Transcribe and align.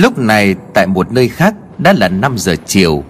Lúc 0.00 0.18
này, 0.18 0.54
tại 0.74 0.86
một 0.86 1.12
nơi 1.12 1.28
khác, 1.28 1.54
đã 1.78 1.92
là 1.92 2.08
5 2.08 2.38
giờ 2.38 2.56
chiều. 2.66 3.04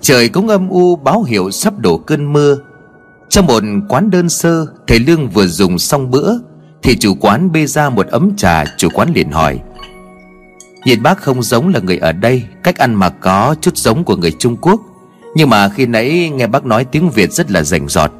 Trời 0.00 0.28
cũng 0.28 0.48
âm 0.48 0.68
u, 0.68 0.96
báo 0.96 1.22
hiệu 1.22 1.50
sắp 1.50 1.78
đổ 1.78 1.98
cơn 1.98 2.32
mưa. 2.32 2.58
Trong 3.28 3.46
một 3.46 3.62
quán 3.88 4.10
đơn 4.10 4.28
sơ, 4.28 4.66
Thầy 4.86 4.98
Lương 4.98 5.28
vừa 5.28 5.46
dùng 5.46 5.78
xong 5.78 6.10
bữa, 6.10 6.32
Thì 6.82 6.96
chủ 6.96 7.14
quán 7.20 7.52
bê 7.52 7.66
ra 7.66 7.90
một 7.90 8.06
ấm 8.06 8.36
trà, 8.36 8.64
Chủ 8.76 8.88
quán 8.94 9.08
liền 9.14 9.30
hỏi. 9.30 9.60
Nhìn 10.84 11.02
bác 11.02 11.18
không 11.18 11.42
giống 11.42 11.68
là 11.68 11.80
người 11.80 11.98
ở 11.98 12.12
đây, 12.12 12.42
Cách 12.62 12.78
ăn 12.78 12.94
mặc 12.94 13.14
có 13.20 13.54
chút 13.60 13.76
giống 13.76 14.04
của 14.04 14.16
người 14.16 14.32
Trung 14.38 14.56
Quốc. 14.56 14.80
Nhưng 15.34 15.50
mà 15.50 15.68
khi 15.68 15.86
nãy 15.86 16.30
nghe 16.34 16.46
bác 16.46 16.66
nói 16.66 16.84
tiếng 16.84 17.10
Việt 17.10 17.32
rất 17.32 17.50
là 17.50 17.62
rành 17.62 17.88
rọt. 17.88 18.12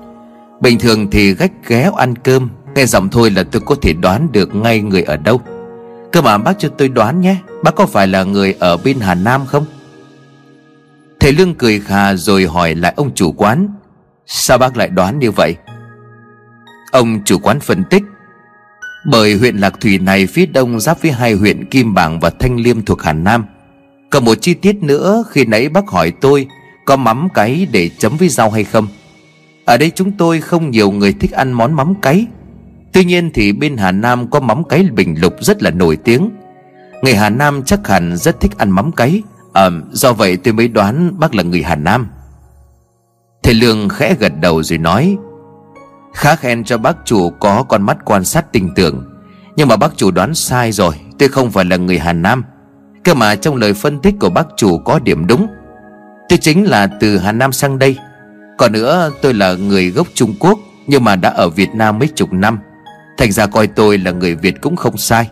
Bình 0.60 0.78
thường 0.78 1.10
thì 1.10 1.34
gách 1.34 1.52
ghé 1.66 1.90
ăn 1.96 2.16
cơm, 2.16 2.48
Nghe 2.74 2.86
giọng 2.86 3.08
thôi 3.08 3.30
là 3.30 3.42
tôi 3.42 3.62
có 3.66 3.74
thể 3.82 3.92
đoán 3.92 4.28
được 4.32 4.54
ngay 4.54 4.80
người 4.80 5.02
ở 5.02 5.16
đâu. 5.16 5.40
Cơ 6.12 6.22
mà 6.22 6.38
bác 6.38 6.58
cho 6.58 6.68
tôi 6.68 6.88
đoán 6.88 7.20
nhé, 7.20 7.36
Bác 7.62 7.74
có 7.74 7.86
phải 7.86 8.06
là 8.06 8.24
người 8.24 8.54
ở 8.58 8.76
bên 8.76 9.00
Hà 9.00 9.14
Nam 9.14 9.46
không? 9.46 9.64
Thầy 11.20 11.32
Lương 11.32 11.54
cười 11.54 11.80
khà 11.80 12.14
rồi 12.14 12.46
hỏi 12.46 12.74
lại 12.74 12.94
ông 12.96 13.14
chủ 13.14 13.32
quán. 13.32 13.68
Sao 14.26 14.58
bác 14.58 14.76
lại 14.76 14.88
đoán 14.88 15.18
như 15.18 15.30
vậy? 15.30 15.56
Ông 16.92 17.20
chủ 17.24 17.38
quán 17.38 17.60
phân 17.60 17.84
tích. 17.84 18.02
Bởi 19.06 19.34
huyện 19.34 19.56
Lạc 19.56 19.80
Thủy 19.80 19.98
này 19.98 20.26
phía 20.26 20.46
đông 20.46 20.80
giáp 20.80 21.02
với 21.02 21.12
hai 21.12 21.32
huyện 21.32 21.64
Kim 21.64 21.94
Bảng 21.94 22.20
và 22.20 22.30
Thanh 22.30 22.60
Liêm 22.60 22.84
thuộc 22.84 23.02
Hà 23.02 23.12
Nam. 23.12 23.44
Còn 24.10 24.24
một 24.24 24.34
chi 24.40 24.54
tiết 24.54 24.76
nữa, 24.82 25.24
khi 25.30 25.44
nãy 25.44 25.68
bác 25.68 25.88
hỏi 25.88 26.12
tôi, 26.20 26.46
Có 26.84 26.96
mắm 26.96 27.28
cái 27.34 27.66
để 27.72 27.90
chấm 27.98 28.16
với 28.16 28.28
rau 28.28 28.50
hay 28.50 28.64
không? 28.64 28.86
Ở 29.64 29.76
đây 29.76 29.90
chúng 29.94 30.12
tôi 30.12 30.40
không 30.40 30.70
nhiều 30.70 30.90
người 30.90 31.12
thích 31.12 31.30
ăn 31.30 31.52
món 31.52 31.72
mắm 31.72 31.94
cái 32.02 32.26
Tuy 32.92 33.04
nhiên 33.04 33.30
thì 33.34 33.52
bên 33.52 33.76
Hà 33.76 33.92
Nam 33.92 34.30
có 34.30 34.40
mắm 34.40 34.64
cấy 34.64 34.82
bình 34.82 35.14
lục 35.20 35.34
rất 35.40 35.62
là 35.62 35.70
nổi 35.70 35.96
tiếng. 35.96 36.30
Người 37.02 37.14
Hà 37.14 37.30
Nam 37.30 37.62
chắc 37.62 37.88
hẳn 37.88 38.16
rất 38.16 38.40
thích 38.40 38.58
ăn 38.58 38.70
mắm 38.70 38.92
cấy. 38.92 39.22
À, 39.52 39.70
Do 39.92 40.12
vậy 40.12 40.36
tôi 40.36 40.54
mới 40.54 40.68
đoán 40.68 41.18
bác 41.18 41.34
là 41.34 41.42
người 41.42 41.62
Hà 41.62 41.76
Nam. 41.76 42.08
Thầy 43.42 43.54
Lương 43.54 43.88
khẽ 43.88 44.14
gật 44.18 44.32
đầu 44.40 44.62
rồi 44.62 44.78
nói 44.78 45.16
Khá 46.14 46.36
khen 46.36 46.64
cho 46.64 46.78
bác 46.78 46.96
chủ 47.04 47.30
có 47.30 47.62
con 47.62 47.82
mắt 47.82 47.96
quan 48.04 48.24
sát 48.24 48.52
tình 48.52 48.74
tưởng 48.74 49.04
Nhưng 49.56 49.68
mà 49.68 49.76
bác 49.76 49.96
chủ 49.96 50.10
đoán 50.10 50.34
sai 50.34 50.72
rồi 50.72 50.94
Tôi 51.18 51.28
không 51.28 51.50
phải 51.50 51.64
là 51.64 51.76
người 51.76 51.98
Hà 51.98 52.12
Nam. 52.12 52.44
Cơ 53.04 53.14
mà 53.14 53.34
trong 53.34 53.56
lời 53.56 53.74
phân 53.74 54.00
tích 54.00 54.14
của 54.20 54.30
bác 54.30 54.46
chủ 54.56 54.78
có 54.78 54.98
điểm 54.98 55.26
đúng. 55.26 55.46
Tôi 56.28 56.38
chính 56.38 56.64
là 56.64 56.86
từ 57.00 57.18
Hà 57.18 57.32
Nam 57.32 57.52
sang 57.52 57.78
đây. 57.78 57.96
Còn 58.58 58.72
nữa 58.72 59.10
tôi 59.22 59.34
là 59.34 59.54
người 59.54 59.90
gốc 59.90 60.06
Trung 60.14 60.34
Quốc 60.40 60.58
Nhưng 60.86 61.04
mà 61.04 61.16
đã 61.16 61.30
ở 61.30 61.48
Việt 61.48 61.68
Nam 61.74 61.98
mấy 61.98 62.08
chục 62.08 62.32
năm. 62.32 62.58
Thành 63.18 63.32
ra 63.32 63.46
coi 63.46 63.66
tôi 63.66 63.98
là 63.98 64.10
người 64.10 64.34
Việt 64.34 64.60
cũng 64.60 64.76
không 64.76 64.96
sai. 64.96 65.30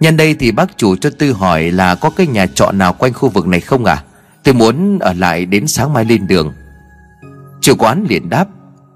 Nhân 0.00 0.16
đây 0.16 0.34
thì 0.34 0.52
bác 0.52 0.76
chủ 0.76 0.96
cho 0.96 1.10
tôi 1.18 1.32
hỏi 1.32 1.70
là 1.70 1.94
có 1.94 2.10
cái 2.10 2.26
nhà 2.26 2.46
trọ 2.46 2.72
nào 2.72 2.92
quanh 2.92 3.12
khu 3.12 3.28
vực 3.28 3.46
này 3.46 3.60
không 3.60 3.84
à 3.84 4.02
Tôi 4.42 4.54
muốn 4.54 4.98
ở 4.98 5.12
lại 5.12 5.46
đến 5.46 5.66
sáng 5.66 5.92
mai 5.92 6.04
lên 6.04 6.26
đường. 6.26 6.52
Chủ 7.60 7.74
quán 7.78 8.04
liền 8.08 8.28
đáp, 8.28 8.48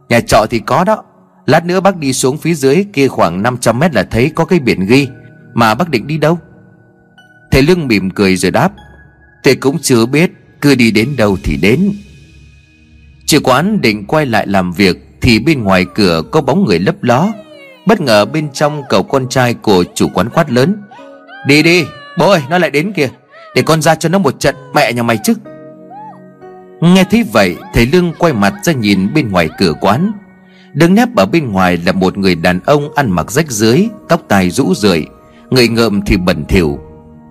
Nhà 0.09 0.21
trọ 0.21 0.47
thì 0.51 0.59
có 0.59 0.85
đó. 0.85 1.05
Lát 1.47 1.65
nữa 1.65 1.81
bác 1.81 1.97
đi 1.97 2.13
xuống 2.13 2.39
phía 2.39 2.55
dưới 2.55 2.87
kia 2.93 3.09
khoảng 3.09 3.43
500 3.43 3.79
mét 3.79 3.95
là 3.95 4.03
thấy 4.03 4.31
có 4.35 4.45
cái 4.45 4.59
biển 4.59 4.87
ghi. 4.87 5.09
Mà 5.55 5.75
bác 5.75 5.89
định 5.91 6.07
đi 6.07 6.19
đâu? 6.19 6.39
Thầy 7.51 7.63
Lương 7.63 7.86
mỉm 7.86 8.11
cười 8.11 8.36
rồi 8.36 8.51
đáp, 8.51 8.73
Tôi 9.42 9.55
cũng 9.55 9.79
chưa 9.79 10.07
biết, 10.07 10.31
Cứ 10.61 10.75
đi 10.75 10.91
đến 10.91 11.17
đâu 11.17 11.39
thì 11.42 11.57
đến. 11.57 11.92
Chủ 13.27 13.39
quán 13.45 13.81
định 13.81 14.07
quay 14.07 14.27
lại 14.27 14.47
làm 14.47 14.73
việc 14.73 14.97
Thì 15.20 15.39
bên 15.39 15.63
ngoài 15.63 15.86
cửa 15.95 16.23
có 16.31 16.41
bóng 16.41 16.65
người 16.65 16.79
lấp 16.79 17.03
ló. 17.03 17.33
Bất 17.87 18.01
ngờ 18.01 18.25
bên 18.25 18.53
trong 18.53 18.83
cậu 18.89 19.03
con 19.03 19.29
trai 19.29 19.55
của 19.55 19.85
chủ 19.95 20.09
quán 20.15 20.29
quát 20.31 20.51
lớn. 20.51 20.83
Đi 21.47 21.63
đi, 21.63 21.85
Bố 22.19 22.31
ơi, 22.31 22.41
nó 22.51 22.59
lại 22.59 22.70
đến 22.70 22.93
kìa. 22.93 23.09
Để 23.55 23.63
con 23.63 23.83
ra 23.83 23.95
cho 23.95 24.09
nó 24.09 24.19
một 24.19 24.41
trận, 24.41 24.55
mẹ 24.75 24.93
nhà 24.93 25.03
mày 25.03 25.19
chứ. 25.25 25.35
Nghe 26.81 27.05
thấy 27.11 27.25
vậy, 27.33 27.57
Thầy 27.75 27.87
Lương 27.87 28.13
quay 28.19 28.33
mặt 28.33 28.55
ra 28.63 28.73
nhìn 28.73 29.15
bên 29.15 29.31
ngoài 29.31 29.48
cửa 29.59 29.73
quán. 29.81 30.13
Đứng 30.73 30.95
nép 30.95 31.17
ở 31.17 31.27
bên 31.27 31.53
ngoài 31.53 31.77
là 31.77 31.92
một 31.92 32.19
người 32.19 32.35
đàn 32.35 32.61
ông 32.67 32.95
ăn 32.95 33.11
mặc 33.11 33.31
rách 33.31 33.51
dưới 33.51 33.89
Tóc 34.09 34.23
tai 34.29 34.51
rũ 34.51 34.75
rượi, 34.75 35.07
Người 35.51 35.69
ngợm 35.69 36.03
thì 36.03 36.17
bẩn 36.17 36.45
thỉu. 36.45 36.79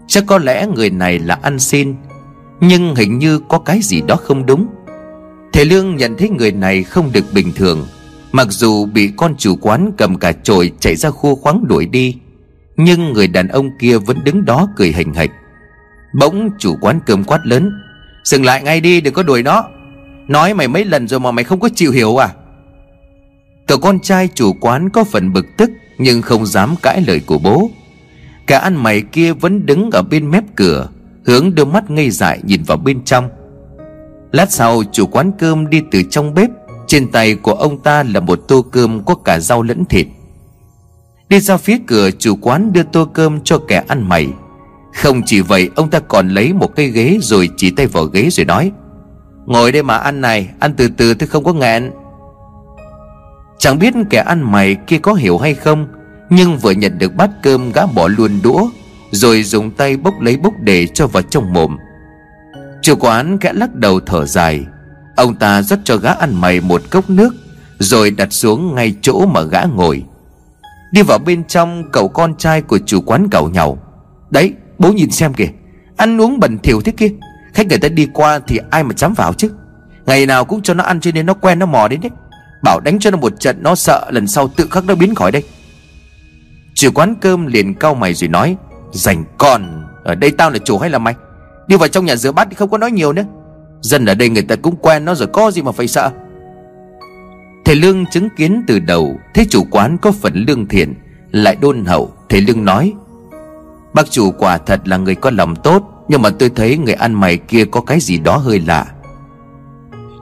Chắc 0.07 0.23
có 0.28 0.38
lẽ 0.38 0.67
người 0.75 0.90
này 0.90 1.19
là 1.19 1.40
ăn 1.41 1.59
xin, 1.59 1.95
Nhưng 2.59 2.95
hình 2.95 3.19
như 3.19 3.40
có 3.40 3.59
cái 3.59 3.79
gì 3.81 4.01
đó 4.01 4.16
không 4.16 4.45
đúng. 4.45 4.67
Thầy 5.53 5.66
Lương 5.66 5.95
nhận 5.95 6.17
thấy 6.17 6.29
người 6.29 6.51
này 6.51 6.84
không 6.84 7.11
được 7.13 7.25
bình 7.34 7.51
thường. 7.56 7.88
Mặc 8.31 8.47
dù 8.49 8.85
bị 8.85 9.11
con 9.17 9.35
chủ 9.37 9.55
quán 9.55 9.91
cầm 9.97 10.15
cả 10.15 10.31
chổi 10.31 10.71
chạy 10.79 10.95
ra 10.95 11.09
khu 11.09 11.35
khoáng 11.35 11.67
đuổi 11.67 11.85
đi, 11.85 12.17
Nhưng 12.77 13.13
người 13.13 13.27
đàn 13.27 13.47
ông 13.47 13.69
kia 13.79 13.97
vẫn 13.97 14.23
đứng 14.23 14.45
đó 14.45 14.67
cười 14.75 14.91
hình 14.91 15.13
hạch. 15.13 15.31
Bỗng 16.19 16.49
chủ 16.59 16.75
quán 16.81 16.99
cơm 17.05 17.23
quát 17.23 17.39
lớn, 17.43 17.71
Dừng 18.23 18.45
lại 18.45 18.63
ngay 18.63 18.81
đi, 18.81 19.01
đừng 19.01 19.13
có 19.13 19.23
đuổi 19.23 19.43
nó. 19.43 19.63
Nói 20.27 20.53
mày 20.53 20.67
mấy 20.67 20.85
lần 20.85 21.07
rồi 21.07 21.19
mà 21.19 21.31
mày 21.31 21.43
không 21.43 21.59
có 21.59 21.69
chịu 21.75 21.91
hiểu 21.91 22.17
à? 22.17 22.29
Cậu 23.67 23.77
con 23.77 23.99
trai 23.99 24.29
chủ 24.35 24.53
quán 24.53 24.89
có 24.89 25.03
phần 25.03 25.33
bực 25.33 25.45
tức, 25.57 25.69
Nhưng 25.97 26.21
không 26.21 26.45
dám 26.45 26.75
cãi 26.81 27.03
lời 27.07 27.21
của 27.25 27.37
bố. 27.37 27.69
Cả 28.47 28.59
ăn 28.59 28.83
mày 28.83 29.01
kia 29.01 29.33
vẫn 29.33 29.65
đứng 29.65 29.91
ở 29.91 30.01
bên 30.01 30.31
mép 30.31 30.43
cửa, 30.55 30.89
Hướng 31.25 31.55
đôi 31.55 31.65
mắt 31.65 31.89
ngây 31.89 32.09
dại 32.09 32.39
nhìn 32.43 32.63
vào 32.63 32.77
bên 32.77 33.03
trong. 33.03 33.29
Lát 34.31 34.51
sau, 34.51 34.83
chủ 34.91 35.07
quán 35.07 35.31
cơm 35.39 35.69
đi 35.69 35.81
từ 35.91 36.03
trong 36.09 36.33
bếp 36.33 36.49
trên 36.91 37.12
tay 37.12 37.35
của 37.35 37.53
ông 37.53 37.78
ta 37.78 38.03
là 38.03 38.19
một 38.19 38.40
tô 38.47 38.66
cơm 38.72 39.03
có 39.03 39.16
cả 39.16 39.40
rau 39.40 39.62
lẫn 39.62 39.85
thịt. 39.85 40.07
Đi 41.29 41.40
ra 41.40 41.57
phía 41.57 41.78
cửa, 41.88 42.12
chủ 42.12 42.35
quán 42.41 42.74
đưa 42.74 42.84
tô 42.84 43.07
cơm 43.13 43.41
cho 43.44 43.57
kẻ 43.68 43.84
ăn 43.88 44.09
mày. 44.09 44.28
Không 44.94 45.22
chỉ 45.25 45.41
vậy, 45.41 45.69
ông 45.75 45.90
ta 45.90 46.00
còn 46.00 46.29
lấy 46.29 46.53
một 46.53 46.75
cây 46.75 46.88
ghế 46.88 47.18
rồi 47.22 47.50
chỉ 47.57 47.72
tay 47.72 47.88
vào 47.88 48.03
ghế 48.03 48.29
rồi 48.31 48.46
nói, 48.46 48.72
Ngồi 49.46 49.72
đây 49.72 49.84
mà 49.84 49.97
ăn 49.97 50.22
này, 50.22 50.50
Ăn 50.59 50.74
từ 50.78 50.88
từ 50.97 51.13
tôi 51.13 51.28
không 51.28 51.44
có 51.44 51.53
nghẹn. 51.53 51.91
Chẳng 53.59 53.79
biết 53.79 53.94
kẻ 54.09 54.23
ăn 54.28 54.52
mày 54.52 54.75
kia 54.75 54.97
có 54.97 55.13
hiểu 55.13 55.38
hay 55.38 55.53
không, 55.53 55.88
Nhưng 56.29 56.58
vừa 56.58 56.72
nhận 56.72 56.97
được 56.97 57.16
bát 57.16 57.29
cơm 57.44 57.72
gã 57.72 57.85
bỏ 57.85 58.08
luôn 58.08 58.40
đũa, 58.44 58.69
Rồi 59.12 59.44
dùng 59.44 59.72
tay 59.72 59.97
bốc 59.97 60.22
lấy 60.22 60.38
bốc 60.38 60.53
để 60.59 60.88
cho 60.88 61.08
vào 61.08 61.23
trong 61.23 61.53
mồm. 61.53 61.78
Chủ 62.81 62.96
quán 63.00 63.38
kẽ 63.38 63.53
lắc 63.53 63.75
đầu 63.75 64.00
thở 64.00 64.25
dài. 64.25 64.66
Ông 65.16 65.35
ta 65.35 65.61
rót 65.61 65.79
cho 65.83 65.97
gã 65.97 66.11
ăn 66.11 66.41
mày 66.41 66.61
một 66.61 66.81
cốc 66.89 67.09
nước, 67.09 67.33
Rồi 67.79 68.11
đặt 68.11 68.33
xuống 68.33 68.75
ngay 68.75 68.95
chỗ 69.01 69.25
mà 69.25 69.41
gã 69.41 69.63
ngồi. 69.63 70.03
Đi 70.91 71.01
vào 71.01 71.19
bên 71.19 71.44
trong, 71.44 71.91
cậu 71.91 72.07
con 72.07 72.35
trai 72.35 72.61
của 72.61 72.79
chủ 72.85 73.01
quán 73.01 73.27
cậu 73.31 73.49
nhau 73.49 73.77
Đấy, 74.29 74.53
bố 74.77 74.91
nhìn 74.91 75.11
xem 75.11 75.33
kìa, 75.33 75.49
Ăn 75.97 76.22
uống 76.22 76.39
bẩn 76.39 76.59
thỉu 76.59 76.81
thế 76.81 76.91
kia. 76.91 77.09
Khách 77.53 77.67
người 77.67 77.77
ta 77.77 77.88
đi 77.88 78.07
qua 78.13 78.39
thì 78.47 78.59
ai 78.69 78.83
mà 78.83 78.94
dám 78.97 79.13
vào 79.13 79.33
chứ? 79.33 79.51
Ngày 80.05 80.25
nào 80.25 80.45
cũng 80.45 80.61
cho 80.61 80.73
nó 80.73 80.83
ăn 80.83 80.99
cho 80.99 81.11
nên 81.13 81.25
nó 81.25 81.33
quen, 81.33 81.59
nó 81.59 81.66
mò 81.66 81.88
đến 81.88 82.01
đấy. 82.01 82.11
Bảo 82.63 82.79
đánh 82.79 82.99
cho 82.99 83.11
nó 83.11 83.17
một 83.17 83.39
trận, 83.39 83.63
nó 83.63 83.75
sợ 83.75 84.07
lần 84.11 84.28
sau 84.28 84.47
tự 84.47 84.67
khắc 84.72 84.85
nó 84.85 84.95
biến 84.95 85.16
khỏi 85.16 85.31
đây. 85.31 85.43
Chủ 86.73 86.89
quán 86.93 87.16
cơm 87.22 87.45
liền 87.45 87.73
cau 87.73 87.95
mày 87.95 88.13
rồi 88.13 88.28
nói 88.28 88.57
Dành 88.91 89.23
con, 89.38 89.88
Ở 90.03 90.16
đây 90.16 90.31
tao 90.31 90.49
là 90.49 90.59
chủ 90.59 90.78
hay 90.78 90.89
là 90.89 90.99
mày? 90.99 91.16
Đi 91.67 91.78
vào 91.78 91.88
trong 91.88 92.05
nhà 92.05 92.16
rửa 92.16 92.31
bát 92.31 92.47
thì 92.49 92.55
không 92.55 92.69
có 92.69 92.78
nói 92.78 92.91
nhiều 92.91 93.13
nữa. 93.13 93.23
Dân 93.81 94.05
ở 94.05 94.15
đây 94.15 94.29
người 94.29 94.43
ta 94.43 94.55
cũng 94.55 94.75
quen 94.75 95.05
nó 95.05 95.15
rồi, 95.15 95.27
có 95.33 95.51
gì 95.51 95.61
mà 95.61 95.71
phải 95.71 95.87
sợ. 95.87 96.11
Thầy 97.66 97.75
Lương 97.75 98.05
chứng 98.05 98.29
kiến 98.37 98.63
từ 98.67 98.79
đầu, 98.79 99.19
Thấy 99.33 99.45
chủ 99.49 99.63
quán 99.72 99.97
có 100.01 100.11
phần 100.11 100.45
lương 100.47 100.67
thiện, 100.67 100.93
Lại 101.31 101.55
đôn 101.61 101.85
hậu. 101.85 102.13
Thầy 102.29 102.41
Lương 102.41 102.66
nói, 102.66 102.93
Bác 103.93 104.11
chủ 104.11 104.31
quả 104.31 104.57
thật 104.57 104.87
là 104.87 104.97
người 104.97 105.16
có 105.16 105.29
lòng 105.29 105.55
tốt, 105.55 106.05
Nhưng 106.07 106.22
mà 106.22 106.29
tôi 106.29 106.49
thấy 106.49 106.78
người 106.78 106.93
ăn 106.93 107.13
mày 107.13 107.37
kia 107.37 107.66
có 107.66 107.81
cái 107.81 107.99
gì 107.99 108.17
đó 108.17 108.37
hơi 108.37 108.59
lạ. 108.67 108.85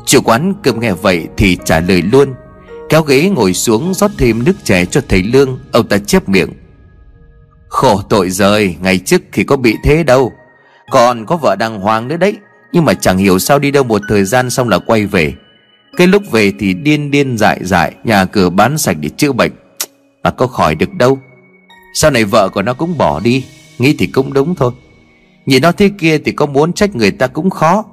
Chủ 0.06 0.22
quán 0.22 0.54
cơm 0.64 0.80
nghe 0.80 0.94
vậy 0.94 1.28
thì 1.38 1.58
trả 1.66 1.80
lời 1.80 2.02
luôn, 2.02 2.34
Kéo 2.90 3.02
ghế 3.02 3.30
ngồi 3.30 3.54
xuống 3.54 3.94
rót 3.94 4.12
thêm 4.18 4.44
nước 4.44 4.54
chè 4.64 4.86
cho 4.86 5.02
thầy 5.10 5.24
Lương. 5.24 5.60
Ông 5.72 5.88
ta 5.88 5.98
chép 5.98 6.30
miệng, 6.30 6.50
Khổ 7.68 8.02
tội 8.10 8.30
rồi 8.30 8.76
Ngày 8.82 8.98
trước 8.98 9.22
thì 9.32 9.44
có 9.44 9.58
bị 9.58 9.76
thế 9.84 10.04
đâu, 10.04 10.34
Còn 10.92 11.26
có 11.26 11.38
vợ 11.38 11.56
đàng 11.56 11.80
hoàng 11.80 12.08
nữa 12.08 12.18
đấy 12.18 12.38
nhưng 12.72 12.86
mà 12.86 12.94
chẳng 12.94 13.18
hiểu 13.18 13.40
sao 13.40 13.60
đi 13.60 13.72
đâu 13.72 13.84
một 13.84 14.02
thời 14.10 14.24
gian 14.24 14.50
xong 14.50 14.70
là 14.70 14.80
quay 14.80 15.06
về. 15.06 15.34
Cái 15.98 16.08
lúc 16.08 16.32
về 16.32 16.52
thì 16.60 16.74
điên 16.74 17.12
điên 17.12 17.38
dại 17.38 17.60
dại, 17.64 17.94
Nhà 18.04 18.26
cửa 18.26 18.50
bán 18.50 18.78
sạch 18.78 18.98
để 19.00 19.10
chữa 19.10 19.32
bệnh. 19.32 19.52
Mà 20.24 20.30
có 20.30 20.48
khỏi 20.48 20.76
được 20.76 20.94
đâu. 20.94 21.20
Sau 21.94 22.12
này 22.12 22.24
vợ 22.24 22.50
của 22.50 22.62
nó 22.62 22.74
cũng 22.74 22.98
bỏ 22.98 23.20
đi, 23.20 23.46
Nghĩ 23.78 23.96
thì 24.00 24.08
cũng 24.08 24.34
đúng 24.34 24.56
thôi. 24.56 24.72
Nhìn 25.46 25.62
nó 25.62 25.72
thế 25.72 25.90
kia 26.00 26.18
thì 26.18 26.32
có 26.32 26.46
muốn 26.46 26.74
trách 26.74 26.96
người 26.96 27.12
ta 27.12 27.28
cũng 27.28 27.50
khó. 27.50 27.86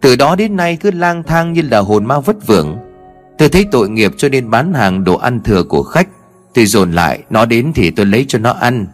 Từ 0.00 0.16
đó 0.16 0.36
đến 0.36 0.56
nay 0.56 0.76
cứ 0.80 0.90
lang 0.90 1.22
thang 1.22 1.52
như 1.52 1.62
là 1.62 1.78
hồn 1.78 2.04
ma 2.04 2.20
vất 2.20 2.46
vưởng. 2.46 2.76
Tôi 3.38 3.48
thấy 3.48 3.66
tội 3.70 3.88
nghiệp 3.88 4.12
cho 4.16 4.28
nên 4.28 4.50
bán 4.50 4.74
hàng 4.74 5.04
đồ 5.04 5.16
ăn 5.16 5.40
thừa 5.44 5.62
của 5.62 5.82
khách. 5.82 6.08
Tôi 6.54 6.66
dồn 6.66 6.92
lại, 6.92 7.18
Nó 7.30 7.44
đến 7.44 7.72
thì 7.74 7.90
tôi 7.90 8.06
lấy 8.06 8.24
cho 8.28 8.38
nó 8.38 8.50
ăn. 8.50 8.86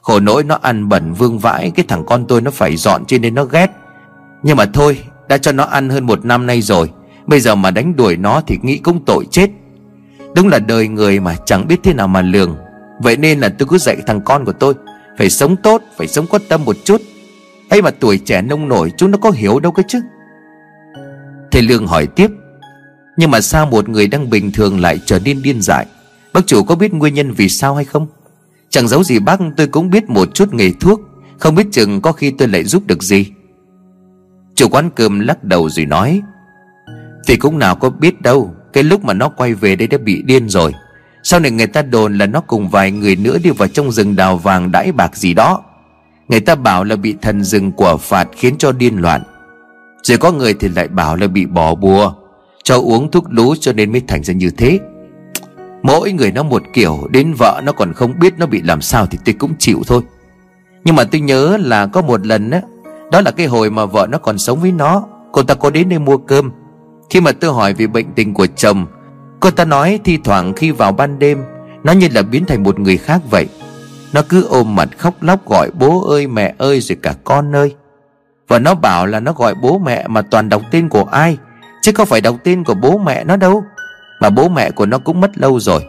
Khổ 0.00 0.20
nỗi 0.20 0.44
nó 0.44 0.58
ăn 0.62 0.88
bẩn 0.88 1.12
vương 1.12 1.38
vãi, 1.38 1.70
Cái 1.74 1.84
thằng 1.88 2.04
con 2.06 2.24
tôi 2.28 2.40
nó 2.40 2.50
phải 2.50 2.76
dọn 2.76 3.04
cho 3.04 3.18
nên 3.18 3.34
nó 3.34 3.44
ghét 3.44 3.70
nhưng 4.42 4.56
mà 4.56 4.64
thôi, 4.66 4.98
Đã 5.28 5.38
cho 5.38 5.52
nó 5.52 5.64
ăn 5.64 5.88
hơn 5.88 6.06
một 6.06 6.24
năm 6.24 6.46
nay 6.46 6.62
rồi. 6.62 6.90
Bây 7.26 7.40
giờ 7.40 7.54
mà 7.54 7.70
đánh 7.70 7.96
đuổi 7.96 8.16
nó 8.16 8.42
thì 8.46 8.58
nghĩ 8.62 8.78
cũng 8.78 9.04
tội 9.04 9.24
chết. 9.30 9.50
Đúng 10.34 10.48
là 10.48 10.58
đời 10.58 10.88
người 10.88 11.20
mà 11.20 11.36
chẳng 11.46 11.68
biết 11.68 11.76
thế 11.82 11.94
nào 11.94 12.08
mà 12.08 12.22
lường. 12.22 12.56
Vậy 13.00 13.16
nên 13.16 13.40
là 13.40 13.48
tôi 13.48 13.68
cứ 13.70 13.78
dạy 13.78 13.96
thằng 14.06 14.20
con 14.20 14.44
của 14.44 14.52
tôi, 14.52 14.74
Phải 15.18 15.30
sống 15.30 15.56
tốt, 15.56 15.82
Phải 15.96 16.06
sống 16.06 16.26
có 16.26 16.38
tâm 16.48 16.64
một 16.64 16.76
chút. 16.84 17.02
Ấy 17.68 17.82
mà 17.82 17.90
tuổi 17.90 18.18
trẻ 18.18 18.42
nông 18.42 18.68
nổi, 18.68 18.92
chúng 18.96 19.10
nó 19.10 19.18
có 19.18 19.30
hiểu 19.30 19.60
đâu 19.60 19.72
cơ 19.72 19.82
chứ. 19.88 20.00
Thầy 21.50 21.62
Lương 21.62 21.86
hỏi 21.86 22.06
tiếp, 22.06 22.30
Nhưng 23.16 23.30
mà 23.30 23.40
sao 23.40 23.66
một 23.66 23.88
người 23.88 24.06
đang 24.06 24.30
bình 24.30 24.52
thường 24.52 24.80
lại 24.80 25.00
trở 25.06 25.18
nên 25.18 25.42
điên 25.42 25.62
dại? 25.62 25.86
Bác 26.32 26.46
chủ 26.46 26.64
có 26.64 26.74
biết 26.74 26.94
nguyên 26.94 27.14
nhân 27.14 27.32
vì 27.32 27.48
sao 27.48 27.74
hay 27.74 27.84
không? 27.84 28.06
Chẳng 28.70 28.88
giấu 28.88 29.04
gì 29.04 29.18
bác, 29.18 29.40
tôi 29.56 29.66
cũng 29.66 29.90
biết 29.90 30.10
một 30.10 30.34
chút 30.34 30.54
nghề 30.54 30.70
thuốc. 30.80 31.00
Không 31.38 31.54
biết 31.54 31.66
chừng 31.72 32.00
có 32.00 32.12
khi 32.12 32.30
tôi 32.30 32.48
lại 32.48 32.64
giúp 32.64 32.86
được 32.86 33.02
gì. 33.02 33.26
Chủ 34.58 34.68
quán 34.68 34.90
cơm 34.94 35.20
lắc 35.20 35.44
đầu 35.44 35.70
rồi 35.70 35.86
nói, 35.86 36.22
Thì 37.26 37.36
cũng 37.36 37.58
nào 37.58 37.76
có 37.76 37.90
biết 37.90 38.22
đâu, 38.22 38.54
Cái 38.72 38.82
lúc 38.82 39.04
mà 39.04 39.14
nó 39.14 39.28
quay 39.28 39.54
về 39.54 39.76
đây 39.76 39.88
đã 39.88 39.98
bị 39.98 40.22
điên 40.22 40.48
rồi. 40.48 40.74
Sau 41.22 41.40
này 41.40 41.50
người 41.50 41.66
ta 41.66 41.82
đồn 41.82 42.18
là 42.18 42.26
nó 42.26 42.40
cùng 42.40 42.68
vài 42.68 42.90
người 42.90 43.16
nữa 43.16 43.38
đi 43.42 43.50
vào 43.50 43.68
trong 43.68 43.92
rừng 43.92 44.16
đào 44.16 44.36
vàng 44.36 44.72
đãi 44.72 44.92
bạc 44.92 45.16
gì 45.16 45.34
đó. 45.34 45.62
Người 46.28 46.40
ta 46.40 46.54
bảo 46.54 46.84
là 46.84 46.96
bị 46.96 47.14
thần 47.22 47.44
rừng 47.44 47.72
của 47.72 47.96
phạt 47.96 48.28
khiến 48.36 48.54
cho 48.58 48.72
điên 48.72 48.96
loạn. 48.96 49.22
Rồi 50.02 50.18
có 50.18 50.32
người 50.32 50.54
thì 50.54 50.68
lại 50.68 50.88
bảo 50.88 51.16
là 51.16 51.26
bị 51.26 51.46
bỏ 51.46 51.74
bùa, 51.74 52.12
Cho 52.64 52.76
uống 52.76 53.10
thuốc 53.10 53.24
lú 53.30 53.54
cho 53.60 53.72
nên 53.72 53.92
mới 53.92 54.02
thành 54.08 54.24
ra 54.24 54.34
như 54.34 54.50
thế. 54.50 54.78
Mỗi 55.82 56.12
người 56.12 56.32
nó 56.32 56.42
một 56.42 56.62
kiểu, 56.72 57.08
Đến 57.10 57.34
vợ 57.38 57.60
nó 57.64 57.72
còn 57.72 57.92
không 57.92 58.18
biết 58.18 58.34
nó 58.38 58.46
bị 58.46 58.62
làm 58.62 58.80
sao 58.80 59.06
Thì 59.06 59.18
tôi 59.24 59.34
cũng 59.38 59.54
chịu 59.58 59.82
thôi. 59.86 60.02
Nhưng 60.84 60.96
mà 60.96 61.04
tôi 61.04 61.20
nhớ 61.20 61.56
là 61.60 61.86
có 61.86 62.02
một 62.02 62.26
lần 62.26 62.50
á 62.50 62.60
đó 63.12 63.20
là 63.20 63.30
cái 63.30 63.46
hồi 63.46 63.70
mà 63.70 63.84
vợ 63.84 64.06
nó 64.10 64.18
còn 64.18 64.38
sống 64.38 64.60
với 64.60 64.72
nó. 64.72 65.02
Cô 65.32 65.42
ta 65.42 65.54
có 65.54 65.70
đến 65.70 65.88
đây 65.88 65.98
mua 65.98 66.16
cơm. 66.16 66.50
Khi 67.10 67.20
mà 67.20 67.32
tôi 67.32 67.52
hỏi 67.52 67.72
về 67.72 67.86
bệnh 67.86 68.06
tình 68.14 68.34
của 68.34 68.46
chồng, 68.46 68.86
Cô 69.40 69.50
ta 69.50 69.64
nói 69.64 70.00
thi 70.04 70.18
thoảng 70.24 70.52
khi 70.52 70.70
vào 70.70 70.92
ban 70.92 71.18
đêm, 71.18 71.44
Nó 71.84 71.92
như 71.92 72.08
là 72.12 72.22
biến 72.22 72.44
thành 72.44 72.62
một 72.62 72.80
người 72.80 72.96
khác 72.96 73.20
vậy. 73.30 73.48
Nó 74.12 74.22
cứ 74.28 74.44
ôm 74.44 74.76
mặt 74.76 74.88
khóc 74.98 75.14
lóc 75.20 75.48
gọi 75.48 75.70
bố 75.78 76.10
ơi, 76.10 76.26
mẹ 76.26 76.54
ơi, 76.58 76.80
rồi 76.80 76.98
cả 77.02 77.14
con 77.24 77.56
ơi. 77.56 77.74
Và 78.48 78.58
nó 78.58 78.74
bảo 78.74 79.06
là 79.06 79.20
nó 79.20 79.32
gọi 79.32 79.54
bố 79.62 79.78
mẹ 79.78 80.08
mà 80.08 80.22
toàn 80.22 80.48
đọc 80.48 80.62
tên 80.70 80.88
của 80.88 81.04
ai, 81.04 81.38
Chứ 81.82 81.92
không 81.92 82.06
phải 82.06 82.20
đọc 82.20 82.36
tên 82.44 82.64
của 82.64 82.74
bố 82.74 82.98
mẹ 82.98 83.24
nó 83.24 83.36
đâu. 83.36 83.62
Mà 84.20 84.30
bố 84.30 84.48
mẹ 84.48 84.70
của 84.70 84.86
nó 84.86 84.98
cũng 84.98 85.20
mất 85.20 85.38
lâu 85.38 85.60
rồi. 85.60 85.84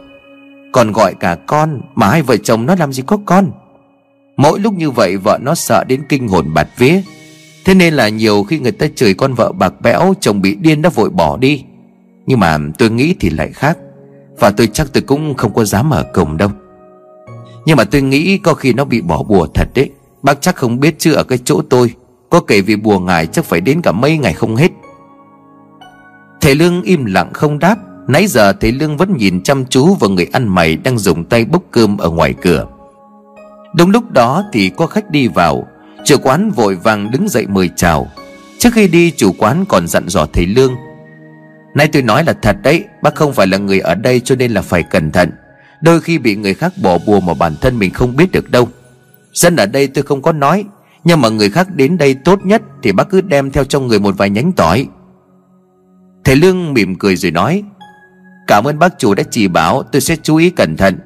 Còn 0.72 0.92
gọi 0.92 1.14
cả 1.20 1.36
con, 1.46 1.80
Mà 1.94 2.08
hai 2.08 2.22
vợ 2.22 2.36
chồng 2.36 2.66
nó 2.66 2.74
làm 2.78 2.92
gì 2.92 3.02
có 3.06 3.18
con? 3.26 3.50
Mỗi 4.36 4.60
lúc 4.60 4.74
như 4.74 4.90
vậy 4.90 5.16
vợ 5.16 5.38
nó 5.42 5.54
sợ 5.54 5.84
đến 5.84 6.02
kinh 6.08 6.28
hồn 6.28 6.54
bạt 6.54 6.68
vía. 6.78 7.00
Thế 7.64 7.74
nên 7.74 7.94
là 7.94 8.08
nhiều 8.08 8.42
khi 8.42 8.58
người 8.58 8.72
ta 8.72 8.86
chửi 8.94 9.14
con 9.14 9.34
vợ 9.34 9.52
bạc 9.52 9.80
bẽo, 9.80 10.14
Chồng 10.20 10.42
bị 10.42 10.54
điên 10.54 10.82
đã 10.82 10.90
vội 10.90 11.10
bỏ 11.10 11.36
đi. 11.36 11.64
Nhưng 12.26 12.40
mà 12.40 12.58
tôi 12.78 12.90
nghĩ 12.90 13.14
thì 13.20 13.30
lại 13.30 13.52
khác. 13.52 13.78
Và 14.38 14.50
tôi 14.50 14.66
chắc 14.66 14.92
tôi 14.92 15.02
cũng 15.02 15.34
không 15.34 15.54
có 15.54 15.64
dám 15.64 15.90
ở 15.90 16.02
cổng 16.02 16.36
đâu. 16.36 16.50
Nhưng 17.66 17.76
mà 17.76 17.84
tôi 17.84 18.02
nghĩ 18.02 18.38
có 18.38 18.54
khi 18.54 18.72
nó 18.72 18.84
bị 18.84 19.00
bỏ 19.00 19.22
bùa 19.22 19.46
thật 19.54 19.68
đấy. 19.74 19.90
Bác 20.22 20.40
chắc 20.40 20.56
không 20.56 20.80
biết 20.80 20.94
chứ 20.98 21.12
ở 21.12 21.24
cái 21.24 21.38
chỗ 21.44 21.62
tôi. 21.70 21.94
Có 22.30 22.40
kể 22.40 22.60
vì 22.60 22.76
bùa 22.76 22.98
ngài 22.98 23.26
chắc 23.26 23.44
phải 23.44 23.60
đến 23.60 23.82
cả 23.82 23.92
mấy 23.92 24.18
ngày 24.18 24.32
không 24.32 24.56
hết. 24.56 24.70
Thầy 26.40 26.54
Lương 26.54 26.82
im 26.82 27.04
lặng 27.04 27.30
không 27.32 27.58
đáp. 27.58 27.76
Nãy 28.08 28.26
giờ 28.26 28.52
thầy 28.52 28.72
Lương 28.72 28.96
vẫn 28.96 29.16
nhìn 29.16 29.42
chăm 29.42 29.64
chú 29.64 29.94
vào 29.94 30.10
người 30.10 30.26
ăn 30.32 30.48
mày 30.48 30.76
đang 30.76 30.98
dùng 30.98 31.24
tay 31.24 31.44
bốc 31.44 31.62
cơm 31.70 31.98
ở 31.98 32.10
ngoài 32.10 32.34
cửa. 32.42 32.66
Đúng 33.74 33.90
lúc 33.90 34.10
đó 34.10 34.44
thì 34.52 34.70
có 34.76 34.86
khách 34.86 35.10
đi 35.10 35.28
vào. 35.28 35.66
Chủ 36.04 36.16
quán 36.22 36.50
vội 36.50 36.74
vàng 36.74 37.10
đứng 37.10 37.28
dậy 37.28 37.46
mời 37.48 37.70
chào. 37.76 38.08
Trước 38.58 38.70
khi 38.72 38.88
đi, 38.88 39.10
chủ 39.10 39.32
quán 39.38 39.64
còn 39.68 39.88
dặn 39.88 40.08
dò 40.08 40.26
thầy 40.32 40.46
Lương. 40.46 40.74
Nay 41.74 41.88
tôi 41.92 42.02
nói 42.02 42.24
là 42.24 42.32
thật 42.32 42.56
đấy, 42.62 42.84
Bác 43.02 43.14
không 43.14 43.32
phải 43.32 43.46
là 43.46 43.58
người 43.58 43.80
ở 43.80 43.94
đây 43.94 44.20
cho 44.20 44.36
nên 44.36 44.52
là 44.52 44.62
phải 44.62 44.82
cẩn 44.82 45.10
thận. 45.10 45.30
Đôi 45.80 46.00
khi 46.00 46.18
bị 46.18 46.36
người 46.36 46.54
khác 46.54 46.72
bỏ 46.82 46.98
bùa 47.06 47.20
mà 47.20 47.34
bản 47.34 47.56
thân 47.60 47.78
mình 47.78 47.90
không 47.90 48.16
biết 48.16 48.32
được 48.32 48.50
đâu. 48.50 48.68
Dân 49.32 49.56
ở 49.56 49.66
đây 49.66 49.86
tôi 49.86 50.04
không 50.04 50.22
có 50.22 50.32
nói, 50.32 50.64
Nhưng 51.04 51.20
mà 51.20 51.28
người 51.28 51.50
khác 51.50 51.68
đến 51.74 51.98
đây 51.98 52.14
tốt 52.14 52.40
nhất 52.44 52.62
Thì 52.82 52.92
bác 52.92 53.10
cứ 53.10 53.20
đem 53.20 53.50
theo 53.50 53.64
trong 53.64 53.86
người 53.86 53.98
một 54.00 54.14
vài 54.18 54.30
nhánh 54.30 54.52
tỏi. 54.52 54.86
Thầy 56.24 56.36
Lương 56.36 56.72
mỉm 56.72 56.98
cười 56.98 57.16
rồi 57.16 57.32
nói, 57.32 57.62
Cảm 58.46 58.64
ơn 58.64 58.78
bác 58.78 58.98
chủ 58.98 59.14
đã 59.14 59.22
chỉ 59.30 59.48
bảo, 59.48 59.82
Tôi 59.82 60.00
sẽ 60.00 60.16
chú 60.16 60.36
ý 60.36 60.50
cẩn 60.50 60.76
thận. 60.76 60.98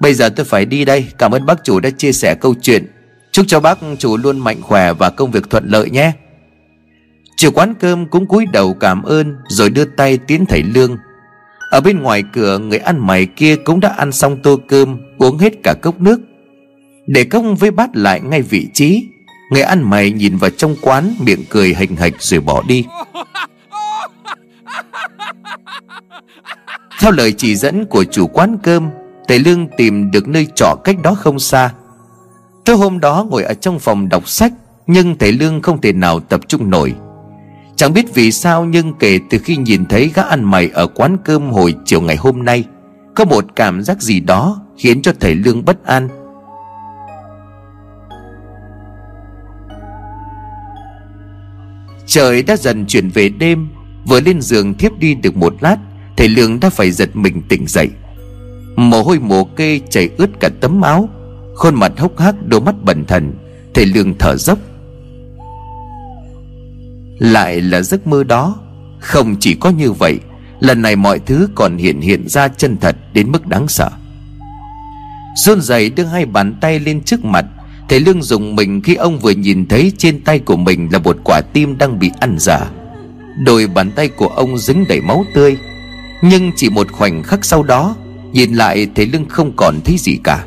Bây 0.00 0.14
giờ 0.14 0.28
tôi 0.28 0.46
phải 0.46 0.64
đi 0.64 0.84
đây. 0.84 1.06
Cảm 1.18 1.34
ơn 1.34 1.46
bác 1.46 1.64
chủ 1.64 1.80
đã 1.80 1.90
chia 1.90 2.12
sẻ 2.12 2.34
câu 2.40 2.54
chuyện. 2.62 2.86
Chúc 3.32 3.46
cho 3.48 3.60
bác 3.60 3.78
chủ 3.98 4.16
luôn 4.16 4.38
mạnh 4.38 4.62
khỏe 4.62 4.92
và 4.92 5.10
công 5.10 5.30
việc 5.30 5.50
thuận 5.50 5.68
lợi 5.68 5.90
nhé. 5.90 6.12
Chủ 7.36 7.50
quán 7.50 7.74
cơm 7.80 8.06
cũng 8.06 8.26
cúi 8.26 8.46
đầu 8.52 8.74
cảm 8.74 9.02
ơn, 9.02 9.36
Rồi 9.48 9.70
đưa 9.70 9.84
tay 9.84 10.18
tiến 10.18 10.46
thầy 10.46 10.62
Lương. 10.62 10.96
Ở 11.70 11.80
bên 11.80 12.02
ngoài 12.02 12.22
cửa, 12.32 12.58
người 12.58 12.78
ăn 12.78 13.06
mày 13.06 13.26
kia 13.26 13.56
cũng 13.56 13.80
đã 13.80 13.88
ăn 13.88 14.12
xong 14.12 14.42
tô 14.42 14.58
cơm, 14.68 14.98
Uống 15.18 15.38
hết 15.38 15.52
cả 15.62 15.74
cốc 15.82 16.00
nước. 16.00 16.20
Để 17.06 17.24
cốc 17.24 17.44
với 17.58 17.70
bát 17.70 17.90
lại 17.96 18.20
ngay 18.20 18.42
vị 18.42 18.68
trí, 18.74 19.06
Người 19.52 19.62
ăn 19.62 19.90
mày 19.90 20.10
nhìn 20.12 20.36
vào 20.36 20.50
trong 20.50 20.76
quán, 20.80 21.14
Miệng 21.20 21.44
cười 21.48 21.74
hình 21.74 21.96
hạch 21.96 22.22
rồi 22.22 22.40
bỏ 22.40 22.62
đi. 22.68 22.84
Theo 27.00 27.10
lời 27.10 27.32
chỉ 27.32 27.56
dẫn 27.56 27.86
của 27.86 28.04
chủ 28.04 28.26
quán 28.26 28.58
cơm 28.62 28.90
Thầy 29.28 29.38
Lương 29.38 29.68
tìm 29.76 30.10
được 30.10 30.28
nơi 30.28 30.46
trọ 30.54 30.74
cách 30.84 30.96
đó 31.02 31.14
không 31.14 31.38
xa. 31.38 31.72
Tối 32.64 32.76
hôm 32.76 33.00
đó 33.00 33.26
ngồi 33.30 33.42
ở 33.42 33.54
trong 33.54 33.78
phòng 33.78 34.08
đọc 34.08 34.28
sách, 34.28 34.52
Nhưng 34.86 35.18
thầy 35.18 35.32
Lương 35.32 35.62
không 35.62 35.80
thể 35.80 35.92
nào 35.92 36.20
tập 36.20 36.40
trung 36.48 36.70
nổi. 36.70 36.94
Chẳng 37.76 37.92
biết 37.92 38.14
vì 38.14 38.32
sao 38.32 38.64
nhưng 38.64 38.94
kể 38.94 39.20
từ 39.30 39.38
khi 39.38 39.56
nhìn 39.56 39.86
thấy 39.86 40.10
gã 40.14 40.22
ăn 40.22 40.44
mày 40.44 40.68
ở 40.68 40.86
quán 40.86 41.16
cơm 41.24 41.50
hồi 41.50 41.74
chiều 41.84 42.00
ngày 42.00 42.16
hôm 42.16 42.44
nay, 42.44 42.64
Có 43.14 43.24
một 43.24 43.44
cảm 43.56 43.82
giác 43.82 44.02
gì 44.02 44.20
đó 44.20 44.62
khiến 44.78 45.02
cho 45.02 45.12
thầy 45.20 45.34
Lương 45.34 45.64
bất 45.64 45.84
an. 45.84 46.08
Trời 52.06 52.42
đã 52.42 52.56
dần 52.56 52.86
chuyển 52.86 53.10
về 53.10 53.28
đêm, 53.28 53.68
Vừa 54.06 54.20
lên 54.20 54.40
giường 54.40 54.74
thiếp 54.74 54.98
đi 54.98 55.14
được 55.14 55.36
một 55.36 55.54
lát 55.60 55.76
Thầy 56.16 56.28
Lương 56.28 56.60
đã 56.60 56.70
phải 56.70 56.90
giật 56.90 57.16
mình 57.16 57.42
tỉnh 57.48 57.66
dậy. 57.66 57.88
Mồ 58.78 59.02
hôi 59.02 59.18
mồ 59.18 59.44
kê 59.44 59.80
chảy 59.90 60.08
ướt 60.16 60.30
cả 60.40 60.48
tấm 60.60 60.80
áo. 60.80 61.08
Khuôn 61.54 61.74
mặt 61.74 61.92
hốc 61.98 62.18
hác, 62.18 62.34
đôi 62.46 62.60
mắt 62.60 62.74
bẩn 62.84 63.04
thần. 63.04 63.34
Thầy 63.74 63.86
Lương 63.86 64.18
thở 64.18 64.36
dốc. 64.36 64.58
Lại 67.18 67.60
là 67.60 67.82
giấc 67.82 68.06
mơ 68.06 68.24
đó. 68.24 68.56
Không 69.00 69.36
chỉ 69.40 69.54
có 69.54 69.70
như 69.70 69.92
vậy, 69.92 70.18
Lần 70.60 70.82
này 70.82 70.96
mọi 70.96 71.18
thứ 71.18 71.48
còn 71.54 71.76
hiện 71.76 72.00
hiện 72.00 72.28
ra 72.28 72.48
chân 72.48 72.76
thật 72.80 72.96
Đến 73.12 73.32
mức 73.32 73.46
đáng 73.46 73.68
sợ. 73.68 73.90
Run 75.36 75.60
rẩy 75.60 75.90
đưa 75.90 76.04
hai 76.04 76.26
bàn 76.26 76.54
tay 76.60 76.80
lên 76.80 77.00
trước 77.00 77.24
mặt. 77.24 77.44
Thầy 77.88 78.00
Lương 78.00 78.22
dùng 78.22 78.56
mình 78.56 78.82
khi 78.82 78.94
ông 78.94 79.18
vừa 79.18 79.30
nhìn 79.30 79.66
thấy 79.66 79.92
trên 79.98 80.20
tay 80.20 80.38
của 80.38 80.56
mình 80.56 80.88
là 80.92 80.98
một 80.98 81.16
quả 81.24 81.40
tim 81.52 81.78
đang 81.78 81.98
bị 81.98 82.10
ăn 82.20 82.36
giả 82.38 82.70
Đôi 83.44 83.66
bàn 83.66 83.90
tay 83.90 84.08
của 84.08 84.28
ông 84.28 84.58
dính 84.58 84.84
đầy 84.88 85.00
máu 85.00 85.24
tươi. 85.34 85.56
Nhưng 86.22 86.50
chỉ 86.56 86.70
một 86.70 86.92
khoảnh 86.92 87.22
khắc 87.22 87.44
sau 87.44 87.62
đó 87.62 87.96
Nhìn 88.32 88.54
lại 88.54 88.88
thầy 88.94 89.06
Lương 89.06 89.28
không 89.28 89.52
còn 89.56 89.80
thấy 89.84 89.96
gì 89.98 90.18
cả. 90.24 90.46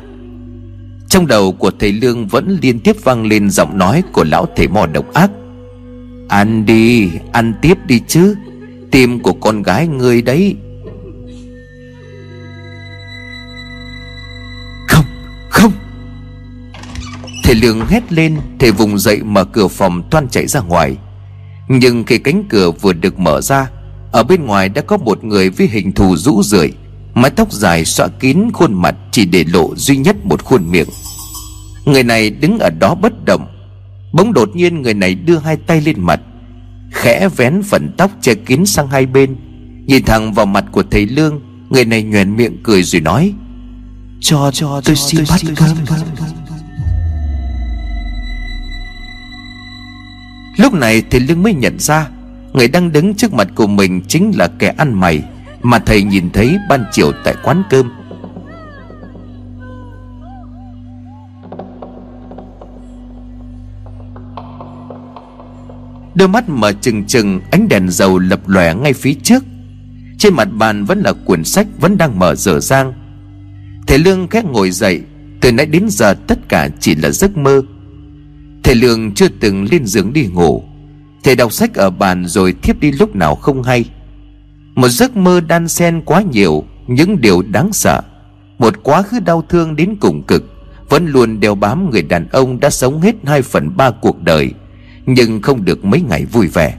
Trong 1.08 1.26
đầu 1.26 1.52
của 1.52 1.70
thầy 1.78 1.92
Lương 1.92 2.26
vẫn 2.26 2.58
liên 2.62 2.80
tiếp 2.80 2.96
vang 3.04 3.26
lên 3.26 3.50
giọng 3.50 3.78
nói 3.78 4.02
của 4.12 4.24
lão 4.24 4.46
thầy 4.56 4.68
mò 4.68 4.86
độc 4.86 5.12
ác. 5.14 5.30
Ăn 6.28 6.66
đi, 6.66 7.10
ăn 7.32 7.54
tiếp 7.62 7.78
đi 7.86 8.00
chứ 8.06 8.34
Tim 8.90 9.20
của 9.20 9.32
con 9.32 9.62
gái 9.62 9.86
ngươi 9.86 10.22
đấy. 10.22 10.56
Không, 14.88 15.04
không. 15.50 15.72
Thầy 17.44 17.54
Lương 17.54 17.86
hét 17.86 18.12
lên 18.12 18.36
Thầy 18.58 18.72
vùng 18.72 18.98
dậy 18.98 19.22
mở 19.22 19.44
cửa 19.44 19.68
phòng 19.68 20.02
toan 20.10 20.28
chạy 20.28 20.46
ra 20.46 20.60
ngoài. 20.60 20.96
Nhưng 21.68 22.04
khi 22.04 22.18
cánh 22.18 22.44
cửa 22.48 22.70
vừa 22.70 22.92
được 22.92 23.18
mở 23.18 23.40
ra 23.40 23.70
ở 24.12 24.22
bên 24.22 24.46
ngoài 24.46 24.68
đã 24.68 24.82
có 24.82 24.96
một 24.96 25.24
người 25.24 25.50
với 25.50 25.66
hình 25.66 25.92
thù 25.92 26.16
rũ 26.16 26.42
rượi. 26.42 26.72
Mái 27.14 27.30
tóc 27.30 27.52
dài 27.52 27.84
xõa 27.84 28.08
kín 28.08 28.50
khuôn 28.52 28.74
mặt 28.74 28.94
Chỉ 29.10 29.24
để 29.24 29.44
lộ 29.44 29.76
duy 29.76 29.96
nhất 29.96 30.16
một 30.24 30.44
khuôn 30.44 30.70
miệng. 30.70 30.88
Người 31.84 32.02
này 32.02 32.30
đứng 32.30 32.58
ở 32.58 32.70
đó 32.70 32.94
bất 32.94 33.24
động. 33.24 33.46
Bỗng 34.12 34.32
đột 34.32 34.56
nhiên 34.56 34.82
người 34.82 34.94
này 34.94 35.14
đưa 35.14 35.38
hai 35.38 35.56
tay 35.56 35.80
lên 35.80 35.96
mặt 36.00 36.20
Khẽ 36.92 37.28
vén 37.36 37.62
phần 37.62 37.92
tóc 37.96 38.10
che 38.20 38.34
kín 38.34 38.66
sang 38.66 38.88
hai 38.88 39.06
bên. 39.06 39.36
Nhìn 39.86 40.02
thẳng 40.04 40.32
vào 40.32 40.46
mặt 40.46 40.64
của 40.72 40.82
thầy 40.90 41.06
Lương 41.06 41.40
Người 41.70 41.84
này 41.84 42.02
nhoèn 42.02 42.36
miệng 42.36 42.62
cười 42.62 42.82
rồi 42.82 43.00
nói 43.00 43.32
Cho 44.20 44.50
cho 44.52 44.80
tôi 44.84 44.96
xin 44.96 45.24
bắt 45.28 45.40
cơm. 45.56 45.76
Lúc 50.56 50.72
này 50.72 51.02
thầy 51.10 51.20
Lương 51.20 51.42
mới 51.42 51.54
nhận 51.54 51.78
ra 51.78 52.08
Người 52.52 52.68
đang 52.68 52.92
đứng 52.92 53.14
trước 53.14 53.32
mặt 53.32 53.48
của 53.54 53.66
mình 53.66 54.02
chính 54.08 54.32
là 54.36 54.48
kẻ 54.58 54.74
ăn 54.76 55.00
mày 55.00 55.22
mà 55.62 55.78
thầy 55.78 56.02
nhìn 56.02 56.30
thấy 56.30 56.58
ban 56.68 56.84
chiều 56.92 57.12
tại 57.24 57.34
quán 57.42 57.62
cơm. 57.70 57.90
Đôi 66.14 66.28
mắt 66.28 66.48
mở 66.48 66.72
trừng 66.72 67.04
trừng, 67.04 67.40
Ánh 67.50 67.68
đèn 67.68 67.90
dầu 67.90 68.18
lập 68.18 68.48
lòe 68.48 68.74
ngay 68.74 68.92
phía 68.92 69.14
trước. 69.22 69.44
Trên 70.18 70.34
mặt 70.34 70.48
bàn 70.52 70.84
vẫn 70.84 71.00
là 71.00 71.12
quyển 71.12 71.44
sách 71.44 71.66
Vẫn 71.80 71.98
đang 71.98 72.18
mở 72.18 72.34
dở 72.34 72.60
dang. 72.60 72.92
Thầy 73.86 73.98
Lương 73.98 74.28
khẽ 74.28 74.42
ngồi 74.42 74.70
dậy, 74.70 75.02
Từ 75.40 75.52
nãy 75.52 75.66
đến 75.66 75.86
giờ 75.88 76.14
tất 76.14 76.38
cả 76.48 76.68
chỉ 76.80 76.94
là 76.94 77.10
giấc 77.10 77.36
mơ. 77.36 77.62
Thầy 78.62 78.74
Lương 78.74 79.14
chưa 79.14 79.28
từng 79.40 79.66
lên 79.70 79.86
giường 79.86 80.12
đi 80.12 80.26
ngủ. 80.26 80.62
Thầy 81.24 81.36
đọc 81.36 81.52
sách 81.52 81.74
ở 81.74 81.90
bàn 81.90 82.26
rồi 82.26 82.54
thiếp 82.62 82.80
đi 82.80 82.92
lúc 82.92 83.16
nào 83.16 83.34
không 83.34 83.62
hay. 83.62 83.84
Một 84.74 84.88
giấc 84.88 85.16
mơ 85.16 85.40
đan 85.40 85.68
xen 85.68 86.02
quá 86.04 86.22
nhiều, 86.22 86.64
Những 86.86 87.20
điều 87.20 87.42
đáng 87.42 87.72
sợ. 87.72 88.00
Một 88.58 88.82
quá 88.82 89.02
khứ 89.02 89.20
đau 89.20 89.42
thương 89.48 89.76
đến 89.76 89.96
cùng 90.00 90.22
cực, 90.22 90.44
Vẫn 90.88 91.06
luôn 91.06 91.40
đeo 91.40 91.54
bám 91.54 91.90
người 91.90 92.02
đàn 92.02 92.28
ông 92.28 92.60
đã 92.60 92.70
sống 92.70 93.00
hết 93.00 93.14
2 93.26 93.42
phần 93.42 93.76
3 93.76 93.90
cuộc 93.90 94.22
đời, 94.22 94.52
Nhưng 95.06 95.42
không 95.42 95.64
được 95.64 95.84
mấy 95.84 96.00
ngày 96.00 96.24
vui 96.24 96.46
vẻ. 96.46 96.74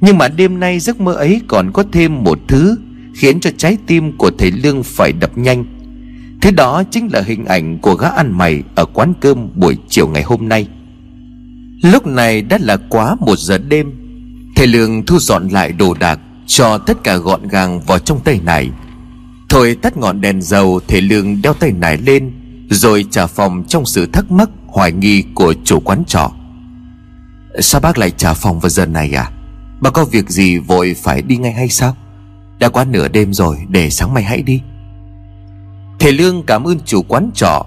Nhưng 0.00 0.18
mà 0.18 0.28
đêm 0.28 0.60
nay 0.60 0.78
giấc 0.78 1.00
mơ 1.00 1.12
ấy 1.12 1.40
còn 1.48 1.72
có 1.72 1.84
thêm 1.92 2.24
một 2.24 2.38
thứ 2.48 2.76
Khiến 3.14 3.40
cho 3.40 3.50
trái 3.56 3.76
tim 3.86 4.16
của 4.16 4.30
thầy 4.38 4.50
Lương 4.50 4.82
phải 4.82 5.12
đập 5.12 5.38
nhanh. 5.38 5.64
Thế 6.42 6.50
đó 6.50 6.82
chính 6.90 7.08
là 7.12 7.22
hình 7.26 7.44
ảnh 7.44 7.78
của 7.78 7.94
gã 7.94 8.08
ăn 8.08 8.38
mày 8.38 8.62
Ở 8.74 8.84
quán 8.84 9.12
cơm 9.20 9.48
buổi 9.54 9.76
chiều 9.88 10.08
ngày 10.08 10.22
hôm 10.22 10.48
nay. 10.48 10.68
Lúc 11.82 12.06
này 12.06 12.42
đã 12.42 12.58
là 12.60 12.76
quá 12.76 13.16
một 13.20 13.38
giờ 13.38 13.58
đêm, 13.58 13.92
Thầy 14.56 14.66
Lương 14.66 15.06
thu 15.06 15.18
dọn 15.18 15.48
lại 15.48 15.72
đồ 15.72 15.94
đạc 15.94 16.20
cho 16.48 16.78
tất 16.78 17.04
cả 17.04 17.16
gọn 17.16 17.48
gàng 17.48 17.80
vào 17.80 17.98
trong 17.98 18.20
tay 18.20 18.40
này. 18.42 18.70
Thôi 19.48 19.76
tắt 19.82 19.96
ngọn 19.96 20.20
đèn 20.20 20.42
dầu 20.42 20.80
Thể 20.88 21.00
Lương 21.00 21.42
đeo 21.42 21.54
tay 21.54 21.72
nải 21.72 21.96
lên, 21.96 22.32
Rồi 22.70 23.04
trả 23.10 23.26
phòng 23.26 23.64
trong 23.68 23.86
sự 23.86 24.06
thắc 24.06 24.30
mắc, 24.30 24.48
Hoài 24.66 24.92
nghi 24.92 25.24
của 25.34 25.54
chủ 25.64 25.80
quán 25.80 26.04
trọ. 26.06 26.30
Sao 27.60 27.80
bác 27.80 27.98
lại 27.98 28.10
trả 28.10 28.34
phòng 28.34 28.60
vào 28.60 28.68
giờ 28.68 28.86
này 28.86 29.12
à? 29.12 29.30
Bác 29.80 29.92
có 29.92 30.04
việc 30.04 30.30
gì 30.30 30.58
vội 30.58 30.94
phải 31.02 31.22
đi 31.22 31.36
ngay 31.36 31.52
hay 31.52 31.68
sao? 31.68 31.96
Đã 32.58 32.68
quá 32.68 32.84
nửa 32.84 33.08
đêm 33.08 33.32
rồi, 33.32 33.56
Để 33.68 33.90
sáng 33.90 34.14
mai 34.14 34.22
hãy 34.22 34.42
đi. 34.42 34.60
Thầy 35.98 36.12
Lương 36.12 36.42
cảm 36.42 36.64
ơn 36.64 36.80
chủ 36.84 37.02
quán 37.02 37.30
trọ 37.34 37.66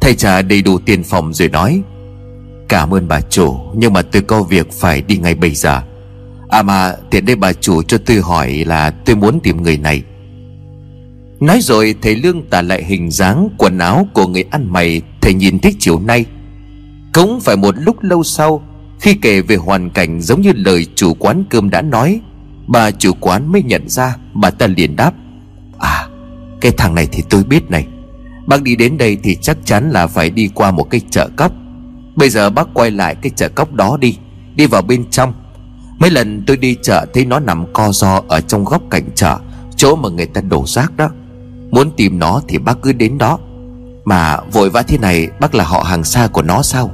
Thầy 0.00 0.14
trả 0.14 0.42
đầy 0.42 0.62
đủ 0.62 0.78
tiền 0.78 1.04
phòng 1.04 1.34
rồi 1.34 1.48
nói, 1.48 1.82
Cảm 2.68 2.94
ơn 2.94 3.08
bà 3.08 3.20
chủ, 3.20 3.56
Nhưng 3.74 3.92
mà 3.92 4.02
tôi 4.02 4.22
có 4.22 4.42
việc 4.42 4.72
phải 4.72 5.02
đi 5.02 5.16
ngay 5.16 5.34
bây 5.34 5.50
giờ. 5.50 5.82
À 6.48 6.62
mà, 6.62 6.94
tiện 7.10 7.26
đây 7.26 7.36
bà 7.36 7.52
chủ 7.52 7.82
cho 7.82 7.98
tôi 7.98 8.20
hỏi 8.20 8.64
là 8.66 8.90
tôi 8.90 9.16
muốn 9.16 9.40
tìm 9.40 9.62
người 9.62 9.78
này. 9.78 10.02
Nói 11.40 11.58
rồi, 11.62 11.94
thầy 12.02 12.14
Lương 12.14 12.42
tả 12.42 12.62
lại 12.62 12.84
hình 12.84 13.10
dáng 13.10 13.48
quần 13.58 13.78
áo 13.78 14.08
của 14.12 14.26
người 14.26 14.44
ăn 14.50 14.72
mày, 14.72 15.02
Thầy 15.20 15.34
nhìn 15.34 15.58
thấy 15.58 15.74
chiều 15.78 16.00
nay. 16.00 16.24
Cũng 17.14 17.40
phải 17.40 17.56
một 17.56 17.74
lúc 17.78 17.96
lâu 18.02 18.22
sau, 18.22 18.62
Khi 19.00 19.14
kể 19.14 19.40
về 19.40 19.56
hoàn 19.56 19.90
cảnh 19.90 20.20
giống 20.20 20.40
như 20.40 20.52
lời 20.54 20.86
chủ 20.94 21.14
quán 21.14 21.44
cơm 21.50 21.70
đã 21.70 21.82
nói, 21.82 22.20
Bà 22.66 22.90
chủ 22.90 23.12
quán 23.20 23.52
mới 23.52 23.62
nhận 23.62 23.88
ra, 23.88 24.16
Bà 24.34 24.50
ta 24.50 24.66
liền 24.66 24.96
đáp. 24.96 25.12
À 25.78 26.08
cái 26.60 26.72
thằng 26.76 26.94
này 26.94 27.08
thì 27.12 27.22
tôi 27.30 27.44
biết 27.44 27.70
này. 27.70 27.86
Bác 28.46 28.62
đi 28.62 28.76
đến 28.76 28.98
đây 28.98 29.18
thì 29.22 29.36
chắc 29.36 29.56
chắn 29.64 29.90
là 29.90 30.06
phải 30.06 30.30
đi 30.30 30.50
qua 30.54 30.70
một 30.70 30.90
cái 30.90 31.00
chợ 31.10 31.28
cóc. 31.36 31.52
Bây 32.16 32.30
giờ 32.30 32.50
bác 32.50 32.68
quay 32.74 32.90
lại 32.90 33.14
cái 33.14 33.30
chợ 33.36 33.48
cóc 33.48 33.72
đó 33.72 33.96
đi 34.00 34.16
Đi 34.54 34.66
vào 34.66 34.82
bên 34.82 35.10
trong. 35.10 35.34
Mấy 35.98 36.10
lần 36.10 36.42
tôi 36.46 36.56
đi 36.56 36.76
chợ 36.82 37.06
thấy 37.14 37.24
nó 37.24 37.40
nằm 37.40 37.72
co 37.72 37.92
ro 37.92 38.22
Ở 38.28 38.40
trong 38.40 38.64
góc 38.64 38.82
cạnh 38.90 39.08
chợ, 39.14 39.38
Chỗ 39.76 39.96
mà 39.96 40.08
người 40.08 40.26
ta 40.26 40.40
đổ 40.40 40.64
rác 40.66 40.96
đó. 40.96 41.08
Muốn 41.70 41.90
tìm 41.96 42.18
nó 42.18 42.40
thì 42.48 42.58
bác 42.58 42.82
cứ 42.82 42.92
đến 42.92 43.18
đó. 43.18 43.38
Mà 44.04 44.40
vội 44.52 44.70
vã 44.70 44.82
thế 44.82 44.98
này, 44.98 45.28
Bác 45.40 45.54
là 45.54 45.64
họ 45.64 45.82
hàng 45.82 46.04
xa 46.04 46.26
của 46.26 46.42
nó 46.42 46.62
sao? 46.62 46.90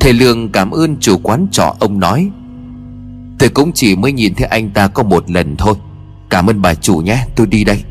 Thầy 0.00 0.12
Lương 0.12 0.52
cảm 0.52 0.70
ơn 0.70 0.96
chủ 1.00 1.18
quán 1.22 1.46
trọ, 1.52 1.74
ông 1.80 2.00
nói. 2.00 2.30
Tôi 3.38 3.48
cũng 3.48 3.72
chỉ 3.72 3.96
mới 3.96 4.12
nhìn 4.12 4.34
thấy 4.34 4.46
anh 4.46 4.70
ta 4.70 4.88
có 4.88 5.02
một 5.02 5.30
lần 5.30 5.56
thôi. 5.56 5.74
Cảm 6.30 6.50
ơn 6.50 6.62
bà 6.62 6.74
chủ 6.74 6.96
nhé, 6.96 7.26
tôi 7.36 7.46
đi 7.46 7.64
đây. 7.64 7.82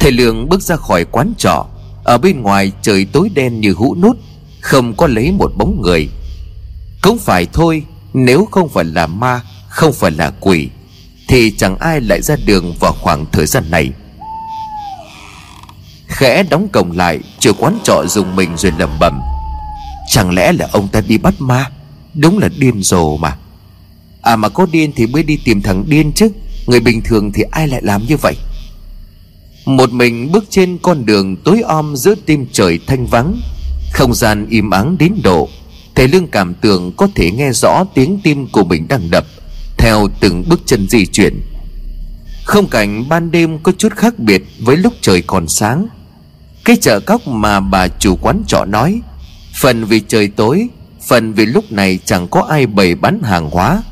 Thầy 0.00 0.12
Lương 0.12 0.48
bước 0.48 0.62
ra 0.62 0.76
khỏi 0.76 1.04
quán 1.04 1.32
trọ. 1.38 1.66
Ở 2.04 2.18
bên 2.18 2.42
ngoài 2.42 2.72
trời 2.82 3.06
tối 3.12 3.30
đen 3.34 3.60
như 3.60 3.72
hũ 3.72 3.96
nút, 4.02 4.16
Không 4.60 4.94
có 4.96 5.06
lấy 5.06 5.32
một 5.32 5.52
bóng 5.56 5.82
người. 5.82 6.08
Cũng 7.02 7.18
phải 7.18 7.46
thôi 7.52 7.84
nếu 8.24 8.48
không 8.50 8.68
phải 8.68 8.84
là 8.84 9.06
ma, 9.06 9.40
Không 9.68 9.92
phải 9.92 10.10
là 10.10 10.30
quỷ, 10.40 10.68
Thì 11.28 11.52
chẳng 11.56 11.76
ai 11.78 12.00
lại 12.00 12.22
ra 12.22 12.36
đường 12.46 12.74
vào 12.80 12.92
khoảng 12.92 13.26
thời 13.32 13.46
gian 13.46 13.70
này. 13.70 13.90
Khẽ 16.06 16.42
đóng 16.42 16.68
cổng 16.72 16.92
lại 16.92 17.20
Chủ 17.40 17.52
quán 17.58 17.78
trọ 17.84 18.04
dùng 18.08 18.36
mình 18.36 18.56
rồi 18.56 18.72
lẩm 18.78 18.98
bẩm. 19.00 19.20
Chẳng 20.08 20.34
lẽ 20.34 20.52
là 20.52 20.68
ông 20.72 20.88
ta 20.88 21.00
đi 21.00 21.18
bắt 21.18 21.34
ma? 21.38 21.70
Đúng 22.14 22.38
là 22.38 22.48
điên 22.58 22.82
rồ 22.82 23.16
mà. 23.16 23.36
À 24.22 24.36
mà 24.36 24.48
có 24.48 24.66
điên 24.72 24.92
thì 24.96 25.06
mới 25.06 25.22
đi 25.22 25.38
tìm 25.44 25.62
thằng 25.62 25.84
điên 25.88 26.12
chứ. 26.12 26.28
Người 26.66 26.80
bình 26.80 27.02
thường 27.02 27.32
thì 27.32 27.42
ai 27.50 27.68
lại 27.68 27.82
làm 27.84 28.06
như 28.06 28.16
vậy? 28.16 28.34
Một 29.64 29.92
mình 29.92 30.32
bước 30.32 30.44
trên 30.50 30.78
con 30.82 31.06
đường 31.06 31.36
tối 31.36 31.60
om 31.60 31.96
giữa 31.96 32.14
tim 32.26 32.46
trời 32.52 32.78
thanh 32.86 33.06
vắng, 33.06 33.40
Không 33.92 34.14
gian 34.14 34.46
im 34.50 34.70
ắng 34.70 34.96
đến 34.98 35.14
độ 35.22 35.48
Thầy 35.98 36.08
Lương 36.08 36.26
cảm 36.26 36.54
tưởng 36.54 36.92
có 36.96 37.08
thể 37.14 37.30
nghe 37.30 37.52
rõ 37.52 37.84
tiếng 37.94 38.20
tim 38.22 38.46
của 38.46 38.64
mình 38.64 38.88
đang 38.88 39.10
đập, 39.10 39.26
Theo 39.78 40.08
từng 40.20 40.44
bước 40.48 40.60
chân 40.66 40.88
di 40.88 41.06
chuyển. 41.06 41.40
Không 42.44 42.68
cảnh 42.68 43.08
ban 43.08 43.30
đêm 43.30 43.58
có 43.58 43.72
chút 43.78 43.92
khác 43.96 44.18
biệt 44.18 44.42
với 44.60 44.76
lúc 44.76 44.92
trời 45.00 45.22
còn 45.22 45.48
sáng. 45.48 45.86
Cái 46.64 46.76
chợ 46.76 47.00
cóc 47.00 47.26
mà 47.26 47.60
bà 47.60 47.88
chủ 47.88 48.16
quán 48.16 48.42
trọ 48.46 48.64
nói, 48.64 49.00
Phần 49.60 49.84
vì 49.84 50.00
trời 50.00 50.28
tối, 50.28 50.68
Phần 51.08 51.32
vì 51.32 51.46
lúc 51.46 51.72
này 51.72 51.98
chẳng 52.04 52.28
có 52.28 52.42
ai 52.42 52.66
bày 52.66 52.94
bán 52.94 53.22
hàng 53.22 53.50
hóa, 53.50 53.82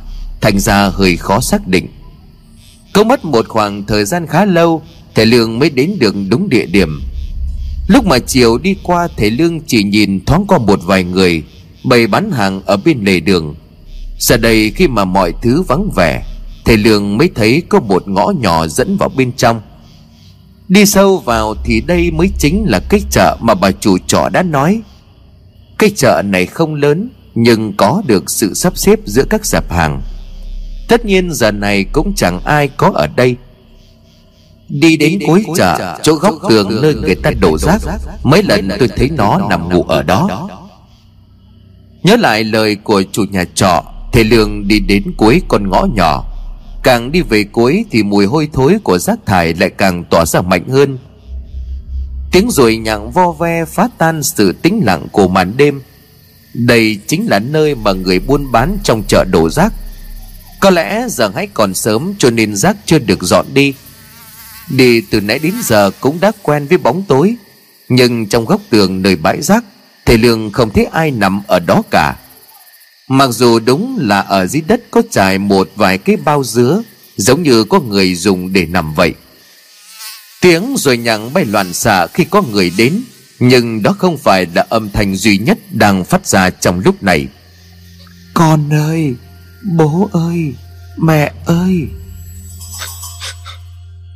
Thành 0.40 0.58
ra 0.58 0.88
hơi 0.88 1.16
khó 1.16 1.40
xác 1.40 1.66
định. 1.66 1.86
Có 2.92 3.04
mất 3.04 3.24
một 3.24 3.48
khoảng 3.48 3.86
thời 3.86 4.04
gian 4.04 4.26
khá 4.26 4.44
lâu 4.44 4.82
Thầy 5.14 5.26
Lương 5.26 5.58
mới 5.58 5.70
đến 5.70 5.96
được 5.98 6.14
đúng 6.28 6.48
địa 6.48 6.66
điểm. 6.66 7.00
Lúc 7.88 8.06
mà 8.06 8.18
chiều 8.18 8.58
đi 8.58 8.76
qua 8.82 9.08
Thầy 9.16 9.30
Lương 9.30 9.60
chỉ 9.60 9.82
nhìn 9.82 10.24
thoáng 10.24 10.46
qua 10.46 10.58
một 10.58 10.80
vài 10.84 11.04
người 11.04 11.42
Bày 11.86 12.06
bán 12.06 12.30
hàng 12.30 12.62
ở 12.66 12.76
bên 12.76 13.04
lề 13.04 13.20
đường. 13.20 13.54
Giờ 14.18 14.36
đây 14.36 14.72
khi 14.76 14.88
mà 14.88 15.04
mọi 15.04 15.32
thứ 15.42 15.62
vắng 15.62 15.90
vẻ 15.96 16.22
Thầy 16.64 16.76
Lương 16.76 17.18
mới 17.18 17.30
thấy 17.34 17.62
có 17.68 17.80
một 17.80 18.08
ngõ 18.08 18.32
nhỏ 18.40 18.66
dẫn 18.66 18.96
vào 18.96 19.08
bên 19.16 19.32
trong. 19.32 19.60
Đi 20.68 20.86
sâu 20.86 21.18
vào 21.18 21.54
thì 21.64 21.80
đây 21.80 22.10
mới 22.10 22.30
chính 22.38 22.64
là 22.68 22.80
cái 22.88 23.00
chợ 23.10 23.36
mà 23.40 23.54
bà 23.54 23.70
chủ 23.70 23.98
trọ 24.06 24.28
đã 24.28 24.42
nói. 24.42 24.80
Cái 25.78 25.90
chợ 25.96 26.22
này 26.24 26.46
không 26.46 26.74
lớn 26.74 27.08
Nhưng 27.34 27.72
có 27.76 28.02
được 28.06 28.30
sự 28.30 28.54
sắp 28.54 28.76
xếp 28.76 28.98
giữa 29.04 29.24
các 29.30 29.46
sạp 29.46 29.72
hàng. 29.72 30.02
Tất 30.88 31.04
nhiên 31.04 31.32
giờ 31.32 31.50
này 31.50 31.84
cũng 31.84 32.12
chẳng 32.16 32.40
ai 32.44 32.68
có 32.68 32.90
ở 32.94 33.06
đây. 33.06 33.36
Đi 34.68 34.96
đến 34.96 35.18
cuối 35.26 35.44
chợ 35.56 35.98
Chỗ 36.02 36.14
góc 36.14 36.34
tường 36.48 36.82
nơi 36.82 36.94
người 36.94 37.14
ta 37.14 37.30
đổ 37.40 37.58
rác 37.58 37.82
Mấy 38.22 38.42
lần 38.42 38.68
tôi 38.78 38.88
thấy 38.96 39.10
nó 39.10 39.40
nằm 39.50 39.68
ngủ 39.68 39.82
ở 39.82 40.02
đó 40.02 40.48
Nhớ 42.06 42.16
lại 42.16 42.44
lời 42.44 42.76
của 42.84 43.02
chủ 43.12 43.24
nhà 43.30 43.44
trọ, 43.54 43.84
Thầy 44.12 44.24
Lương 44.24 44.68
đi 44.68 44.78
đến 44.78 45.02
cuối 45.16 45.42
con 45.48 45.70
ngõ 45.70 45.86
nhỏ. 45.94 46.24
Càng 46.82 47.12
đi 47.12 47.22
về 47.22 47.44
cuối 47.44 47.84
Thì 47.90 48.02
mùi 48.02 48.26
hôi 48.26 48.48
thối 48.52 48.76
của 48.84 48.98
rác 48.98 49.18
thải 49.26 49.54
Lại 49.54 49.70
càng 49.70 50.04
tỏa 50.10 50.26
ra 50.26 50.40
mạnh 50.40 50.68
hơn. 50.68 50.98
Tiếng 52.32 52.50
ruồi 52.50 52.76
nhặng 52.76 53.10
vo 53.10 53.32
ve 53.32 53.64
phá 53.64 53.88
tan 53.98 54.22
sự 54.22 54.52
tĩnh 54.52 54.80
lặng 54.84 55.06
của 55.12 55.28
màn 55.28 55.56
đêm. 55.56 55.82
Đây 56.54 56.98
chính 57.06 57.26
là 57.28 57.38
nơi 57.38 57.74
mà 57.74 57.92
người 57.92 58.18
buôn 58.18 58.52
bán 58.52 58.78
trong 58.84 59.02
chợ 59.08 59.24
đổ 59.30 59.50
rác. 59.50 59.72
Có 60.60 60.70
lẽ 60.70 61.04
giờ 61.08 61.30
hãy 61.34 61.46
còn 61.46 61.74
sớm 61.74 62.14
cho 62.18 62.30
nên 62.30 62.56
rác 62.56 62.76
chưa 62.84 62.98
được 62.98 63.22
dọn 63.22 63.46
đi. 63.54 63.74
Đi 64.70 65.00
từ 65.00 65.20
nãy 65.20 65.38
đến 65.38 65.54
giờ 65.62 65.90
cũng 66.00 66.20
đã 66.20 66.32
quen 66.42 66.66
với 66.66 66.78
bóng 66.78 67.02
tối, 67.02 67.36
Nhưng 67.88 68.26
trong 68.26 68.44
góc 68.44 68.60
tường 68.70 69.02
nơi 69.02 69.16
bãi 69.16 69.42
rác 69.42 69.64
Thầy 70.06 70.18
Lương 70.18 70.52
không 70.52 70.70
thấy 70.70 70.84
ai 70.84 71.10
nằm 71.10 71.42
ở 71.46 71.58
đó 71.58 71.82
cả. 71.90 72.16
Mặc 73.08 73.30
dù 73.30 73.58
đúng 73.58 73.98
là 74.00 74.20
ở 74.20 74.46
dưới 74.46 74.62
đất 74.66 74.80
có 74.90 75.02
trải 75.10 75.38
một 75.38 75.70
vài 75.76 75.98
cái 75.98 76.16
bao 76.16 76.44
dứa 76.44 76.82
Giống 77.16 77.42
như 77.42 77.64
có 77.64 77.80
người 77.80 78.14
dùng 78.14 78.52
để 78.52 78.66
nằm 78.66 78.94
vậy. 78.94 79.14
Tiếng 80.40 80.74
rồi 80.78 80.96
nhặng 80.98 81.32
bay 81.32 81.44
loạn 81.44 81.72
xạ 81.72 82.06
khi 82.06 82.24
có 82.24 82.42
người 82.42 82.72
đến 82.76 83.02
Nhưng 83.38 83.82
đó 83.82 83.94
không 83.98 84.18
phải 84.18 84.46
là 84.54 84.66
âm 84.68 84.90
thanh 84.90 85.16
duy 85.16 85.38
nhất 85.38 85.58
đang 85.70 86.04
phát 86.04 86.26
ra 86.26 86.50
trong 86.50 86.80
lúc 86.80 87.02
này. 87.02 87.26
Con 88.34 88.72
ơi, 88.72 89.14
bố 89.76 90.10
ơi, 90.12 90.54
mẹ 90.96 91.32
ơi. 91.46 91.86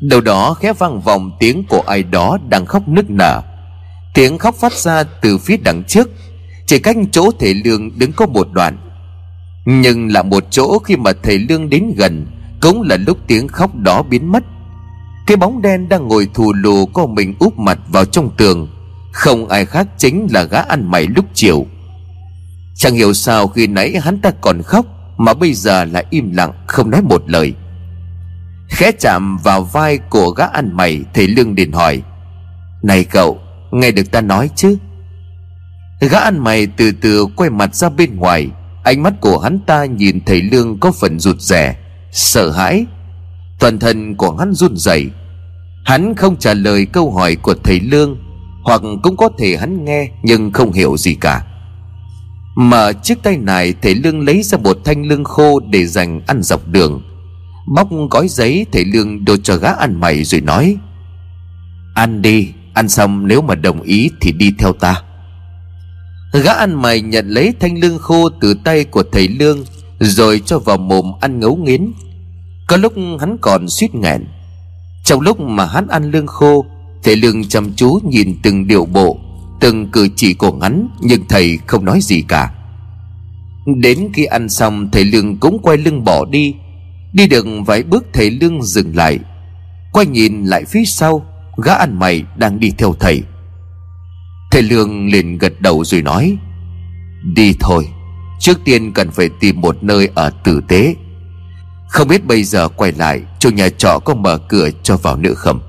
Đâu 0.00 0.20
đó 0.20 0.54
khẽ 0.54 0.72
vang 0.72 1.00
vọng 1.00 1.36
tiếng 1.40 1.64
của 1.68 1.80
ai 1.86 2.02
đó 2.02 2.38
đang 2.48 2.66
khóc 2.66 2.88
nức 2.88 3.10
nở 3.10 3.42
Tiếng 4.20 4.38
khóc 4.38 4.54
phát 4.54 4.72
ra 4.72 5.02
từ 5.02 5.38
phía 5.38 5.56
đằng 5.56 5.84
trước. 5.84 6.10
Chỉ 6.66 6.78
cách 6.78 6.96
chỗ 7.12 7.30
thầy 7.40 7.54
Lương 7.54 7.98
đứng 7.98 8.12
có 8.12 8.26
một 8.26 8.48
đoạn. 8.52 8.78
Nhưng 9.64 10.12
là 10.12 10.22
một 10.22 10.44
chỗ 10.50 10.78
khi 10.78 10.96
mà 10.96 11.12
thầy 11.22 11.38
Lương 11.38 11.70
đến 11.70 11.92
gần, 11.96 12.26
Cũng 12.60 12.82
là 12.82 12.96
lúc 12.96 13.18
tiếng 13.26 13.48
khóc 13.48 13.76
đó 13.76 14.02
biến 14.02 14.32
mất. 14.32 14.42
Cái 15.26 15.36
bóng 15.36 15.62
đen 15.62 15.88
đang 15.88 16.08
ngồi 16.08 16.28
thù 16.34 16.52
lù 16.52 16.86
có 16.86 17.06
mình 17.06 17.34
úp 17.38 17.58
mặt 17.58 17.78
vào 17.88 18.04
trong 18.04 18.30
tường. 18.36 18.68
Không 19.12 19.48
ai 19.48 19.64
khác 19.64 19.86
chính 19.98 20.26
là 20.30 20.42
gã 20.42 20.60
ăn 20.60 20.90
mày 20.90 21.06
lúc 21.06 21.24
chiều. 21.34 21.66
Chẳng 22.74 22.94
hiểu 22.94 23.12
sao 23.12 23.48
khi 23.48 23.66
nãy 23.66 24.00
hắn 24.02 24.20
ta 24.20 24.30
còn 24.40 24.62
khóc, 24.62 24.86
Mà 25.18 25.34
bây 25.34 25.54
giờ 25.54 25.84
lại 25.84 26.04
im 26.10 26.32
lặng, 26.32 26.52
không 26.66 26.90
nói 26.90 27.02
một 27.02 27.22
lời. 27.26 27.54
Khẽ 28.68 28.92
chạm 29.00 29.38
vào 29.44 29.62
vai 29.62 29.98
của 29.98 30.30
gã 30.30 30.46
ăn 30.46 30.76
mày, 30.76 31.00
Thầy 31.14 31.26
Lương 31.26 31.54
liền 31.54 31.72
hỏi, 31.72 32.02
Này 32.82 33.04
cậu 33.04 33.40
Nghe 33.70 33.90
được 33.90 34.10
ta 34.10 34.20
nói 34.20 34.50
chứ? 34.56 34.76
Gã 36.00 36.18
ăn 36.18 36.38
mày 36.38 36.66
từ 36.66 36.92
từ 37.00 37.26
quay 37.36 37.50
mặt 37.50 37.74
ra 37.74 37.88
bên 37.88 38.16
ngoài. 38.16 38.48
Ánh 38.84 39.02
mắt 39.02 39.14
của 39.20 39.38
hắn 39.38 39.58
ta 39.66 39.84
nhìn 39.84 40.20
thầy 40.26 40.42
Lương 40.42 40.80
có 40.80 40.92
phần 40.92 41.18
rụt 41.18 41.40
rè, 41.40 41.76
Sợ 42.12 42.50
hãi. 42.50 42.86
Toàn 43.58 43.78
thân 43.78 44.16
của 44.16 44.36
hắn 44.36 44.52
run 44.52 44.76
rẩy. 44.76 45.10
Hắn 45.84 46.14
không 46.14 46.36
trả 46.36 46.54
lời 46.54 46.86
câu 46.92 47.12
hỏi 47.12 47.36
của 47.36 47.54
thầy 47.64 47.80
Lương, 47.80 48.16
Hoặc 48.64 48.80
cũng 49.02 49.16
có 49.16 49.28
thể 49.38 49.56
hắn 49.56 49.84
nghe 49.84 50.08
Nhưng 50.22 50.52
không 50.52 50.72
hiểu 50.72 50.96
gì 50.96 51.14
cả. 51.14 51.44
Mở 52.56 52.92
chiếc 52.92 53.22
tay 53.22 53.36
này 53.36 53.74
thầy 53.82 53.94
Lương 53.94 54.20
lấy 54.20 54.42
ra 54.42 54.58
một 54.58 54.78
thanh 54.84 55.06
lương 55.06 55.24
khô 55.24 55.60
Để 55.60 55.86
dành 55.86 56.20
ăn 56.26 56.42
dọc 56.42 56.68
đường. 56.68 57.02
Bóc 57.74 57.88
gói 58.10 58.28
giấy 58.28 58.66
thầy 58.72 58.84
Lương 58.84 59.24
đưa 59.24 59.36
cho 59.36 59.56
gã 59.56 59.68
ăn 59.68 60.00
mày 60.00 60.24
rồi 60.24 60.40
nói, 60.40 60.76
Ăn 61.94 62.22
đi. 62.22 62.48
Ăn 62.74 62.88
xong 62.88 63.26
nếu 63.28 63.42
mà 63.42 63.54
đồng 63.54 63.82
ý 63.82 64.10
thì 64.20 64.32
đi 64.32 64.52
theo 64.58 64.72
ta. 64.72 65.02
Gã 66.32 66.52
ăn 66.52 66.82
mày 66.82 67.00
nhận 67.00 67.28
lấy 67.28 67.54
thanh 67.60 67.80
lương 67.80 67.98
khô 67.98 68.28
từ 68.40 68.54
tay 68.64 68.84
của 68.84 69.02
thầy 69.12 69.28
Lương, 69.28 69.64
Rồi 70.00 70.42
cho 70.46 70.58
vào 70.58 70.76
mồm 70.76 71.12
ăn 71.20 71.40
ngấu 71.40 71.56
nghiến. 71.56 71.92
Có 72.68 72.76
lúc 72.76 72.92
hắn 73.20 73.36
còn 73.40 73.68
suýt 73.68 73.94
nghẹn. 73.94 74.24
Trong 75.04 75.20
lúc 75.20 75.40
mà 75.40 75.66
hắn 75.66 75.88
ăn 75.88 76.10
lương 76.10 76.26
khô, 76.26 76.64
Thầy 77.02 77.16
Lương 77.16 77.44
chăm 77.44 77.72
chú 77.76 77.98
nhìn 78.04 78.36
từng 78.42 78.66
điệu 78.66 78.84
bộ, 78.84 79.18
Từng 79.60 79.90
cử 79.90 80.08
chỉ 80.16 80.34
của 80.34 80.58
hắn, 80.62 80.88
Nhưng 81.00 81.28
thầy 81.28 81.58
không 81.66 81.84
nói 81.84 82.00
gì 82.02 82.22
cả. 82.28 82.52
Đến 83.80 84.08
khi 84.14 84.24
ăn 84.24 84.48
xong, 84.48 84.88
Thầy 84.92 85.04
Lương 85.04 85.36
cũng 85.36 85.58
quay 85.62 85.76
lưng 85.76 86.04
bỏ 86.04 86.24
đi. 86.30 86.54
Đi 87.12 87.26
được 87.26 87.46
vài 87.66 87.82
bước, 87.82 88.06
thầy 88.12 88.30
Lương 88.30 88.62
dừng 88.62 88.96
lại. 88.96 89.18
Quay 89.92 90.06
nhìn 90.06 90.44
lại 90.44 90.64
phía 90.64 90.84
sau 90.84 91.26
Gã 91.56 91.74
ăn 91.74 91.98
mày 91.98 92.24
đang 92.36 92.60
đi 92.60 92.72
theo 92.78 92.94
thầy. 93.00 93.22
Thầy 94.50 94.62
Lương 94.62 95.06
liền 95.06 95.38
gật 95.38 95.60
đầu 95.60 95.84
rồi 95.84 96.02
nói, 96.02 96.36
Đi 97.34 97.54
thôi, 97.60 97.88
Trước 98.40 98.58
tiên 98.64 98.92
cần 98.92 99.10
phải 99.10 99.28
tìm 99.40 99.60
một 99.60 99.82
nơi 99.82 100.08
ở 100.14 100.30
tử 100.44 100.60
tế. 100.68 100.94
Không 101.88 102.08
biết 102.08 102.26
bây 102.26 102.44
giờ 102.44 102.68
quay 102.68 102.92
lại 102.92 103.22
Chủ 103.38 103.50
nhà 103.50 103.68
trọ 103.68 103.98
có 103.98 104.14
mở 104.14 104.38
cửa 104.38 104.68
cho 104.82 104.96
vào 104.96 105.16
nữa 105.16 105.34
không? 105.34 105.60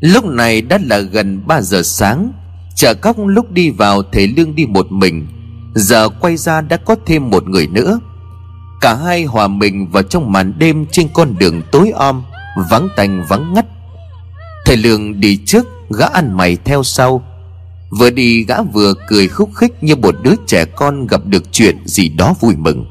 Lúc 0.00 0.24
này 0.24 0.62
đã 0.62 0.78
là 0.82 0.98
gần 0.98 1.46
3 1.46 1.60
giờ 1.60 1.82
sáng, 1.82 2.32
Chợ 2.74 2.94
cóc 2.94 3.16
lúc 3.18 3.52
đi 3.52 3.70
vào 3.70 4.02
Thầy 4.12 4.28
Lương 4.28 4.54
đi 4.54 4.66
một 4.66 4.92
mình, 4.92 5.26
Giờ 5.74 6.08
quay 6.08 6.36
ra 6.36 6.60
đã 6.60 6.76
có 6.76 6.96
thêm 7.06 7.30
một 7.30 7.48
người 7.48 7.66
nữa. 7.66 8.00
Cả 8.80 8.94
hai 8.94 9.24
hòa 9.24 9.48
mình 9.48 9.88
vào 9.90 10.02
trong 10.02 10.32
màn 10.32 10.58
đêm 10.58 10.86
Trên 10.92 11.08
con 11.14 11.34
đường 11.38 11.62
tối 11.72 11.90
om, 11.94 12.22
Vắng 12.70 12.88
tanh 12.96 13.24
vắng 13.28 13.54
ngắt. 13.54 13.66
Thầy 14.66 14.76
Lương 14.76 15.20
đi 15.20 15.38
trước, 15.46 15.66
Gã 15.98 16.06
ăn 16.06 16.36
mày 16.36 16.56
theo 16.64 16.82
sau. 16.82 17.22
Vừa 17.90 18.10
đi, 18.10 18.44
gã 18.44 18.62
vừa 18.62 18.94
cười 19.08 19.28
khúc 19.28 19.50
khích 19.54 19.72
Như 19.80 19.96
một 19.96 20.14
đứa 20.22 20.34
trẻ 20.46 20.64
con 20.64 21.06
gặp 21.06 21.20
được 21.24 21.52
chuyện 21.52 21.76
gì 21.84 22.08
đó 22.08 22.34
vui 22.40 22.56
mừng. 22.56 22.86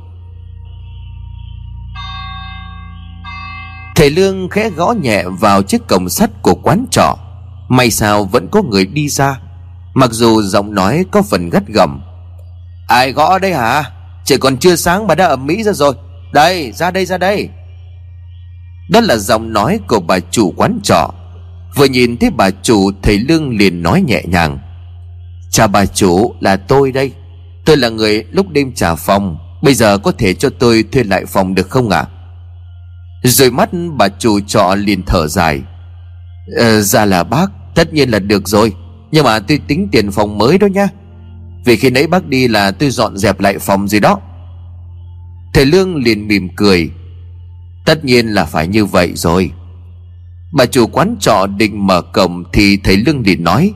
Thầy 3.95 4.09
Lương 4.09 4.49
khẽ 4.49 4.69
gõ 4.69 4.91
nhẹ 5.01 5.23
vào 5.39 5.63
chiếc 5.63 5.87
cổng 5.87 6.09
sắt 6.09 6.29
của 6.41 6.55
quán 6.55 6.85
trọ. 6.91 7.17
May 7.69 7.91
sao 7.91 8.23
vẫn 8.23 8.47
có 8.51 8.61
người 8.61 8.85
đi 8.85 9.09
ra. 9.09 9.39
Mặc 9.93 10.11
dù 10.11 10.41
giọng 10.41 10.75
nói 10.75 11.05
có 11.11 11.21
phần 11.21 11.49
gắt 11.49 11.63
gầm 11.67 12.01
Ai 12.87 13.11
gõ 13.11 13.39
đây 13.39 13.53
hả? 13.53 13.83
Trời 14.25 14.37
còn 14.37 14.57
chưa 14.57 14.75
sáng 14.75 15.07
mà 15.07 15.15
đã 15.15 15.27
ẩm 15.27 15.45
mỹ 15.45 15.63
ra 15.63 15.71
rồi. 15.73 15.93
Đây, 16.33 16.71
ra 16.71 16.91
đây 16.91 17.05
ra 17.05 17.17
đây. 17.17 17.49
Đó 18.89 19.01
là 19.01 19.17
giọng 19.17 19.53
nói 19.53 19.79
của 19.87 19.99
bà 19.99 20.19
chủ 20.19 20.53
quán 20.57 20.79
trọ. 20.83 21.11
Vừa 21.75 21.85
nhìn 21.85 22.17
thấy 22.17 22.29
bà 22.29 22.49
chủ 22.51 22.91
Thầy 23.03 23.19
Lương 23.19 23.57
liền 23.57 23.83
nói 23.83 24.01
nhẹ 24.01 24.21
nhàng. 24.27 24.59
Chào 25.51 25.67
bà 25.67 25.85
chủ 25.85 26.33
là 26.39 26.55
tôi 26.55 26.91
đây. 26.91 27.11
Tôi 27.65 27.77
là 27.77 27.89
người 27.89 28.23
lúc 28.31 28.49
đêm 28.49 28.71
trả 28.73 28.95
phòng. 28.95 29.37
Bây 29.61 29.73
giờ 29.73 29.97
có 29.97 30.11
thể 30.11 30.33
cho 30.33 30.49
tôi 30.59 30.83
thuê 30.91 31.03
lại 31.03 31.25
phòng 31.25 31.55
được 31.55 31.69
không 31.69 31.89
ạ? 31.89 31.99
À? 31.99 32.09
Rồi 33.23 33.51
mắt 33.51 33.69
bà 33.97 34.07
chủ 34.09 34.39
trọ 34.39 34.75
liền 34.75 35.03
thở 35.03 35.27
dài. 35.27 35.61
Ờ, 36.57 36.81
Dạ 36.81 37.05
là 37.05 37.23
bác 37.23 37.51
Tất 37.75 37.93
nhiên 37.93 38.09
là 38.09 38.19
được 38.19 38.47
rồi. 38.47 38.73
Nhưng 39.11 39.25
mà 39.25 39.39
tôi 39.39 39.59
tính 39.67 39.87
tiền 39.91 40.11
phòng 40.11 40.37
mới 40.37 40.57
đó 40.57 40.67
nha 40.67 40.87
Vì 41.65 41.75
khi 41.75 41.89
nãy 41.89 42.07
bác 42.07 42.25
đi 42.27 42.47
là 42.47 42.71
tôi 42.71 42.89
dọn 42.89 43.17
dẹp 43.17 43.39
lại 43.39 43.59
phòng 43.59 43.87
gì 43.87 43.99
đó. 43.99 44.19
Thầy 45.53 45.65
Lương 45.65 45.95
liền 45.95 46.27
mỉm 46.27 46.49
cười. 46.55 46.91
Tất 47.85 48.05
nhiên 48.05 48.27
là 48.27 48.45
phải 48.45 48.67
như 48.67 48.85
vậy 48.85 49.11
rồi. 49.15 49.51
Bà 50.53 50.65
chủ 50.65 50.87
quán 50.87 51.15
trọ 51.19 51.47
định 51.47 51.87
mở 51.87 52.01
cổng 52.01 52.43
Thì 52.53 52.77
thấy 52.77 52.97
Lương 52.97 53.21
liền 53.21 53.43
nói, 53.43 53.73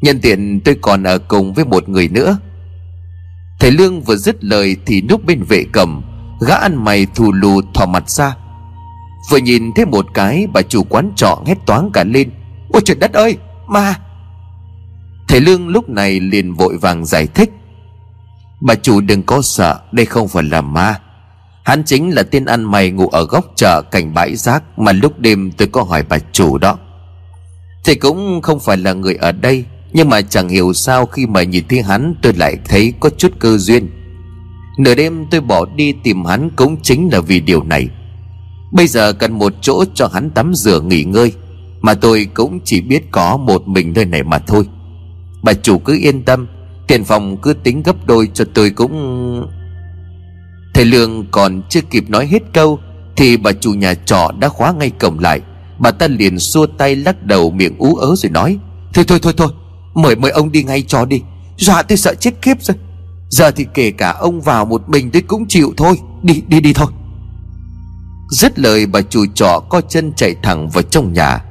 Nhân 0.00 0.20
tiện 0.20 0.60
tôi 0.64 0.76
còn 0.82 1.02
ở 1.02 1.18
cùng 1.18 1.52
với 1.52 1.64
một 1.64 1.88
người 1.88 2.08
nữa. 2.08 2.38
Thầy 3.60 3.70
Lương 3.70 4.00
vừa 4.00 4.16
dứt 4.16 4.44
lời 4.44 4.76
Thì 4.86 5.02
núp 5.02 5.24
bên 5.24 5.42
vệ 5.42 5.64
cầm 5.72 6.02
Gã 6.40 6.54
ăn 6.54 6.84
mày 6.84 7.06
thù 7.06 7.32
lù 7.32 7.60
thò 7.74 7.86
mặt 7.86 8.10
ra. 8.10 8.36
Vừa 9.30 9.38
nhìn 9.38 9.72
thấy 9.76 9.86
một 9.86 10.06
cái, 10.14 10.46
Bà 10.52 10.62
chủ 10.62 10.84
quán 10.84 11.12
trọ 11.16 11.42
hét 11.46 11.58
toáng 11.66 11.90
cả 11.92 12.04
lên, 12.04 12.30
Ôi 12.68 12.82
trời 12.84 12.96
đất 12.96 13.12
ơi, 13.12 13.36
ma! 13.68 13.94
Thầy 15.28 15.40
Lương 15.40 15.68
lúc 15.68 15.88
này 15.88 16.20
liền 16.20 16.54
vội 16.54 16.76
vàng 16.76 17.06
giải 17.06 17.26
thích, 17.26 17.50
Bà 18.60 18.74
chủ 18.74 19.00
đừng 19.00 19.22
có 19.22 19.42
sợ, 19.42 19.80
Đây 19.92 20.06
không 20.06 20.28
phải 20.28 20.42
là 20.42 20.60
ma. 20.60 21.00
Hắn 21.64 21.84
chính 21.84 22.14
là 22.14 22.22
tên 22.22 22.44
ăn 22.44 22.64
mày 22.64 22.90
ngủ 22.90 23.08
ở 23.08 23.24
góc 23.24 23.52
chợ 23.56 23.82
cảnh 23.82 24.14
bãi 24.14 24.36
rác 24.36 24.78
Mà 24.78 24.92
lúc 24.92 25.18
đêm 25.18 25.50
tôi 25.50 25.68
có 25.72 25.82
hỏi 25.82 26.04
bà 26.08 26.18
chủ 26.32 26.58
đó. 26.58 26.78
Thì 27.84 27.94
cũng 27.94 28.42
không 28.42 28.60
phải 28.60 28.76
là 28.76 28.92
người 28.92 29.14
ở 29.14 29.32
đây, 29.32 29.64
Nhưng 29.92 30.08
mà 30.08 30.20
chẳng 30.20 30.48
hiểu 30.48 30.72
sao 30.72 31.06
khi 31.06 31.26
mà 31.26 31.42
nhìn 31.42 31.64
thấy 31.68 31.82
hắn 31.82 32.14
Tôi 32.22 32.32
lại 32.32 32.56
thấy 32.64 32.92
có 33.00 33.10
chút 33.10 33.32
cơ 33.38 33.58
duyên. 33.58 33.90
Nửa 34.78 34.94
đêm 34.94 35.26
tôi 35.30 35.40
bỏ 35.40 35.66
đi 35.76 35.94
tìm 36.02 36.24
hắn 36.24 36.50
Cũng 36.56 36.76
chính 36.82 37.08
là 37.12 37.20
vì 37.20 37.40
điều 37.40 37.62
này. 37.62 37.88
Bây 38.72 38.86
giờ 38.86 39.12
cần 39.12 39.32
một 39.32 39.52
chỗ 39.60 39.84
cho 39.94 40.08
hắn 40.12 40.30
tắm 40.30 40.54
rửa 40.54 40.80
nghỉ 40.80 41.04
ngơi, 41.04 41.32
Mà 41.80 41.94
tôi 41.94 42.26
cũng 42.34 42.60
chỉ 42.64 42.80
biết 42.80 43.10
có 43.10 43.36
một 43.36 43.68
mình 43.68 43.92
nơi 43.94 44.04
này 44.04 44.22
mà 44.22 44.38
thôi. 44.38 44.64
Bà 45.42 45.52
chủ 45.52 45.78
cứ 45.78 45.98
yên 46.00 46.22
tâm, 46.22 46.46
Tiền 46.86 47.04
phòng 47.04 47.36
cứ 47.36 47.52
tính 47.52 47.82
gấp 47.82 48.06
đôi 48.06 48.28
cho 48.34 48.44
tôi 48.54 48.70
cũng 48.70 49.46
Thầy 50.74 50.84
Lương 50.84 51.26
còn 51.30 51.62
chưa 51.68 51.80
kịp 51.80 52.10
nói 52.10 52.26
hết 52.26 52.42
câu, 52.52 52.78
Thì 53.16 53.36
bà 53.36 53.52
chủ 53.52 53.72
nhà 53.72 53.94
trọ 53.94 54.30
đã 54.38 54.48
khóa 54.48 54.72
ngay 54.72 54.90
cổng 54.90 55.18
lại. 55.18 55.40
Bà 55.78 55.90
ta 55.90 56.06
liền 56.06 56.38
xua 56.38 56.66
tay 56.66 56.96
lắc 56.96 57.22
đầu 57.22 57.50
miệng 57.50 57.74
ú 57.78 57.94
ớ 57.94 58.14
rồi 58.16 58.30
nói, 58.30 58.58
Thôi 58.94 59.04
thôi 59.08 59.18
thôi 59.22 59.32
thôi, 59.36 59.48
Mời 59.94 60.16
mời 60.16 60.30
ông 60.30 60.52
đi 60.52 60.62
ngay 60.62 60.82
cho 60.82 61.04
đi. 61.04 61.22
Dọa 61.56 61.82
tôi 61.82 61.98
sợ 61.98 62.14
chết 62.14 62.34
khiếp 62.42 62.62
rồi. 62.62 62.76
Giờ 63.28 63.50
thì 63.50 63.66
kể 63.74 63.90
cả 63.90 64.10
ông 64.10 64.40
vào 64.40 64.64
một 64.64 64.88
mình 64.88 65.10
tôi 65.10 65.22
cũng 65.22 65.46
chịu 65.48 65.74
thôi. 65.76 65.96
Đi 66.22 66.42
đi 66.48 66.60
đi 66.60 66.72
thôi. 66.72 66.86
Dứt 68.30 68.58
lời, 68.58 68.86
bà 68.86 69.00
chủ 69.00 69.26
trọ 69.34 69.62
co 69.68 69.80
chân 69.80 70.12
chạy 70.16 70.34
thẳng 70.42 70.68
vào 70.68 70.82
trong 70.82 71.12
nhà. 71.12 71.44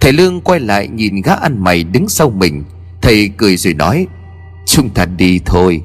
Thầy 0.00 0.12
Lương 0.12 0.40
quay 0.40 0.60
lại 0.60 0.88
nhìn 0.88 1.20
gã 1.20 1.34
ăn 1.34 1.64
mày 1.64 1.84
đứng 1.84 2.08
sau 2.08 2.30
mình. 2.30 2.64
Thầy 3.02 3.30
cười 3.36 3.56
rồi 3.56 3.74
nói, 3.74 4.06
Chúng 4.66 4.90
ta 4.90 5.04
đi 5.04 5.40
thôi. 5.44 5.82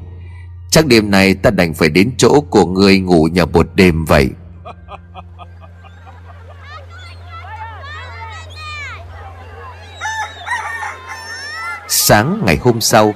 Chắc 0.72 0.86
đêm 0.86 1.12
nay 1.12 1.34
ta 1.34 1.50
đành 1.50 1.74
phải 1.74 1.90
đến 1.90 2.12
chỗ 2.18 2.42
của 2.50 2.66
người 2.66 3.00
ngủ 3.00 3.28
nhờ 3.32 3.46
một 3.46 3.68
đêm 3.76 4.06
vậy. 4.06 4.30
Sáng 11.88 12.42
ngày 12.46 12.58
hôm 12.62 12.82
sau, 12.82 13.14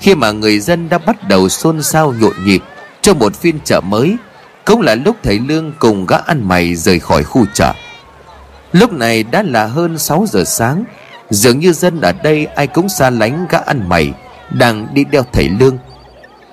Khi 0.00 0.14
mà 0.14 0.30
người 0.30 0.60
dân 0.60 0.88
đã 0.88 0.98
bắt 0.98 1.28
đầu 1.28 1.48
xôn 1.48 1.82
xao 1.82 2.14
nhộn 2.20 2.32
nhịp 2.44 2.60
Cho 3.00 3.14
một 3.14 3.36
phiên 3.36 3.58
chợ 3.64 3.80
mới, 3.80 4.16
Cũng 4.64 4.80
là 4.80 4.94
lúc 4.94 5.16
thầy 5.22 5.38
Lương 5.38 5.72
cùng 5.78 6.06
gã 6.06 6.16
ăn 6.16 6.48
mày 6.48 6.74
rời 6.74 6.98
khỏi 6.98 7.22
khu 7.22 7.44
chợ. 7.54 7.72
Lúc 8.72 8.92
này 8.92 9.22
đã 9.22 9.42
là 9.42 9.66
hơn 9.66 9.98
6 9.98 10.24
giờ 10.28 10.44
sáng, 10.44 10.84
Dường 11.30 11.58
như 11.58 11.72
dân 11.72 12.00
ở 12.00 12.12
đây 12.12 12.46
ai 12.46 12.66
cũng 12.66 12.88
xa 12.88 13.10
lánh 13.10 13.46
gã 13.50 13.58
ăn 13.58 13.88
mày 13.88 14.12
Đang 14.50 14.86
đi 14.94 15.04
đeo 15.04 15.22
thầy 15.32 15.48
Lương 15.48 15.78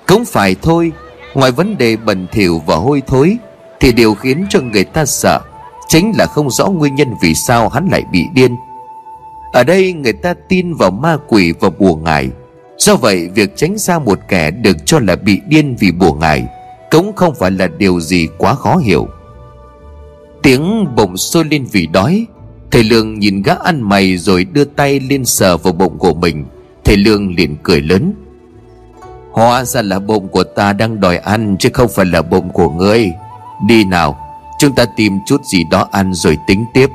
cũng 0.06 0.24
phải 0.24 0.56
thôi, 0.62 0.92
Ngoài 1.34 1.50
vấn 1.50 1.78
đề 1.78 1.96
bẩn 1.96 2.26
thỉu 2.32 2.62
và 2.66 2.76
hôi 2.76 3.02
thối, 3.06 3.36
Thì 3.80 3.92
điều 3.92 4.14
khiến 4.14 4.46
cho 4.50 4.60
người 4.60 4.84
ta 4.84 5.04
sợ 5.04 5.40
Chính 5.88 6.12
là 6.18 6.26
không 6.26 6.50
rõ 6.50 6.66
nguyên 6.66 6.94
nhân 6.94 7.08
vì 7.22 7.34
sao 7.34 7.68
hắn 7.68 7.88
lại 7.92 8.02
bị 8.12 8.24
điên. 8.34 8.56
Ở 9.52 9.64
đây 9.64 9.92
người 9.92 10.12
ta 10.12 10.34
tin 10.48 10.74
vào 10.74 10.90
ma 10.90 11.16
quỷ 11.28 11.52
và 11.60 11.70
bùa 11.78 11.96
ngải. 11.96 12.30
Do 12.78 12.96
vậy, 12.96 13.28
việc 13.34 13.56
tránh 13.56 13.78
xa 13.78 13.98
một 13.98 14.18
kẻ 14.28 14.50
được 14.50 14.76
cho 14.86 14.98
là 14.98 15.16
bị 15.16 15.40
điên 15.48 15.76
vì 15.78 15.92
bùa 15.92 16.12
ngải 16.12 16.46
Cũng 16.90 17.12
không 17.16 17.34
phải 17.34 17.50
là 17.50 17.66
điều 17.66 18.00
gì 18.00 18.28
quá 18.38 18.54
khó 18.54 18.76
hiểu. 18.76 19.08
Tiếng 20.42 20.94
bụng 20.96 21.16
sôi 21.16 21.44
lên 21.44 21.66
vì 21.72 21.86
đói, 21.86 22.26
Thầy 22.70 22.84
Lương 22.84 23.18
nhìn 23.18 23.42
gã 23.42 23.54
ăn 23.64 23.88
mày 23.88 24.16
rồi 24.16 24.44
đưa 24.44 24.64
tay 24.64 25.00
lên 25.00 25.24
sờ 25.24 25.56
vào 25.56 25.72
bụng 25.72 25.98
của 25.98 26.14
mình, 26.14 26.44
Thầy 26.84 26.96
Lương 26.96 27.34
liền 27.34 27.56
cười 27.62 27.80
lớn. 27.80 28.12
Hóa 29.34 29.64
ra 29.64 29.82
là 29.82 29.98
bụng 29.98 30.28
của 30.28 30.44
ta 30.44 30.72
đang 30.72 31.00
đòi 31.00 31.16
ăn, 31.16 31.56
Chứ 31.58 31.68
không 31.72 31.88
phải 31.88 32.06
là 32.06 32.22
bụng 32.22 32.50
của 32.50 32.70
ngươi. 32.70 33.12
Đi 33.66 33.84
nào, 33.84 34.18
Chúng 34.58 34.74
ta 34.74 34.84
tìm 34.96 35.20
chút 35.26 35.44
gì 35.44 35.64
đó 35.64 35.88
ăn 35.90 36.14
rồi 36.14 36.38
tính 36.46 36.64
tiếp. 36.74 36.90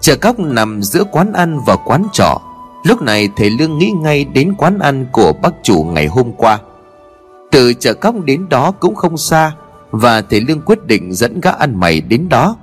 Chợ 0.00 0.16
cóc 0.16 0.38
nằm 0.38 0.82
giữa 0.82 1.04
quán 1.04 1.32
ăn 1.32 1.60
và 1.66 1.76
quán 1.76 2.06
trọ. 2.12 2.40
Lúc 2.84 3.02
này 3.02 3.28
thầy 3.36 3.50
Lương 3.50 3.78
nghĩ 3.78 3.90
ngay 3.90 4.24
đến 4.24 4.54
quán 4.58 4.78
ăn 4.78 5.06
của 5.12 5.32
bác 5.42 5.50
chủ 5.62 5.82
ngày 5.82 6.06
hôm 6.06 6.32
qua. 6.32 6.58
Từ 7.50 7.74
chợ 7.74 7.94
cóc 7.94 8.14
đến 8.24 8.48
đó 8.48 8.70
cũng 8.70 8.94
không 8.94 9.16
xa, 9.16 9.52
Và 9.90 10.22
thầy 10.22 10.40
Lương 10.40 10.60
quyết 10.60 10.86
định 10.86 11.14
dẫn 11.14 11.40
gã 11.40 11.50
ăn 11.50 11.80
mày 11.80 12.00
đến 12.00 12.28
đó. 12.28 12.56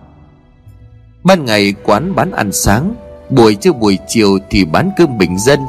Ban 1.24 1.46
ngày 1.46 1.74
quán 1.84 2.16
bán 2.16 2.32
ăn 2.32 2.52
sáng, 2.52 2.94
Buổi 3.30 3.56
trưa 3.56 3.74
buổi 3.74 3.98
chiều 4.08 4.38
thì 4.50 4.66
bán 4.66 4.92
cơm 4.98 5.18
bình 5.18 5.40
dân. 5.40 5.60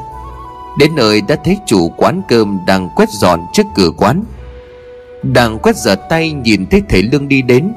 Đến 0.77 0.95
nơi 0.95 1.21
đã 1.21 1.35
thấy 1.43 1.57
chủ 1.65 1.89
quán 1.97 2.21
cơm 2.27 2.59
đang 2.67 2.89
quét 2.95 3.09
dọn 3.09 3.39
trước 3.53 3.63
cửa 3.75 3.89
quán. 3.97 4.23
Đang 5.23 5.59
quét 5.59 5.75
giở 5.75 5.95
tay 5.95 6.31
nhìn 6.31 6.65
thấy 6.71 6.81
thầy 6.89 7.01
Lương 7.01 7.27
đi 7.27 7.41
đến. 7.41 7.73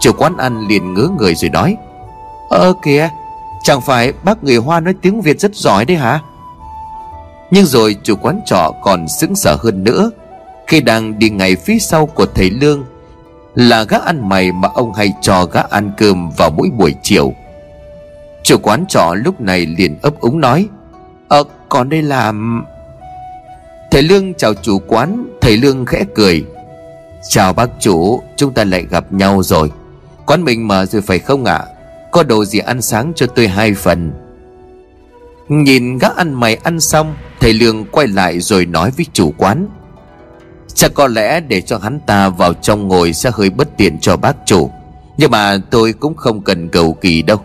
Chủ 0.00 0.12
quán 0.12 0.36
ăn 0.36 0.66
liền 0.68 0.94
ngứa 0.94 1.08
người 1.18 1.34
rồi 1.34 1.50
nói, 1.50 1.76
Ơ, 2.50 2.74
kìa, 2.82 3.10
Chẳng 3.64 3.80
phải 3.80 4.12
bác 4.24 4.44
người 4.44 4.56
Hoa 4.56 4.80
nói 4.80 4.94
tiếng 5.02 5.20
Việt 5.20 5.40
rất 5.40 5.54
giỏi 5.54 5.84
đấy 5.84 5.96
hả? 5.96 6.20
Nhưng 7.50 7.66
rồi 7.66 7.96
chủ 8.02 8.16
quán 8.16 8.40
trọ 8.46 8.72
còn 8.82 9.08
sững 9.08 9.36
sờ 9.36 9.56
hơn 9.60 9.84
nữa. 9.84 10.10
Khi 10.66 10.80
đang 10.80 11.18
đi 11.18 11.30
ngay 11.30 11.56
phía 11.56 11.78
sau 11.78 12.06
của 12.06 12.26
thầy 12.34 12.50
Lương, 12.50 12.84
Là 13.54 13.84
gã 13.84 13.98
ăn 13.98 14.28
mày 14.28 14.52
mà 14.52 14.68
ông 14.74 14.94
hay 14.94 15.12
cho 15.20 15.44
gã 15.44 15.60
ăn 15.70 15.92
cơm 15.96 16.30
vào 16.36 16.50
mỗi 16.50 16.70
buổi 16.70 16.94
chiều. 17.02 17.32
Chủ 18.42 18.56
quán 18.62 18.84
trọ 18.88 19.14
lúc 19.14 19.40
này 19.40 19.66
liền 19.66 19.98
ấp 20.02 20.20
úng 20.20 20.40
nói 20.40 20.68
Ờ 21.28 21.44
còn 21.74 21.88
đây 21.88 22.02
là 22.02 22.32
Thầy 23.90 24.02
Lương 24.02 24.34
chào 24.34 24.54
chủ 24.54 24.78
quán, 24.78 25.26
Thầy 25.40 25.56
Lương 25.56 25.86
khẽ 25.86 26.04
cười. 26.14 26.44
Chào 27.28 27.52
bác 27.52 27.70
chủ, 27.80 28.22
Chúng 28.36 28.54
ta 28.54 28.64
lại 28.64 28.86
gặp 28.90 29.12
nhau 29.12 29.42
rồi. 29.42 29.70
Quán 30.26 30.44
mình 30.44 30.68
mở 30.68 30.86
rồi 30.86 31.02
phải 31.02 31.18
không 31.18 31.44
ạ? 31.44 31.54
À? 31.54 31.66
Có 32.12 32.22
đồ 32.22 32.44
gì 32.44 32.58
ăn 32.58 32.82
sáng 32.82 33.12
cho 33.16 33.26
tôi 33.26 33.48
hai 33.48 33.74
phần. 33.74 34.12
Nhìn 35.48 35.98
gã 35.98 36.08
ăn 36.16 36.32
mày 36.32 36.54
ăn 36.54 36.80
xong, 36.80 37.16
Thầy 37.40 37.52
Lương 37.52 37.84
quay 37.84 38.06
lại 38.06 38.40
rồi 38.40 38.66
nói 38.66 38.90
với 38.96 39.06
chủ 39.12 39.34
quán. 39.38 39.68
Chắc 40.74 40.94
có 40.94 41.06
lẽ 41.06 41.40
để 41.40 41.60
cho 41.60 41.78
hắn 41.78 42.00
ta 42.00 42.28
vào 42.28 42.54
trong 42.54 42.88
ngồi 42.88 43.12
sẽ 43.12 43.30
hơi 43.34 43.50
bất 43.50 43.76
tiện 43.76 43.98
cho 44.00 44.16
bác 44.16 44.36
chủ. 44.46 44.70
Nhưng 45.18 45.30
mà 45.30 45.58
tôi 45.70 45.92
cũng 45.92 46.14
không 46.14 46.42
cần 46.42 46.68
cầu 46.68 46.92
kỳ 46.92 47.22
đâu. 47.22 47.38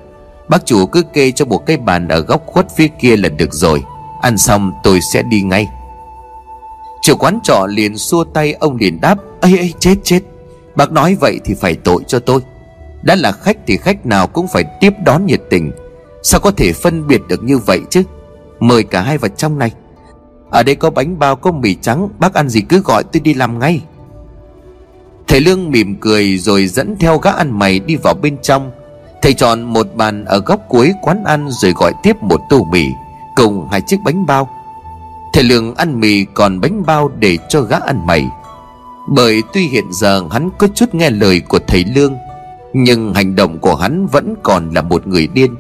Bác 0.50 0.66
chủ 0.66 0.86
cứ 0.86 1.02
kê 1.02 1.32
cho 1.32 1.46
một 1.46 1.66
cái 1.66 1.78
bàn 1.78 2.08
ở 2.08 2.20
góc 2.20 2.44
khuất 2.46 2.68
phía 2.76 2.88
kia 3.02 3.18
là 3.18 3.30
được 3.30 3.54
rồi. 3.54 3.84
Ăn 4.22 4.38
xong 4.38 4.72
tôi 4.84 5.02
sẽ 5.02 5.24
đi 5.24 5.42
ngay. 5.42 5.68
Chủ 7.02 7.16
quán 7.16 7.40
trọ 7.44 7.68
liền 7.70 7.98
xua 7.98 8.24
tay, 8.24 8.54
ông 8.54 8.78
liền 8.78 9.02
đáp 9.02 9.18
ấy 9.42 9.58
ấy 9.58 9.74
chết 9.80 9.96
chết. 10.04 10.20
Bác 10.76 10.92
nói 10.92 11.16
vậy 11.20 11.40
thì 11.46 11.54
phải 11.54 11.76
tội 11.76 12.04
cho 12.08 12.20
tôi. 12.20 12.42
Đã 13.02 13.16
là 13.16 13.32
khách 13.32 13.58
thì 13.68 13.78
khách 13.78 14.06
nào 14.06 14.28
cũng 14.28 14.48
phải 14.48 14.64
tiếp 14.80 14.94
đón 15.06 15.26
nhiệt 15.26 15.42
tình. 15.50 15.72
Sao 16.24 16.40
có 16.40 16.52
thể 16.52 16.74
phân 16.74 17.08
biệt 17.08 17.22
được 17.28 17.44
như 17.44 17.58
vậy 17.58 17.80
chứ? 17.90 18.04
Mời 18.60 18.84
cả 18.84 19.02
hai 19.02 19.18
vào 19.18 19.30
trong 19.30 19.60
này. 19.60 19.72
Ở 20.50 20.64
đây 20.64 20.76
có 20.76 20.90
bánh 20.90 21.20
bao, 21.20 21.36
có 21.36 21.52
mì 21.52 21.76
trắng, 21.76 22.10
Bác 22.20 22.34
ăn 22.34 22.50
gì 22.50 22.62
cứ 22.62 22.82
gọi 22.86 23.04
tôi 23.04 23.20
đi 23.20 23.34
làm 23.34 23.60
ngay. 23.60 23.82
Thầy 25.28 25.42
Lương 25.42 25.72
mỉm 25.72 25.96
cười 26.00 26.38
rồi 26.38 26.68
dẫn 26.68 26.96
theo 27.00 27.18
gã 27.18 27.32
ăn 27.32 27.60
mày 27.60 27.80
đi 27.80 27.96
vào 27.96 28.14
bên 28.14 28.38
trong. 28.42 28.72
Thầy 29.22 29.34
chọn 29.34 29.62
một 29.62 29.88
bàn 29.96 30.26
ở 30.26 30.40
góc 30.40 30.62
cuối 30.70 30.94
quán 31.02 31.24
ăn 31.24 31.48
rồi 31.50 31.72
gọi 31.72 31.94
tiếp 32.04 32.24
một 32.24 32.42
tô 32.50 32.68
mì. 32.72 32.86
Cùng 33.40 33.68
hai 33.72 33.82
chiếc 33.82 33.98
bánh 34.04 34.26
bao. 34.26 34.50
Thầy 35.34 35.44
Lương 35.44 35.76
ăn 35.76 36.00
mì 36.00 36.26
còn 36.34 36.60
bánh 36.62 36.84
bao 36.86 37.12
để 37.20 37.38
cho 37.50 37.62
gã 37.62 37.78
ăn 37.78 38.06
mày. 38.06 38.28
Bởi 39.08 39.44
tuy 39.54 39.68
hiện 39.68 39.86
giờ 39.92 40.24
hắn 40.32 40.50
có 40.58 40.68
chút 40.76 40.96
nghe 40.96 41.10
lời 41.10 41.40
của 41.40 41.60
thầy 41.68 41.86
Lương, 41.96 42.16
nhưng 42.74 43.14
hành 43.14 43.36
động 43.36 43.60
của 43.60 43.76
hắn 43.76 44.08
vẫn 44.08 44.36
còn 44.44 44.70
là 44.70 44.82
một 44.82 45.08
người 45.08 45.28
điên. 45.28 45.56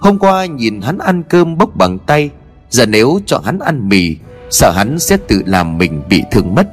Hôm 0.00 0.18
qua 0.18 0.46
nhìn 0.46 0.80
hắn 0.80 0.98
ăn 0.98 1.22
cơm 1.22 1.58
bốc 1.58 1.76
bằng 1.76 1.98
tay, 1.98 2.30
Giờ 2.70 2.86
nếu 2.86 3.20
cho 3.26 3.40
hắn 3.44 3.58
ăn 3.58 3.88
mì, 3.88 4.16
Sợ 4.50 4.72
hắn 4.76 4.98
sẽ 4.98 5.16
tự 5.16 5.42
làm 5.46 5.78
mình 5.78 6.02
bị 6.08 6.22
thương 6.30 6.54
mất. 6.54 6.68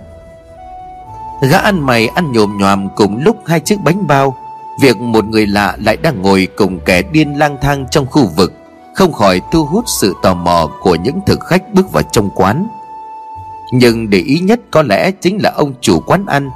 Gã 1.50 1.58
ăn 1.58 1.86
mày 1.86 2.08
ăn 2.08 2.32
nhồm 2.32 2.58
nhòm 2.58 2.90
cùng 2.96 3.24
lúc 3.24 3.38
hai 3.46 3.60
chiếc 3.60 3.78
bánh 3.84 4.08
bao, 4.08 4.36
Việc 4.82 4.98
một 4.98 5.26
người 5.26 5.48
lạ 5.48 5.78
lại 5.80 5.98
đang 5.98 6.22
ngồi 6.22 6.48
cùng 6.58 6.80
kẻ 6.80 7.02
điên 7.02 7.40
lang 7.40 7.58
thang 7.62 7.86
trong 7.92 8.06
khu 8.06 8.28
vực. 8.28 8.54
Không 8.96 9.14
khỏi 9.14 9.42
thu 9.52 9.66
hút 9.66 9.86
sự 10.02 10.14
tò 10.24 10.34
mò 10.34 10.70
của 10.82 10.96
những 10.96 11.20
thực 11.26 11.40
khách 11.40 11.74
bước 11.74 11.92
vào 11.92 12.04
trong 12.12 12.30
quán. 12.36 12.68
Nhưng 13.72 14.10
để 14.10 14.18
ý 14.18 14.40
nhất 14.40 14.60
có 14.72 14.82
lẽ 14.82 15.12
chính 15.12 15.38
là 15.42 15.52
ông 15.56 15.74
chủ 15.82 16.00
quán 16.00 16.26
ăn. 16.26 16.50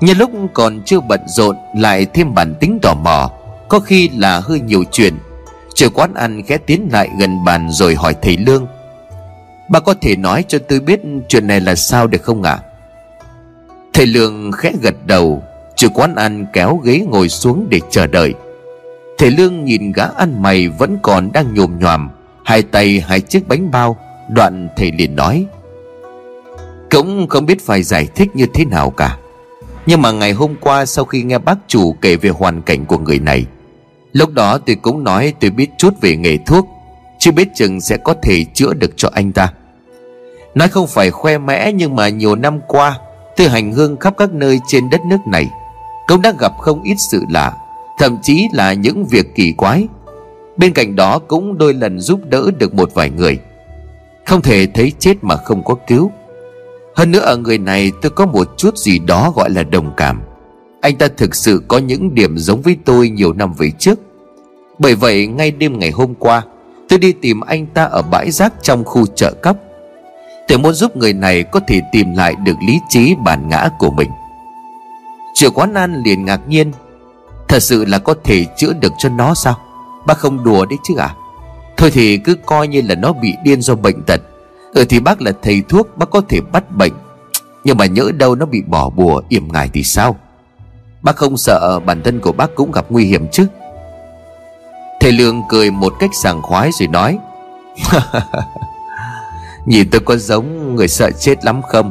Nhân 0.00 0.18
lúc 0.18 0.30
còn 0.54 0.80
chưa 0.86 1.00
bận 1.00 1.20
rộn 1.26 1.56
Lại 1.74 2.06
thêm 2.14 2.34
bản 2.34 2.54
tính 2.60 2.78
tò 2.82 2.94
mò, 2.94 3.30
Có 3.68 3.80
khi 3.80 4.08
là 4.08 4.40
hơi 4.40 4.60
nhiều 4.60 4.84
chuyện. 4.92 5.14
Chờ 5.74 5.88
quán 5.88 6.14
ăn 6.14 6.42
ghé 6.48 6.58
tiến 6.58 6.88
lại 6.92 7.08
gần 7.18 7.44
bàn 7.44 7.68
Rồi 7.70 7.94
hỏi 7.94 8.14
thầy 8.22 8.36
Lương. 8.36 8.66
Bà 9.68 9.80
có 9.80 9.94
thể 10.00 10.16
nói 10.16 10.44
cho 10.48 10.58
tôi 10.68 10.80
biết 10.80 11.00
Chuyện 11.28 11.46
này 11.46 11.60
là 11.60 11.74
sao 11.74 12.06
được 12.06 12.22
không 12.22 12.42
ạ? 12.42 12.52
À? 12.52 12.64
Thầy 13.92 14.06
Lương 14.06 14.52
khẽ 14.52 14.72
gật 14.82 14.94
đầu 15.06 15.42
Chủ 15.76 15.88
quán 15.94 16.14
ăn 16.14 16.46
kéo 16.52 16.80
ghế 16.84 16.98
ngồi 16.98 17.28
xuống 17.28 17.66
để 17.70 17.80
chờ 17.90 18.06
đợi. 18.06 18.34
Thầy 19.18 19.30
Lương 19.30 19.64
nhìn 19.64 19.92
gã 19.92 20.04
ăn 20.16 20.42
mày 20.42 20.68
Vẫn 20.68 20.98
còn 21.02 21.32
đang 21.32 21.54
nhồm 21.54 21.78
nhòm, 21.78 22.08
Hai 22.44 22.62
tay 22.62 23.02
hai 23.06 23.20
chiếc 23.20 23.48
bánh 23.48 23.70
bao, 23.70 23.96
Đoạn 24.30 24.68
thầy 24.76 24.92
liền 24.92 25.16
nói, 25.16 25.46
Cũng 26.90 27.28
không 27.28 27.46
biết 27.46 27.66
phải 27.66 27.82
giải 27.82 28.08
thích 28.14 28.28
như 28.34 28.46
thế 28.54 28.64
nào 28.64 28.90
cả. 28.90 29.18
Nhưng 29.86 30.02
mà 30.02 30.10
ngày 30.12 30.32
hôm 30.32 30.54
qua 30.60 30.86
sau 30.86 31.04
khi 31.04 31.22
nghe 31.22 31.38
bác 31.38 31.58
chủ 31.66 31.92
kể 32.00 32.16
về 32.16 32.30
hoàn 32.30 32.62
cảnh 32.62 32.86
của 32.86 32.98
người 32.98 33.18
này, 33.18 33.46
Lúc 34.12 34.30
đó 34.30 34.58
tôi 34.58 34.76
cũng 34.76 35.04
nói 35.04 35.32
tôi 35.40 35.50
biết 35.50 35.70
chút 35.78 35.94
về 36.00 36.16
nghề 36.16 36.38
thuốc, 36.46 36.68
Chưa 37.18 37.32
biết 37.32 37.48
chừng 37.54 37.80
sẽ 37.80 37.96
có 37.96 38.14
thể 38.22 38.44
chữa 38.54 38.74
được 38.74 38.90
cho 38.96 39.10
anh 39.12 39.32
ta. 39.32 39.52
Nói 40.54 40.68
không 40.68 40.86
phải 40.86 41.10
khoe 41.10 41.38
mẽ 41.38 41.72
nhưng 41.72 41.96
mà 41.96 42.08
nhiều 42.08 42.36
năm 42.36 42.60
qua, 42.68 42.98
Tôi 43.36 43.48
hành 43.48 43.72
hương 43.72 43.96
khắp 43.96 44.14
các 44.18 44.30
nơi 44.32 44.60
trên 44.68 44.90
đất 44.90 45.00
nước 45.06 45.18
này, 45.26 45.48
Cũng 46.06 46.22
đã 46.22 46.32
gặp 46.38 46.52
không 46.60 46.82
ít 46.82 46.96
sự 46.98 47.24
lạ. 47.30 47.52
Thậm 47.98 48.18
chí 48.22 48.48
là 48.52 48.72
những 48.72 49.06
việc 49.06 49.34
kỳ 49.34 49.52
quái. 49.52 49.88
Bên 50.56 50.72
cạnh 50.72 50.96
đó 50.96 51.18
cũng 51.18 51.58
đôi 51.58 51.74
lần 51.74 52.00
giúp 52.00 52.20
đỡ 52.28 52.50
được 52.58 52.74
một 52.74 52.94
vài 52.94 53.10
người. 53.10 53.38
Không 54.26 54.42
thể 54.42 54.66
thấy 54.66 54.92
chết 54.98 55.14
mà 55.22 55.36
không 55.36 55.64
có 55.64 55.74
cứu. 55.86 56.10
Hơn 56.96 57.10
nữa 57.10 57.20
ở 57.20 57.36
người 57.36 57.58
này 57.58 57.92
tôi 58.02 58.10
có 58.10 58.26
một 58.26 58.48
chút 58.56 58.78
gì 58.78 58.98
đó 58.98 59.32
gọi 59.36 59.50
là 59.50 59.62
đồng 59.62 59.92
cảm. 59.96 60.22
Anh 60.80 60.96
ta 60.96 61.08
thực 61.16 61.34
sự 61.34 61.62
có 61.68 61.78
những 61.78 62.14
điểm 62.14 62.38
giống 62.38 62.62
với 62.62 62.76
tôi 62.84 63.08
nhiều 63.08 63.32
năm 63.32 63.52
về 63.58 63.70
trước. 63.78 63.98
Bởi 64.78 64.94
vậy, 64.94 65.26
ngay 65.26 65.50
đêm 65.50 65.78
ngày 65.78 65.90
hôm 65.90 66.14
qua, 66.14 66.42
Tôi 66.88 66.98
đi 66.98 67.12
tìm 67.12 67.40
anh 67.40 67.66
ta 67.66 67.84
ở 67.84 68.02
bãi 68.02 68.30
rác 68.30 68.52
trong 68.62 68.84
khu 68.84 69.06
chợ 69.06 69.32
cấp 69.32 69.56
Tôi 70.48 70.58
muốn 70.58 70.74
giúp 70.74 70.96
người 70.96 71.12
này 71.12 71.42
có 71.42 71.60
thể 71.66 71.80
tìm 71.92 72.14
lại 72.16 72.34
được 72.44 72.56
lý 72.66 72.80
trí 72.88 73.14
bản 73.24 73.48
ngã 73.48 73.68
của 73.78 73.90
mình. 73.90 74.10
Triệu 75.34 75.50
quán 75.50 75.74
an 75.74 76.02
liền 76.04 76.24
ngạc 76.24 76.40
nhiên 76.48 76.72
Thật 77.48 77.62
sự 77.62 77.84
là 77.84 77.98
có 77.98 78.14
thể 78.24 78.46
chữa 78.56 78.72
được 78.72 78.92
cho 78.98 79.08
nó 79.08 79.34
sao? 79.34 79.58
Bác 80.06 80.18
không 80.18 80.44
đùa 80.44 80.64
đấy 80.64 80.78
chứ 80.84 80.94
à? 80.98 81.14
Thôi 81.76 81.90
thì 81.90 82.18
cứ 82.18 82.34
coi 82.46 82.68
như 82.68 82.82
là 82.82 82.94
nó 82.94 83.12
bị 83.12 83.34
điên 83.44 83.62
do 83.62 83.74
bệnh 83.74 84.02
tật. 84.06 84.20
Ừ 84.74 84.84
thì 84.88 85.00
bác 85.00 85.22
là 85.22 85.32
thầy 85.42 85.62
thuốc, 85.68 85.98
Bác 85.98 86.10
có 86.10 86.20
thể 86.28 86.40
bắt 86.40 86.70
bệnh. 86.70 86.92
Nhưng 87.64 87.76
mà 87.76 87.86
nhỡ 87.86 88.10
đâu 88.16 88.34
nó 88.34 88.46
bị 88.46 88.62
bỏ 88.66 88.90
bùa, 88.90 89.22
yểm 89.28 89.52
ngài 89.52 89.68
thì 89.72 89.82
sao? 89.82 90.16
Bác 91.02 91.16
không 91.16 91.36
sợ 91.36 91.80
bản 91.86 92.02
thân 92.02 92.20
của 92.20 92.32
bác 92.32 92.54
cũng 92.54 92.72
gặp 92.72 92.86
nguy 92.88 93.04
hiểm 93.04 93.26
chứ? 93.32 93.46
Thầy 95.00 95.12
Lương 95.12 95.42
cười 95.48 95.70
một 95.70 95.92
cách 95.98 96.10
sảng 96.22 96.42
khoái 96.42 96.70
rồi 96.78 96.88
nói, 96.88 97.18
Nhìn 99.66 99.90
tôi 99.90 100.00
có 100.00 100.16
giống 100.16 100.76
người 100.76 100.88
sợ 100.88 101.10
chết 101.10 101.44
lắm 101.44 101.62
không? 101.62 101.90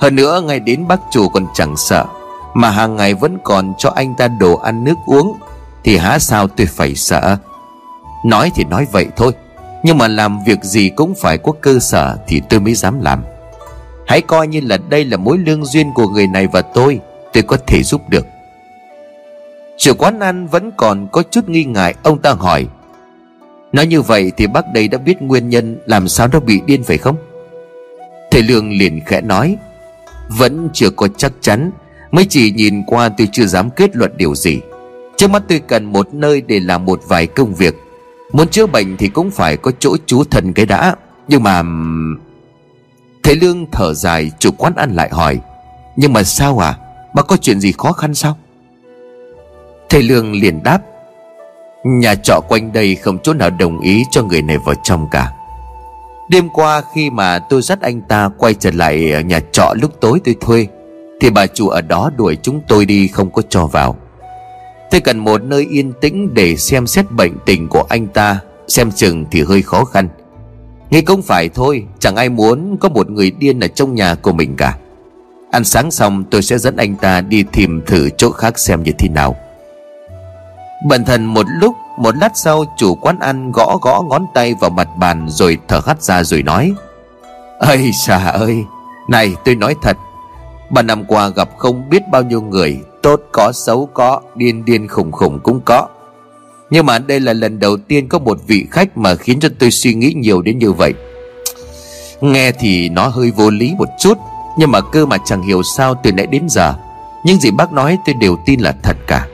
Hơn 0.00 0.16
nữa 0.16 0.40
ngay 0.40 0.60
đến 0.60 0.88
bác 0.88 1.00
chủ 1.10 1.28
còn 1.28 1.46
chẳng 1.54 1.76
sợ. 1.76 2.04
Mà 2.54 2.70
hàng 2.70 2.96
ngày 2.96 3.14
vẫn 3.14 3.38
còn 3.44 3.72
cho 3.78 3.90
anh 3.90 4.14
ta 4.14 4.28
đồ 4.28 4.56
ăn 4.56 4.84
nước 4.84 4.96
uống, 5.06 5.36
Thì 5.84 5.96
há 5.96 6.18
sao 6.18 6.48
tôi 6.48 6.66
phải 6.66 6.94
sợ? 6.94 7.36
Nói 8.24 8.50
thì 8.54 8.64
nói 8.64 8.86
vậy 8.92 9.06
thôi, 9.16 9.32
nhưng 9.82 9.98
mà 9.98 10.08
làm 10.08 10.44
việc 10.44 10.64
gì 10.64 10.88
cũng 10.88 11.14
phải 11.14 11.38
có 11.38 11.52
cơ 11.60 11.78
sở 11.78 12.16
Thì 12.26 12.42
tôi 12.48 12.60
mới 12.60 12.74
dám 12.74 13.00
làm. 13.00 13.24
Hãy 14.06 14.20
coi 14.20 14.46
như 14.46 14.60
là 14.60 14.78
đây 14.88 15.04
là 15.04 15.16
mối 15.16 15.38
lương 15.38 15.64
duyên 15.64 15.92
của 15.94 16.08
người 16.08 16.26
này 16.26 16.46
và 16.46 16.62
tôi 16.62 17.00
Tôi 17.32 17.42
có 17.42 17.56
thể 17.66 17.82
giúp 17.82 18.08
được. 18.08 18.26
Chủ 19.78 19.92
quán 19.98 20.20
ăn 20.20 20.46
vẫn 20.46 20.70
còn 20.76 21.06
có 21.12 21.22
chút 21.30 21.48
nghi 21.48 21.64
ngại, 21.64 21.94
Ông 22.02 22.18
ta 22.18 22.32
hỏi. 22.32 22.66
Nói 23.72 23.86
như 23.86 24.02
vậy 24.02 24.32
thì 24.36 24.46
bác 24.46 24.72
đây 24.72 24.88
đã 24.88 24.98
biết 24.98 25.22
nguyên 25.22 25.48
nhân 25.48 25.78
Làm 25.86 26.08
sao 26.08 26.28
nó 26.32 26.40
bị 26.40 26.60
điên 26.66 26.84
phải 26.84 26.98
không? 26.98 27.16
Thầy 28.30 28.42
Lương 28.42 28.72
liền 28.72 29.00
khẽ 29.06 29.20
nói. 29.20 29.56
Vẫn 30.28 30.68
chưa 30.72 30.90
có 30.90 31.08
chắc 31.16 31.32
chắn 31.40 31.70
Mới 32.10 32.24
chỉ 32.28 32.50
nhìn 32.50 32.82
qua 32.86 33.08
tôi 33.08 33.28
chưa 33.32 33.46
dám 33.46 33.70
kết 33.70 33.96
luận 33.96 34.12
điều 34.16 34.34
gì. 34.34 34.60
Trước 35.16 35.30
mắt 35.30 35.42
tôi 35.48 35.58
cần 35.58 35.84
một 35.84 36.14
nơi 36.14 36.40
để 36.40 36.60
làm 36.60 36.84
một 36.84 37.00
vài 37.08 37.26
công 37.26 37.54
việc. 37.54 37.74
Muốn 38.32 38.48
chữa 38.48 38.66
bệnh 38.66 38.96
thì 38.96 39.08
cũng 39.08 39.30
phải 39.30 39.56
có 39.56 39.72
chỗ 39.78 39.96
chú 40.06 40.24
thần 40.24 40.52
cái 40.52 40.66
đã. 40.66 40.96
Nhưng 41.28 41.42
mà 41.42 41.62
Thầy 43.22 43.36
Lương 43.36 43.66
thở 43.72 43.94
dài, 43.94 44.30
chủ 44.38 44.50
quán 44.50 44.72
ăn 44.76 44.94
lại 44.94 45.08
hỏi, 45.12 45.38
Nhưng 45.96 46.12
mà 46.12 46.22
sao 46.22 46.58
à? 46.58 46.74
Bà 47.14 47.22
có 47.22 47.36
chuyện 47.36 47.60
gì 47.60 47.72
khó 47.78 47.92
khăn 47.92 48.14
sao? 48.14 48.38
Thầy 49.88 50.02
Lương 50.02 50.32
liền 50.32 50.62
đáp, 50.62 50.78
Nhà 51.84 52.14
trọ 52.14 52.40
quanh 52.48 52.72
đây 52.72 52.94
không 52.94 53.18
chỗ 53.22 53.34
nào 53.34 53.50
đồng 53.50 53.80
ý 53.80 54.04
cho 54.10 54.22
người 54.22 54.42
này 54.42 54.58
vào 54.58 54.74
trong 54.82 55.08
cả. 55.10 55.32
Đêm 56.28 56.48
qua 56.48 56.82
khi 56.94 57.10
mà 57.10 57.38
tôi 57.38 57.62
dắt 57.62 57.80
anh 57.80 58.00
ta 58.00 58.30
quay 58.38 58.54
trở 58.54 58.70
lại 58.70 59.12
ờ, 59.12 59.20
nhà 59.20 59.40
trọ 59.52 59.74
lúc 59.80 60.00
tối 60.00 60.20
tôi 60.24 60.36
thuê 60.40 60.66
thì 61.20 61.30
bà 61.30 61.46
chủ 61.46 61.68
ở 61.68 61.80
đó 61.80 62.10
đuổi 62.16 62.36
chúng 62.42 62.60
tôi 62.68 62.84
đi 62.86 63.08
không 63.08 63.30
có 63.30 63.42
cho 63.48 63.66
vào. 63.66 63.96
Tôi 64.90 65.00
cần 65.00 65.18
một 65.18 65.42
nơi 65.42 65.66
yên 65.70 65.92
tĩnh 66.00 66.34
để 66.34 66.56
xem 66.56 66.86
xét 66.86 67.10
bệnh 67.10 67.32
tình 67.46 67.68
của 67.68 67.84
anh 67.88 68.06
ta, 68.06 68.40
Xem 68.68 68.90
chừng 68.92 69.24
thì 69.30 69.42
hơi 69.42 69.62
khó 69.62 69.84
khăn. 69.84 70.08
Nghĩ 70.90 71.00
cũng 71.00 71.22
phải 71.22 71.48
thôi, 71.48 71.84
Chẳng 71.98 72.16
ai 72.16 72.28
muốn 72.28 72.76
có 72.80 72.88
một 72.88 73.10
người 73.10 73.30
điên 73.30 73.60
ở 73.60 73.68
trong 73.68 73.94
nhà 73.94 74.14
của 74.14 74.32
mình 74.32 74.56
cả. 74.56 74.76
Ăn 75.50 75.64
sáng 75.64 75.90
xong, 75.90 76.24
tôi 76.30 76.42
sẽ 76.42 76.58
dẫn 76.58 76.76
anh 76.76 76.96
ta 76.96 77.20
đi 77.20 77.44
tìm 77.52 77.82
thử 77.86 78.08
chỗ 78.18 78.30
khác 78.30 78.58
xem 78.58 78.82
như 78.82 78.92
thế 78.98 79.08
nào. 79.08 79.36
Bần 80.88 81.04
thần 81.04 81.24
một 81.24 81.46
lúc, 81.60 81.74
Một 81.98 82.16
lát 82.16 82.32
sau, 82.34 82.64
chủ 82.76 82.94
quán 82.94 83.18
ăn 83.18 83.52
gõ 83.52 83.78
gõ 83.82 84.02
ngón 84.02 84.26
tay 84.34 84.54
vào 84.60 84.70
mặt 84.70 84.88
bàn 84.98 85.26
Rồi 85.28 85.58
thở 85.68 85.80
hắt 85.86 86.02
ra 86.02 86.24
rồi 86.24 86.42
nói 86.42 86.72
ơi 87.58 87.90
xà 88.06 88.26
ơi, 88.26 88.64
Này, 89.08 89.34
tôi 89.44 89.54
nói 89.54 89.74
thật 89.82 89.96
Ba 90.70 90.82
năm 90.82 91.04
qua 91.04 91.28
gặp 91.28 91.48
không 91.58 91.90
biết 91.90 92.02
bao 92.08 92.22
nhiêu 92.22 92.42
người, 92.42 92.80
Tốt 93.02 93.20
có, 93.32 93.52
xấu 93.52 93.88
có, 93.94 94.20
Điên 94.34 94.64
điên 94.64 94.88
khủng 94.88 95.12
khủng 95.12 95.40
cũng 95.42 95.60
có. 95.64 95.88
Nhưng 96.70 96.86
mà 96.86 96.98
đây 96.98 97.20
là 97.20 97.32
lần 97.32 97.58
đầu 97.58 97.76
tiên 97.76 98.08
có 98.08 98.18
một 98.18 98.38
vị 98.46 98.66
khách 98.70 98.98
Mà 98.98 99.14
khiến 99.14 99.40
cho 99.40 99.48
tôi 99.58 99.70
suy 99.70 99.94
nghĩ 99.94 100.12
nhiều 100.16 100.42
đến 100.42 100.58
như 100.58 100.72
vậy. 100.72 100.94
Nghe 102.20 102.52
thì 102.52 102.88
nó 102.88 103.08
hơi 103.08 103.30
vô 103.30 103.50
lý 103.50 103.74
một 103.78 103.88
chút, 103.98 104.18
Nhưng 104.58 104.70
mà 104.70 104.80
cơ 104.80 105.06
mà 105.06 105.16
chẳng 105.24 105.42
hiểu 105.42 105.62
sao 105.62 105.94
từ 106.02 106.12
nãy 106.12 106.26
đến 106.26 106.42
giờ, 106.48 106.74
Những 107.24 107.40
gì 107.40 107.50
bác 107.50 107.72
nói 107.72 107.98
tôi 108.06 108.14
đều 108.14 108.36
tin 108.46 108.60
là 108.60 108.74
thật 108.82 108.96
cả. 109.06 109.26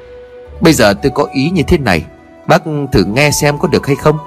Bây 0.61 0.73
giờ 0.73 0.94
tôi 0.94 1.12
có 1.14 1.27
ý 1.33 1.51
như 1.51 1.62
thế 1.62 1.79
này, 1.79 2.05
Bác 2.47 2.62
thử 2.92 3.05
nghe 3.05 3.31
xem 3.31 3.59
có 3.59 3.68
được 3.68 3.87
hay 3.87 3.97
không. 3.97 4.18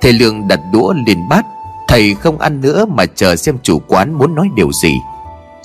Thầy 0.00 0.12
Lương 0.12 0.48
đặt 0.48 0.60
đũa 0.72 0.94
liền 1.06 1.28
bát, 1.28 1.44
Thầy 1.88 2.14
không 2.14 2.38
ăn 2.38 2.60
nữa 2.60 2.86
mà 2.88 3.06
chờ 3.06 3.36
xem 3.36 3.58
chủ 3.62 3.82
quán 3.88 4.12
muốn 4.12 4.34
nói 4.34 4.48
điều 4.56 4.72
gì. 4.72 4.94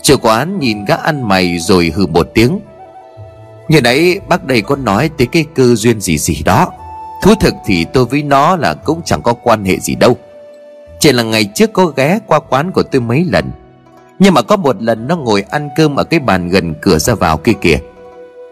Chủ 0.01 0.15
quán 0.21 0.59
nhìn 0.59 0.85
gã 0.85 0.95
ăn 0.95 1.27
mày 1.27 1.59
rồi 1.59 1.91
hừ 1.95 2.07
một 2.07 2.29
tiếng. 2.33 2.59
Như 3.67 3.81
nãy 3.81 4.19
bác 4.27 4.45
đây 4.45 4.61
có 4.61 4.75
nói 4.75 5.09
tới 5.17 5.27
cái 5.31 5.45
cơ 5.55 5.75
duyên 5.75 6.01
gì 6.01 6.17
gì 6.17 6.41
đó. 6.45 6.71
Thú 7.23 7.35
thực 7.39 7.53
thì 7.65 7.85
tôi 7.93 8.05
với 8.05 8.23
nó 8.23 8.55
là 8.55 8.73
cũng 8.73 9.01
chẳng 9.05 9.21
có 9.21 9.33
quan 9.33 9.65
hệ 9.65 9.79
gì 9.79 9.95
đâu. 9.95 10.17
Chỉ 10.99 11.11
là 11.11 11.23
ngày 11.23 11.45
trước 11.45 11.73
có 11.73 11.85
ghé 11.85 12.19
qua 12.27 12.39
quán 12.39 12.71
của 12.71 12.83
tôi 12.83 13.01
mấy 13.01 13.25
lần. 13.31 13.51
Nhưng 14.19 14.33
mà 14.33 14.41
có 14.41 14.55
một 14.55 14.81
lần 14.81 15.07
nó 15.07 15.15
ngồi 15.17 15.41
ăn 15.49 15.69
cơm 15.75 15.95
ở 15.95 16.03
cái 16.03 16.19
bàn 16.19 16.49
gần 16.49 16.73
cửa 16.81 16.97
ra 16.97 17.15
vào 17.15 17.37
kia 17.37 17.53
kìa. 17.61 17.79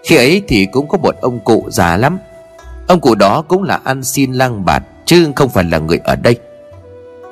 Khi 0.04 0.16
ấy 0.16 0.44
thì 0.48 0.66
cũng 0.66 0.88
có 0.88 0.98
một 0.98 1.16
ông 1.22 1.40
cụ 1.40 1.68
già 1.70 1.98
lắm. 1.98 2.20
Ông 2.88 3.00
cụ 3.00 3.16
đó 3.16 3.42
cũng 3.48 3.64
là 3.64 3.80
ăn 3.84 4.04
xin 4.04 4.34
lang 4.34 4.66
bạt, 4.66 4.84
Chứ 5.06 5.32
không 5.36 5.50
phải 5.50 5.64
là 5.64 5.78
người 5.78 6.00
ở 6.04 6.16
đây. 6.16 6.36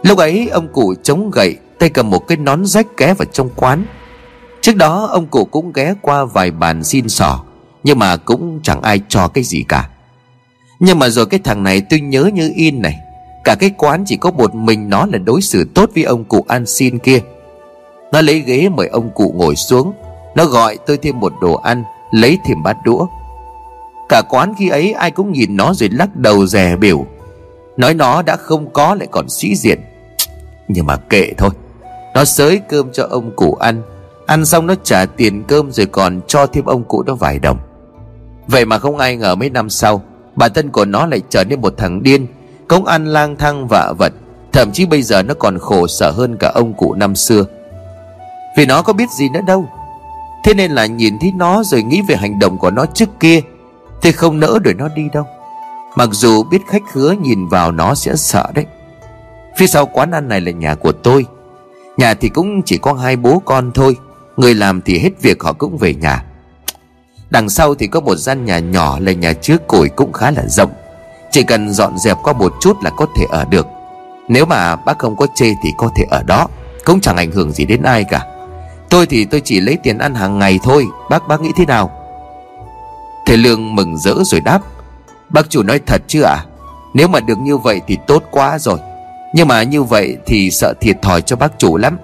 Lúc 0.03 0.17
ấy 0.17 0.49
ông 0.51 0.67
cụ 0.67 0.93
chống 1.03 1.31
gậy, 1.31 1.57
Tay 1.79 1.89
cầm 1.89 2.09
một 2.09 2.27
cái 2.27 2.37
nón 2.37 2.65
rách 2.65 2.87
ké 2.97 3.13
vào 3.13 3.25
trong 3.33 3.49
quán. 3.55 3.85
Trước 4.65 4.75
đó, 4.75 5.09
ông 5.11 5.27
cụ 5.27 5.45
cũng 5.45 5.73
ghé 5.73 5.93
qua 6.01 6.25
vài 6.25 6.51
bàn 6.51 6.83
xin 6.83 7.09
sỏ 7.09 7.43
Nhưng 7.83 7.99
mà 7.99 8.17
cũng 8.17 8.59
chẳng 8.63 8.81
ai 8.81 9.01
cho 9.09 9.27
cái 9.27 9.43
gì 9.43 9.65
cả. 9.67 9.89
Nhưng 10.79 10.99
mà 10.99 11.09
rồi 11.09 11.25
cái 11.25 11.39
thằng 11.43 11.63
này 11.63 11.81
tôi 11.89 11.99
nhớ 11.99 12.29
như 12.33 12.51
in 12.55 12.81
này, 12.81 12.99
Cả 13.43 13.55
cái 13.55 13.71
quán 13.77 14.03
chỉ 14.05 14.17
có 14.17 14.31
một 14.31 14.55
mình 14.55 14.89
nó 14.89 15.05
là 15.05 15.17
đối 15.17 15.41
xử 15.41 15.65
tốt 15.75 15.89
với 15.95 16.03
ông 16.03 16.23
cụ 16.23 16.45
ăn 16.47 16.65
xin 16.65 16.99
kia. 16.99 17.19
Nó 18.11 18.21
lấy 18.21 18.39
ghế 18.39 18.69
mời 18.69 18.87
ông 18.87 19.09
cụ 19.15 19.33
ngồi 19.35 19.55
xuống, 19.55 19.93
Nó 20.35 20.45
gọi 20.45 20.77
tôi 20.85 20.97
thêm 20.97 21.19
một 21.19 21.33
đồ 21.41 21.53
ăn, 21.53 21.83
Lấy 22.11 22.37
thêm 22.45 22.63
bát 22.63 22.77
đũa. 22.85 23.05
Cả 24.09 24.21
quán 24.29 24.53
khi 24.57 24.69
ấy 24.69 24.93
ai 24.93 25.11
cũng 25.11 25.31
nhìn 25.31 25.55
nó 25.55 25.73
rồi 25.73 25.89
lắc 25.89 26.15
đầu 26.15 26.45
rè 26.45 26.75
biểu, 26.75 27.05
Nói 27.77 27.93
nó 27.93 28.21
đã 28.21 28.35
không 28.35 28.73
có 28.73 28.95
lại 28.95 29.07
còn 29.11 29.29
sĩ 29.29 29.55
diện. 29.55 29.79
Nhưng 30.67 30.85
mà 30.85 30.97
kệ 30.97 31.33
thôi, 31.37 31.49
Nó 32.13 32.25
sới 32.25 32.61
cơm 32.69 32.91
cho 32.93 33.07
ông 33.09 33.31
cụ 33.35 33.53
ăn 33.53 33.81
Ăn 34.25 34.45
xong 34.45 34.67
nó 34.67 34.75
trả 34.83 35.05
tiền 35.05 35.43
cơm 35.47 35.71
rồi 35.71 35.85
còn 35.85 36.21
cho 36.27 36.45
thêm 36.45 36.65
ông 36.65 36.83
cụ 36.83 37.03
đó 37.03 37.15
vài 37.15 37.39
đồng. 37.39 37.59
Vậy 38.47 38.65
mà 38.65 38.77
không 38.79 38.97
ai 38.97 39.15
ngờ 39.15 39.35
mấy 39.35 39.49
năm 39.49 39.69
sau, 39.69 40.01
Bản 40.35 40.51
thân 40.53 40.69
của 40.69 40.85
nó 40.85 41.05
lại 41.05 41.21
trở 41.29 41.43
nên 41.43 41.61
một 41.61 41.73
thằng 41.77 42.03
điên 42.03 42.27
Công 42.67 42.85
ăn 42.85 43.05
lang 43.05 43.35
thang 43.35 43.67
vạ 43.67 43.93
vật. 43.99 44.13
Thậm 44.51 44.71
chí 44.71 44.85
bây 44.85 45.01
giờ 45.01 45.23
nó 45.23 45.33
còn 45.33 45.59
khổ 45.59 45.87
sở 45.87 46.11
hơn 46.11 46.37
cả 46.39 46.51
ông 46.55 46.73
cụ 46.73 46.93
năm 46.93 47.15
xưa. 47.15 47.45
Vì 48.57 48.65
nó 48.65 48.81
có 48.81 48.93
biết 48.93 49.09
gì 49.09 49.29
nữa 49.29 49.41
đâu. 49.47 49.65
Thế 50.43 50.53
nên 50.53 50.71
là 50.71 50.85
nhìn 50.85 51.19
thấy 51.19 51.31
nó 51.35 51.63
rồi 51.63 51.83
nghĩ 51.83 52.01
về 52.07 52.15
hành 52.15 52.39
động 52.39 52.57
của 52.57 52.71
nó 52.71 52.85
trước 52.85 53.09
kia, 53.19 53.41
Thì 54.01 54.11
không 54.11 54.39
nỡ 54.39 54.59
đuổi 54.63 54.73
nó 54.73 54.87
đi 54.95 55.03
đâu. 55.13 55.27
Mặc 55.95 56.09
dù 56.11 56.43
biết 56.43 56.61
khách 56.67 56.93
hứa 56.93 57.11
nhìn 57.11 57.47
vào 57.47 57.71
nó 57.71 57.95
sẽ 57.95 58.15
sợ 58.15 58.51
đấy. 58.55 58.65
Phía 59.57 59.67
sau 59.67 59.85
quán 59.85 60.11
ăn 60.11 60.27
này 60.27 60.41
là 60.41 60.51
nhà 60.51 60.75
của 60.75 60.91
tôi. 60.91 61.25
Nhà 61.97 62.13
thì 62.13 62.29
cũng 62.29 62.61
chỉ 62.65 62.77
có 62.77 62.93
hai 62.93 63.15
bố 63.15 63.41
con 63.45 63.71
thôi. 63.71 63.97
Người 64.37 64.53
làm 64.53 64.81
thì 64.81 64.99
hết 64.99 65.09
việc, 65.21 65.43
họ 65.43 65.53
cũng 65.53 65.77
về 65.77 65.93
nhà. 65.93 66.23
Đằng 67.29 67.49
sau 67.49 67.75
thì 67.75 67.87
có 67.87 67.99
một 68.01 68.15
gian 68.15 68.45
nhà 68.45 68.59
nhỏ 68.59 68.99
là 68.99 69.11
nhà 69.11 69.33
chứa 69.33 69.57
củi 69.67 69.89
cũng 69.89 70.13
khá 70.13 70.31
là 70.31 70.43
rộng. 70.47 70.71
Chỉ 71.31 71.43
cần 71.43 71.73
dọn 71.73 71.97
dẹp 71.97 72.17
qua 72.23 72.33
một 72.33 72.53
chút 72.61 72.77
là 72.83 72.89
có 72.89 73.05
thể 73.17 73.25
ở 73.29 73.45
được. 73.45 73.67
Nếu 74.27 74.45
mà 74.45 74.75
bác 74.75 74.99
không 74.99 75.15
có 75.15 75.27
chê 75.35 75.53
thì 75.63 75.69
có 75.77 75.89
thể 75.97 76.03
ở 76.09 76.23
đó, 76.23 76.47
Cũng 76.85 77.01
chẳng 77.01 77.17
ảnh 77.17 77.31
hưởng 77.31 77.51
gì 77.51 77.65
đến 77.65 77.81
ai 77.81 78.03
cả. 78.03 78.25
Tôi 78.89 79.05
thì 79.05 79.25
tôi 79.25 79.41
chỉ 79.45 79.59
lấy 79.59 79.77
tiền 79.83 79.97
ăn 79.97 80.15
hàng 80.15 80.39
ngày 80.39 80.59
thôi. 80.63 80.87
Bác 81.09 81.27
bác 81.27 81.41
nghĩ 81.41 81.51
thế 81.55 81.65
nào? 81.65 81.91
Thầy 83.25 83.37
Lương 83.37 83.75
mừng 83.75 83.97
rỡ 83.97 84.13
rồi 84.23 84.41
đáp. 84.41 84.59
Bác 85.29 85.49
chủ 85.49 85.63
nói 85.63 85.79
thật 85.85 86.01
chứ 86.07 86.21
ạ? 86.21 86.35
À? 86.35 86.45
Nếu 86.93 87.07
mà 87.07 87.19
được 87.19 87.39
như 87.39 87.57
vậy 87.57 87.81
thì 87.87 87.97
tốt 88.07 88.23
quá 88.31 88.59
rồi. 88.59 88.79
Nhưng 89.33 89.47
mà 89.47 89.63
như 89.63 89.83
vậy 89.83 90.17
thì 90.25 90.51
sợ 90.51 90.73
thiệt 90.81 91.01
thòi 91.01 91.21
cho 91.21 91.35
bác 91.35 91.59
chủ 91.59 91.77
lắm 91.77 91.97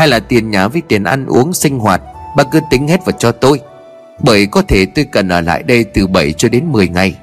hay 0.00 0.08
là 0.08 0.20
tiền 0.20 0.50
nhà 0.50 0.68
với 0.68 0.82
tiền 0.88 1.04
ăn 1.04 1.26
uống 1.26 1.52
sinh 1.52 1.78
hoạt, 1.78 2.02
Bác 2.36 2.44
cứ 2.52 2.60
tính 2.70 2.88
hết 2.88 3.04
vào 3.04 3.12
cho 3.18 3.32
tôi. 3.32 3.60
Bởi 4.22 4.46
có 4.46 4.62
thể 4.62 4.86
tôi 4.94 5.06
cần 5.12 5.28
ở 5.28 5.40
lại 5.40 5.62
đây 5.62 5.84
từ 5.84 6.06
7 6.06 6.32
cho 6.32 6.48
đến 6.48 6.72
10 6.72 6.88
ngày. 6.88 7.16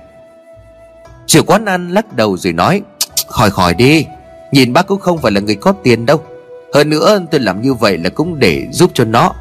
Chủ 1.26 1.42
quán 1.46 1.66
ăn 1.66 1.90
lắc 1.90 2.14
đầu 2.14 2.38
rồi 2.38 2.54
nói, 2.54 2.82
Khỏi 3.28 3.50
khỏi 3.50 3.74
đi. 3.74 4.06
Nhìn 4.52 4.74
bác 4.74 4.88
cũng 4.88 5.00
không 5.00 5.18
phải 5.18 5.32
là 5.32 5.40
người 5.40 5.56
có 5.56 5.72
tiền 5.84 6.06
đâu. 6.06 6.22
Hơn 6.74 6.90
nữa, 6.90 7.20
tôi 7.32 7.42
làm 7.42 7.62
như 7.62 7.74
vậy 7.74 7.98
là 7.98 8.10
cũng 8.10 8.40
để 8.40 8.68
giúp 8.72 8.92
cho 8.94 9.04
nó. 9.04 9.34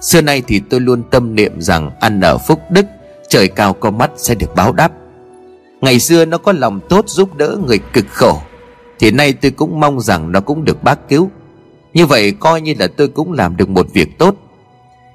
Xưa 0.00 0.20
nay 0.20 0.42
thì 0.46 0.60
tôi 0.70 0.80
luôn 0.80 1.02
tâm 1.10 1.34
niệm 1.34 1.60
rằng 1.60 1.90
Ăn 2.00 2.20
ở 2.20 2.38
phúc 2.38 2.60
đức, 2.70 2.86
Trời 3.28 3.48
cao 3.48 3.72
có 3.72 3.90
mắt 3.90 4.10
sẽ 4.16 4.34
được 4.34 4.54
báo 4.56 4.72
đáp. 4.72 4.92
Ngày 5.80 6.00
xưa 6.00 6.24
nó 6.24 6.38
có 6.38 6.52
lòng 6.52 6.80
tốt 6.88 7.04
giúp 7.08 7.36
đỡ 7.36 7.56
người 7.66 7.78
cực 7.92 8.06
khổ. 8.08 8.40
Thì 8.98 9.10
nay 9.10 9.32
tôi 9.32 9.50
cũng 9.50 9.80
mong 9.80 10.00
rằng 10.00 10.32
nó 10.32 10.40
cũng 10.40 10.64
được 10.64 10.82
bác 10.82 11.08
cứu 11.08 11.30
như 11.94 12.06
vậy 12.06 12.32
coi 12.40 12.60
như 12.60 12.74
là 12.78 12.86
tôi 12.96 13.08
cũng 13.08 13.32
làm 13.32 13.56
được 13.56 13.68
một 13.68 13.86
việc 13.92 14.18
tốt. 14.18 14.34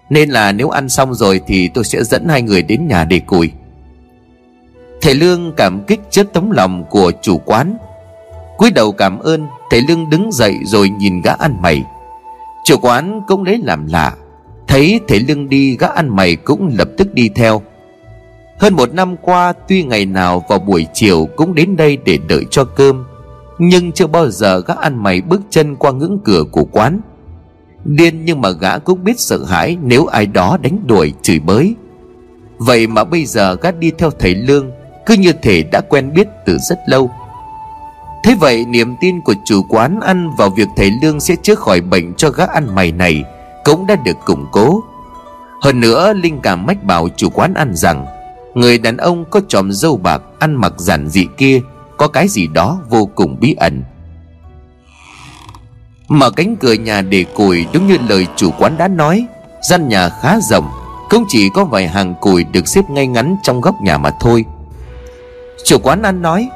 Nên 0.10 0.30
là 0.30 0.52
nếu 0.52 0.70
ăn 0.70 0.90
xong 0.90 1.14
rồi 1.14 1.42
Thì 1.48 1.70
tôi 1.74 1.84
sẽ 1.84 2.04
dẫn 2.04 2.28
hai 2.28 2.42
người 2.42 2.62
đến 2.62 2.88
nhà 2.88 3.04
để 3.04 3.20
củi 3.20 3.52
Thầy 5.02 5.14
Lương 5.14 5.54
cảm 5.58 5.84
kích 5.84 6.00
trước 6.10 6.34
tấm 6.34 6.52
lòng 6.52 6.84
của 6.90 7.12
chủ 7.22 7.38
quán. 7.38 7.78
cúi 8.58 8.72
đầu 8.72 8.92
cảm 8.92 9.20
ơn, 9.20 9.48
Thầy 9.70 9.82
Lương 9.82 10.10
đứng 10.10 10.32
dậy 10.32 10.56
rồi 10.66 10.90
nhìn 10.90 11.22
gã 11.22 11.34
ăn 11.34 11.56
mày. 11.62 11.84
Chủ 12.66 12.78
quán 12.82 13.22
cũng 13.28 13.44
lấy 13.44 13.58
làm 13.58 13.88
lạ. 13.88 14.14
Thấy 14.68 15.00
thầy 15.08 15.20
Lương 15.20 15.50
đi, 15.50 15.78
gã 15.78 15.88
ăn 15.88 16.16
mày 16.16 16.36
cũng 16.36 16.70
lập 16.78 16.88
tức 16.98 17.14
đi 17.14 17.30
theo. 17.30 17.62
Hơn 18.58 18.74
một 18.74 18.94
năm 18.94 19.16
qua, 19.22 19.54
tuy 19.68 19.84
ngày 19.84 20.06
nào 20.06 20.46
vào 20.50 20.60
buổi 20.60 20.88
chiều 20.94 21.28
cũng 21.36 21.56
đến 21.56 21.76
đây 21.76 21.98
để 22.06 22.20
đợi 22.28 22.46
cho 22.52 22.66
cơm 22.66 23.06
nhưng 23.58 23.92
chưa 23.92 24.08
bao 24.08 24.30
giờ 24.30 24.62
gã 24.68 24.74
ăn 24.74 25.04
mày 25.04 25.22
bước 25.22 25.42
chân 25.50 25.76
qua 25.76 25.92
ngưỡng 25.92 26.20
cửa 26.24 26.44
của 26.52 26.64
quán. 26.64 27.02
Điên 27.86 28.26
nhưng 28.26 28.42
mà 28.42 28.50
gã 28.50 28.78
cũng 28.78 29.04
biết 29.04 29.20
sợ 29.20 29.44
hãi 29.44 29.78
Nếu 29.82 30.06
ai 30.06 30.26
đó 30.26 30.58
đánh 30.62 30.80
đuổi 30.88 31.14
chửi 31.22 31.40
bới. 31.40 31.76
Vậy 32.58 32.88
mà 32.88 33.04
bây 33.04 33.26
giờ 33.26 33.56
gã 33.62 33.72
đi 33.72 33.92
theo 33.98 34.12
thầy 34.20 34.36
Lương, 34.36 34.72
Cứ 35.06 35.14
như 35.14 35.34
thể 35.42 35.64
đã 35.72 35.82
quen 35.82 36.14
biết 36.14 36.28
từ 36.46 36.58
rất 36.58 36.80
lâu. 36.88 37.12
Thế 38.24 38.36
vậy 38.40 38.66
niềm 38.66 38.96
tin 39.02 39.22
của 39.22 39.34
chủ 39.46 39.64
quán 39.70 40.00
ăn 40.00 40.32
vào 40.38 40.50
việc 40.50 40.68
thầy 40.76 40.92
Lương 41.02 41.20
sẽ 41.20 41.36
chữa 41.44 41.56
khỏi 41.56 41.82
bệnh 41.82 42.14
cho 42.14 42.30
gã 42.30 42.46
ăn 42.46 42.76
mày 42.76 42.92
này 42.92 43.24
Cũng 43.66 43.88
đã 43.88 43.96
được 43.96 44.18
củng 44.26 44.46
cố. 44.52 44.84
Hơn 45.62 45.80
nữa, 45.80 46.14
Linh 46.14 46.40
cảm 46.44 46.66
mách 46.66 46.84
bảo 46.84 47.10
chủ 47.16 47.30
quán 47.30 47.54
ăn 47.54 47.76
rằng, 47.76 48.06
Người 48.54 48.78
đàn 48.78 48.98
ông 48.98 49.26
có 49.26 49.42
chòm 49.48 49.72
dâu 49.72 49.98
bạc 49.98 50.22
ăn 50.40 50.56
mặc 50.56 50.74
giản 50.78 51.10
dị 51.10 51.28
kia 51.38 51.62
có 51.98 52.08
cái 52.08 52.28
gì 52.28 52.48
đó 52.48 52.80
vô 52.90 53.10
cùng 53.16 53.38
bí 53.40 53.56
ẩn. 53.60 53.84
Mở 56.08 56.30
cánh 56.30 56.56
cửa 56.56 56.74
nhà 56.74 57.02
để 57.02 57.24
củi 57.24 57.66
đúng 57.74 57.88
như 57.88 57.98
lời 58.10 58.28
chủ 58.36 58.52
quán 58.60 58.78
đã 58.78 58.88
nói, 58.88 59.26
Gian 59.70 59.88
nhà 59.88 60.10
khá 60.10 60.40
rộng, 60.40 60.70
không 61.10 61.26
chỉ 61.28 61.50
có 61.50 61.66
vài 61.66 61.88
hàng 61.88 62.16
củi 62.22 62.44
được 62.44 62.68
xếp 62.68 62.90
ngay 62.90 63.08
ngắn 63.08 63.36
trong 63.44 63.62
góc 63.62 63.76
nhà 63.82 63.98
mà 63.98 64.12
thôi. 64.20 64.46
Chủ 65.66 65.78
quán 65.84 66.02
ăn 66.02 66.22
nói, 66.22 66.50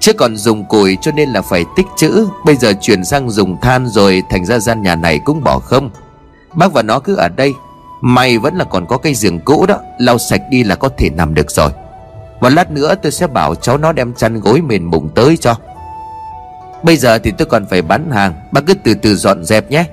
Chứ 0.00 0.12
còn 0.12 0.36
dùng 0.36 0.64
củi 0.64 0.96
cho 1.00 1.12
nên 1.12 1.28
là 1.28 1.42
phải 1.42 1.64
tích 1.76 1.86
chữ, 1.96 2.28
Bây 2.44 2.56
giờ 2.56 2.72
chuyển 2.80 3.04
sang 3.04 3.30
dùng 3.30 3.60
than 3.60 3.88
rồi 3.88 4.22
Thành 4.30 4.44
ra 4.44 4.58
gian 4.58 4.82
nhà 4.82 4.96
này 4.96 5.18
cũng 5.24 5.44
bỏ 5.44 5.58
không. 5.58 5.90
Bác 6.54 6.72
và 6.72 6.82
nó 6.82 6.98
cứ 6.98 7.14
ở 7.14 7.28
đây, 7.28 7.54
May 8.00 8.38
vẫn 8.38 8.54
là 8.54 8.64
còn 8.64 8.86
có 8.86 8.98
cây 8.98 9.14
giường 9.14 9.40
cũ 9.40 9.66
đó, 9.66 9.78
Lau 9.98 10.18
sạch 10.18 10.42
đi 10.50 10.64
là 10.64 10.74
có 10.74 10.88
thể 10.98 11.10
nằm 11.10 11.34
được 11.34 11.50
rồi 11.50 11.70
và 12.42 12.50
lát 12.50 12.70
nữa 12.70 12.94
tôi 13.02 13.12
sẽ 13.12 13.26
bảo 13.26 13.54
cháu 13.54 13.78
nó 13.78 13.92
đem 13.92 14.14
chăn 14.14 14.40
gối 14.40 14.60
mền 14.60 14.84
mùng 14.84 15.08
tới 15.14 15.36
cho. 15.36 15.56
Bây 16.82 16.96
giờ 16.96 17.18
thì 17.18 17.32
tôi 17.38 17.46
còn 17.46 17.66
phải 17.66 17.82
bán 17.82 18.10
hàng 18.10 18.34
Bác 18.52 18.60
cứ 18.66 18.74
từ 18.74 18.94
từ 18.94 19.16
dọn 19.16 19.44
dẹp 19.44 19.70
nhé. 19.70 19.84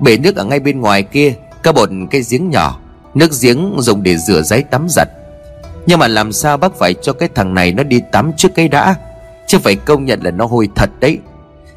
Bể 0.00 0.16
nước 0.16 0.36
ở 0.36 0.44
ngay 0.44 0.60
bên 0.60 0.80
ngoài 0.80 1.02
kia, 1.02 1.34
Có 1.62 1.72
một 1.72 1.88
cái 2.10 2.22
giếng 2.30 2.50
nhỏ, 2.50 2.80
Nước 3.14 3.30
giếng 3.42 3.74
dùng 3.78 4.02
để 4.02 4.16
rửa 4.16 4.42
giấy 4.42 4.62
tắm 4.70 4.86
giặt. 4.88 5.08
Nhưng 5.86 5.98
mà 5.98 6.08
làm 6.08 6.32
sao 6.32 6.56
bác 6.56 6.74
phải 6.74 6.94
cho 6.94 7.12
cái 7.12 7.28
thằng 7.34 7.54
này 7.54 7.72
nó 7.72 7.82
đi 7.82 8.00
tắm 8.12 8.32
trước 8.36 8.54
cái 8.54 8.68
đã? 8.68 8.94
Chứ 9.46 9.58
phải 9.58 9.76
công 9.76 10.04
nhận 10.04 10.20
là 10.22 10.30
nó 10.30 10.46
hôi 10.46 10.68
thật 10.74 10.90
đấy. 11.00 11.18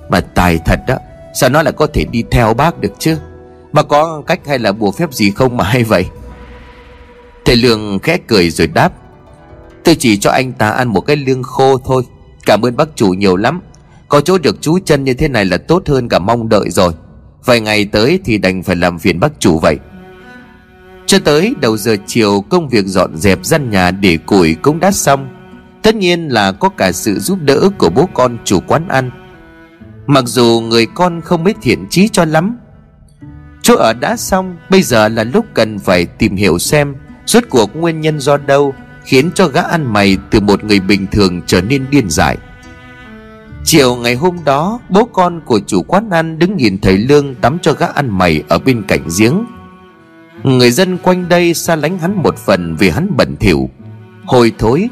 Mà 0.09 0.19
tài 0.19 0.59
thật 0.65 0.79
đó, 0.87 0.97
Sao 1.33 1.49
nó 1.49 1.61
lại 1.63 1.73
có 1.73 1.87
thể 1.87 2.05
đi 2.11 2.23
theo 2.31 2.53
bác 2.53 2.79
được 2.79 2.93
chứ? 2.99 3.17
Mà 3.71 3.83
có 3.83 4.21
cách 4.27 4.39
hay 4.47 4.59
là 4.59 4.71
bùa 4.71 4.91
phép 4.91 5.13
gì 5.13 5.31
không 5.31 5.57
mà 5.57 5.63
hay 5.63 5.83
vậy? 5.83 6.05
Thầy 7.45 7.55
Lương 7.55 7.99
khẽ 7.99 8.17
cười 8.27 8.49
rồi 8.49 8.67
đáp. 8.67 8.91
Tôi 9.87 9.95
chỉ 9.95 10.17
cho 10.17 10.31
anh 10.31 10.53
ta 10.53 10.69
ăn 10.69 10.87
một 10.87 11.01
cái 11.01 11.15
lương 11.15 11.43
khô 11.43 11.77
thôi. 11.77 12.03
Cảm 12.45 12.61
ơn 12.61 12.75
bác 12.75 12.95
chủ 12.95 13.09
nhiều 13.09 13.35
lắm. 13.35 13.61
Có 14.07 14.21
chỗ 14.21 14.37
được 14.37 14.61
chú 14.61 14.79
chân 14.79 15.03
như 15.03 15.13
thế 15.13 15.27
này 15.27 15.45
là 15.45 15.57
tốt 15.57 15.87
hơn 15.87 16.09
cả 16.09 16.19
mong 16.19 16.49
đợi 16.49 16.69
rồi. 16.69 16.93
Vài 17.45 17.59
ngày 17.59 17.85
tới 17.85 18.19
thì 18.25 18.37
đành 18.37 18.63
phải 18.63 18.75
làm 18.75 18.99
phiền 18.99 19.19
bác 19.19 19.39
chủ 19.39 19.59
vậy. 19.59 19.77
Cho 21.05 21.19
tới 21.19 21.55
đầu 21.61 21.77
giờ 21.77 21.95
chiều, 22.07 22.41
công 22.49 22.69
việc 22.69 22.85
dọn 22.85 23.17
dẹp 23.17 23.45
gian 23.45 23.69
nhà 23.69 23.91
để 23.91 24.17
củi 24.17 24.55
cũng 24.55 24.79
đã 24.79 24.91
xong. 24.91 25.29
Tất 25.81 25.95
nhiên 25.95 26.27
là 26.27 26.51
có 26.51 26.69
cả 26.69 26.91
sự 26.91 27.19
giúp 27.19 27.39
đỡ 27.41 27.69
của 27.77 27.89
bố 27.89 28.09
con 28.13 28.37
chủ 28.43 28.59
quán 28.59 28.87
ăn. 28.87 29.11
Mặc 30.07 30.23
dù 30.27 30.61
người 30.69 30.85
con 30.85 31.21
không 31.21 31.43
mấy 31.43 31.53
thiện 31.61 31.85
trí 31.89 32.07
cho 32.07 32.25
lắm. 32.25 32.57
Chỗ 33.61 33.75
ở 33.75 33.93
đã 33.93 34.17
xong, 34.17 34.55
Bây 34.69 34.81
giờ 34.81 35.07
là 35.07 35.23
lúc 35.23 35.45
cần 35.53 35.79
phải 35.79 36.05
tìm 36.05 36.35
hiểu 36.35 36.59
xem 36.59 36.95
Rốt 37.25 37.43
cuộc 37.49 37.75
nguyên 37.75 38.01
nhân 38.01 38.19
do 38.19 38.37
đâu 38.37 38.73
Khiến 39.07 39.31
cho 39.35 39.47
gã 39.47 39.61
ăn 39.61 39.93
mày 39.93 40.17
từ 40.31 40.39
một 40.39 40.63
người 40.63 40.79
bình 40.79 41.07
thường 41.11 41.41
trở 41.45 41.61
nên 41.61 41.85
điên 41.89 42.09
dại. 42.09 42.37
Chiều 43.63 43.95
ngày 43.95 44.15
hôm 44.15 44.37
đó, 44.45 44.79
Bố 44.89 45.05
con 45.05 45.41
của 45.45 45.59
chủ 45.67 45.81
quán 45.81 46.09
ăn 46.09 46.39
đứng 46.39 46.55
nhìn 46.55 46.77
thầy 46.81 46.97
Lương 46.97 47.35
tắm 47.35 47.57
cho 47.61 47.73
gã 47.73 47.85
ăn 47.85 48.17
mày 48.17 48.43
ở 48.47 48.59
bên 48.59 48.83
cạnh 48.87 49.01
giếng. 49.19 49.45
Người 50.43 50.71
dân 50.71 50.97
quanh 50.97 51.29
đây 51.29 51.53
xa 51.53 51.75
lánh 51.75 51.99
hắn 51.99 52.23
một 52.23 52.37
phần 52.37 52.75
vì 52.79 52.89
hắn 52.89 53.17
bẩn 53.17 53.35
thỉu. 53.37 53.69
Hôi 54.25 54.51
thối, 54.57 54.89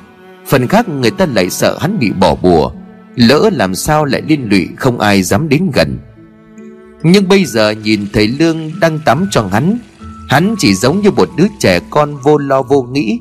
Phần 0.48 0.68
khác 0.68 0.90
người 0.90 1.12
ta 1.12 1.26
lại 1.26 1.50
sợ 1.50 1.78
hắn 1.82 2.00
bị 2.00 2.12
bỏ 2.12 2.36
bùa. 2.36 2.72
Lỡ 3.16 3.50
làm 3.54 3.76
sao 3.76 4.06
lại 4.06 4.22
liên 4.28 4.50
lụy, 4.50 4.68
không 4.78 5.00
ai 5.00 5.24
dám 5.24 5.50
đến 5.50 5.72
gần. 5.74 6.00
Nhưng 7.04 7.28
bây 7.28 7.46
giờ 7.46 7.72
nhìn 7.72 8.08
thầy 8.14 8.28
Lương 8.28 8.80
đang 8.80 9.00
tắm 9.06 9.28
cho 9.32 9.48
hắn 9.52 9.78
Hắn 10.28 10.56
chỉ 10.58 10.74
giống 10.74 11.02
như 11.02 11.12
một 11.12 11.30
đứa 11.38 11.48
trẻ 11.60 11.80
con 11.90 12.18
vô 12.24 12.38
lo 12.38 12.62
vô 12.62 12.82
nghĩ 12.82 13.20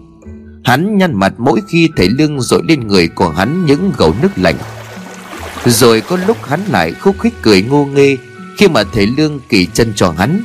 Hắn 0.64 0.98
nhăn 0.98 1.16
mặt 1.16 1.32
mỗi 1.38 1.60
khi 1.68 1.90
thấy 1.96 2.08
Lương 2.08 2.40
dội 2.40 2.62
lên 2.68 2.86
người 2.86 3.08
của 3.08 3.30
hắn 3.30 3.66
những 3.66 3.92
gầu 3.98 4.14
nước 4.22 4.28
lạnh. 4.36 4.56
Rồi 5.64 6.00
có 6.00 6.18
lúc 6.26 6.36
hắn 6.44 6.60
lại 6.68 6.92
khúc 6.92 7.16
khích 7.20 7.34
cười 7.42 7.62
ngô 7.62 7.84
nghê 7.84 8.16
Khi 8.56 8.68
mà 8.68 8.84
thấy 8.92 9.06
Lương 9.06 9.40
kỳ 9.48 9.66
chân 9.66 9.92
cho 9.96 10.14
hắn. 10.18 10.42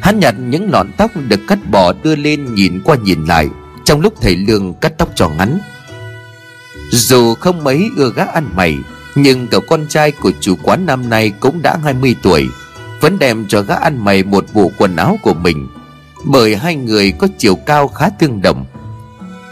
Hắn 0.00 0.20
nhặt 0.20 0.34
những 0.38 0.70
lọn 0.70 0.92
tóc 0.96 1.10
được 1.28 1.40
cắt 1.48 1.58
bỏ 1.70 1.92
đưa 2.02 2.16
lên 2.16 2.54
nhìn 2.54 2.80
qua 2.84 2.96
nhìn 2.96 3.24
lại, 3.24 3.48
Trong 3.84 4.00
lúc 4.00 4.14
thầy 4.20 4.36
Lương 4.36 4.74
cắt 4.74 4.92
tóc 4.98 5.10
cho 5.14 5.30
hắn. 5.38 5.58
Dù 6.90 7.34
không 7.34 7.64
mấy 7.64 7.90
ưa 7.96 8.12
gã 8.16 8.24
ăn 8.24 8.48
mày, 8.56 8.78
Nhưng 9.14 9.46
cậu 9.46 9.60
con 9.60 9.86
trai 9.88 10.12
của 10.12 10.32
chủ 10.40 10.56
quán 10.62 10.86
năm 10.86 11.10
nay 11.10 11.32
cũng 11.40 11.62
đã 11.62 11.78
20 11.84 12.16
tuổi, 12.22 12.48
Vẫn 13.00 13.18
đem 13.18 13.46
cho 13.48 13.62
gã 13.62 13.74
ăn 13.74 14.04
mày 14.04 14.22
một 14.22 14.44
bộ 14.52 14.72
quần 14.78 14.96
áo 14.96 15.18
của 15.22 15.34
mình, 15.34 15.68
Bởi 16.24 16.56
hai 16.56 16.76
người 16.76 17.12
có 17.18 17.28
chiều 17.38 17.56
cao 17.56 17.88
khá 17.88 18.08
tương 18.18 18.42
đồng 18.42 18.66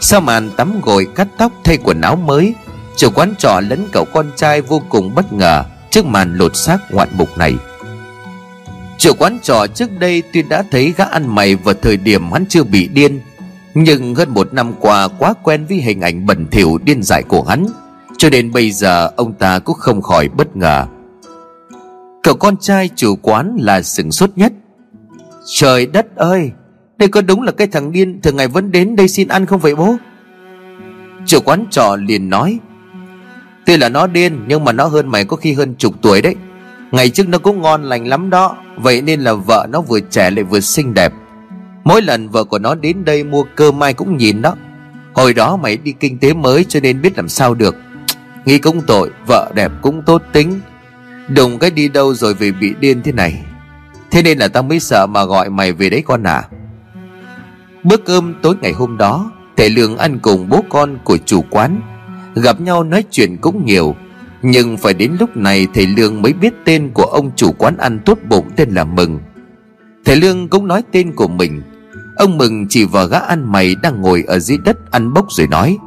sau 0.05 0.21
màn 0.21 0.51
tắm 0.57 0.81
gội 0.81 1.07
cắt 1.15 1.27
tóc 1.37 1.51
thay 1.63 1.77
quần 1.83 2.01
áo 2.01 2.15
mới? 2.15 2.53
Chủ 2.95 3.09
quán 3.15 3.33
trọ 3.37 3.59
lẫn 3.59 3.87
cậu 3.91 4.05
con 4.05 4.31
trai 4.35 4.61
vô 4.61 4.81
cùng 4.89 5.15
bất 5.15 5.33
ngờ 5.33 5.63
Trước 5.89 6.05
màn 6.05 6.37
lột 6.37 6.55
xác 6.55 6.77
ngoạn 6.91 7.09
mục 7.13 7.37
này. 7.37 7.55
Chủ 8.97 9.11
quán 9.19 9.39
trọ 9.43 9.67
trước 9.67 9.99
đây 9.99 10.23
tuy 10.33 10.41
đã 10.41 10.63
thấy 10.71 10.93
gã 10.97 11.05
ăn 11.05 11.35
mày 11.35 11.55
vào 11.55 11.75
thời 11.81 11.97
điểm 11.97 12.31
hắn 12.31 12.45
chưa 12.49 12.63
bị 12.63 12.87
điên, 12.87 13.21
Nhưng 13.73 14.15
hơn 14.15 14.29
một 14.29 14.53
năm 14.53 14.73
qua 14.79 15.07
quá 15.07 15.33
quen 15.43 15.65
với 15.65 15.77
hình 15.77 16.01
ảnh 16.01 16.25
bẩn 16.25 16.47
thỉu 16.51 16.77
điên 16.83 17.03
dại 17.03 17.23
của 17.23 17.43
hắn, 17.43 17.65
Cho 18.17 18.29
đến 18.29 18.51
bây 18.51 18.71
giờ 18.71 19.11
ông 19.15 19.33
ta 19.33 19.59
cũng 19.59 19.77
không 19.79 20.01
khỏi 20.01 20.29
bất 20.29 20.55
ngờ. 20.55 20.85
Cậu 22.23 22.35
con 22.35 22.57
trai 22.57 22.89
chủ 22.95 23.15
quán 23.15 23.57
là 23.59 23.81
sừng 23.81 24.11
sốt 24.11 24.29
nhất. 24.35 24.53
Trời 25.45 25.85
đất 25.85 26.15
ơi! 26.15 26.51
Đây 26.97 27.09
có 27.09 27.21
đúng 27.21 27.41
là 27.41 27.51
cái 27.51 27.67
thằng 27.67 27.91
điên 27.91 28.21
Thường 28.21 28.35
ngày 28.35 28.47
vẫn 28.47 28.71
đến 28.71 28.95
đây 28.95 29.07
xin 29.07 29.27
ăn 29.27 29.45
không 29.45 29.59
vậy 29.59 29.75
bố? 29.75 29.95
Chủ 31.25 31.39
quán 31.45 31.65
trọ 31.71 31.95
liền 31.95 32.29
nói, 32.29 32.59
Tuy 33.65 33.77
là 33.77 33.89
nó 33.89 34.07
điên, 34.07 34.43
Nhưng 34.47 34.63
mà 34.63 34.71
nó 34.71 34.85
hơn 34.85 35.07
mày 35.07 35.25
có 35.25 35.37
khi 35.37 35.53
hơn 35.53 35.75
chục 35.77 35.93
tuổi 36.01 36.21
đấy. 36.21 36.35
Ngày 36.91 37.09
trước 37.09 37.27
nó 37.29 37.37
cũng 37.37 37.61
ngon 37.61 37.83
lành 37.83 38.07
lắm 38.07 38.29
đó, 38.29 38.57
Vậy 38.77 39.01
nên 39.01 39.21
là 39.21 39.33
vợ 39.33 39.67
nó 39.69 39.81
vừa 39.81 39.99
trẻ 39.99 40.31
lại 40.31 40.43
vừa 40.43 40.59
xinh 40.59 40.93
đẹp. 40.93 41.13
Mỗi 41.83 42.01
lần 42.01 42.29
vợ 42.29 42.43
của 42.43 42.59
nó 42.59 42.75
đến 42.75 43.05
đây 43.05 43.23
mua 43.23 43.43
cơm 43.55 43.79
mai 43.79 43.93
cũng 43.93 44.17
nhìn 44.17 44.41
đó. 44.41 44.55
Hồi 45.13 45.33
đó 45.33 45.57
mày 45.57 45.77
đi 45.77 45.91
kinh 45.91 46.19
tế 46.19 46.33
mới 46.33 46.63
cho 46.63 46.79
nên 46.79 47.01
biết 47.01 47.17
làm 47.17 47.29
sao 47.29 47.53
được. 47.53 47.75
Nghĩ 48.45 48.57
cũng 48.57 48.81
tội, 48.87 49.09
Vợ 49.27 49.51
đẹp 49.55 49.71
cũng 49.81 50.01
tốt 50.05 50.21
tính. 50.33 50.59
Đùng 51.29 51.59
cái 51.59 51.71
đi 51.71 51.87
đâu 51.87 52.13
rồi 52.13 52.33
về 52.33 52.51
bị 52.51 52.73
điên 52.79 53.01
thế 53.03 53.11
này? 53.11 53.43
Thế 54.11 54.23
nên 54.23 54.37
là 54.37 54.47
tao 54.47 54.63
mới 54.63 54.79
sợ 54.79 55.07
mà 55.07 55.25
gọi 55.25 55.49
mày 55.49 55.71
về 55.71 55.89
đấy 55.89 56.03
con 56.05 56.23
à. 56.23 56.43
Bữa 57.85 57.97
cơm 57.97 58.33
tối 58.41 58.55
ngày 58.61 58.73
hôm 58.73 58.97
đó, 58.97 59.31
Thầy 59.57 59.69
Lương 59.69 59.97
ăn 59.97 60.19
cùng 60.19 60.49
bố 60.49 60.63
con 60.69 60.97
của 61.03 61.17
chủ 61.25 61.41
quán. 61.49 61.81
Gặp 62.35 62.61
nhau 62.61 62.83
nói 62.83 63.03
chuyện 63.11 63.37
cũng 63.37 63.65
nhiều, 63.65 63.95
Nhưng 64.41 64.77
phải 64.77 64.93
đến 64.93 65.11
lúc 65.19 65.37
này 65.37 65.67
thầy 65.73 65.87
Lương 65.87 66.21
mới 66.21 66.33
biết 66.33 66.53
tên 66.65 66.91
của 66.93 67.03
ông 67.03 67.31
chủ 67.35 67.51
quán 67.51 67.77
ăn 67.77 67.99
tốt 68.05 68.17
bụng 68.29 68.49
tên 68.55 68.69
là 68.69 68.83
Mừng. 68.83 69.19
Thầy 70.05 70.15
Lương 70.15 70.49
cũng 70.49 70.67
nói 70.67 70.83
tên 70.91 71.11
của 71.15 71.27
mình. 71.27 71.61
Ông 72.15 72.37
Mừng 72.37 72.65
chỉ 72.69 72.85
vào 72.85 73.07
gã 73.07 73.19
ăn 73.19 73.51
mày 73.51 73.75
đang 73.75 74.01
ngồi 74.01 74.23
ở 74.27 74.39
dưới 74.39 74.57
đất 74.65 74.91
ăn 74.91 75.13
bốc 75.13 75.25
rồi 75.29 75.47
nói 75.47 75.77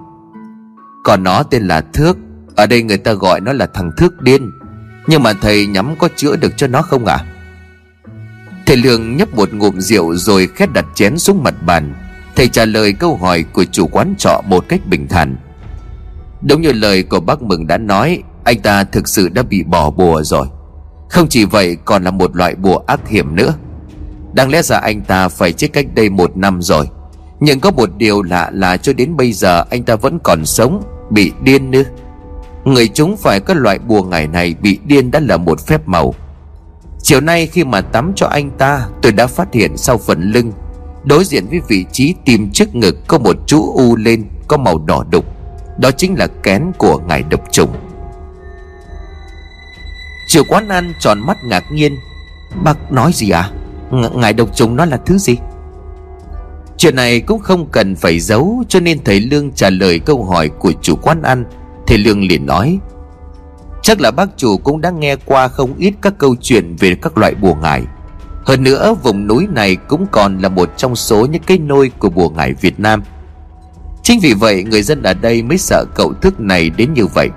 Còn 1.05 1.23
nó 1.23 1.43
tên 1.43 1.63
là 1.63 1.81
Thước, 1.81 2.17
Ở 2.57 2.67
đây 2.67 2.83
người 2.83 2.99
ta 2.99 3.13
gọi 3.13 3.41
nó 3.41 3.53
là 3.53 3.67
thằng 3.67 3.91
Thước 3.97 4.23
điên, 4.23 4.51
Nhưng 5.07 5.23
mà 5.23 5.33
thầy 5.33 5.67
nhắm 5.67 5.95
có 5.99 6.09
chữa 6.17 6.37
được 6.37 6.53
cho 6.57 6.67
nó 6.67 6.83
không 6.83 7.07
ạ? 7.07 7.15
à? 7.15 7.38
Thầy 8.69 8.77
Lương 8.77 9.17
nhấp 9.17 9.35
một 9.35 9.53
ngụm 9.53 9.79
rượu 9.79 10.15
rồi 10.15 10.47
khét 10.47 10.73
đặt 10.73 10.87
chén 10.95 11.19
xuống 11.19 11.43
mặt 11.43 11.55
bàn. 11.67 11.95
Thầy 12.37 12.49
trả 12.49 12.65
lời 12.65 12.93
câu 12.93 13.17
hỏi 13.17 13.45
của 13.53 13.65
chủ 13.65 13.87
quán 13.87 14.15
trọ 14.19 14.43
một 14.47 14.65
cách 14.69 14.81
bình 14.87 15.09
thản. 15.09 15.37
Đúng 16.43 16.63
như 16.63 16.73
lời 16.73 17.03
của 17.03 17.21
bác 17.21 17.43
Mừng 17.43 17.67
đã 17.67 17.79
nói, 17.79 18.23
Anh 18.45 18.61
ta 18.61 18.85
thực 18.85 19.09
sự 19.09 19.29
đã 19.29 19.43
bị 19.43 19.63
bỏ 19.63 19.91
bùa 19.91 20.23
rồi. 20.23 20.47
Không 21.11 21.29
chỉ 21.29 21.45
vậy, 21.45 21.77
còn 21.85 22.05
là 22.05 22.11
một 22.11 22.37
loại 22.37 22.55
bùa 22.55 22.79
ác 22.87 23.09
hiểm 23.09 23.37
nữa. 23.37 23.55
Đáng 24.33 24.51
lẽ 24.51 24.63
ra 24.63 24.79
anh 24.79 25.01
ta 25.01 25.29
phải 25.29 25.53
chết 25.53 25.69
cách 25.73 25.87
đây 25.95 26.11
một 26.11 26.37
năm 26.37 26.63
rồi. 26.63 26.89
Nhưng 27.41 27.61
có 27.61 27.71
một 27.71 27.91
điều 27.97 28.23
lạ 28.23 28.51
là 28.53 28.77
cho 28.77 28.93
đến 28.93 29.17
bây 29.17 29.33
giờ 29.33 29.65
anh 29.71 29.83
ta 29.83 29.97
vẫn 29.97 30.19
còn 30.25 30.47
sống, 30.47 30.83
Bị 31.11 31.33
điên 31.43 31.71
nữa. 31.71 31.85
Người 32.65 32.89
chúng 32.89 33.17
phải 33.17 33.41
có 33.41 33.55
loại 33.55 33.79
bùa 33.79 34.03
ngày 34.03 34.27
này 34.27 34.55
bị 34.63 34.79
điên 34.85 35.11
đã 35.11 35.21
là 35.21 35.37
một 35.37 35.67
phép 35.67 35.89
màu. 35.89 36.15
Chiều 37.03 37.21
nay 37.21 37.47
khi 37.47 37.65
mà 37.65 37.81
tắm 37.81 38.13
cho 38.17 38.27
anh 38.27 38.51
ta, 38.51 38.87
Tôi 39.03 39.13
đã 39.13 39.27
phát 39.27 39.53
hiện 39.53 39.77
sau 39.77 39.99
phần 39.99 40.31
lưng. 40.33 40.53
Đối 41.05 41.25
diện 41.25 41.47
với 41.51 41.61
vị 41.69 41.85
trí 41.93 42.15
tim 42.25 42.51
trước 42.53 42.75
ngực 42.75 42.97
Có 43.09 43.19
một 43.19 43.37
chú 43.47 43.73
u 43.75 43.97
lên, 43.97 44.25
Có 44.49 44.57
màu 44.57 44.79
đỏ 44.79 45.05
đục. 45.11 45.25
Đó 45.79 45.91
chính 45.91 46.19
là 46.19 46.27
kén 46.43 46.73
của 46.79 46.99
ngài 47.09 47.23
độc 47.23 47.41
trùng 47.53 47.71
Chiều 50.29 50.43
quán 50.49 50.69
ăn 50.69 50.93
tròn 51.01 51.21
mắt 51.21 51.37
ngạc 51.45 51.65
nhiên. 51.73 51.97
Bác 52.65 52.93
nói 52.93 53.13
gì 53.15 53.31
à 53.31 53.51
Ng, 53.91 54.21
Ngài 54.21 54.33
độc 54.33 54.57
trùng 54.57 54.77
nó 54.77 54.85
là 54.85 54.97
thứ 55.07 55.19
gì? 55.19 55.37
Chuyện 56.77 56.97
này 56.97 57.21
cũng 57.21 57.41
không 57.41 57.67
cần 57.73 57.97
phải 57.97 58.21
giấu, 58.21 58.63
Cho 58.69 58.81
nên 58.81 59.05
thầy 59.05 59.21
Lương 59.21 59.53
trả 59.53 59.71
lời 59.71 59.99
câu 59.99 60.25
hỏi 60.25 60.49
của 60.49 60.73
chủ 60.83 60.97
quán 60.97 61.23
ăn. 61.23 61.45
Thầy 61.87 61.99
Lương 61.99 62.23
liền 62.23 62.47
nói 62.47 62.79
Chắc 63.83 64.01
là 64.01 64.11
bác 64.11 64.29
chủ 64.37 64.59
cũng 64.59 64.81
đã 64.81 64.91
nghe 64.91 65.17
qua 65.17 65.49
không 65.49 65.75
ít 65.79 65.95
các 66.03 66.19
câu 66.19 66.37
chuyện 66.41 66.77
về 66.77 66.95
các 67.03 67.19
loại 67.19 67.35
bùa 67.35 67.55
ngải. 67.55 67.83
Hơn 68.45 68.63
nữa, 68.63 68.95
vùng 69.03 69.27
núi 69.27 69.47
này 69.51 69.77
cũng 69.77 70.07
còn 70.13 70.39
là 70.39 70.49
một 70.49 70.71
trong 70.77 70.97
số 70.97 71.27
những 71.27 71.43
cái 71.47 71.59
nôi 71.59 71.91
của 71.99 72.11
bùa 72.11 72.29
ngải 72.29 72.55
Việt 72.55 72.81
Nam. 72.81 73.03
Chính 74.03 74.21
vì 74.21 74.35
vậy, 74.35 74.65
người 74.65 74.83
dân 74.83 75.03
ở 75.03 75.15
đây 75.15 75.43
mới 75.43 75.59
sợ 75.59 75.85
cậu 75.95 76.13
thức 76.15 76.41
này 76.41 76.71
đến 76.71 76.95
như 76.95 77.07
vậy. 77.07 77.29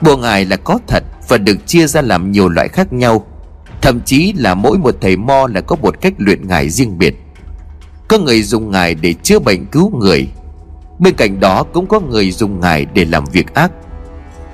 Bùa 0.00 0.16
ngải 0.16 0.44
là 0.44 0.56
có 0.56 0.78
thật 0.86 1.04
và 1.28 1.38
được 1.38 1.66
chia 1.66 1.86
ra 1.86 2.02
làm 2.02 2.32
nhiều 2.32 2.48
loại 2.48 2.68
khác 2.68 2.92
nhau. 2.92 3.26
Thậm 3.82 4.00
chí 4.00 4.32
là 4.36 4.54
mỗi 4.54 4.78
một 4.78 4.94
thầy 5.00 5.16
mo 5.16 5.46
là 5.54 5.60
có 5.60 5.76
một 5.76 6.00
cách 6.00 6.14
luyện 6.18 6.48
ngải 6.48 6.70
riêng 6.70 6.98
biệt. 6.98 7.14
Có 8.08 8.18
người 8.18 8.42
dùng 8.42 8.70
ngải 8.70 8.94
để 8.94 9.14
chữa 9.22 9.38
bệnh 9.38 9.66
cứu 9.66 9.90
người. 9.96 10.28
Bên 10.98 11.14
cạnh 11.14 11.40
đó 11.40 11.64
cũng 11.72 11.86
có 11.86 12.00
người 12.00 12.30
dùng 12.30 12.60
ngải 12.60 12.86
để 12.94 13.04
làm 13.04 13.24
việc 13.32 13.54
ác. 13.54 13.70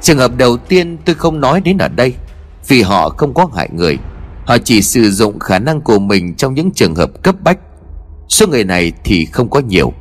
Trường 0.07 0.19
hợp 0.19 0.37
đầu 0.37 0.57
tiên 0.57 0.97
tôi 1.05 1.15
không 1.15 1.41
nói 1.41 1.61
đến 1.61 1.79
ở 1.79 1.89
đây, 1.89 2.15
Vì 2.69 2.83
họ 2.83 3.09
không 3.09 3.35
có 3.35 3.47
hại 3.55 3.69
người. 3.73 3.99
Họ 4.45 4.59
chỉ 4.59 4.83
sử 4.83 5.11
dụng 5.11 5.39
khả 5.39 5.59
năng 5.59 5.81
của 5.81 5.99
mình 5.99 6.35
trong 6.35 6.55
những 6.55 6.71
trường 6.71 6.95
hợp 6.95 7.23
cấp 7.23 7.35
bách. 7.43 7.59
Số 8.29 8.47
người 8.47 8.65
này 8.65 8.93
thì 9.05 9.25
không 9.25 9.51
có 9.51 9.61
nhiều. 9.61 9.93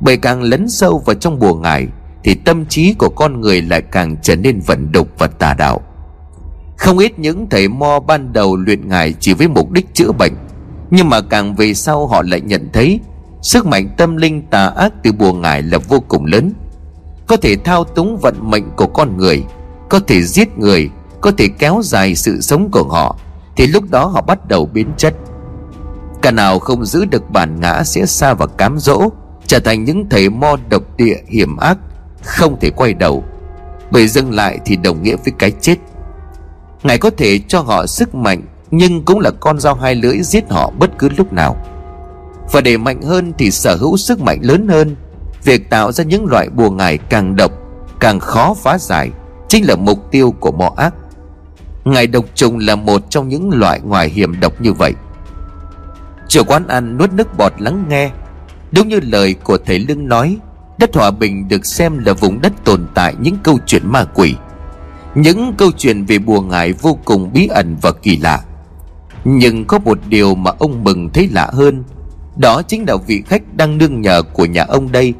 Bởi 0.00 0.16
càng 0.16 0.42
lấn 0.42 0.68
sâu 0.68 1.02
vào 1.06 1.14
trong 1.14 1.38
bùa 1.38 1.54
ngải, 1.54 1.86
Thì 2.24 2.34
tâm 2.34 2.66
trí 2.66 2.94
của 2.94 3.08
con 3.08 3.40
người 3.40 3.62
lại 3.62 3.82
càng 3.82 4.16
trở 4.22 4.36
nên 4.36 4.60
vận 4.66 4.92
đục 4.92 5.08
và 5.18 5.26
tà 5.26 5.54
đạo. 5.54 5.80
Không 6.78 6.98
ít 6.98 7.18
những 7.18 7.46
thầy 7.50 7.68
mo 7.68 8.00
ban 8.00 8.32
đầu 8.32 8.56
luyện 8.56 8.88
ngải 8.88 9.14
chỉ 9.20 9.34
với 9.34 9.48
mục 9.48 9.70
đích 9.70 9.94
chữa 9.94 10.12
bệnh, 10.12 10.32
Nhưng 10.90 11.08
mà 11.08 11.20
càng 11.20 11.54
về 11.54 11.74
sau 11.74 12.06
họ 12.06 12.22
lại 12.22 12.40
nhận 12.40 12.68
thấy 12.72 13.00
Sức 13.42 13.66
mạnh 13.66 13.88
tâm 13.96 14.16
linh 14.16 14.42
tà 14.42 14.66
ác 14.66 14.92
từ 15.02 15.12
bùa 15.12 15.32
ngải 15.32 15.62
là 15.62 15.78
vô 15.78 16.00
cùng 16.08 16.24
lớn. 16.24 16.52
Có 17.28 17.36
thể 17.36 17.56
thao 17.56 17.84
túng 17.84 18.18
vận 18.18 18.50
mệnh 18.50 18.70
của 18.76 18.86
con 18.86 19.16
người, 19.16 19.44
Có 19.88 20.00
thể 20.06 20.22
giết 20.22 20.58
người, 20.58 20.90
Có 21.20 21.30
thể 21.30 21.48
kéo 21.58 21.80
dài 21.84 22.14
sự 22.14 22.40
sống 22.40 22.70
của 22.70 22.84
họ, 22.84 23.16
Thì 23.56 23.66
lúc 23.66 23.84
đó 23.90 24.06
họ 24.06 24.22
bắt 24.22 24.48
đầu 24.48 24.66
biến 24.66 24.92
chất. 24.96 25.14
Cả 26.22 26.30
nào 26.30 26.58
không 26.58 26.84
giữ 26.84 27.04
được 27.04 27.30
bản 27.30 27.60
ngã 27.60 27.84
sẽ 27.84 28.06
xa 28.06 28.34
và 28.34 28.46
cám 28.46 28.78
dỗ, 28.78 29.08
Trở 29.46 29.58
thành 29.58 29.84
những 29.84 30.08
thầy 30.10 30.30
mo 30.30 30.56
độc 30.68 30.82
địa 30.96 31.16
hiểm 31.28 31.56
ác, 31.56 31.78
Không 32.24 32.60
thể 32.60 32.70
quay 32.70 32.94
đầu. 32.94 33.24
Bởi 33.90 34.08
dừng 34.08 34.34
lại 34.34 34.58
thì 34.64 34.76
đồng 34.76 35.02
nghĩa 35.02 35.16
với 35.16 35.32
cái 35.38 35.52
chết. 35.60 35.76
Ngài 36.82 36.98
có 36.98 37.10
thể 37.10 37.40
cho 37.48 37.60
họ 37.60 37.86
sức 37.86 38.14
mạnh, 38.14 38.42
Nhưng 38.70 39.04
cũng 39.04 39.20
là 39.20 39.30
con 39.30 39.60
dao 39.60 39.74
hai 39.74 39.94
lưỡi 39.94 40.22
giết 40.22 40.50
họ 40.50 40.72
bất 40.78 40.98
cứ 40.98 41.08
lúc 41.16 41.32
nào. 41.32 41.56
Và 42.52 42.60
để 42.60 42.76
mạnh 42.76 43.02
hơn 43.02 43.32
thì 43.38 43.50
sở 43.50 43.76
hữu 43.76 43.96
sức 43.96 44.20
mạnh 44.20 44.38
lớn 44.42 44.68
hơn 44.68 44.96
Việc 45.48 45.70
tạo 45.70 45.92
ra 45.92 46.04
những 46.04 46.26
loại 46.26 46.48
bùa 46.48 46.70
ngải 46.70 46.98
càng 46.98 47.36
độc, 47.36 47.52
Càng 48.00 48.20
khó 48.20 48.54
phá 48.54 48.78
giải 48.78 49.10
Chính 49.48 49.66
là 49.66 49.76
mục 49.76 50.10
tiêu 50.10 50.34
của 50.40 50.52
mọ 50.52 50.72
ác 50.76 50.94
Ngài 51.84 52.06
độc 52.06 52.24
trùng 52.34 52.58
là 52.58 52.76
một 52.76 53.10
trong 53.10 53.28
những 53.28 53.50
loại 53.50 53.80
ngoài 53.80 54.08
hiểm 54.08 54.40
độc 54.40 54.60
như 54.60 54.72
vậy. 54.72 54.94
Chủ 56.28 56.42
quán 56.46 56.66
ăn 56.68 56.98
nuốt 56.98 57.12
nước 57.12 57.38
bọt 57.38 57.52
lắng 57.58 57.84
nghe, 57.88 58.10
Đúng 58.72 58.88
như 58.88 59.00
lời 59.02 59.34
của 59.34 59.58
thầy 59.66 59.78
Lương 59.78 60.08
nói, 60.08 60.36
Đất 60.78 60.94
Hòa 60.94 61.10
Bình 61.10 61.48
được 61.48 61.66
xem 61.66 61.98
là 62.04 62.12
vùng 62.12 62.40
đất 62.40 62.52
tồn 62.64 62.86
tại 62.94 63.14
những 63.20 63.36
câu 63.42 63.58
chuyện 63.66 63.82
ma 63.84 64.04
quỷ. 64.04 64.34
Những 65.14 65.54
câu 65.58 65.70
chuyện 65.76 66.04
về 66.04 66.18
bùa 66.18 66.40
ngải 66.40 66.72
vô 66.72 66.98
cùng 67.04 67.32
bí 67.32 67.46
ẩn 67.46 67.76
và 67.82 67.92
kỳ 68.02 68.16
lạ. 68.16 68.40
Nhưng 69.24 69.64
có 69.64 69.78
một 69.78 69.98
điều 70.08 70.34
mà 70.34 70.50
ông 70.58 70.84
mừng 70.84 71.10
thấy 71.10 71.28
lạ 71.32 71.50
hơn, 71.52 71.84
Đó 72.36 72.62
chính 72.62 72.84
là 72.88 72.96
vị 73.06 73.22
khách 73.26 73.42
đang 73.54 73.78
nương 73.78 74.00
nhờ 74.00 74.22
của 74.22 74.44
nhà 74.44 74.64
ông 74.64 74.92
đây. 74.92 75.14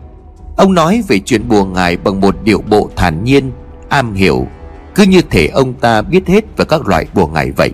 Ông 0.58 0.74
nói 0.74 1.02
về 1.08 1.18
chuyện 1.18 1.48
bùa 1.48 1.64
ngải 1.64 1.96
bằng 1.96 2.20
một 2.20 2.36
điệu 2.44 2.62
bộ 2.68 2.90
thản 2.96 3.24
nhiên, 3.24 3.52
am 3.88 4.14
hiểu. 4.14 4.46
Cứ 4.94 5.02
như 5.02 5.20
thể 5.30 5.46
ông 5.46 5.74
ta 5.74 6.02
biết 6.02 6.26
hết 6.26 6.44
về 6.56 6.64
các 6.64 6.88
loại 6.88 7.06
bùa 7.14 7.26
ngải 7.26 7.50
vậy. 7.50 7.70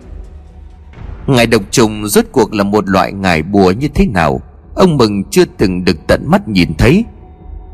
Ngài 1.26 1.46
độc 1.46 1.62
trùng 1.70 2.08
rốt 2.08 2.24
cuộc 2.32 2.54
là 2.54 2.64
một 2.64 2.88
loại 2.88 3.12
ngải 3.12 3.42
bùa 3.42 3.70
như 3.70 3.88
thế 3.88 4.06
nào? 4.06 4.40
Ông 4.74 4.96
Mừng 4.96 5.24
chưa 5.30 5.44
từng 5.58 5.84
được 5.84 5.96
tận 6.06 6.24
mắt 6.26 6.48
nhìn 6.48 6.74
thấy. 6.78 7.04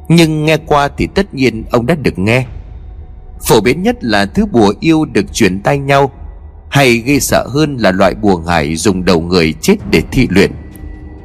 Nhưng 0.09 0.45
nghe 0.45 0.57
qua 0.57 0.89
thì 0.97 1.07
tất 1.07 1.35
nhiên 1.35 1.65
ông 1.71 1.87
đã 1.87 1.95
được 1.95 2.19
nghe. 2.19 2.47
Phổ 3.49 3.61
biến 3.61 3.83
nhất 3.83 4.05
là 4.05 4.27
thứ 4.27 4.47
bùa 4.47 4.75
yêu 4.81 5.05
được 5.05 5.33
truyền 5.33 5.61
tay 5.61 5.79
nhau 5.79 6.11
Hay 6.71 6.99
gây 6.99 7.21
sợ 7.21 7.47
hơn 7.55 7.77
là 7.77 7.93
loại 7.93 8.15
bùa 8.15 8.39
ngải 8.39 8.77
dùng 8.77 9.05
đầu 9.05 9.21
người 9.21 9.55
chết 9.61 9.77
để 9.91 10.03
thị 10.13 10.29
luyện. 10.31 10.53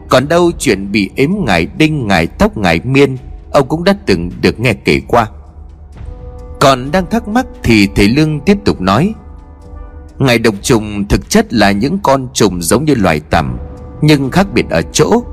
Còn 0.09 0.27
đâu 0.27 0.51
chuyện 0.59 0.91
bị 0.91 1.09
ếm 1.15 1.29
ngải 1.45 1.67
đinh 1.77 2.07
ngải 2.07 2.27
tóc 2.27 2.57
ngải 2.57 2.79
miên 2.83 3.17
Ông 3.55 3.67
cũng 3.67 3.83
đã 3.83 3.95
từng 4.05 4.31
được 4.41 4.59
nghe 4.59 4.73
kể 4.73 5.01
qua. 5.07 5.27
Còn 6.59 6.91
đang 6.91 7.05
thắc 7.09 7.27
mắc 7.27 7.45
thì 7.63 7.87
thầy 7.95 8.07
Lương 8.07 8.39
tiếp 8.39 8.57
tục 8.65 8.81
nói, 8.81 9.13
Ngài 10.17 10.39
độc 10.39 10.55
trùng 10.61 11.07
thực 11.07 11.29
chất 11.29 11.53
là 11.53 11.71
những 11.71 11.99
con 12.03 12.27
trùng 12.33 12.61
giống 12.61 12.85
như 12.85 12.95
loài 12.95 13.19
tằm, 13.19 13.57
Nhưng 14.01 14.31
khác 14.31 14.47
biệt 14.53 14.69
ở 14.69 14.81
chỗ, 14.81 15.23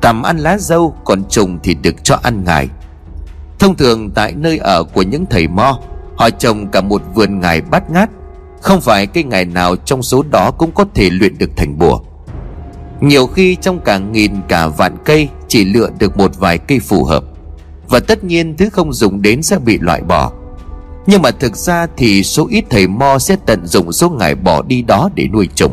Tằm 0.00 0.22
ăn 0.22 0.38
lá 0.38 0.58
dâu 0.58 0.94
Còn 1.04 1.24
trùng 1.28 1.58
thì 1.62 1.74
được 1.74 2.04
cho 2.04 2.18
ăn 2.22 2.44
ngài. 2.44 2.68
Thông 3.58 3.76
thường 3.76 4.10
tại 4.10 4.32
nơi 4.32 4.58
ở 4.58 4.84
của 4.84 5.02
những 5.02 5.24
thầy 5.30 5.48
mo, 5.48 5.78
Họ 6.16 6.30
trồng 6.30 6.70
cả 6.70 6.80
một 6.80 7.02
vườn 7.14 7.40
ngài 7.40 7.60
bát 7.60 7.90
ngát, 7.90 8.10
Không 8.60 8.80
phải 8.80 9.06
cây 9.06 9.24
ngài 9.24 9.44
nào 9.44 9.76
trong 9.76 10.02
số 10.02 10.24
đó 10.30 10.50
Cũng 10.50 10.72
có 10.72 10.84
thể 10.94 11.10
luyện 11.10 11.38
được 11.38 11.50
thành 11.56 11.78
bùa. 11.78 12.00
Nhiều 13.00 13.26
khi 13.26 13.56
trong 13.56 13.80
cả 13.80 13.98
nghìn 13.98 14.32
cả 14.48 14.66
vạn 14.66 14.96
cây 15.04 15.28
Chỉ 15.48 15.64
lựa 15.64 15.90
được 15.98 16.16
một 16.16 16.38
vài 16.38 16.58
cây 16.58 16.78
phù 16.78 17.04
hợp. 17.04 17.24
Và 17.88 18.00
tất 18.00 18.24
nhiên 18.24 18.56
thứ 18.56 18.70
không 18.70 18.92
dùng 18.92 19.22
đến 19.22 19.42
sẽ 19.42 19.58
bị 19.58 19.78
loại 19.78 20.00
bỏ. 20.00 20.32
Nhưng 21.06 21.22
mà 21.22 21.30
thực 21.30 21.56
ra 21.56 21.86
thì 21.96 22.22
số 22.22 22.46
ít 22.50 22.64
thầy 22.70 22.86
mo 22.86 23.18
sẽ 23.18 23.36
tận 23.46 23.66
dụng 23.66 23.92
số 23.92 24.10
ngài 24.10 24.34
bỏ 24.34 24.62
đi 24.62 24.82
đó 24.82 25.10
để 25.14 25.28
nuôi 25.32 25.48
trùng 25.54 25.72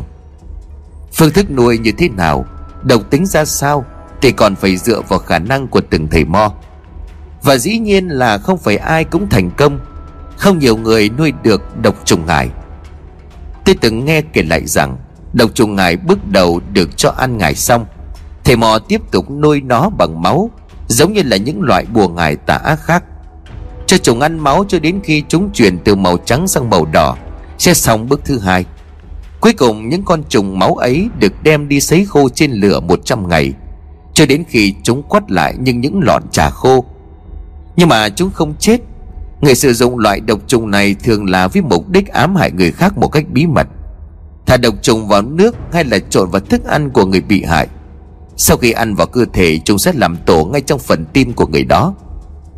Phương 1.14 1.32
thức 1.32 1.52
nuôi 1.52 1.78
như 1.78 1.92
thế 1.92 2.10
nào, 2.10 2.46
Độc 2.84 3.02
tính 3.10 3.26
ra 3.26 3.46
sao, 3.46 3.86
thì 4.22 4.32
còn 4.32 4.56
phải 4.56 4.78
dựa 4.78 5.02
vào 5.02 5.20
khả 5.20 5.40
năng 5.40 5.68
của 5.68 5.82
từng 5.90 6.08
thầy 6.08 6.26
mo. 6.26 6.54
Và 7.44 7.58
dĩ 7.58 7.80
nhiên 7.80 8.08
là 8.08 8.38
không 8.38 8.58
phải 8.58 8.78
ai 8.78 9.04
cũng 9.04 9.30
thành 9.30 9.52
công, 9.58 9.80
không 10.38 10.60
nhiều 10.60 10.78
người 10.78 11.10
nuôi 11.10 11.34
được 11.44 11.78
độc 11.82 11.96
trùng 12.06 12.26
ngải. 12.26 12.50
Tôi 13.66 13.76
từng 13.82 14.06
nghe 14.06 14.22
kể 14.22 14.44
lại 14.44 14.66
rằng, 14.66 14.98
độc 15.34 15.50
trùng 15.54 15.76
ngải 15.76 15.98
bước 15.98 16.28
đầu 16.28 16.62
được 16.74 16.98
cho 16.98 17.10
ăn 17.18 17.38
ngải 17.38 17.56
xong, 17.56 17.86
thầy 18.44 18.56
mò 18.56 18.80
tiếp 18.80 19.02
tục 19.12 19.32
nuôi 19.32 19.62
nó 19.62 19.90
bằng 19.90 20.22
máu 20.22 20.50
giống 20.92 21.14
như 21.14 21.22
là 21.26 21.38
những 21.38 21.62
loại 21.62 21.86
bùa 21.94 22.08
ngải 22.08 22.36
tà 22.36 22.56
ác 22.56 22.80
khác. 22.84 23.04
Cho 23.88 23.98
chúng 23.98 24.20
ăn 24.20 24.40
máu 24.40 24.66
cho 24.68 24.80
đến 24.80 25.00
khi 25.04 25.24
chúng 25.28 25.50
chuyển 25.54 25.78
từ 25.78 25.96
màu 25.96 26.18
trắng 26.18 26.48
sang 26.48 26.70
màu 26.70 26.86
đỏ, 26.86 27.18
sẽ 27.58 27.74
xong 27.74 28.10
bước 28.10 28.22
thứ 28.26 28.40
hai. 28.40 28.66
Cuối 29.42 29.54
cùng, 29.54 29.90
những 29.90 30.04
con 30.04 30.24
trùng 30.30 30.60
máu 30.60 30.76
ấy 30.76 31.08
được 31.20 31.34
đem 31.44 31.68
đi 31.68 31.82
sấy 31.82 32.06
khô 32.06 32.30
trên 32.30 32.52
lửa 32.52 32.80
100 32.80 33.30
ngày, 33.30 33.54
cho 34.14 34.26
đến 34.26 34.44
khi 34.48 34.74
chúng 34.84 35.04
quắt 35.04 35.32
lại 35.32 35.56
như 35.60 35.74
những 35.74 36.00
lọn 36.04 36.24
trà 36.32 36.50
khô. 36.50 36.86
Nhưng 37.76 37.90
mà 37.90 38.10
chúng 38.10 38.32
không 38.32 38.54
chết. 38.60 38.78
Người 39.42 39.56
sử 39.56 39.74
dụng 39.74 40.00
loại 40.00 40.20
độc 40.20 40.40
trùng 40.48 40.72
này 40.72 40.96
thường 41.04 41.30
là 41.30 41.48
với 41.48 41.62
mục 41.62 41.90
đích 41.90 42.08
ám 42.08 42.36
hại 42.36 42.52
người 42.52 42.72
khác 42.72 42.98
một 42.98 43.08
cách 43.08 43.26
bí 43.30 43.46
mật. 43.46 43.68
Thả 44.46 44.58
độc 44.58 44.76
trùng 44.82 45.08
vào 45.08 45.22
nước 45.22 45.56
hay 45.74 45.84
là 45.84 46.00
trộn 46.00 46.30
vào 46.30 46.42
thức 46.42 46.66
ăn 46.66 46.90
của 46.90 47.06
người 47.06 47.22
bị 47.22 47.44
hại 47.44 47.68
sau 48.42 48.58
khi 48.58 48.72
ăn 48.72 48.96
vào 48.96 49.08
cơ 49.08 49.26
thể, 49.34 49.60
chúng 49.60 49.80
sẽ 49.80 49.92
làm 49.96 50.18
tổ 50.26 50.46
ngay 50.46 50.62
trong 50.62 50.80
phần 50.80 51.06
tim 51.14 51.34
của 51.34 51.48
người 51.48 51.64
đó. 51.64 51.94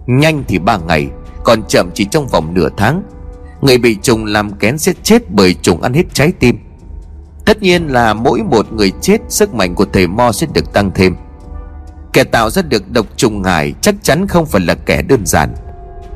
Nhanh 0.08 0.44
thì 0.48 0.60
ba 0.60 0.78
ngày, 0.78 1.08
còn 1.44 1.64
chậm 1.68 1.90
chỉ 1.94 2.06
trong 2.06 2.28
vòng 2.28 2.54
nửa 2.54 2.70
tháng. 2.78 3.04
Người 3.62 3.78
bị 3.78 3.98
trùng 4.02 4.26
làm 4.26 4.52
kén 4.52 4.78
sẽ 4.78 4.94
chết 5.04 5.32
bởi 5.32 5.54
trùng 5.54 5.82
ăn 5.82 5.94
hết 5.94 6.04
trái 6.14 6.32
tim. 6.40 6.60
Tất 7.46 7.62
nhiên 7.62 7.88
là 7.88 8.14
mỗi 8.14 8.40
một 8.44 8.74
người 8.74 8.92
chết, 9.02 9.22
sức 9.30 9.54
mạnh 9.54 9.76
của 9.76 9.86
thầy 9.94 10.08
mo 10.08 10.32
sẽ 10.32 10.48
được 10.54 10.74
tăng 10.74 10.92
thêm. 10.96 11.16
Kẻ 12.14 12.24
tạo 12.24 12.50
ra 12.50 12.62
được 12.62 12.92
độc 12.92 13.06
trùng 13.18 13.42
ngải 13.42 13.74
chắc 13.82 13.96
chắn 14.04 14.28
không 14.28 14.46
phải 14.46 14.62
là 14.62 14.74
kẻ 14.74 15.02
đơn 15.02 15.26
giản. 15.26 15.56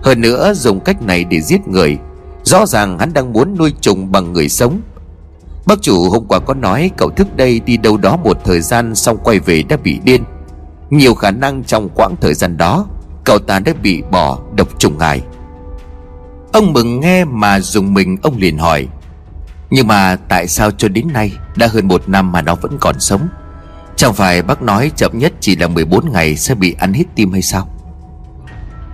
Hơn 0.03 0.21
nữa, 0.21 0.53
dùng 0.53 0.79
cách 0.79 1.01
này 1.01 1.23
để 1.23 1.41
giết 1.41 1.67
người. 1.67 1.97
Rõ 2.43 2.65
ràng 2.65 2.99
hắn 2.99 3.13
đang 3.13 3.33
muốn 3.33 3.55
nuôi 3.57 3.73
trùng 3.81 4.11
bằng 4.11 4.33
người 4.33 4.49
sống. 4.49 4.81
Bác 5.67 5.81
chủ 5.81 6.09
hôm 6.09 6.25
qua 6.27 6.39
có 6.39 6.53
nói 6.53 6.91
cậu 6.97 7.09
thức 7.09 7.35
đây 7.35 7.59
đi 7.59 7.77
đâu 7.77 7.97
đó 7.97 8.17
một 8.17 8.37
thời 8.45 8.61
gian 8.61 8.95
xong 8.95 9.17
quay 9.23 9.39
về 9.39 9.63
đã 9.63 9.77
bị 9.77 9.99
điên. 10.03 10.23
Nhiều 10.89 11.13
khả 11.13 11.31
năng 11.31 11.63
trong 11.63 11.89
quãng 11.89 12.15
thời 12.21 12.33
gian 12.33 12.57
đó, 12.57 12.85
Cậu 13.23 13.39
ta 13.39 13.59
đã 13.59 13.73
bị 13.81 14.03
bỏ 14.11 14.39
độc 14.55 14.79
trùng 14.79 14.97
ngài. 14.97 15.21
Ông 16.53 16.73
mừng 16.73 16.99
nghe 16.99 17.25
mà 17.25 17.59
dùng 17.59 17.93
mình, 17.93 18.17
ông 18.23 18.37
liền 18.37 18.57
hỏi, 18.57 18.87
Nhưng 19.69 19.87
mà 19.87 20.15
tại 20.29 20.47
sao 20.47 20.71
cho 20.71 20.87
đến 20.87 21.07
nay 21.13 21.31
Đã 21.55 21.67
hơn 21.67 21.87
một 21.87 22.09
năm 22.09 22.31
mà 22.31 22.41
nó 22.41 22.55
vẫn 22.55 22.77
còn 22.79 22.99
sống? 22.99 23.27
Chẳng 23.95 24.13
phải 24.13 24.41
bác 24.41 24.61
nói 24.61 24.91
chậm 24.95 25.11
nhất 25.17 25.33
chỉ 25.39 25.55
là 25.55 25.67
14 25.67 26.11
ngày 26.11 26.35
sẽ 26.35 26.55
bị 26.55 26.75
ăn 26.79 26.93
hết 26.93 27.03
tim 27.15 27.31
hay 27.31 27.41
sao? 27.41 27.69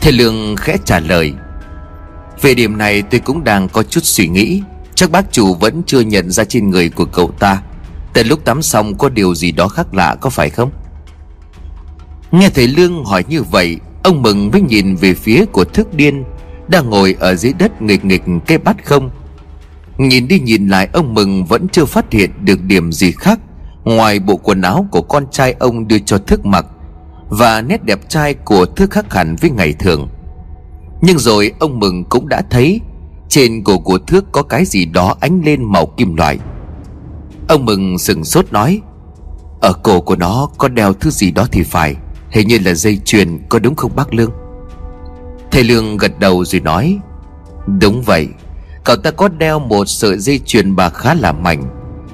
Thầy 0.02 0.12
Lương 0.12 0.56
khẽ 0.56 0.78
trả 0.86 1.00
lời, 1.00 1.34
Về 2.42 2.54
điểm 2.54 2.78
này 2.78 3.02
tôi 3.02 3.20
cũng 3.20 3.44
đang 3.44 3.70
có 3.70 3.84
chút 3.84 4.02
suy 4.04 4.28
nghĩ. 4.28 4.62
Chắc 4.96 5.12
bác 5.12 5.32
chủ 5.32 5.54
vẫn 5.54 5.84
chưa 5.86 6.00
nhận 6.00 6.32
ra 6.32 6.44
trên 6.44 6.70
người 6.70 6.90
của 6.90 7.06
cậu 7.06 7.32
ta. 7.40 7.62
Từ 8.14 8.24
lúc 8.24 8.46
tắm 8.46 8.62
xong 8.62 8.98
có 8.98 9.10
điều 9.10 9.36
gì 9.36 9.52
đó 9.52 9.68
khác 9.68 9.94
lạ 9.94 10.16
có 10.22 10.30
phải 10.30 10.50
không? 10.50 10.72
Nghe 12.32 12.50
thầy 12.50 12.68
Lương 12.68 13.06
hỏi 13.06 13.24
như 13.28 13.44
vậy, 13.44 13.78
Ông 14.04 14.22
Mừng 14.22 14.52
mới 14.52 14.62
nhìn 14.62 14.96
về 14.96 15.14
phía 15.14 15.46
của 15.46 15.64
thức 15.64 15.94
điên, 15.94 16.24
Đang 16.68 16.90
ngồi 16.90 17.16
ở 17.20 17.36
dưới 17.36 17.54
đất 17.54 17.82
nghịch 17.82 18.06
nghịch 18.06 18.24
cái 18.48 18.58
bát 18.58 18.86
không. 18.86 19.10
Nhìn 19.98 20.28
đi 20.28 20.40
nhìn 20.40 20.68
lại, 20.68 20.90
ông 20.94 21.14
Mừng 21.14 21.46
vẫn 21.46 21.68
chưa 21.68 21.86
phát 21.86 22.12
hiện 22.12 22.32
được 22.42 22.64
điểm 22.64 22.92
gì 22.92 23.12
khác 23.12 23.40
Ngoài 23.84 24.20
bộ 24.20 24.36
quần 24.36 24.62
áo 24.62 24.88
của 24.92 25.02
con 25.02 25.26
trai 25.32 25.56
ông 25.60 25.88
đưa 25.88 26.00
cho 26.00 26.18
thức 26.18 26.46
mặc 26.46 26.66
Và 27.30 27.62
nét 27.62 27.84
đẹp 27.84 28.00
trai 28.10 28.34
của 28.34 28.66
thức 28.66 28.92
khác 28.92 29.14
hẳn 29.14 29.36
với 29.42 29.50
ngày 29.50 29.74
thường. 29.74 30.10
Nhưng 31.02 31.20
rồi 31.20 31.54
ông 31.60 31.80
Mừng 31.80 32.04
cũng 32.04 32.30
đã 32.30 32.42
thấy 32.50 32.82
trên 33.30 33.64
cổ 33.64 33.80
của 33.80 33.98
thước 33.98 34.32
có 34.32 34.44
cái 34.44 34.66
gì 34.66 34.86
đó 34.86 35.16
ánh 35.20 35.42
lên 35.46 35.64
màu 35.72 35.86
kim 35.86 36.16
loại. 36.16 36.40
Ông 37.48 37.66
Mừng 37.66 37.98
sừng 37.98 38.24
sốt 38.24 38.46
nói, 38.52 38.82
Ở 39.62 39.74
cổ 39.74 40.02
của 40.02 40.16
nó 40.16 40.50
có 40.58 40.68
đeo 40.68 40.94
thứ 40.94 41.10
gì 41.10 41.32
đó 41.32 41.48
thì 41.52 41.64
phải, 41.64 41.96
Hình 42.30 42.48
như 42.48 42.60
là 42.66 42.74
dây 42.74 43.00
chuyền, 43.06 43.40
có 43.50 43.60
đúng 43.60 43.76
không 43.76 43.92
bác 43.96 44.14
Lương? 44.14 44.32
Thầy 45.52 45.64
Lương 45.64 45.98
gật 45.98 46.20
đầu 46.20 46.46
rồi 46.46 46.62
nói, 46.62 47.00
Đúng 47.80 48.02
vậy, 48.02 48.28
Cậu 48.84 48.96
ta 48.96 49.12
có 49.12 49.28
đeo 49.28 49.60
một 49.60 49.86
sợi 49.86 50.18
dây 50.18 50.40
chuyền 50.46 50.76
bà 50.76 50.90
khá 50.90 51.14
là 51.14 51.32
mảnh. 51.32 51.64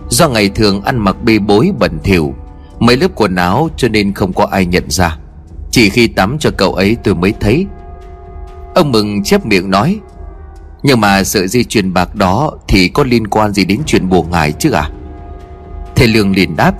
Do 0.10 0.30
ngày 0.30 0.50
thường 0.50 0.82
ăn 0.82 0.98
mặc 0.98 1.16
bê 1.24 1.40
bối 1.40 1.72
bẩn 1.80 2.00
thỉu, 2.04 2.34
Mấy 2.80 2.98
lớp 2.98 3.08
quần 3.16 3.36
áo 3.36 3.70
cho 3.78 3.88
nên 3.88 4.14
không 4.14 4.34
có 4.34 4.48
ai 4.52 4.66
nhận 4.66 4.90
ra. 4.90 5.18
Chỉ 5.72 5.90
khi 5.90 6.08
tắm 6.08 6.38
cho 6.40 6.50
cậu 6.58 6.74
ấy 6.74 6.98
tôi 7.04 7.16
mới 7.16 7.34
thấy. 7.40 7.66
Ông 8.76 8.92
Mừng 8.92 9.24
chép 9.24 9.46
miệng 9.46 9.70
nói 9.70 10.00
nhưng 10.84 11.02
mà 11.02 11.24
sợi 11.24 11.48
dây 11.48 11.64
chuyền 11.64 11.94
bạc 11.94 12.16
đó 12.16 12.52
Thì 12.68 12.88
có 12.88 13.04
liên 13.04 13.28
quan 13.28 13.54
gì 13.54 13.66
đến 13.66 13.82
chuyện 13.86 14.10
bùa 14.10 14.24
ngài 14.24 14.52
chứ 14.52 14.72
à? 14.72 14.90
Thầy 15.96 16.08
Lương 16.08 16.36
liền 16.36 16.56
đáp, 16.56 16.74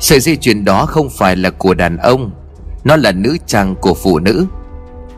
Sợi 0.00 0.20
dây 0.20 0.36
chuyền 0.36 0.64
đó 0.64 0.86
không 0.86 1.10
phải 1.10 1.36
là 1.36 1.50
của 1.50 1.74
đàn 1.74 1.96
ông, 1.96 2.30
Nó 2.84 2.96
là 2.96 3.12
nữ 3.12 3.36
trang 3.46 3.74
của 3.80 3.94
phụ 3.94 4.18
nữ. 4.18 4.46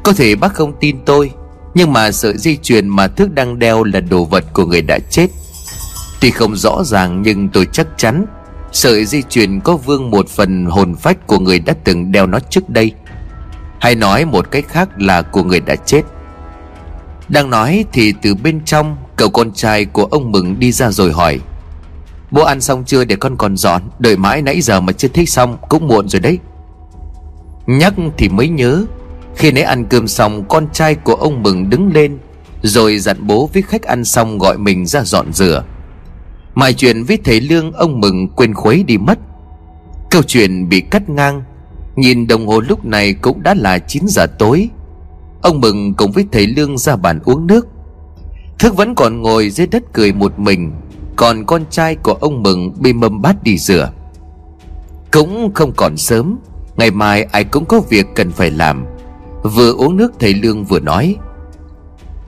Có 0.03 0.12
thể 0.12 0.34
bác 0.34 0.55
không 0.55 0.72
tin 0.80 0.97
tôi, 1.05 1.30
Nhưng 1.74 1.93
mà 1.93 2.12
sợi 2.12 2.38
dây 2.38 2.59
chuyền 2.62 2.88
mà 2.88 3.09
Thước 3.09 3.34
đang 3.34 3.59
đeo 3.59 3.84
là 3.84 4.01
đồ 4.01 4.24
vật 4.24 4.45
của 4.53 4.66
người 4.66 4.82
đã 4.82 4.99
chết. 5.11 5.26
Tuy 6.20 6.30
không 6.30 6.57
rõ 6.57 6.82
ràng 6.84 7.22
nhưng 7.22 7.49
tôi 7.49 7.66
chắc 7.72 7.86
chắn 7.97 8.26
Sợi 8.72 9.05
dây 9.05 9.22
chuyền 9.28 9.61
có 9.61 9.76
vương 9.76 10.11
một 10.11 10.28
phần 10.28 10.66
hồn 10.66 10.95
phách 10.95 11.26
của 11.26 11.38
người 11.38 11.59
đã 11.59 11.74
từng 11.84 12.12
đeo 12.12 12.26
nó 12.26 12.38
trước 12.38 12.68
đây. 12.68 12.93
Hay 13.80 13.95
nói 13.95 14.24
một 14.24 14.51
cách 14.51 14.64
khác 14.68 14.88
là 14.99 15.22
của 15.22 15.45
người 15.45 15.61
đã 15.61 15.76
chết. 15.76 16.03
Đang 17.33 17.51
nói 17.51 17.85
thì 17.93 18.14
từ 18.22 18.35
bên 18.35 18.61
trong, 18.64 18.97
Cậu 19.16 19.30
con 19.30 19.53
trai 19.53 19.85
của 19.85 20.05
ông 20.05 20.33
Mừng 20.33 20.59
đi 20.59 20.72
ra 20.72 20.91
rồi 20.91 21.12
hỏi. 21.12 21.41
Bố 22.30 22.43
ăn 22.43 22.61
xong 22.61 22.85
chưa 22.87 23.05
để 23.05 23.16
con 23.16 23.37
còn 23.37 23.57
dọn, 23.57 23.83
Đợi 23.99 24.16
mãi 24.16 24.43
nãy 24.43 24.61
giờ 24.61 24.80
mà 24.80 24.93
chưa 24.93 25.09
thích 25.09 25.30
xong, 25.30 25.57
Cũng 25.68 25.89
muộn 25.89 26.09
rồi 26.09 26.20
đấy. 26.20 26.39
Nhắc 27.66 27.95
thì 28.18 28.28
mới 28.28 28.49
nhớ, 28.49 28.85
Khi 29.37 29.53
nãy 29.53 29.62
ăn 29.62 29.85
cơm 29.85 30.09
xong, 30.09 30.45
Con 30.49 30.66
trai 30.72 30.95
của 30.95 31.14
ông 31.14 31.43
Mừng 31.43 31.70
đứng 31.70 31.93
lên, 31.93 32.18
Rồi 32.62 32.99
dặn 32.99 33.16
bố 33.26 33.51
với 33.53 33.62
khách 33.62 33.83
ăn 33.83 34.05
xong 34.05 34.39
gọi 34.39 34.59
mình 34.59 34.87
ra 34.87 35.03
dọn 35.05 35.33
rửa. 35.33 35.64
Mài 36.55 36.74
chuyện 36.74 37.05
với 37.05 37.18
thầy 37.24 37.41
Lương, 37.41 37.72
ông 37.72 38.01
Mừng 38.01 38.28
quên 38.28 38.55
khuấy 38.55 38.85
đi 38.85 38.99
mất. 38.99 39.18
Câu 40.11 40.22
chuyện 40.22 40.68
bị 40.68 40.80
cắt 40.80 41.09
ngang, 41.09 41.43
Nhìn 41.97 42.26
đồng 42.26 42.47
hồ 42.47 42.61
lúc 42.61 42.85
này 42.85 43.14
cũng 43.14 43.43
đã 43.43 43.55
là 43.55 43.78
9 43.78 44.03
giờ 44.09 44.26
tối. 44.39 44.68
Ông 45.43 45.61
Mừng 45.61 45.95
cùng 45.95 46.12
với 46.12 46.26
thầy 46.32 46.47
Lương 46.47 46.78
ra 46.78 46.97
bàn 46.97 47.20
uống 47.24 47.47
nước. 47.47 47.66
Thức 48.59 48.76
vẫn 48.76 48.95
còn 48.95 49.22
ngồi 49.22 49.51
dưới 49.51 49.66
đất 49.66 49.82
cười 49.93 50.12
một 50.12 50.38
mình, 50.38 50.72
Còn 51.16 51.45
con 51.47 51.64
trai 51.70 51.95
của 51.95 52.12
ông 52.12 52.43
Mừng 52.43 52.72
bê 52.80 52.93
mâm 52.93 53.22
bát 53.22 53.43
đi 53.43 53.59
rửa. 53.59 53.90
Cũng 55.12 55.55
không 55.55 55.72
còn 55.76 55.97
sớm, 55.97 56.38
Ngày 56.76 56.90
mai 56.90 57.22
ai 57.22 57.45
cũng 57.45 57.64
có 57.64 57.80
việc 57.80 58.07
cần 58.14 58.30
phải 58.30 58.51
làm. 58.51 58.84
Vừa 59.43 59.72
uống 59.72 59.97
nước 59.97 60.12
thầy 60.18 60.34
Lương 60.34 60.64
vừa 60.64 60.80
nói, 60.80 61.16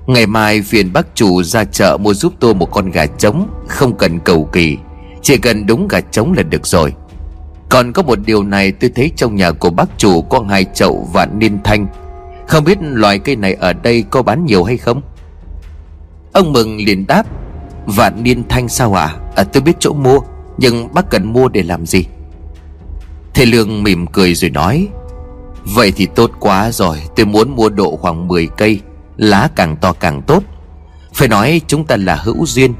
Ngày 0.07 0.27
mai 0.27 0.63
phiền 0.63 0.93
bác 0.93 1.07
chủ 1.15 1.43
ra 1.43 1.65
chợ 1.65 1.99
mua 2.01 2.15
giúp 2.15 2.33
tôi 2.41 2.55
một 2.55 2.71
con 2.71 2.91
gà 2.91 3.07
trống, 3.07 3.49
Không 3.69 3.97
cần 3.97 4.21
cầu 4.21 4.49
kỳ, 4.53 4.79
Chỉ 5.23 5.37
cần 5.37 5.67
đúng 5.67 5.89
gà 5.89 6.01
trống 6.01 6.33
là 6.33 6.43
được 6.43 6.67
rồi. 6.67 6.95
Còn 7.69 7.93
có 7.93 8.03
một 8.03 8.19
điều 8.27 8.43
này 8.43 8.73
tôi 8.73 8.91
thấy 8.95 9.11
trong 9.17 9.37
nhà 9.37 9.53
của 9.53 9.71
bác 9.71 9.99
chủ 9.99 10.23
có 10.23 10.45
hai 10.49 10.65
chậu 10.75 11.09
vạn 11.13 11.39
niên 11.39 11.59
thanh. 11.65 11.87
Không 12.49 12.65
biết 12.65 12.79
loại 12.81 13.19
cây 13.19 13.37
này 13.37 13.55
ở 13.55 13.73
đây 13.73 14.05
có 14.11 14.23
bán 14.23 14.45
nhiều 14.45 14.65
hay 14.65 14.77
không? 14.77 15.03
Ông 16.33 16.53
Mừng 16.53 16.77
liền 16.77 17.07
đáp, 17.07 17.27
Vạn 17.87 18.23
niên 18.23 18.49
thanh 18.49 18.69
sao 18.69 18.99
à 18.99 19.17
À 19.37 19.45
tôi 19.45 19.63
biết 19.63 19.77
chỗ 19.79 19.93
mua, 19.93 20.21
Nhưng 20.59 20.95
bác 20.95 21.11
cần 21.11 21.33
mua 21.33 21.49
để 21.49 21.63
làm 21.63 21.87
gì? 21.87 22.05
Thầy 23.35 23.47
Lương 23.47 23.83
mỉm 23.83 24.07
cười 24.07 24.35
rồi 24.35 24.51
nói, 24.51 24.89
Vậy 25.65 25.93
thì 25.97 26.07
tốt 26.07 26.31
quá 26.41 26.71
rồi, 26.73 27.03
Tôi 27.17 27.27
muốn 27.27 27.57
mua 27.57 27.69
độ 27.69 27.97
khoảng 27.97 28.29
10 28.29 28.47
cây, 28.57 28.81
Lá 29.17 29.49
càng 29.57 29.77
to 29.77 29.93
càng 29.93 30.23
tốt. 30.23 30.43
Phải 31.15 31.29
nói 31.29 31.61
chúng 31.67 31.85
ta 31.85 31.97
là 31.97 32.15
hữu 32.15 32.47
duyên. 32.47 32.75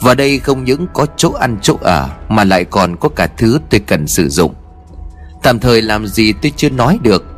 Và 0.00 0.14
đây 0.14 0.38
không 0.38 0.64
những 0.64 0.86
có 0.92 1.06
chỗ 1.16 1.32
ăn 1.32 1.58
chỗ 1.62 1.76
ở, 1.80 2.10
Mà 2.28 2.44
lại 2.44 2.64
còn 2.64 2.96
có 2.96 3.08
cả 3.08 3.26
thứ 3.26 3.58
tôi 3.70 3.80
cần 3.80 4.06
sử 4.06 4.28
dụng. 4.28 4.54
Tạm 5.42 5.58
thời 5.58 5.82
làm 5.82 6.06
gì 6.06 6.32
tôi 6.32 6.52
chưa 6.56 6.70
nói 6.70 6.98
được. 7.02 7.33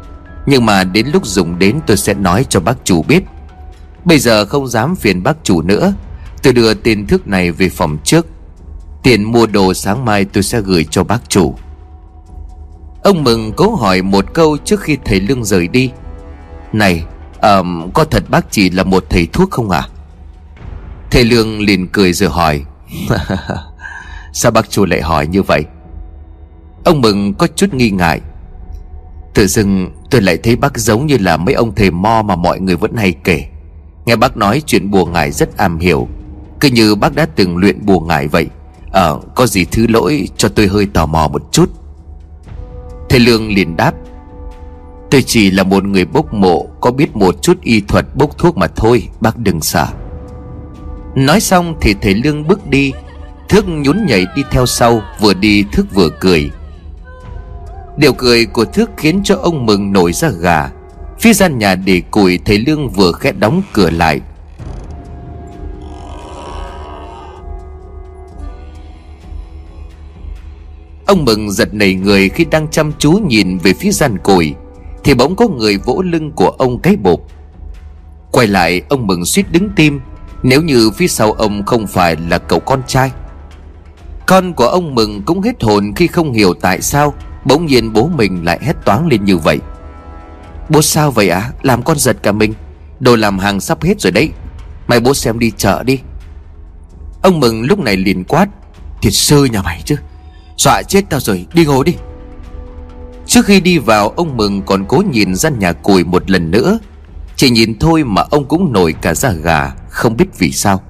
Nhưng 0.47 0.67
mà 0.67 0.85
đến 0.85 1.07
lúc 1.13 1.27
dùng 1.27 1.59
đến 1.59 1.81
tôi 1.87 1.97
sẽ 1.97 2.15
nói 2.15 2.47
cho 2.49 2.61
bác 2.61 2.85
chủ 2.85 3.03
biết. 3.03 3.23
Bây 4.05 4.19
giờ 4.19 4.45
không 4.45 4.69
dám 4.69 4.97
phiền 4.97 5.23
bác 5.23 5.37
chủ 5.43 5.63
nữa. 5.63 5.95
Tôi 6.43 6.53
đưa 6.53 6.75
tiền 6.75 7.07
thức 7.07 7.29
này 7.29 7.53
về 7.53 7.69
phòng 7.69 7.99
trước. 8.05 8.27
Tiền 9.03 9.25
mua 9.25 9.47
đồ 9.47 9.75
sáng 9.75 10.05
mai 10.05 10.25
tôi 10.25 10.43
sẽ 10.43 10.61
gửi 10.61 10.87
cho 10.91 11.05
bác 11.05 11.29
chủ. 11.29 11.55
Ông 13.03 13.25
Mừng 13.25 13.53
cố 13.53 13.75
hỏi 13.75 14.03
một 14.03 14.25
câu 14.35 14.57
trước 14.65 14.81
khi 14.81 14.99
thầy 15.05 15.21
Lương 15.21 15.45
rời 15.45 15.69
đi. 15.69 15.91
Này 16.73 17.05
um, 17.43 17.91
Có 17.91 18.05
thật 18.05 18.25
bác 18.29 18.47
chỉ 18.51 18.71
là 18.71 18.85
một 18.85 19.05
thầy 19.11 19.27
thuốc 19.33 19.51
không 19.51 19.71
à 19.71 19.89
Thầy 21.11 21.25
Lương 21.25 21.61
liền 21.61 21.89
cười 21.89 22.13
rồi 22.13 22.31
hỏi. 22.31 22.65
Sao 24.33 24.53
bác 24.53 24.71
chủ 24.71 24.85
lại 24.85 25.03
hỏi 25.03 25.27
như 25.27 25.43
vậy? 25.43 25.65
Ông 26.85 27.01
Mừng 27.01 27.35
có 27.35 27.47
chút 27.57 27.75
nghi 27.75 27.91
ngại. 27.91 28.21
Tự 29.35 29.47
dưng 29.47 29.91
tôi 30.17 30.23
lại 30.23 30.37
thấy 30.37 30.57
bác 30.57 30.79
giống 30.79 31.07
như 31.07 31.17
là 31.21 31.37
mấy 31.37 31.55
ông 31.55 31.75
thầy 31.75 31.91
mo 31.91 32.23
mà 32.23 32.37
mọi 32.37 32.61
người 32.61 32.77
vẫn 32.77 32.97
hay 32.97 33.13
kể. 33.25 33.45
Nghe 34.07 34.17
bác 34.17 34.37
nói 34.37 34.63
chuyện 34.67 34.91
bùa 34.91 35.05
ngải 35.07 35.31
rất 35.31 35.57
am 35.57 35.79
hiểu. 35.79 36.09
Cứ 36.61 36.69
như 36.69 36.95
bác 36.95 37.15
đã 37.15 37.27
từng 37.37 37.57
luyện 37.57 37.87
bùa 37.87 38.01
ngải 38.01 38.29
vậy 38.29 38.47
Ờ 38.93 39.21
có 39.35 39.47
gì 39.47 39.65
thứ 39.65 39.87
lỗi 39.87 40.29
cho 40.37 40.49
tôi 40.49 40.67
hơi 40.67 40.87
tò 40.87 41.07
mò 41.07 41.29
một 41.29 41.43
chút. 41.53 41.71
Thầy 43.09 43.21
Lương 43.21 43.49
liền 43.49 43.77
đáp, 43.77 43.95
Tôi 45.11 45.23
chỉ 45.23 45.51
là 45.51 45.63
một 45.63 45.85
người 45.85 46.05
bốc 46.05 46.35
mộ, 46.35 46.67
Có 46.81 46.91
biết 46.91 47.17
một 47.17 47.43
chút 47.43 47.61
y 47.63 47.81
thuật 47.81 48.07
bốc 48.15 48.39
thuốc 48.39 48.57
mà 48.57 48.67
thôi, 48.67 49.09
Bác 49.21 49.39
đừng 49.39 49.61
sợ 49.61 49.87
Nói 51.15 51.41
xong 51.41 51.75
thì 51.81 51.95
thầy 52.03 52.15
Lương 52.15 52.49
bước 52.49 52.67
đi, 52.67 52.93
Thước 53.49 53.69
nhún 53.69 54.07
nhảy 54.07 54.25
đi 54.37 54.43
theo 54.51 54.67
sau, 54.67 55.03
Vừa 55.21 55.35
đi 55.35 55.65
Thước 55.73 55.95
vừa 55.95 56.09
cười. 56.21 56.51
Điều 57.97 58.13
cười 58.13 58.47
của 58.47 58.65
Thước 58.65 58.91
khiến 58.97 59.21
cho 59.25 59.37
ông 59.37 59.67
Mừng 59.67 59.93
nổi 59.93 60.13
ra 60.13 60.29
gà. 60.29 60.71
Phía 61.21 61.33
gian 61.33 61.59
nhà 61.59 61.75
để 61.75 62.03
củi 62.11 62.39
thầy 62.45 62.59
Lương 62.59 62.89
vừa 62.89 63.13
khẽ 63.13 63.33
đóng 63.33 63.63
cửa 63.73 63.91
lại. 63.91 64.21
Ông 71.07 71.25
Mừng 71.25 71.51
giật 71.51 71.75
nảy 71.75 71.95
người 71.95 72.29
khi 72.29 72.45
đang 72.45 72.69
chăm 72.71 72.93
chú 72.99 73.13
nhìn 73.13 73.59
về 73.59 73.73
phía 73.73 73.91
gian 73.91 74.19
củi, 74.19 74.55
Thì 75.05 75.15
bỗng 75.15 75.37
có 75.37 75.49
người 75.49 75.79
vỗ 75.79 76.03
lưng 76.03 76.33
của 76.33 76.49
ông 76.49 76.79
cái 76.79 76.97
bột. 76.97 77.19
Quay 78.33 78.47
lại, 78.47 78.83
ông 78.89 79.07
Mừng 79.07 79.25
suýt 79.25 79.53
đứng 79.53 79.69
tim, 79.77 80.01
Nếu 80.43 80.63
như 80.63 80.91
phía 80.91 81.09
sau 81.09 81.33
ông 81.33 81.65
không 81.67 81.87
phải 81.87 82.17
là 82.29 82.39
cậu 82.39 82.61
con 82.61 82.83
trai, 82.87 83.11
Con 84.27 84.53
của 84.53 84.69
ông 84.69 84.95
Mừng 84.95 85.23
cũng 85.23 85.43
hết 85.43 85.63
hồn 85.63 85.93
khi 85.97 86.07
không 86.07 86.33
hiểu 86.33 86.55
tại 86.55 86.81
sao 86.81 87.15
Bỗng 87.47 87.67
nhiên 87.67 87.93
bố 87.93 88.09
mình 88.09 88.45
lại 88.45 88.59
hét 88.63 88.77
toáng 88.85 89.07
lên 89.07 89.25
như 89.25 89.37
vậy. 89.37 89.59
Bố 90.69 90.83
sao 90.83 91.11
vậy 91.11 91.29
ạ? 91.29 91.41
À? 91.41 91.51
Làm 91.63 91.83
con 91.83 91.99
giật 91.99 92.17
cả 92.23 92.33
mình. 92.33 92.55
Đồ 93.01 93.17
làm 93.17 93.39
hàng 93.39 93.61
sắp 93.61 93.83
hết 93.83 94.01
rồi 94.01 94.11
đấy. 94.11 94.31
Mày 94.87 95.01
bố 95.01 95.15
xem 95.15 95.39
đi, 95.39 95.53
chợ 95.57 95.83
đi. 95.83 95.99
Ông 97.23 97.41
Mừng 97.41 97.63
lúc 97.63 97.79
này 97.79 97.97
liền 97.97 98.25
quát, 98.25 98.47
Thiệt 99.03 99.13
sư 99.15 99.45
nhà 99.45 99.63
mày 99.63 99.83
chứ. 99.85 99.97
Dọa 100.57 100.83
chết 100.89 101.05
tao 101.11 101.21
rồi, 101.21 101.47
đi 101.53 101.65
ngồi 101.65 101.85
đi. 101.85 101.95
Trước 103.27 103.47
khi 103.47 103.61
đi 103.61 103.79
vào, 103.79 104.09
ông 104.09 104.37
Mừng 104.37 104.63
còn 104.63 104.85
cố 104.89 105.03
nhìn 105.11 105.35
ra 105.35 105.51
nhà 105.51 105.73
cùi 105.73 106.05
một 106.05 106.31
lần 106.31 106.51
nữa. 106.51 106.79
Chỉ 107.37 107.51
nhìn 107.51 107.79
thôi 107.79 108.05
mà 108.05 108.23
ông 108.31 108.49
cũng 108.49 108.73
nổi 108.73 108.95
cả 109.03 109.15
da 109.15 109.33
gà, 109.33 109.73
Không 109.91 110.17
biết 110.17 110.27
vì 110.39 110.53
sao. 110.53 110.83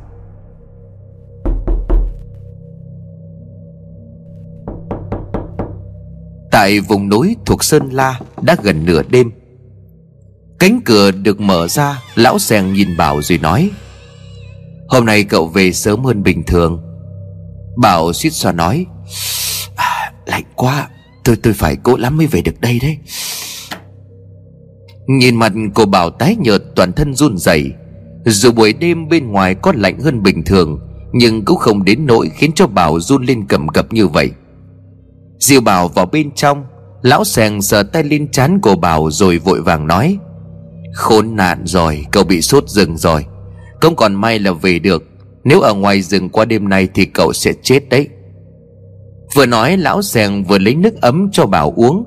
Tại 6.57 6.81
vùng 6.81 7.09
núi 7.09 7.37
thuộc 7.47 7.65
Sơn 7.65 7.89
La 7.91 8.21
Đã 8.43 8.57
gần 8.63 8.85
nửa 8.85 9.03
đêm. 9.03 9.31
Cánh 10.59 10.81
cửa 10.85 11.11
được 11.11 11.41
mở 11.41 11.69
ra 11.69 12.03
Lão 12.15 12.39
Sèng 12.39 12.73
nhìn 12.73 12.97
Bảo 12.97 13.23
rồi 13.23 13.39
nói 13.39 13.71
Hôm 14.89 15.07
nay 15.07 15.25
cậu 15.25 15.47
về 15.47 15.73
sớm 15.73 16.05
hơn 16.05 16.23
bình 16.23 16.43
thường. 16.47 16.83
Bảo 17.77 18.13
suýt 18.13 18.31
xoa 18.31 18.53
nói 18.53 18.87
à, 19.77 20.13
Lạnh 20.27 20.45
quá 20.55 20.89
Tôi 21.25 21.37
tôi 21.37 21.53
phải 21.53 21.77
cố 21.83 21.97
lắm 21.97 22.17
mới 22.17 22.27
về 22.27 22.43
được 22.43 22.61
đây 22.61 22.79
đấy. 22.83 22.99
Nhìn 25.07 25.37
mặt 25.37 25.53
của 25.75 25.87
Bảo 25.87 26.11
tái 26.11 26.37
nhợt 26.39 26.63
toàn 26.77 26.93
thân 26.93 27.15
run 27.15 27.39
rẩy. 27.39 27.73
Dù 28.25 28.53
buổi 28.53 28.73
đêm 28.73 29.09
bên 29.09 29.29
ngoài 29.29 29.55
có 29.55 29.73
lạnh 29.77 30.01
hơn 30.01 30.23
bình 30.23 30.45
thường 30.45 30.81
Nhưng 31.13 31.45
cũng 31.45 31.59
không 31.59 31.85
đến 31.85 32.07
nỗi 32.07 32.31
khiến 32.35 32.53
cho 32.55 32.67
Bảo 32.67 33.01
run 33.01 33.25
lên 33.25 33.47
cầm 33.49 33.69
cập 33.69 33.93
như 33.93 34.07
vậy. 34.07 34.31
Diêu 35.39 35.61
Bảo 35.61 35.89
vào 35.89 36.07
bên 36.07 36.31
trong, 36.35 36.65
Lão 37.03 37.25
sèng 37.25 37.63
sờ 37.63 37.83
tay 37.83 38.03
lên 38.03 38.31
trán 38.31 38.61
của 38.61 38.77
Bảo 38.77 39.11
rồi 39.11 39.39
vội 39.39 39.63
vàng 39.63 39.87
nói, 39.87 40.19
Khốn 40.95 41.37
nạn 41.37 41.63
rồi, 41.65 42.07
Cậu 42.13 42.25
bị 42.25 42.43
sốt 42.43 42.69
rừng 42.69 42.97
rồi. 42.97 43.25
Không 43.81 43.97
còn 43.97 44.15
may 44.15 44.39
là 44.39 44.53
về 44.53 44.79
được. 44.79 45.05
Nếu 45.45 45.61
ở 45.61 45.75
ngoài 45.75 46.03
rừng 46.03 46.29
qua 46.29 46.45
đêm 46.45 46.69
nay 46.69 46.89
thì 46.95 47.05
cậu 47.05 47.33
sẽ 47.33 47.53
chết 47.63 47.89
đấy. 47.89 48.09
Vừa 49.35 49.47
nói, 49.47 49.77
lão 49.77 50.03
sèng 50.03 50.45
vừa 50.45 50.59
lấy 50.59 50.75
nước 50.75 51.01
ấm 51.01 51.29
cho 51.33 51.47
Bảo 51.47 51.73
uống. 51.77 52.05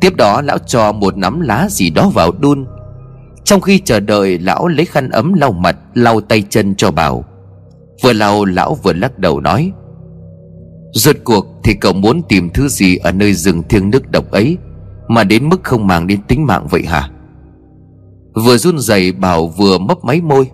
Tiếp 0.00 0.16
đó, 0.16 0.42
lão 0.42 0.58
cho 0.58 0.92
một 0.92 1.16
nắm 1.16 1.40
lá 1.40 1.66
gì 1.70 1.90
đó 1.90 2.08
vào 2.14 2.32
đun. 2.32 2.66
Trong 3.44 3.60
khi 3.60 3.78
chờ 3.78 4.00
đợi, 4.00 4.38
lão 4.38 4.68
lấy 4.68 4.86
khăn 4.86 5.10
ấm 5.10 5.32
lau 5.32 5.52
mặt, 5.52 5.76
Lau 5.94 6.20
tay 6.20 6.44
chân 6.50 6.74
cho 6.74 6.90
Bảo. 6.90 7.24
Vừa 8.02 8.12
lau, 8.12 8.44
lão 8.44 8.74
vừa 8.74 8.92
lắc 8.92 9.18
đầu 9.18 9.40
nói 9.40 9.72
Rốt 10.96 11.16
cuộc 11.24 11.46
thì 11.64 11.74
cậu 11.74 11.92
muốn 11.92 12.22
tìm 12.28 12.50
thứ 12.50 12.68
gì 12.68 12.96
Ở 12.96 13.12
nơi 13.12 13.34
rừng 13.34 13.62
thiêng 13.68 13.90
nước 13.90 14.10
độc 14.10 14.30
ấy, 14.30 14.58
Mà 15.08 15.24
đến 15.24 15.48
mức 15.48 15.60
không 15.62 15.86
màng 15.86 16.06
đến 16.06 16.22
tính 16.28 16.46
mạng 16.46 16.66
vậy 16.70 16.82
hả? 16.82 17.10
Vừa 18.34 18.56
run 18.56 18.78
rẩy 18.78 19.12
Bảo 19.12 19.46
vừa 19.46 19.78
mấp 19.78 20.04
máy 20.04 20.20
môi. 20.20 20.50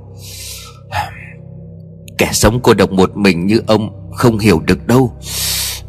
Kẻ 2.18 2.28
sống 2.32 2.60
cô 2.62 2.74
độc 2.74 2.92
một 2.92 3.16
mình 3.16 3.46
như 3.46 3.60
ông 3.66 4.10
Không 4.14 4.38
hiểu 4.38 4.60
được 4.66 4.86
đâu. 4.86 5.12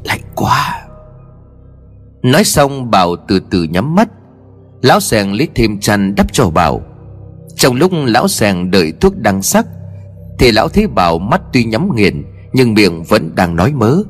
Lạnh 0.03 0.21
quá. 0.35 0.81
Nói 2.23 2.43
xong 2.43 2.91
Bảo 2.91 3.15
từ 3.27 3.39
từ 3.49 3.63
nhắm 3.63 3.95
mắt. 3.95 4.09
Lão 4.81 4.99
sèn 4.99 5.31
lấy 5.31 5.47
thêm 5.55 5.79
chăn 5.79 6.15
đắp 6.15 6.33
cho 6.33 6.49
Bảo. 6.49 6.81
Trong 7.55 7.75
lúc 7.75 7.91
lão 8.05 8.27
sèn 8.27 8.71
đợi 8.71 8.93
thuốc 9.01 9.17
đăng 9.17 9.41
sắc, 9.41 9.65
Thì 10.39 10.51
lão 10.51 10.69
thấy 10.69 10.87
Bảo 10.87 11.19
mắt 11.19 11.41
tuy 11.53 11.63
nhắm 11.63 11.95
nghiền, 11.95 12.23
Nhưng 12.53 12.73
miệng 12.73 13.03
vẫn 13.03 13.35
đang 13.35 13.55
nói 13.55 13.71
mớ. 13.71 14.03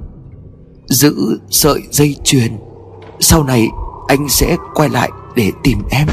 Giữ 0.86 1.40
sợi 1.50 1.82
dây 1.92 2.16
chuyền. 2.24 2.58
Sau 3.20 3.44
này, 3.44 3.68
anh 4.08 4.30
sẽ 4.30 4.58
quay 4.74 4.90
lại 4.90 5.10
để 5.36 5.52
tìm 5.64 5.78
em. 5.92 6.08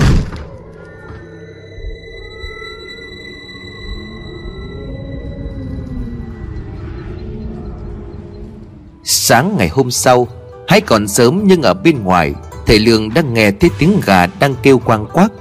Sáng 9.04 9.56
ngày 9.58 9.68
hôm 9.68 9.90
sau 9.90 10.28
Hãy 10.70 10.80
còn 10.80 11.08
sớm 11.08 11.42
nhưng 11.44 11.62
ở 11.62 11.74
bên 11.74 12.04
ngoài, 12.04 12.34
Thầy 12.66 12.78
Lương 12.78 13.14
đang 13.14 13.34
nghe 13.34 13.50
thấy 13.50 13.70
tiếng 13.78 14.00
gà 14.06 14.26
đang 14.26 14.54
kêu 14.62 14.78
quang 14.78 15.06
quác. 15.12 15.32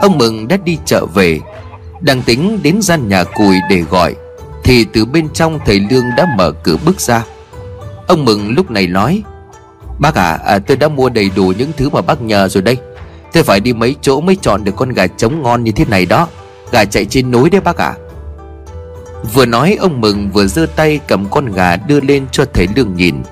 Ông 0.00 0.18
Mừng 0.18 0.48
đã 0.48 0.56
đi 0.56 0.78
chợ 0.84 1.06
về. 1.14 1.40
Đang 2.00 2.22
tính 2.22 2.58
đến 2.62 2.82
gian 2.82 3.08
nhà 3.08 3.24
cùi 3.24 3.56
để 3.70 3.80
gọi, 3.80 4.14
Thì 4.64 4.86
từ 4.92 5.04
bên 5.04 5.28
trong 5.28 5.58
thầy 5.66 5.80
Lương 5.90 6.04
đã 6.16 6.26
mở 6.36 6.52
cửa 6.52 6.76
bước 6.84 7.00
ra. 7.00 7.24
Ông 8.06 8.24
Mừng 8.24 8.54
lúc 8.54 8.70
này 8.70 8.86
nói 8.86 9.22
Bác 9.98 10.14
à, 10.14 10.38
à 10.44 10.58
tôi 10.58 10.76
đã 10.76 10.88
mua 10.88 11.08
đầy 11.08 11.30
đủ 11.36 11.52
những 11.58 11.72
thứ 11.76 11.88
mà 11.88 12.00
bác 12.00 12.22
nhờ 12.22 12.48
rồi 12.48 12.62
đây. 12.62 12.76
Tôi 13.32 13.42
phải 13.42 13.60
đi 13.60 13.72
mấy 13.72 13.96
chỗ 14.00 14.20
mới 14.20 14.36
chọn 14.36 14.64
được 14.64 14.76
con 14.76 14.90
gà 14.90 15.06
trống 15.06 15.42
ngon 15.42 15.64
như 15.64 15.72
thế 15.72 15.84
này 15.84 16.06
đó. 16.06 16.28
Gà 16.72 16.84
chạy 16.84 17.04
trên 17.04 17.30
núi 17.30 17.50
đấy 17.50 17.60
bác 17.60 17.76
ạ. 17.76 17.94
À. 17.96 17.98
Vừa 19.34 19.46
nói 19.46 19.76
ông 19.80 20.00
Mừng 20.00 20.30
vừa 20.30 20.46
giơ 20.46 20.66
tay 20.76 21.00
cầm 21.08 21.26
con 21.30 21.52
gà 21.52 21.76
đưa 21.76 22.00
lên 22.00 22.26
cho 22.32 22.44
thầy 22.54 22.66
Lương 22.76 22.96
nhìn. 22.96 23.22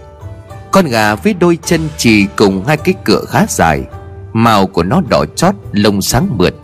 Con 0.70 0.87
gà 0.87 1.14
với 1.14 1.35
đôi 1.35 1.59
chân 1.64 1.89
chì 1.97 2.27
cùng 2.37 2.64
hai 2.66 2.77
cái 2.77 2.95
cựa 3.05 3.25
khá 3.29 3.47
dài 3.49 3.83
Màu 4.33 4.66
của 4.66 4.83
nó 4.83 5.03
đỏ 5.09 5.25
chót 5.37 5.55
lông 5.72 6.03
sáng 6.03 6.29
mượt. 6.39 6.55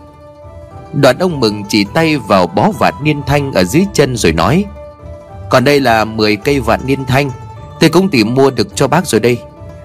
Đoạn 0.93 1.17
ông 1.19 1.39
Mừng 1.39 1.63
chỉ 1.69 1.85
tay 1.93 2.17
vào 2.17 2.47
bó 2.47 2.71
vạt 2.79 2.93
niên 3.03 3.21
thanh 3.27 3.53
ở 3.53 3.63
dưới 3.63 3.85
chân 3.93 4.17
rồi 4.17 4.31
nói 4.31 4.65
Còn 5.49 5.63
đây 5.63 5.79
là 5.79 6.05
10 6.05 6.35
cây 6.35 6.59
vạt 6.59 6.85
niên 6.85 7.05
thanh. 7.05 7.31
Tôi 7.81 7.89
cũng 7.89 8.09
tìm 8.09 8.33
mua 8.35 8.51
được 8.51 8.75
cho 8.75 8.87
bác 8.87 9.07
rồi 9.07 9.21
đây. 9.21 9.39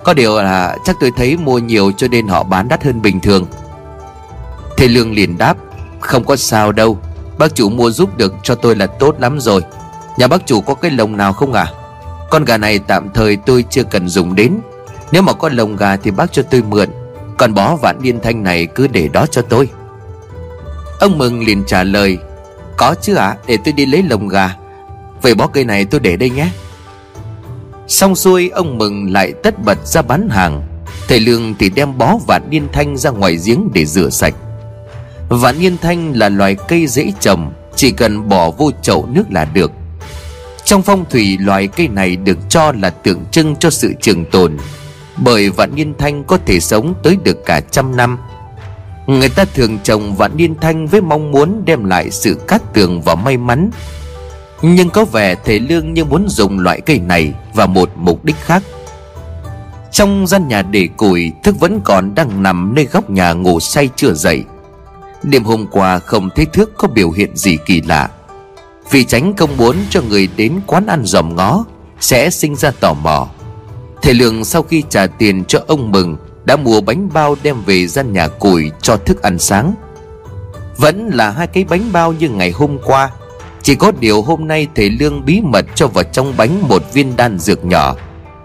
Có 0.05 0.14
điều 0.14 0.36
là 0.36 0.76
chắc 0.84 0.97
tôi 1.01 1.12
thấy 1.16 1.36
mua 1.36 1.59
nhiều 1.59 1.92
cho 1.97 2.09
nên 2.09 2.28
họ 2.28 2.42
bán 2.42 2.68
đắt 2.68 2.84
hơn 2.84 3.03
bình 3.03 3.20
thường. 3.20 3.47
Thầy 4.76 4.88
Lương 4.88 5.12
liền 5.12 5.38
đáp 5.38 5.57
Không 6.01 6.24
có 6.24 6.36
sao 6.36 6.72
đâu. 6.72 6.99
Bác 7.38 7.55
chủ 7.55 7.70
mua 7.70 7.90
giúp 7.90 8.16
được 8.16 8.34
cho 8.42 8.55
tôi 8.55 8.76
là 8.76 8.86
tốt 8.86 9.16
lắm 9.18 9.40
rồi. 9.40 9.62
Nhà 10.18 10.26
bác 10.26 10.47
chủ 10.47 10.61
có 10.61 10.74
cái 10.74 10.90
lồng 10.90 11.16
nào 11.16 11.32
không 11.32 11.53
à 11.53 11.72
Con 12.30 12.44
gà 12.44 12.57
này 12.57 12.78
tạm 12.78 13.09
thời 13.14 13.36
tôi 13.36 13.64
chưa 13.70 13.82
cần 13.82 14.09
dùng 14.09 14.34
đến. 14.34 14.59
Nếu 15.12 15.22
mà 15.22 15.32
có 15.32 15.49
lồng 15.49 15.76
gà 15.76 15.97
thì 15.97 16.11
bác 16.11 16.32
cho 16.32 16.42
tôi 16.42 16.62
mượn. 16.62 16.88
Còn 17.38 17.55
bó 17.55 17.76
vạn 17.76 17.99
niên 18.03 18.20
thanh 18.20 18.42
này 18.42 18.66
cứ 18.66 18.86
để 18.86 19.09
đó 19.09 19.26
cho 19.26 19.42
tôi. 19.42 19.68
Ông 21.01 21.18
Mừng 21.18 21.44
liền 21.44 21.64
trả 21.66 21.82
lời 21.82 22.18
Có 22.76 22.94
chứ 23.03 23.14
ạ 23.14 23.26
à, 23.26 23.36
để 23.47 23.59
tôi 23.64 23.72
đi 23.72 23.86
lấy 23.86 24.03
lồng 24.03 24.28
gà. 24.28 24.55
Vậy 25.22 25.34
bó 25.34 25.47
cây 25.47 25.64
này 25.64 25.84
tôi 25.84 26.01
để 26.01 26.16
đây 26.16 26.30
nhé. 26.30 26.51
Xong 27.89 28.16
xuôi, 28.16 28.49
ông 28.49 28.78
Mừng 28.78 29.12
lại 29.12 29.32
tất 29.43 29.64
bật 29.64 29.87
ra 29.87 30.03
bán 30.03 30.28
hàng. 30.28 30.62
Thầy 31.09 31.20
Lương 31.20 31.55
thì 31.59 31.70
đem 31.70 31.99
bó 31.99 32.16
vạn 32.26 32.51
niên 32.51 32.68
thanh 32.72 32.97
ra 32.97 33.11
ngoài 33.11 33.39
giếng 33.47 33.68
để 33.74 33.84
rửa 33.84 34.11
sạch. 34.11 34.34
Vạn 35.28 35.59
niên 35.59 35.76
thanh 35.78 36.12
là 36.16 36.28
loài 36.28 36.57
cây 36.68 36.87
dễ 36.87 37.12
trồng, 37.20 37.53
Chỉ 37.76 37.91
cần 37.91 38.28
bỏ 38.28 38.51
vô 38.51 38.70
chậu 38.82 39.09
nước 39.12 39.24
là 39.30 39.45
được. 39.45 39.72
Trong 40.64 40.82
phong 40.82 41.05
thủy, 41.11 41.39
loài 41.41 41.66
cây 41.66 41.89
này 41.89 42.16
được 42.16 42.39
cho 42.49 42.72
là 42.72 42.91
tượng 42.91 43.24
trưng 43.30 43.57
cho 43.57 43.70
sự 43.70 43.93
trường 44.01 44.24
tồn, 44.24 44.57
Bởi 45.16 45.51
vạn 45.51 45.74
niên 45.74 45.95
thanh 45.99 46.24
có 46.24 46.39
thể 46.47 46.61
sống 46.61 46.95
tới 47.03 47.16
được 47.24 47.45
cả 47.45 47.61
trăm 47.61 47.97
năm. 47.97 48.18
Người 49.07 49.28
ta 49.28 49.45
thường 49.45 49.78
trồng 49.82 50.16
vạn 50.16 50.37
niên 50.37 50.55
thanh 50.61 50.87
với 50.87 51.01
mong 51.01 51.30
muốn 51.32 51.62
đem 51.64 51.84
lại 51.84 52.11
sự 52.11 52.34
cát 52.49 52.74
tường 52.74 53.03
và 53.03 53.14
may 53.14 53.37
mắn. 53.37 53.70
Nhưng 54.62 54.90
có 54.90 55.04
vẻ 55.04 55.34
thầy 55.44 55.61
Lương 55.61 55.94
như 55.94 56.04
muốn 56.04 56.28
dùng 56.28 56.59
loại 56.59 56.80
cây 56.80 56.98
này 56.98 57.34
vào 57.54 57.66
một 57.66 57.90
mục 57.96 58.24
đích 58.24 58.36
khác. 58.40 58.62
Trong 59.92 60.26
gian 60.26 60.48
nhà 60.48 60.62
để 60.62 60.88
củi, 60.96 61.32
Thức 61.42 61.61
vẫn 61.61 61.80
còn 61.84 62.14
đang 62.14 62.42
nằm 62.42 62.74
nơi 62.74 62.84
góc 62.84 63.11
nhà 63.11 63.32
ngủ 63.32 63.61
say 63.61 63.88
chưa 63.96 64.12
dậy. 64.12 64.44
Đêm 65.22 65.44
hôm 65.44 65.66
qua 65.70 65.98
không 65.98 66.30
thấy 66.36 66.46
Thước 66.46 66.76
có 66.78 66.88
biểu 66.88 67.11
hiện 67.11 67.36
gì 67.36 67.59
kỳ 67.66 67.82
lạ. 67.82 68.11
Vì 68.90 69.04
tránh 69.04 69.36
không 69.36 69.57
muốn 69.57 69.76
cho 69.90 70.02
người 70.02 70.28
đến 70.36 70.61
quán 70.66 70.86
ăn 70.86 71.02
dòm 71.04 71.36
ngó, 71.36 71.64
Sẽ 72.00 72.30
sinh 72.30 72.57
ra 72.57 72.70
tò 72.70 72.92
mò. 72.92 73.28
Thầy 74.02 74.14
Lương 74.14 74.44
sau 74.44 74.62
khi 74.62 74.82
trả 74.88 75.07
tiền 75.07 75.44
cho 75.44 75.61
ông 75.66 75.92
Mừng, 75.92 76.16
Đã 76.44 76.57
mua 76.57 76.80
bánh 76.80 77.09
bao 77.12 77.36
đem 77.42 77.62
về 77.62 77.86
gian 77.86 78.12
nhà 78.12 78.28
củi 78.28 78.70
cho 78.82 78.96
thức 78.96 79.22
ăn 79.22 79.38
sáng. 79.38 79.74
Vẫn 80.76 81.11
là 81.14 81.30
hai 81.30 81.46
cái 81.46 81.64
bánh 81.64 81.92
bao 81.92 82.12
như 82.12 82.28
ngày 82.28 82.50
hôm 82.50 82.78
qua. 82.84 83.11
Chỉ 83.66 83.74
có 83.74 83.92
điều 84.00 84.22
hôm 84.22 84.48
nay 84.48 84.66
thầy 84.74 84.90
Lương 84.90 85.24
bí 85.24 85.40
mật 85.40 85.66
cho 85.74 85.86
vào 85.86 86.04
trong 86.04 86.34
bánh 86.36 86.68
một 86.68 86.82
viên 86.92 87.16
đan 87.16 87.38
dược 87.38 87.64
nhỏ, 87.64 87.96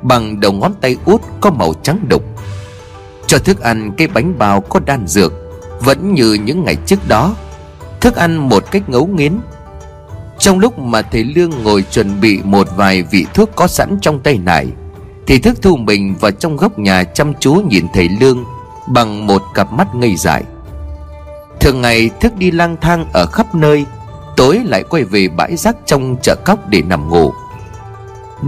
Bằng 0.01 0.39
đầu 0.39 0.51
ngón 0.51 0.73
tay 0.81 0.97
út 1.05 1.21
có 1.41 1.51
màu 1.51 1.73
trắng 1.83 1.99
đục. 2.07 2.23
Cho 3.27 3.37
thức 3.37 3.59
ăn 3.59 3.91
cái 3.97 4.07
bánh 4.07 4.37
bao 4.37 4.61
có 4.61 4.79
đan 4.85 5.07
dược, 5.07 5.33
vẫn 5.79 6.13
như 6.13 6.33
những 6.33 6.63
ngày 6.63 6.75
trước 6.85 7.07
đó. 7.07 7.35
Thức 7.99 8.15
ăn 8.15 8.49
một 8.49 8.71
cách 8.71 8.89
ngấu 8.89 9.05
nghiến. 9.05 9.39
Trong 10.39 10.59
lúc 10.59 10.79
mà 10.79 11.01
thầy 11.01 11.23
Lương 11.23 11.63
ngồi 11.63 11.81
chuẩn 11.91 12.21
bị 12.21 12.39
một 12.43 12.67
vài 12.75 13.03
vị 13.03 13.25
thuốc 13.33 13.49
có 13.55 13.67
sẵn 13.67 13.97
trong 14.01 14.19
tay 14.19 14.37
này, 14.37 14.67
Thì 15.27 15.39
thức 15.39 15.61
thu 15.61 15.77
mình 15.77 16.15
vào 16.19 16.31
trong 16.31 16.57
góc 16.57 16.79
nhà 16.79 17.03
chăm 17.03 17.33
chú 17.39 17.53
nhìn 17.53 17.85
thầy 17.93 18.09
Lương 18.19 18.45
Bằng 18.87 19.27
một 19.27 19.41
cặp 19.53 19.73
mắt 19.73 19.95
ngây 19.95 20.15
dại. 20.15 20.43
Thường 21.59 21.81
ngày 21.81 22.09
thức 22.19 22.33
đi 22.37 22.51
lang 22.51 22.77
thang 22.81 23.05
ở 23.13 23.25
khắp 23.25 23.55
nơi 23.55 23.85
Tối 24.37 24.61
lại 24.65 24.83
quay 24.83 25.03
về 25.03 25.27
bãi 25.27 25.55
rác 25.55 25.75
trong 25.85 26.15
chợ 26.23 26.35
cóc 26.45 26.69
để 26.69 26.81
nằm 26.81 27.09
ngủ. 27.09 27.31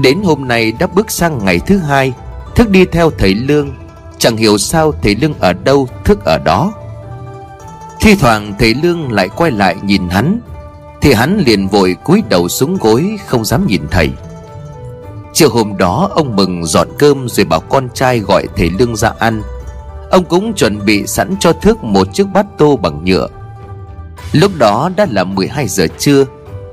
Đến 0.01 0.21
hôm 0.23 0.47
nay 0.47 0.71
đã 0.71 0.87
bước 0.87 1.11
sang 1.11 1.45
ngày 1.45 1.59
thứ 1.59 1.77
hai, 1.77 2.13
Thức 2.55 2.69
đi 2.69 2.85
theo 2.85 3.11
thầy 3.17 3.33
Lương. 3.33 3.69
Chẳng 4.17 4.37
hiểu 4.37 4.57
sao 4.57 4.93
thầy 5.01 5.15
Lương 5.15 5.33
ở 5.39 5.53
đâu, 5.53 5.87
Thức 6.05 6.25
ở 6.25 6.37
đó. 6.45 6.73
Thi 8.01 8.15
thoảng 8.15 8.53
thầy 8.59 8.73
Lương 8.73 9.11
lại 9.11 9.29
quay 9.29 9.51
lại 9.51 9.75
nhìn 9.83 10.09
hắn, 10.09 10.39
Thì 11.01 11.13
hắn 11.13 11.43
liền 11.45 11.67
vội 11.67 11.95
cúi 12.03 12.23
đầu 12.29 12.49
xuống 12.49 12.77
gối, 12.77 13.17
Không 13.27 13.45
dám 13.45 13.67
nhìn 13.67 13.81
thầy. 13.91 14.09
Chiều 15.33 15.49
hôm 15.49 15.77
đó, 15.77 16.09
ông 16.15 16.35
Mừng 16.35 16.65
dọn 16.65 16.87
cơm 16.97 17.29
Rồi 17.29 17.45
bảo 17.45 17.59
con 17.59 17.89
trai 17.93 18.19
gọi 18.19 18.47
thầy 18.55 18.69
Lương 18.69 18.95
ra 18.95 19.13
ăn. 19.19 19.41
Ông 20.11 20.25
cũng 20.25 20.53
chuẩn 20.53 20.85
bị 20.85 21.07
sẵn 21.07 21.35
cho 21.39 21.53
Thước 21.53 21.83
một 21.83 22.07
chiếc 22.13 22.27
bát 22.33 22.45
tô 22.57 22.77
bằng 22.77 23.03
nhựa. 23.03 23.27
Lúc 24.33 24.51
đó 24.57 24.89
đã 24.95 25.07
là 25.11 25.23
12 25.23 25.67
giờ 25.67 25.87
trưa, 25.97 26.25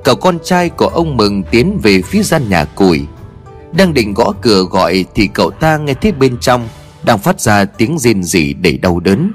Cậu 0.03 0.15
con 0.15 0.37
trai 0.43 0.69
của 0.69 0.87
ông 0.87 1.17
Mừng 1.17 1.43
tiến 1.43 1.79
về 1.83 2.01
phía 2.01 2.23
gian 2.23 2.49
nhà 2.49 2.65
củi. 2.65 3.05
Đang 3.73 3.93
định 3.93 4.13
gõ 4.13 4.33
cửa 4.41 4.63
gọi 4.63 5.05
Thì 5.15 5.27
cậu 5.27 5.51
ta 5.51 5.77
nghe 5.77 5.93
thấy 5.93 6.11
bên 6.11 6.37
trong 6.41 6.67
Đang 7.03 7.19
phát 7.19 7.41
ra 7.41 7.65
tiếng 7.65 7.99
rên 7.99 8.23
rỉ 8.23 8.53
đầy 8.53 8.77
đau 8.77 8.99
đớn. 8.99 9.31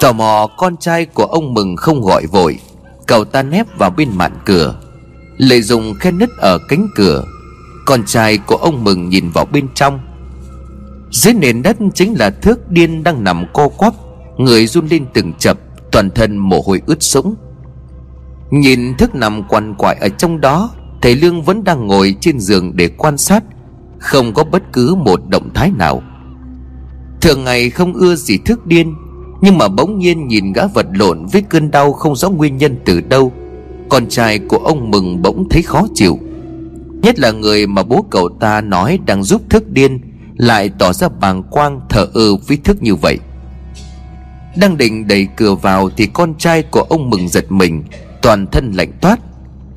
Tò 0.00 0.12
mò, 0.12 0.48
con 0.56 0.76
trai 0.76 1.06
của 1.06 1.24
ông 1.24 1.54
Mừng 1.54 1.76
không 1.76 2.00
gọi 2.00 2.26
vội. 2.26 2.58
Cậu 3.06 3.24
ta 3.24 3.42
nép 3.42 3.66
vào 3.78 3.90
bên 3.90 4.08
mạn 4.14 4.32
cửa, 4.44 4.74
Lợi 5.36 5.62
dụng 5.62 5.94
khe 6.00 6.10
nứt 6.10 6.30
ở 6.38 6.58
cánh 6.68 6.88
cửa. 6.96 7.24
Con 7.86 8.04
trai 8.06 8.38
của 8.38 8.56
ông 8.56 8.84
Mừng 8.84 9.08
nhìn 9.08 9.30
vào 9.30 9.44
bên 9.44 9.68
trong 9.74 10.00
dưới 11.12 11.34
nền 11.34 11.62
đất 11.62 11.76
chính 11.94 12.14
là 12.18 12.30
thước 12.30 12.70
điên 12.70 13.02
đang 13.04 13.24
nằm 13.24 13.44
co 13.52 13.68
quắp, 13.68 13.94
Người 14.38 14.66
run 14.66 14.86
lên 14.86 15.06
từng 15.14 15.32
chập, 15.38 15.58
Toàn 15.92 16.10
thân 16.10 16.36
mồ 16.36 16.62
hôi 16.66 16.82
ướt 16.86 17.02
sũng. 17.02 17.34
Nhìn 18.50 18.96
thức 18.98 19.14
nằm 19.14 19.42
quằn 19.48 19.74
quại 19.74 19.96
ở 20.00 20.08
trong 20.08 20.40
đó, 20.40 20.70
Thầy 21.02 21.16
Lương 21.16 21.42
vẫn 21.42 21.64
đang 21.64 21.86
ngồi 21.86 22.16
trên 22.20 22.40
giường 22.40 22.76
để 22.76 22.88
quan 22.88 23.18
sát, 23.18 23.44
Không 23.98 24.34
có 24.34 24.44
bất 24.44 24.62
cứ 24.72 24.94
một 24.94 25.20
động 25.28 25.50
thái 25.54 25.70
nào. 25.78 26.02
Thường 27.20 27.44
ngày 27.44 27.70
không 27.70 27.94
ưa 27.94 28.14
gì 28.14 28.38
thức 28.38 28.66
điên, 28.66 28.94
Nhưng 29.40 29.58
mà 29.58 29.68
bỗng 29.68 29.98
nhiên 29.98 30.28
nhìn 30.28 30.52
gã 30.52 30.66
vật 30.66 30.86
lộn 30.92 31.26
với 31.32 31.42
cơn 31.42 31.70
đau 31.70 31.92
không 31.92 32.16
rõ 32.16 32.30
nguyên 32.30 32.56
nhân 32.56 32.76
từ 32.84 33.00
đâu, 33.00 33.32
Con 33.88 34.08
trai 34.08 34.38
của 34.38 34.58
ông 34.58 34.90
Mừng 34.90 35.22
bỗng 35.22 35.48
thấy 35.50 35.62
khó 35.62 35.86
chịu. 35.94 36.18
Nhất 37.02 37.18
là 37.18 37.30
người 37.30 37.66
mà 37.66 37.82
bố 37.82 38.04
cậu 38.10 38.28
ta 38.40 38.60
nói 38.60 38.98
đang 39.06 39.22
giúp 39.22 39.42
thức 39.50 39.68
điên 39.68 40.00
lại 40.42 40.70
tỏ 40.78 40.92
ra 40.92 41.08
bàng 41.08 41.42
quang 41.42 41.80
thở 41.88 42.06
ơ 42.14 42.36
với 42.36 42.56
thức 42.64 42.82
như 42.82 42.94
vậy. 42.94 43.18
Đang 44.56 44.76
định 44.76 45.08
đẩy 45.08 45.28
cửa 45.36 45.54
vào 45.54 45.90
thì 45.96 46.06
con 46.06 46.34
trai 46.38 46.62
của 46.62 46.82
ông 46.82 47.10
Mừng 47.10 47.28
giật 47.28 47.52
mình, 47.52 47.84
Toàn 48.22 48.46
thân 48.46 48.72
lạnh 48.72 48.92
toát, 49.00 49.20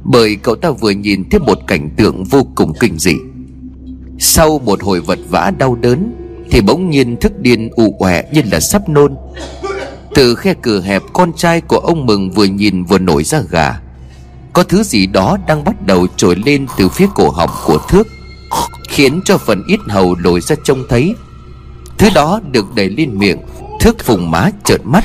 Bởi 0.03 0.36
cậu 0.36 0.55
ta 0.55 0.72
vừa 0.72 0.89
nhìn 0.89 1.30
thấy 1.30 1.39
một 1.39 1.59
cảnh 1.68 1.89
tượng 1.97 2.24
vô 2.24 2.47
cùng 2.55 2.74
kinh 2.80 2.97
dị. 2.99 3.16
Sau 4.20 4.59
một 4.59 4.84
hồi 4.84 5.01
vật 5.01 5.20
vã 5.30 5.51
đau 5.57 5.76
đớn, 5.76 6.16
Thì 6.51 6.61
bỗng 6.61 6.89
nhiên 6.89 7.18
thức 7.18 7.39
điên 7.39 7.70
ụ 7.76 7.97
ẹ 8.09 8.24
như 8.32 8.41
là 8.51 8.59
sắp 8.59 8.89
nôn. 8.89 9.16
Từ 10.16 10.36
khe 10.36 10.53
cửa 10.61 10.82
hẹp, 10.82 11.01
con 11.13 11.34
trai 11.34 11.61
của 11.61 11.78
ông 11.78 12.05
Mừng 12.05 12.32
vừa 12.32 12.45
nhìn 12.45 12.84
vừa 12.84 12.99
nổi 12.99 13.24
ra 13.24 13.41
gà. 13.49 13.80
Có 14.53 14.63
thứ 14.63 14.84
gì 14.84 15.05
đó 15.05 15.38
đang 15.47 15.63
bắt 15.63 15.86
đầu 15.86 16.07
trồi 16.18 16.36
lên 16.36 16.68
từ 16.78 16.89
phía 16.89 17.07
cổ 17.16 17.30
họng 17.30 17.49
của 17.66 17.80
thước. 17.89 18.07
Khiến 18.87 19.21
cho 19.25 19.37
phần 19.37 19.63
ít 19.67 19.79
hầu 19.87 20.15
lồi 20.15 20.41
ra 20.41 20.55
trông 20.63 20.83
thấy. 20.89 21.15
Thứ 21.97 22.09
đó 22.15 22.39
được 22.51 22.75
đẩy 22.75 22.89
lên 22.89 23.17
miệng, 23.17 23.39
Thước 23.79 24.07
vùng 24.07 24.31
má 24.31 24.49
trợn 24.63 24.81
mắt. 24.83 25.03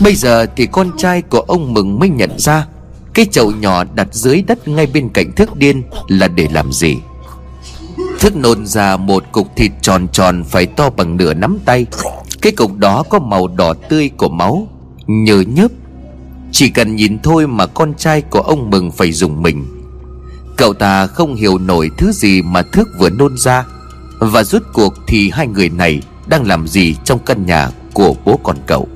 Bây 0.00 0.14
giờ 0.14 0.46
thì 0.56 0.66
con 0.66 0.90
trai 0.98 1.22
của 1.22 1.40
ông 1.40 1.74
Mừng 1.74 1.98
mới 1.98 2.08
nhận 2.08 2.38
ra, 2.38 2.66
Cái 3.14 3.26
chậu 3.26 3.50
nhỏ 3.50 3.84
đặt 3.94 4.08
dưới 4.12 4.42
đất 4.42 4.68
ngay 4.68 4.86
bên 4.86 5.08
cạnh 5.08 5.32
thước 5.32 5.56
điên 5.56 5.82
là 6.08 6.28
để 6.28 6.48
làm 6.52 6.72
gì? 6.72 6.96
Thức 8.20 8.36
nôn 8.36 8.66
ra 8.66 8.96
một 8.96 9.24
cục 9.32 9.56
thịt 9.56 9.72
tròn 9.82 10.08
tròn 10.12 10.44
phải 10.44 10.66
to 10.66 10.90
bằng 10.90 11.16
nửa 11.16 11.34
nắm 11.34 11.58
tay. 11.64 11.86
Cái 12.42 12.52
cục 12.52 12.76
đó 12.76 13.02
có 13.02 13.18
màu 13.18 13.48
đỏ 13.48 13.74
tươi 13.88 14.10
của 14.16 14.28
máu. 14.28 14.68
Nhờ 15.06 15.40
nhớp, 15.40 15.70
Chỉ 16.52 16.68
cần 16.68 16.96
nhìn 16.96 17.18
thôi 17.22 17.46
mà 17.46 17.66
con 17.66 17.94
trai 17.94 18.22
của 18.22 18.40
ông 18.40 18.70
Mừng 18.70 18.90
phải 18.90 19.12
dùng 19.12 19.42
mình. 19.42 19.77
Cậu 20.58 20.74
ta 20.74 21.06
không 21.06 21.34
hiểu 21.34 21.58
nổi 21.58 21.90
thứ 21.96 22.12
gì 22.12 22.42
mà 22.42 22.62
Thước 22.62 22.88
vừa 22.98 23.10
nôn 23.10 23.36
ra. 23.36 23.64
Và 24.18 24.44
rút 24.44 24.62
cuộc 24.72 24.94
thì 25.06 25.30
hai 25.30 25.46
người 25.46 25.68
này 25.68 26.02
đang 26.26 26.46
làm 26.46 26.68
gì 26.68 26.96
trong 27.04 27.18
căn 27.18 27.46
nhà 27.46 27.70
của 27.92 28.14
bố 28.24 28.40
con 28.42 28.56
cậu? 28.66 28.88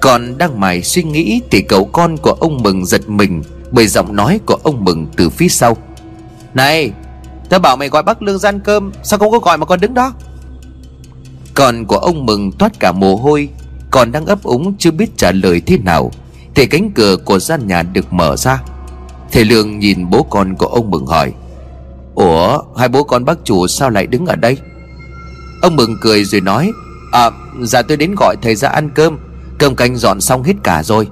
Còn 0.00 0.38
đang 0.38 0.60
mải 0.60 0.82
suy 0.82 1.02
nghĩ 1.02 1.40
thì 1.50 1.62
cậu 1.62 1.84
con 1.84 2.16
của 2.16 2.36
ông 2.40 2.62
Mừng 2.62 2.86
giật 2.86 3.08
mình 3.08 3.42
Bởi 3.70 3.86
giọng 3.86 4.16
nói 4.16 4.40
của 4.46 4.58
ông 4.62 4.84
Mừng 4.84 5.06
từ 5.16 5.30
phía 5.30 5.48
sau. 5.48 5.76
Này 6.54 6.90
Tao 7.48 7.60
bảo 7.60 7.76
mày 7.76 7.88
gọi 7.88 8.02
bác 8.02 8.22
Lương 8.22 8.38
gian 8.38 8.60
cơm, 8.60 8.92
Sao 9.02 9.18
không 9.18 9.30
có 9.30 9.38
gọi 9.38 9.58
mà 9.58 9.66
còn 9.66 9.80
đứng 9.80 9.94
đó? 9.94 10.12
Con 11.54 11.84
của 11.84 11.98
ông 11.98 12.26
Mừng 12.26 12.52
toát 12.52 12.80
cả 12.80 12.92
mồ 12.92 13.16
hôi, 13.16 13.48
Còn 13.90 14.12
đang 14.12 14.26
ấp 14.26 14.42
úng 14.42 14.74
chưa 14.78 14.90
biết 14.90 15.16
trả 15.16 15.32
lời 15.32 15.60
thế 15.66 15.78
nào, 15.78 16.10
Thì 16.54 16.66
cánh 16.66 16.90
cửa 16.90 17.16
của 17.16 17.38
gian 17.38 17.66
nhà 17.66 17.82
được 17.82 18.12
mở 18.12 18.36
ra. 18.36 18.62
Thầy 19.32 19.44
Lương 19.44 19.78
nhìn 19.78 20.10
bố 20.10 20.22
con 20.30 20.54
của 20.54 20.66
ông 20.66 20.90
Mừng 20.90 21.06
hỏi, 21.06 21.32
Ủa, 22.14 22.62
hai 22.76 22.88
bố 22.88 23.04
con 23.04 23.24
bác 23.24 23.38
chủ 23.44 23.66
sao 23.66 23.90
lại 23.90 24.06
đứng 24.06 24.26
ở 24.26 24.36
đây? 24.36 24.58
Ông 25.62 25.76
Mừng 25.76 25.96
cười 26.00 26.24
rồi 26.24 26.40
nói 26.40 26.72
À 27.12 27.30
dạ 27.62 27.82
tôi 27.82 27.96
đến 27.96 28.14
gọi 28.14 28.36
thầy 28.42 28.54
ra 28.54 28.68
ăn 28.68 28.90
cơm 28.94 29.18
Cơm 29.58 29.76
canh 29.76 29.96
dọn 29.96 30.20
xong 30.20 30.42
hết 30.42 30.54
cả 30.64 30.82
rồi. 30.82 31.08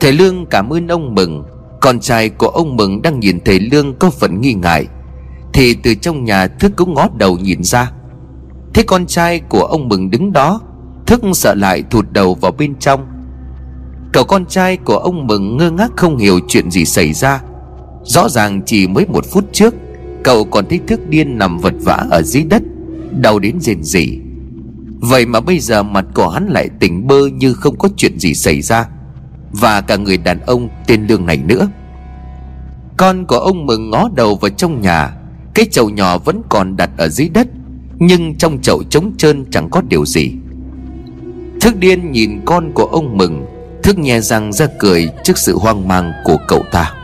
Thầy 0.00 0.12
Lương 0.12 0.46
cảm 0.46 0.72
ơn 0.72 0.88
ông 0.88 1.14
Mừng. 1.14 1.44
Con 1.80 2.00
trai 2.00 2.28
của 2.28 2.48
ông 2.48 2.76
Mừng 2.76 3.02
đang 3.02 3.20
nhìn 3.20 3.40
thầy 3.44 3.60
Lương 3.60 3.94
có 3.98 4.10
phần 4.10 4.40
nghi 4.40 4.54
ngại, 4.54 4.86
Thì 5.52 5.74
từ 5.74 5.94
trong 5.94 6.24
nhà 6.24 6.46
Thức 6.46 6.72
cũng 6.76 6.94
ngó 6.94 7.08
đầu 7.16 7.38
nhìn 7.38 7.62
ra. 7.64 7.92
Thế 8.74 8.82
con 8.82 9.06
trai 9.06 9.40
của 9.40 9.64
ông 9.64 9.88
Mừng 9.88 10.10
đứng 10.10 10.32
đó, 10.32 10.60
Thức 11.06 11.22
sợ 11.34 11.54
lại 11.54 11.82
thụt 11.90 12.06
đầu 12.10 12.34
vào 12.34 12.52
bên 12.52 12.74
trong. 12.74 13.06
Cậu 14.12 14.24
con 14.24 14.46
trai 14.46 14.76
của 14.76 14.96
ông 14.96 15.26
Mừng 15.26 15.56
ngơ 15.56 15.70
ngác 15.70 15.90
không 15.96 16.16
hiểu 16.16 16.40
chuyện 16.48 16.70
gì 16.70 16.84
xảy 16.84 17.12
ra. 17.12 17.42
Rõ 18.04 18.28
ràng 18.28 18.62
chỉ 18.66 18.86
mới 18.86 19.06
một 19.06 19.24
phút 19.30 19.44
trước, 19.52 19.74
Cậu 20.24 20.44
còn 20.44 20.66
thấy 20.68 20.80
thức 20.86 21.08
điên 21.08 21.38
nằm 21.38 21.58
vật 21.58 21.74
vã 21.80 22.06
ở 22.10 22.22
dưới 22.22 22.42
đất, 22.42 22.62
Đau 23.20 23.38
đến 23.38 23.60
rền 23.60 23.82
rỉ. 23.82 24.18
Vậy 25.00 25.26
mà 25.26 25.40
bây 25.40 25.58
giờ 25.58 25.82
mặt 25.82 26.04
của 26.14 26.28
hắn 26.28 26.46
lại 26.48 26.68
tỉnh 26.80 27.06
bơ 27.06 27.26
như 27.26 27.54
không 27.54 27.78
có 27.78 27.88
chuyện 27.96 28.18
gì 28.18 28.34
xảy 28.34 28.62
ra, 28.62 28.88
Và 29.52 29.80
cả 29.80 29.96
người 29.96 30.16
đàn 30.16 30.40
ông 30.40 30.68
tên 30.86 31.06
Lương 31.06 31.26
này 31.26 31.36
nữa. 31.36 31.68
Con 32.96 33.26
của 33.26 33.38
ông 33.38 33.66
Mừng 33.66 33.90
ngó 33.90 34.08
đầu 34.14 34.36
vào 34.36 34.50
trong 34.50 34.80
nhà, 34.80 35.16
Cái 35.54 35.66
chậu 35.70 35.90
nhỏ 35.90 36.18
vẫn 36.18 36.42
còn 36.48 36.76
đặt 36.76 36.90
ở 36.96 37.08
dưới 37.08 37.28
đất, 37.28 37.48
Nhưng 37.98 38.34
trong 38.34 38.58
chậu 38.62 38.82
trống 38.82 39.12
trơn 39.16 39.44
chẳng 39.50 39.70
có 39.70 39.82
điều 39.88 40.06
gì. 40.06 40.32
Thức 41.60 41.76
điên 41.76 42.12
nhìn 42.12 42.40
con 42.44 42.72
của 42.74 42.84
ông 42.84 43.16
Mừng 43.16 43.46
Thức 43.82 43.98
nhè 43.98 44.20
răng 44.20 44.52
ra 44.52 44.66
cười 44.78 45.08
trước 45.24 45.38
sự 45.38 45.58
hoang 45.58 45.88
mang 45.88 46.12
của 46.24 46.36
cậu 46.48 46.64
ta. 46.72 46.94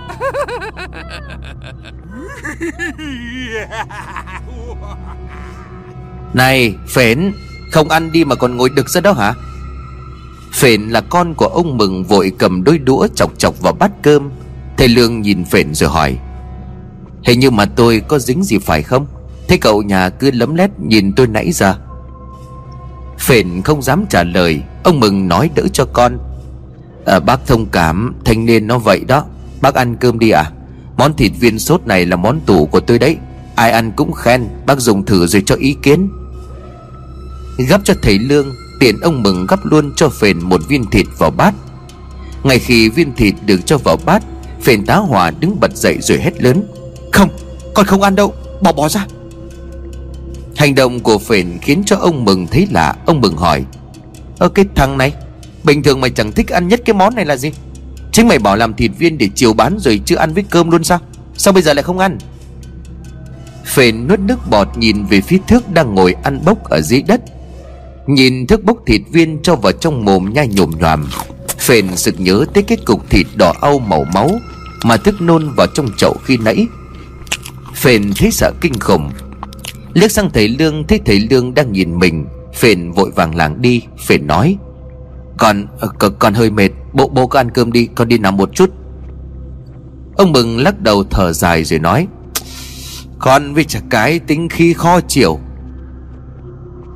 Này, 6.35 6.75
phến, 6.89 7.33
Không 7.73 7.89
ăn 7.89 8.13
đi 8.13 8.25
mà 8.25 8.35
còn 8.35 8.57
ngồi 8.57 8.71
đực 8.77 8.89
ra 8.89 9.01
đó 9.01 9.13
hả? 9.13 9.35
Phện 10.53 10.89
là 10.89 11.01
con 11.01 11.35
của 11.35 11.47
ông 11.47 11.77
Mừng 11.77 12.05
vội 12.05 12.33
cầm 12.39 12.65
đôi 12.65 12.79
đũa 12.79 13.09
chọc 13.15 13.39
chọc 13.39 13.61
vào 13.61 13.73
bát 13.73 13.91
cơm. 14.03 14.31
Thầy 14.77 14.89
Lương 14.89 15.21
nhìn 15.21 15.45
phện 15.45 15.75
rồi 15.75 15.91
hỏi, 15.91 16.19
Hình 17.25 17.41
như 17.41 17.51
mà 17.51 17.65
tôi 17.65 18.03
có 18.09 18.19
dính 18.19 18.45
gì 18.45 18.59
phải 18.59 18.83
không? 18.83 19.07
Thế 19.49 19.57
cậu 19.57 19.83
nhà 19.83 20.11
cứ 20.11 20.31
lấm 20.31 20.55
lét 20.55 20.71
nhìn 20.81 21.13
tôi 21.13 21.27
nãy 21.27 21.53
giờ. 21.53 21.75
Phện 23.19 23.63
không 23.63 23.83
dám 23.83 24.05
trả 24.11 24.23
lời. 24.23 24.63
Ông 24.85 25.01
Mừng 25.01 25.29
nói 25.29 25.51
đỡ 25.55 25.63
cho 25.73 25.85
con 25.93 26.19
à, 27.09 27.21
Bác 27.21 27.47
thông 27.47 27.67
cảm 27.67 28.15
Thanh 28.25 28.47
niên 28.47 28.67
nó 28.67 28.79
vậy 28.79 29.01
đó. 29.07 29.25
Bác 29.61 29.75
ăn 29.75 29.97
cơm 29.97 30.19
đi 30.19 30.31
à? 30.31 30.51
Món 30.97 31.15
thịt 31.17 31.33
viên 31.41 31.59
sốt 31.59 31.87
này 31.87 32.07
là 32.07 32.17
món 32.17 32.41
tủ 32.41 32.67
của 32.67 32.81
tôi 32.81 32.99
đấy. 32.99 33.17
Ai 33.55 33.71
ăn 33.71 33.93
cũng 33.97 34.13
khen 34.13 34.49
Bác 34.67 34.79
dùng 34.81 35.05
thử 35.05 35.27
rồi 35.27 35.43
cho 35.47 35.55
ý 35.55 35.77
kiến. 35.83 36.09
Gắp 37.69 37.81
cho 37.85 37.95
thầy 38.03 38.19
Lương 38.19 38.47
Tiện 38.81 39.01
ông 39.01 39.23
Mừng 39.23 39.47
gắp 39.47 39.61
luôn 39.65 39.93
cho 39.97 40.09
phền 40.09 40.41
một 40.41 40.61
viên 40.69 40.91
thịt 40.91 41.07
vào 41.19 41.31
bát. 41.31 41.55
Ngay 42.43 42.59
khi 42.59 42.89
viên 42.89 43.15
thịt 43.15 43.35
được 43.47 43.67
cho 43.67 43.79
vào 43.79 43.97
bát 44.05 44.23
Phền 44.63 44.87
tá 44.87 44.97
hỏa 44.97 45.31
đứng 45.31 45.61
bật 45.61 45.77
dậy 45.77 45.99
rồi 46.01 46.19
hét 46.19 46.43
lớn. 46.43 46.63
Không 47.13 47.29
con 47.75 47.87
không 47.87 48.03
ăn 48.03 48.15
đâu 48.15 48.35
Bỏ 48.61 48.73
bỏ 48.73 48.89
ra. 48.89 49.07
Hành 50.57 50.75
động 50.75 51.01
của 51.01 51.19
phền 51.19 51.59
khiến 51.63 51.83
cho 51.87 51.97
ông 51.97 52.25
Mừng 52.25 52.47
thấy 52.47 52.69
lạ. 52.71 52.97
Ông 53.07 53.21
Mừng 53.21 53.37
hỏi 53.37 53.65
Ơ 54.39 54.49
cái 54.49 54.65
thằng 54.75 54.99
này 54.99 55.13
Bình 55.69 55.83
thường 55.83 56.01
mày 56.01 56.11
chẳng 56.11 56.33
thích 56.33 56.49
ăn 56.49 56.69
nhất 56.69 56.81
cái 56.85 56.95
món 56.95 57.15
này 57.15 57.25
là 57.25 57.37
gì? 57.37 57.53
Chính 58.13 58.29
mày 58.29 58.39
bảo 58.39 58.57
làm 58.57 58.75
thịt 58.75 58.91
viên 58.99 59.19
để 59.19 59.29
chiều 59.35 59.53
bán 59.53 59.77
rồi 59.79 60.01
chưa 60.05 60.17
ăn 60.17 60.35
với 60.35 60.45
cơm 60.51 60.71
luôn 60.71 60.85
sao? 60.85 60.99
Sao 61.37 61.53
bây 61.53 61.63
giờ 61.63 61.75
lại 61.75 61.83
không 61.83 61.99
ăn? 61.99 62.19
Phền 63.67 64.09
nuốt 64.09 64.21
nước 64.21 64.51
bọt 64.51 64.69
nhìn 64.77 65.05
về 65.05 65.21
phía 65.21 65.39
thước 65.49 65.73
đang 65.73 65.95
ngồi 65.95 66.15
ăn 66.23 66.41
bốc 66.45 66.65
ở 66.65 66.81
dưới 66.81 67.03
đất. 67.03 67.21
Nhìn 68.07 68.47
thước 68.47 68.65
bốc 68.65 68.79
thịt 68.87 69.01
viên 69.13 69.43
cho 69.43 69.57
vào 69.57 69.73
trong 69.73 70.05
mồm 70.05 70.33
nhai 70.35 70.49
nhồm 70.49 70.71
nhòm. 70.81 71.07
Phền 71.59 71.97
sực 71.97 72.15
nhớ 72.19 72.45
tới 72.55 72.63
cái 72.63 72.79
cục 72.87 73.11
thịt 73.11 73.27
đỏ 73.37 73.53
au 73.61 73.79
màu 73.79 74.05
máu 74.15 74.31
Mà 74.85 74.97
thức 74.97 75.21
nôn 75.21 75.55
vào 75.57 75.67
trong 75.75 75.89
chậu 75.97 76.17
khi 76.25 76.37
nãy. 76.37 76.67
Phền 77.75 78.13
thấy 78.17 78.31
sợ 78.31 78.53
kinh 78.61 78.79
khủng. 78.79 79.11
Liếc 79.95 80.13
sang 80.13 80.31
thầy 80.31 80.49
Lương, 80.49 80.87
thấy 80.87 81.01
thầy 81.07 81.21
Lương 81.21 81.55
đang 81.55 81.73
nhìn 81.73 81.99
mình. 81.99 82.27
Phền 82.55 82.93
vội 82.93 83.11
vàng 83.11 83.37
làng 83.37 83.63
đi. 83.63 83.83
Phền 84.07 84.27
nói 84.27 84.57
con, 85.39 85.67
ờ, 85.81 85.89
con, 85.99 86.13
con 86.19 86.35
hơi 86.35 86.51
mệt. 86.51 86.71
Bộ 86.93 87.09
bố 87.09 87.27
có 87.27 87.41
ăn 87.41 87.51
cơm 87.51 87.73
đi 87.73 87.87
Con 87.87 88.09
đi 88.09 88.19
nằm 88.19 88.37
một 88.37 88.55
chút. 88.55 88.71
Ông 90.17 90.33
Mừng 90.33 90.59
lắc 90.59 90.81
đầu 90.81 91.05
thở 91.11 91.33
dài 91.33 91.65
rồi 91.65 91.79
nói 91.79 92.07
Con 93.19 93.55
với 93.55 93.65
chả 93.65 93.81
cái 93.91 94.19
tính 94.19 94.49
khi 94.49 94.73
kho 94.73 95.01
chiều 95.01 95.39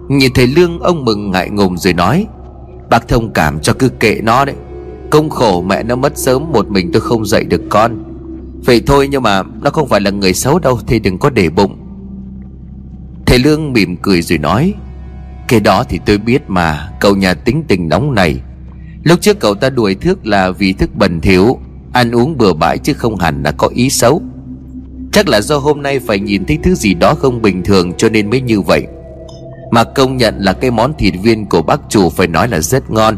Nhìn 0.09 0.33
thấy 0.35 0.47
Lương 0.47 0.81
ông 0.81 1.05
Mừng 1.05 1.31
ngại 1.31 1.51
ngùng 1.51 1.79
rồi 1.79 1.93
nói 1.93 2.27
Bác 2.91 3.09
thông 3.09 3.33
cảm 3.33 3.61
cho 3.61 3.73
cứ 3.73 3.89
kệ 3.89 4.21
nó 4.23 4.45
đấy. 4.45 4.57
Công 5.11 5.31
khổ 5.31 5.63
mẹ 5.63 5.83
nó 5.83 5.97
mất 5.97 6.19
sớm 6.19 6.53
Một 6.53 6.69
mình 6.69 6.91
tôi 6.93 7.01
không 7.01 7.27
dạy 7.27 7.45
được 7.45 7.63
con. 7.69 8.05
Vậy 8.65 8.83
thôi 8.87 9.09
nhưng 9.11 9.23
mà 9.23 9.43
nó 9.43 9.71
không 9.71 9.89
phải 9.89 10.01
là 10.01 10.11
người 10.11 10.35
xấu 10.35 10.59
đâu 10.59 10.79
Thì 10.87 10.99
đừng 10.99 11.19
có 11.19 11.31
để 11.31 11.51
bụng. 11.51 11.79
Thầy 13.27 13.39
Lương 13.39 13.73
mỉm 13.73 13.97
cười 13.97 14.23
rồi 14.23 14.39
nói 14.39 14.75
cái 15.53 15.61
đó 15.61 15.85
thì 15.89 16.01
tôi 16.07 16.19
biết 16.19 16.43
mà 16.49 16.89
Cậu 17.01 17.17
nhà 17.17 17.35
tính 17.35 17.65
tình 17.69 17.89
nóng 17.89 18.15
này. 18.15 18.41
Lúc 19.03 19.21
trước 19.21 19.41
cậu 19.41 19.55
ta 19.55 19.71
đuổi 19.71 19.95
thước 19.95 20.27
là 20.27 20.51
vì 20.51 20.73
thức 20.73 20.91
bẩn 20.95 21.21
thiếu, 21.21 21.59
Ăn 21.93 22.11
uống 22.13 22.39
bừa 22.39 22.53
bãi 22.53 22.79
chứ 22.79 22.93
không 22.93 23.17
hẳn 23.17 23.43
là 23.43 23.51
có 23.51 23.69
ý 23.75 23.91
xấu. 23.91 24.23
Chắc 25.13 25.29
là 25.29 25.41
do 25.41 25.59
hôm 25.59 25.83
nay 25.83 25.99
phải 25.99 26.19
nhìn 26.21 26.45
thấy 26.45 26.59
thứ 26.63 26.75
gì 26.75 26.95
đó 26.95 27.15
không 27.15 27.43
bình 27.43 27.63
thường 27.63 27.93
cho 27.97 28.09
nên 28.09 28.31
mới 28.31 28.41
như 28.41 28.61
vậy. 28.61 28.87
Mà 29.71 29.85
công 29.85 30.17
nhận 30.17 30.39
là 30.39 30.53
cái 30.53 30.71
món 30.71 30.95
thịt 30.99 31.15
viên 31.23 31.47
của 31.47 31.63
bác 31.63 31.81
chủ 31.89 32.11
phải 32.11 32.27
nói 32.27 32.49
là 32.49 32.61
rất 32.61 32.91
ngon. 32.91 33.17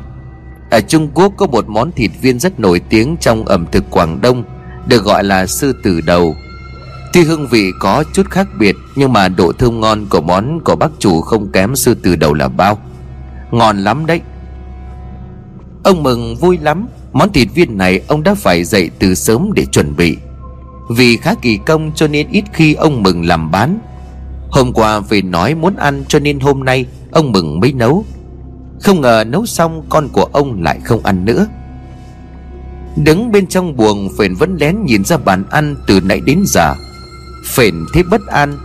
Ở 0.71 0.81
Trung 0.81 1.09
Quốc 1.15 1.33
có 1.37 1.47
một 1.47 1.69
món 1.69 1.93
thịt 1.93 2.11
viên 2.21 2.39
rất 2.39 2.61
nổi 2.61 2.81
tiếng 2.81 3.17
trong 3.21 3.45
ẩm 3.45 3.67
thực 3.73 3.91
Quảng 3.91 4.21
Đông 4.21 4.45
Được 4.87 5.05
gọi 5.05 5.25
là 5.25 5.47
sư 5.47 5.75
tử 5.85 6.01
đầu. 6.01 6.37
Tuy 7.15 7.25
hương 7.25 7.47
vị 7.47 7.73
có 7.79 8.05
chút 8.13 8.31
khác 8.31 8.49
biệt, 8.59 8.77
Nhưng 8.97 9.13
mà 9.13 9.29
độ 9.29 9.53
thơm 9.53 9.81
ngon 9.81 10.07
của 10.07 10.21
món 10.21 10.61
của 10.61 10.77
bác 10.77 10.91
chủ 10.99 11.21
không 11.21 11.53
kém 11.53 11.77
sư 11.77 11.95
từ 12.03 12.17
đầu 12.17 12.35
là 12.35 12.49
bao. 12.49 12.79
Ngon 13.51 13.79
lắm 13.79 14.07
đấy. 14.07 14.21
Ông 15.85 16.03
mừng 16.03 16.37
vui 16.37 16.59
lắm. 16.59 16.87
Món 17.13 17.33
thịt 17.33 17.49
viên 17.55 17.79
này 17.79 18.01
ông 18.09 18.23
đã 18.23 18.35
phải 18.35 18.65
dậy 18.65 18.91
từ 18.99 19.15
sớm 19.15 19.53
để 19.55 19.67
chuẩn 19.67 19.97
bị. 19.97 20.17
Vì 20.91 21.17
khá 21.17 21.35
kỳ 21.43 21.59
công 21.67 21.93
cho 21.95 22.07
nên 22.07 22.29
ít 22.31 22.45
khi 22.53 22.75
ông 22.75 23.03
mừng 23.03 23.27
làm 23.27 23.51
bán. 23.51 23.79
Hôm 24.51 24.73
qua 24.73 25.01
về 25.01 25.23
nói 25.23 25.55
muốn 25.55 25.77
ăn 25.77 26.05
cho 26.09 26.19
nên 26.19 26.41
hôm 26.41 26.65
nay 26.65 26.87
Ông 27.13 27.33
mừng 27.33 27.61
mới 27.61 27.73
nấu. 27.73 28.05
Không 28.81 29.01
ngờ 29.01 29.25
nấu 29.27 29.47
xong 29.47 29.83
con 29.89 30.09
của 30.09 30.25
ông 30.33 30.63
lại 30.63 30.81
không 30.85 31.05
ăn 31.05 31.25
nữa. 31.25 31.47
Đứng 32.97 33.33
bên 33.33 33.47
trong 33.47 33.77
buồng 33.77 34.09
Phền 34.19 34.35
vẫn 34.35 34.57
lén 34.61 34.85
nhìn 34.85 35.05
ra 35.05 35.17
bàn 35.17 35.45
ăn 35.51 35.77
từ 35.87 36.01
nãy 36.01 36.21
đến 36.21 36.43
giờ. 36.47 36.75
Phền 37.45 37.75
thế 37.93 38.03
bất 38.03 38.27
an. 38.27 38.59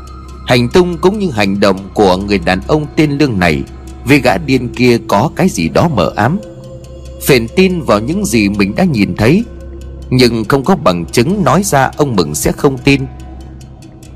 Hành 0.47 0.69
tung 0.69 0.97
cũng 0.97 1.19
như 1.19 1.31
hành 1.31 1.59
động 1.59 1.89
của 1.93 2.17
người 2.17 2.39
đàn 2.39 2.61
ông 2.67 2.85
tên 2.95 3.11
Lương 3.11 3.39
này 3.39 3.63
Với 4.05 4.19
gã 4.19 4.37
điên 4.37 4.69
kia 4.69 4.97
có 5.07 5.31
cái 5.35 5.49
gì 5.49 5.69
đó 5.69 5.89
mờ 5.95 6.13
ám. 6.15 6.39
Phền 7.27 7.47
tin 7.55 7.81
vào 7.81 7.99
những 7.99 8.25
gì 8.25 8.49
mình 8.49 8.75
đã 8.75 8.83
nhìn 8.83 9.15
thấy, 9.15 9.43
Nhưng 10.09 10.45
không 10.45 10.63
có 10.63 10.75
bằng 10.75 11.05
chứng 11.05 11.43
nói 11.43 11.63
ra 11.63 11.91
ông 11.97 12.15
Mừng 12.15 12.35
sẽ 12.35 12.51
không 12.51 12.77
tin. 12.77 13.01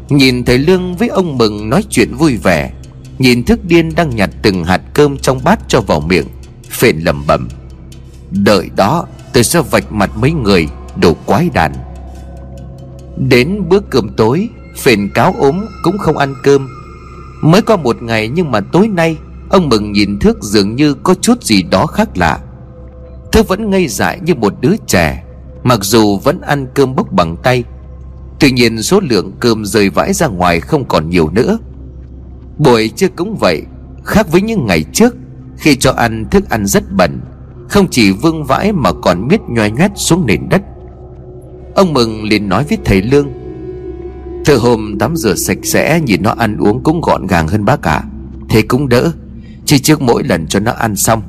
Nhìn 0.09 0.43
thấy 0.43 0.57
Lương 0.57 0.95
với 0.95 1.07
ông 1.07 1.37
Mừng 1.37 1.69
nói 1.69 1.83
chuyện 1.89 2.15
vui 2.15 2.37
vẻ, 2.37 2.71
Nhìn 3.19 3.43
thức 3.43 3.59
điên 3.65 3.95
đang 3.95 4.15
nhặt 4.15 4.29
từng 4.41 4.63
hạt 4.63 4.81
cơm 4.93 5.17
trong 5.17 5.39
bát 5.43 5.59
cho 5.67 5.81
vào 5.81 5.99
miệng, 5.99 6.27
Phền 6.69 6.99
lẩm 6.99 7.23
bẩm. 7.27 7.49
Đợi 8.31 8.69
đó, 8.75 9.05
tôi 9.33 9.43
sẽ 9.43 9.61
vạch 9.61 9.91
mặt 9.91 10.11
mấy 10.17 10.31
người, 10.31 10.67
Đồ 10.95 11.13
quái 11.25 11.49
đàn. 11.53 11.73
Đến 13.17 13.69
bữa 13.69 13.79
cơm 13.79 14.09
tối 14.09 14.49
Phền 14.77 15.09
cáo 15.13 15.35
ốm 15.39 15.65
cũng 15.83 15.97
không 15.97 16.17
ăn 16.17 16.35
cơm. 16.43 16.67
Mới 17.41 17.61
có 17.61 17.77
một 17.77 18.01
ngày 18.01 18.27
nhưng 18.27 18.51
mà 18.51 18.59
tối 18.59 18.87
nay, 18.87 19.17
Ông 19.49 19.69
Mừng 19.69 19.91
nhìn 19.91 20.19
Thước 20.19 20.43
dường 20.43 20.75
như 20.75 20.93
có 20.93 21.15
chút 21.21 21.43
gì 21.43 21.63
đó 21.63 21.85
khác 21.85 22.17
lạ. 22.17 22.39
Thước 23.31 23.47
vẫn 23.47 23.69
ngây 23.69 23.87
dại 23.87 24.19
như 24.25 24.35
một 24.35 24.53
đứa 24.61 24.75
trẻ, 24.87 25.23
Mặc 25.63 25.79
dù 25.81 26.17
vẫn 26.17 26.41
ăn 26.41 26.67
cơm 26.73 26.95
bốc 26.95 27.11
bằng 27.11 27.37
tay. 27.43 27.63
Tuy 28.39 28.51
nhiên 28.51 28.81
số 28.81 28.99
lượng 28.99 29.31
cơm 29.39 29.65
rơi 29.65 29.89
vãi 29.89 30.13
ra 30.13 30.27
ngoài 30.27 30.59
không 30.59 30.85
còn 30.85 31.09
nhiều 31.09 31.29
nữa. 31.29 31.57
Buổi 32.57 32.89
trưa 32.89 33.07
cũng 33.15 33.37
vậy, 33.39 33.61
Khác 34.03 34.31
với 34.31 34.41
những 34.41 34.65
ngày 34.65 34.83
trước, 34.93 35.15
Khi 35.57 35.75
cho 35.75 35.91
ăn 35.91 36.25
thức 36.31 36.49
ăn 36.49 36.65
rất 36.65 36.91
bẩn, 36.91 37.21
Không 37.69 37.87
chỉ 37.91 38.11
vương 38.11 38.43
vãi 38.43 38.71
mà 38.71 38.91
còn 39.01 39.27
miết 39.27 39.41
nhoai 39.47 39.71
nhoét 39.71 39.91
xuống 39.95 40.25
nền 40.25 40.49
đất. 40.49 40.61
Ông 41.75 41.93
Mừng 41.93 42.23
liền 42.23 42.49
nói 42.49 42.63
với 42.69 42.77
thầy 42.85 43.01
Lương 43.01 43.27
Từ 44.45 44.57
hôm 44.57 44.99
tắm 44.99 45.15
rửa 45.15 45.35
sạch 45.35 45.57
sẽ, 45.63 45.99
Nhìn 45.99 46.23
nó 46.23 46.33
ăn 46.37 46.57
uống 46.57 46.83
cũng 46.83 47.01
gọn 47.01 47.27
gàng 47.27 47.47
hơn 47.47 47.65
bác 47.65 47.81
cả 47.81 48.03
Thế 48.49 48.61
cũng 48.61 48.89
đỡ, 48.89 49.11
Chỉ 49.65 49.79
trước 49.79 50.01
mỗi 50.01 50.23
lần 50.23 50.47
cho 50.47 50.59
nó 50.59 50.71
ăn 50.71 50.95
xong, 50.95 51.21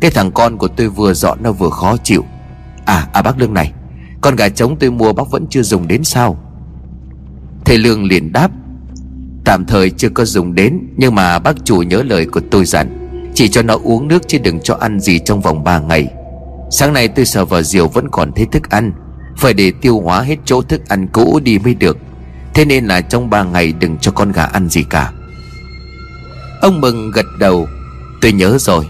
Cái 0.00 0.10
thằng 0.10 0.30
con 0.32 0.56
của 0.56 0.68
tôi 0.68 0.88
vừa 0.88 1.14
dọn 1.14 1.38
nó 1.42 1.52
vừa 1.52 1.70
khó 1.70 1.96
chịu. 1.96 2.24
À 2.84 3.08
à 3.12 3.22
bác 3.22 3.38
Lương 3.38 3.54
này, 3.54 3.72
Con 4.20 4.36
gà 4.36 4.48
trống 4.48 4.76
tôi 4.76 4.90
mua 4.90 5.12
bác 5.12 5.30
vẫn 5.30 5.46
chưa 5.50 5.62
dùng 5.62 5.88
đến 5.88 6.04
sao? 6.04 6.38
Thầy 7.64 7.78
Lương 7.78 8.04
liền 8.04 8.32
đáp, 8.32 8.50
Tạm 9.44 9.64
thời 9.64 9.90
chưa 9.90 10.08
có 10.08 10.24
dùng 10.24 10.54
đến, 10.54 10.78
Nhưng 10.96 11.14
mà 11.14 11.38
bác 11.38 11.64
chủ 11.64 11.76
nhớ 11.76 12.02
lời 12.02 12.26
của 12.26 12.40
tôi 12.50 12.64
dặn, 12.64 13.08
Chỉ 13.34 13.48
cho 13.48 13.62
nó 13.62 13.78
uống 13.82 14.08
nước 14.08 14.28
chứ 14.28 14.38
đừng 14.38 14.60
cho 14.60 14.74
ăn 14.74 15.00
gì 15.00 15.18
trong 15.18 15.40
vòng 15.40 15.64
3 15.64 15.78
ngày. 15.78 16.08
Sáng 16.70 16.92
nay 16.92 17.08
tôi 17.08 17.24
sờ 17.24 17.44
vào 17.44 17.62
diều 17.62 17.88
vẫn 17.88 18.08
còn 18.10 18.32
thấy 18.32 18.46
thức 18.46 18.70
ăn. 18.70 18.92
Phải 19.36 19.54
để 19.54 19.72
tiêu 19.80 20.00
hóa 20.00 20.20
hết 20.20 20.36
chỗ 20.44 20.62
thức 20.62 20.88
ăn 20.88 21.06
cũ 21.12 21.40
đi 21.42 21.58
mới 21.58 21.74
được. 21.74 21.98
Thế 22.54 22.64
nên 22.64 22.86
là 22.86 23.00
trong 23.00 23.30
3 23.30 23.42
ngày 23.42 23.72
đừng 23.72 23.98
cho 23.98 24.12
con 24.12 24.32
gà 24.32 24.44
ăn 24.44 24.68
gì 24.68 24.82
cả. 24.90 25.12
Ông 26.60 26.80
Mừng 26.80 27.10
gật 27.10 27.26
đầu. 27.38 27.68
Tôi 28.20 28.32
nhớ 28.32 28.56
rồi. 28.60 28.86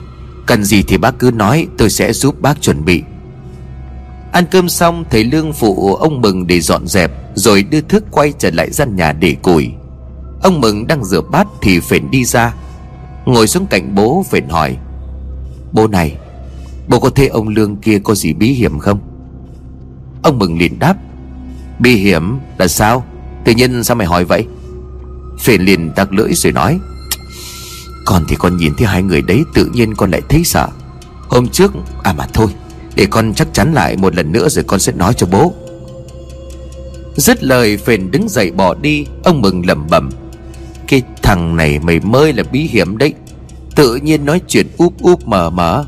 Cần 0.47 0.65
gì 0.65 0.83
thì 0.83 0.97
bác 0.97 1.19
cứ 1.19 1.31
nói, 1.31 1.67
tôi 1.79 1.91
sẽ 1.91 2.13
giúp 2.13 2.41
bác 2.41 2.63
chuẩn 2.63 2.85
bị. 2.85 3.03
Ăn 4.33 4.45
cơm 4.51 4.69
xong, 4.69 5.05
thầy 5.11 5.25
Lương 5.25 5.53
phụ 5.53 5.95
ông 5.95 6.21
Mừng 6.21 6.47
để 6.47 6.61
dọn 6.61 6.87
dẹp, 6.87 7.11
Rồi 7.35 7.63
đưa 7.63 7.81
thức 7.81 8.05
quay 8.11 8.33
trở 8.39 8.51
lại 8.51 8.71
gian 8.71 8.97
nhà 8.97 9.13
để 9.13 9.37
củi. 9.43 9.71
Ông 10.43 10.61
Mừng 10.61 10.87
đang 10.87 11.05
rửa 11.05 11.21
bát 11.21 11.47
thì 11.63 11.81
Phền 11.81 12.11
đi 12.11 12.25
ra. 12.25 12.55
Ngồi 13.25 13.47
xuống 13.47 13.67
cạnh 13.67 13.95
bố 13.95 14.25
Phền 14.31 14.49
hỏi, 14.49 14.77
Bố 15.73 15.87
này, 15.89 16.17
Bố 16.89 17.01
có 17.01 17.11
thấy 17.11 17.29
ông 17.29 17.49
Lương 17.49 17.77
kia 17.77 17.99
có 17.99 18.15
gì 18.15 18.33
bí 18.33 18.49
hiểm 18.49 18.79
không? 18.79 18.99
Ông 20.27 20.39
Mừng 20.39 20.59
liền 20.59 20.79
đáp, 20.79 20.97
bi 21.79 21.95
hiểm 21.95 22.39
là 22.59 22.69
sao? 22.69 23.05
Tự 23.45 23.53
nhiên 23.53 23.85
sao 23.85 23.97
mày 23.97 24.07
hỏi 24.07 24.25
vậy? 24.25 24.45
Phền 25.41 25.63
liền 25.63 25.91
tắc 25.91 26.13
lưỡi 26.13 26.35
rồi 26.35 26.53
nói, 26.53 26.79
Con 28.05 28.25
thì 28.29 28.37
con 28.37 28.57
nhìn 28.57 28.75
thấy 28.75 28.87
hai 28.87 29.03
người 29.03 29.23
đấy 29.23 29.45
Tự 29.55 29.71
nhiên 29.73 29.95
con 29.95 30.11
lại 30.11 30.23
thấy 30.29 30.45
sợ. 30.45 30.69
Hôm 31.29 31.49
trước 31.49 31.73
À 32.03 32.13
mà 32.13 32.27
thôi, 32.33 32.47
Để 32.95 33.07
con 33.07 33.35
chắc 33.35 33.49
chắn 33.53 33.73
lại 33.73 33.97
một 33.97 34.15
lần 34.15 34.33
nữa 34.33 34.49
rồi 34.49 34.65
con 34.65 34.81
sẽ 34.81 34.93
nói 34.93 35.15
cho 35.17 35.27
bố. 35.27 35.55
Dứt 37.17 37.45
lời 37.45 37.77
Phền 37.77 38.11
đứng 38.11 38.29
dậy 38.29 38.51
bỏ 38.51 38.75
đi, 38.75 39.07
Ông 39.25 39.43
Mừng 39.43 39.67
lẩm 39.67 39.87
bẩm, 39.91 40.11
Cái 40.89 41.03
thằng 41.23 41.57
này 41.57 41.79
mày 41.79 42.01
mới 42.01 42.33
là 42.33 42.43
bí 42.53 42.61
hiểm 42.61 42.99
đấy, 42.99 43.15
Tự 43.75 43.97
nhiên 43.97 44.25
nói 44.25 44.41
chuyện 44.49 44.67
úp 44.77 45.03
úp 45.03 45.29
mờ 45.29 45.51
mờ. 45.51 45.85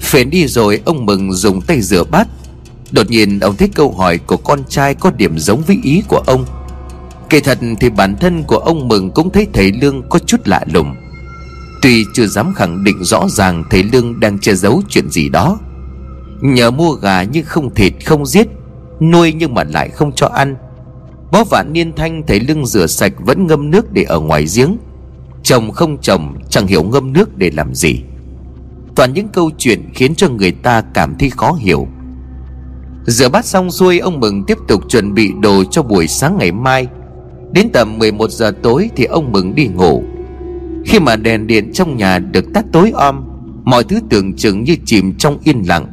Phền 0.00 0.30
đi 0.30 0.46
rồi, 0.46 0.80
ông 0.84 1.06
Mừng 1.06 1.32
dùng 1.32 1.60
tay 1.60 1.80
rửa 1.80 2.04
bát 2.04 2.28
Đột 2.92 3.10
nhiên, 3.10 3.40
ông 3.40 3.56
thấy 3.56 3.68
câu 3.68 3.92
hỏi 3.92 4.18
của 4.18 4.36
con 4.36 4.64
trai 4.68 4.94
có 4.94 5.10
điểm 5.10 5.38
giống 5.38 5.62
với 5.62 5.78
ý 5.82 6.02
của 6.08 6.22
ông. 6.26 6.44
Kể 7.30 7.40
thật 7.40 7.58
thì 7.80 7.90
bản 7.90 8.16
thân 8.16 8.42
của 8.42 8.58
ông 8.58 8.88
Mừng 8.88 9.10
cũng 9.10 9.30
thấy 9.30 9.46
thầy 9.52 9.72
Lương 9.72 10.08
có 10.08 10.18
chút 10.18 10.48
lạ 10.48 10.64
lùng. 10.72 10.94
Tuy 11.82 12.04
chưa 12.14 12.26
dám 12.26 12.54
khẳng 12.54 12.84
định 12.84 13.04
rõ 13.04 13.26
ràng 13.28 13.64
thầy 13.70 13.82
Lương 13.82 14.20
đang 14.20 14.38
che 14.38 14.54
giấu 14.54 14.82
chuyện 14.88 15.10
gì 15.10 15.28
đó. 15.28 15.58
Nhờ 16.40 16.70
mua 16.70 16.92
gà 16.92 17.22
nhưng 17.22 17.44
không 17.44 17.74
thịt, 17.74 17.92
không 18.04 18.26
giết, 18.26 18.48
Nuôi 19.00 19.32
nhưng 19.32 19.54
mà 19.54 19.64
lại 19.64 19.88
không 19.88 20.12
cho 20.12 20.26
ăn. 20.26 20.56
Bó 21.32 21.44
vạn 21.50 21.72
niên 21.72 21.92
thanh 21.96 22.22
thấy 22.26 22.40
lưng 22.40 22.66
rửa 22.66 22.86
sạch 22.86 23.12
Vẫn 23.18 23.46
ngâm 23.46 23.70
nước 23.70 23.92
để 23.92 24.02
ở 24.02 24.20
ngoài 24.20 24.44
giếng. 24.56 24.76
Chồng 25.42 25.70
không 25.70 25.98
chồng, 26.00 26.34
chẳng 26.50 26.66
hiểu 26.66 26.82
ngâm 26.82 27.12
nước 27.12 27.36
để 27.36 27.50
làm 27.50 27.74
gì. 27.74 28.02
Toàn 28.94 29.12
những 29.12 29.28
câu 29.28 29.50
chuyện 29.58 29.90
khiến 29.94 30.14
cho 30.14 30.28
người 30.28 30.52
ta 30.52 30.82
cảm 30.94 31.14
thấy 31.18 31.30
khó 31.30 31.52
hiểu. 31.52 31.88
Rửa 33.08 33.28
bát 33.28 33.44
xong 33.44 33.70
xuôi, 33.70 33.98
Ông 33.98 34.20
Mừng 34.20 34.44
tiếp 34.44 34.58
tục 34.68 34.82
chuẩn 34.88 35.14
bị 35.14 35.32
đồ 35.40 35.64
cho 35.64 35.82
buổi 35.82 36.06
sáng 36.08 36.38
ngày 36.38 36.52
mai. 36.52 36.86
Đến 37.52 37.68
tầm 37.72 37.98
11 37.98 38.30
giờ 38.30 38.52
tối 38.62 38.90
thì 38.96 39.04
ông 39.04 39.32
Mừng 39.32 39.54
đi 39.54 39.66
ngủ. 39.66 40.02
Khi 40.86 41.00
mà 41.00 41.16
đèn 41.16 41.46
điện 41.46 41.72
trong 41.72 41.96
nhà 41.96 42.18
được 42.18 42.44
tắt 42.54 42.64
tối 42.72 42.92
om, 42.94 43.24
Mọi 43.64 43.84
thứ 43.84 44.00
tưởng 44.10 44.36
chừng 44.36 44.64
như 44.64 44.76
chìm 44.84 45.14
trong 45.18 45.38
yên 45.44 45.62
lặng. 45.66 45.86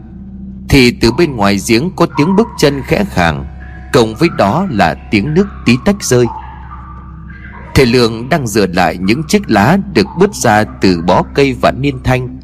Thì 0.70 0.92
từ 0.92 1.12
bên 1.12 1.36
ngoài 1.36 1.58
giếng 1.68 1.92
có 1.96 2.08
tiếng 2.18 2.36
bước 2.36 2.48
chân 2.58 2.82
khẽ 2.88 3.06
khàng, 3.10 3.46
Cộng 3.94 4.16
với 4.16 4.30
đó 4.38 4.68
là 4.70 4.96
tiếng 5.12 5.34
nước 5.34 5.48
tí 5.66 5.74
tách 5.86 6.04
rơi. 6.04 6.26
Thầy 7.76 7.86
Lương 7.86 8.30
đang 8.30 8.48
rửa 8.48 8.68
lại 8.68 8.98
những 8.98 9.24
chiếc 9.28 9.52
lá 9.52 9.78
Được 9.94 10.08
bứt 10.20 10.36
ra 10.36 10.64
từ 10.82 11.02
bó 11.08 11.24
cây 11.34 11.56
và 11.62 11.72
niên 11.72 11.96
thanh. 12.04 12.38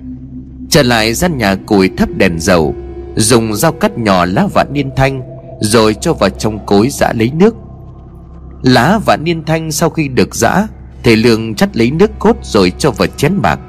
Trở 0.70 0.84
lại 0.84 1.14
gian 1.14 1.38
nhà 1.38 1.56
củi 1.56 1.90
thắp 1.98 2.10
đèn 2.16 2.40
dầu 2.40 2.76
Dùng 3.16 3.56
dao 3.56 3.72
cắt 3.72 3.98
nhỏ 3.98 4.26
lá 4.26 4.48
vạn 4.54 4.68
niên 4.74 4.90
thanh, 4.96 5.22
Rồi 5.62 5.94
cho 5.94 6.14
vào 6.14 6.30
trong 6.30 6.66
cối 6.66 6.90
giã 6.90 7.14
lấy 7.14 7.32
nước. 7.34 7.56
Lá 8.64 9.00
vạn 9.06 9.24
niên 9.24 9.44
thanh 9.46 9.72
sau 9.72 9.90
khi 9.90 10.08
được 10.08 10.36
giã, 10.36 10.68
Thầy 11.04 11.16
Lương 11.16 11.56
chắt 11.56 11.78
lấy 11.78 11.92
nước 11.92 12.12
cốt 12.20 12.38
rồi 12.44 12.72
cho 12.78 12.92
vào 12.92 13.08
chén 13.18 13.42
bạc. 13.42 13.60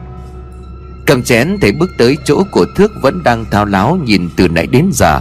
Cầm 1.06 1.22
chén, 1.22 1.56
thầy 1.60 1.72
bước 1.72 1.90
tới 1.98 2.16
chỗ 2.24 2.42
của 2.52 2.66
Thước 2.76 2.90
Vẫn 3.02 3.22
đang 3.24 3.44
thao 3.50 3.64
láo 3.64 3.98
nhìn 4.04 4.28
từ 4.36 4.48
nãy 4.48 4.66
đến 4.66 4.90
giờ. 4.92 5.20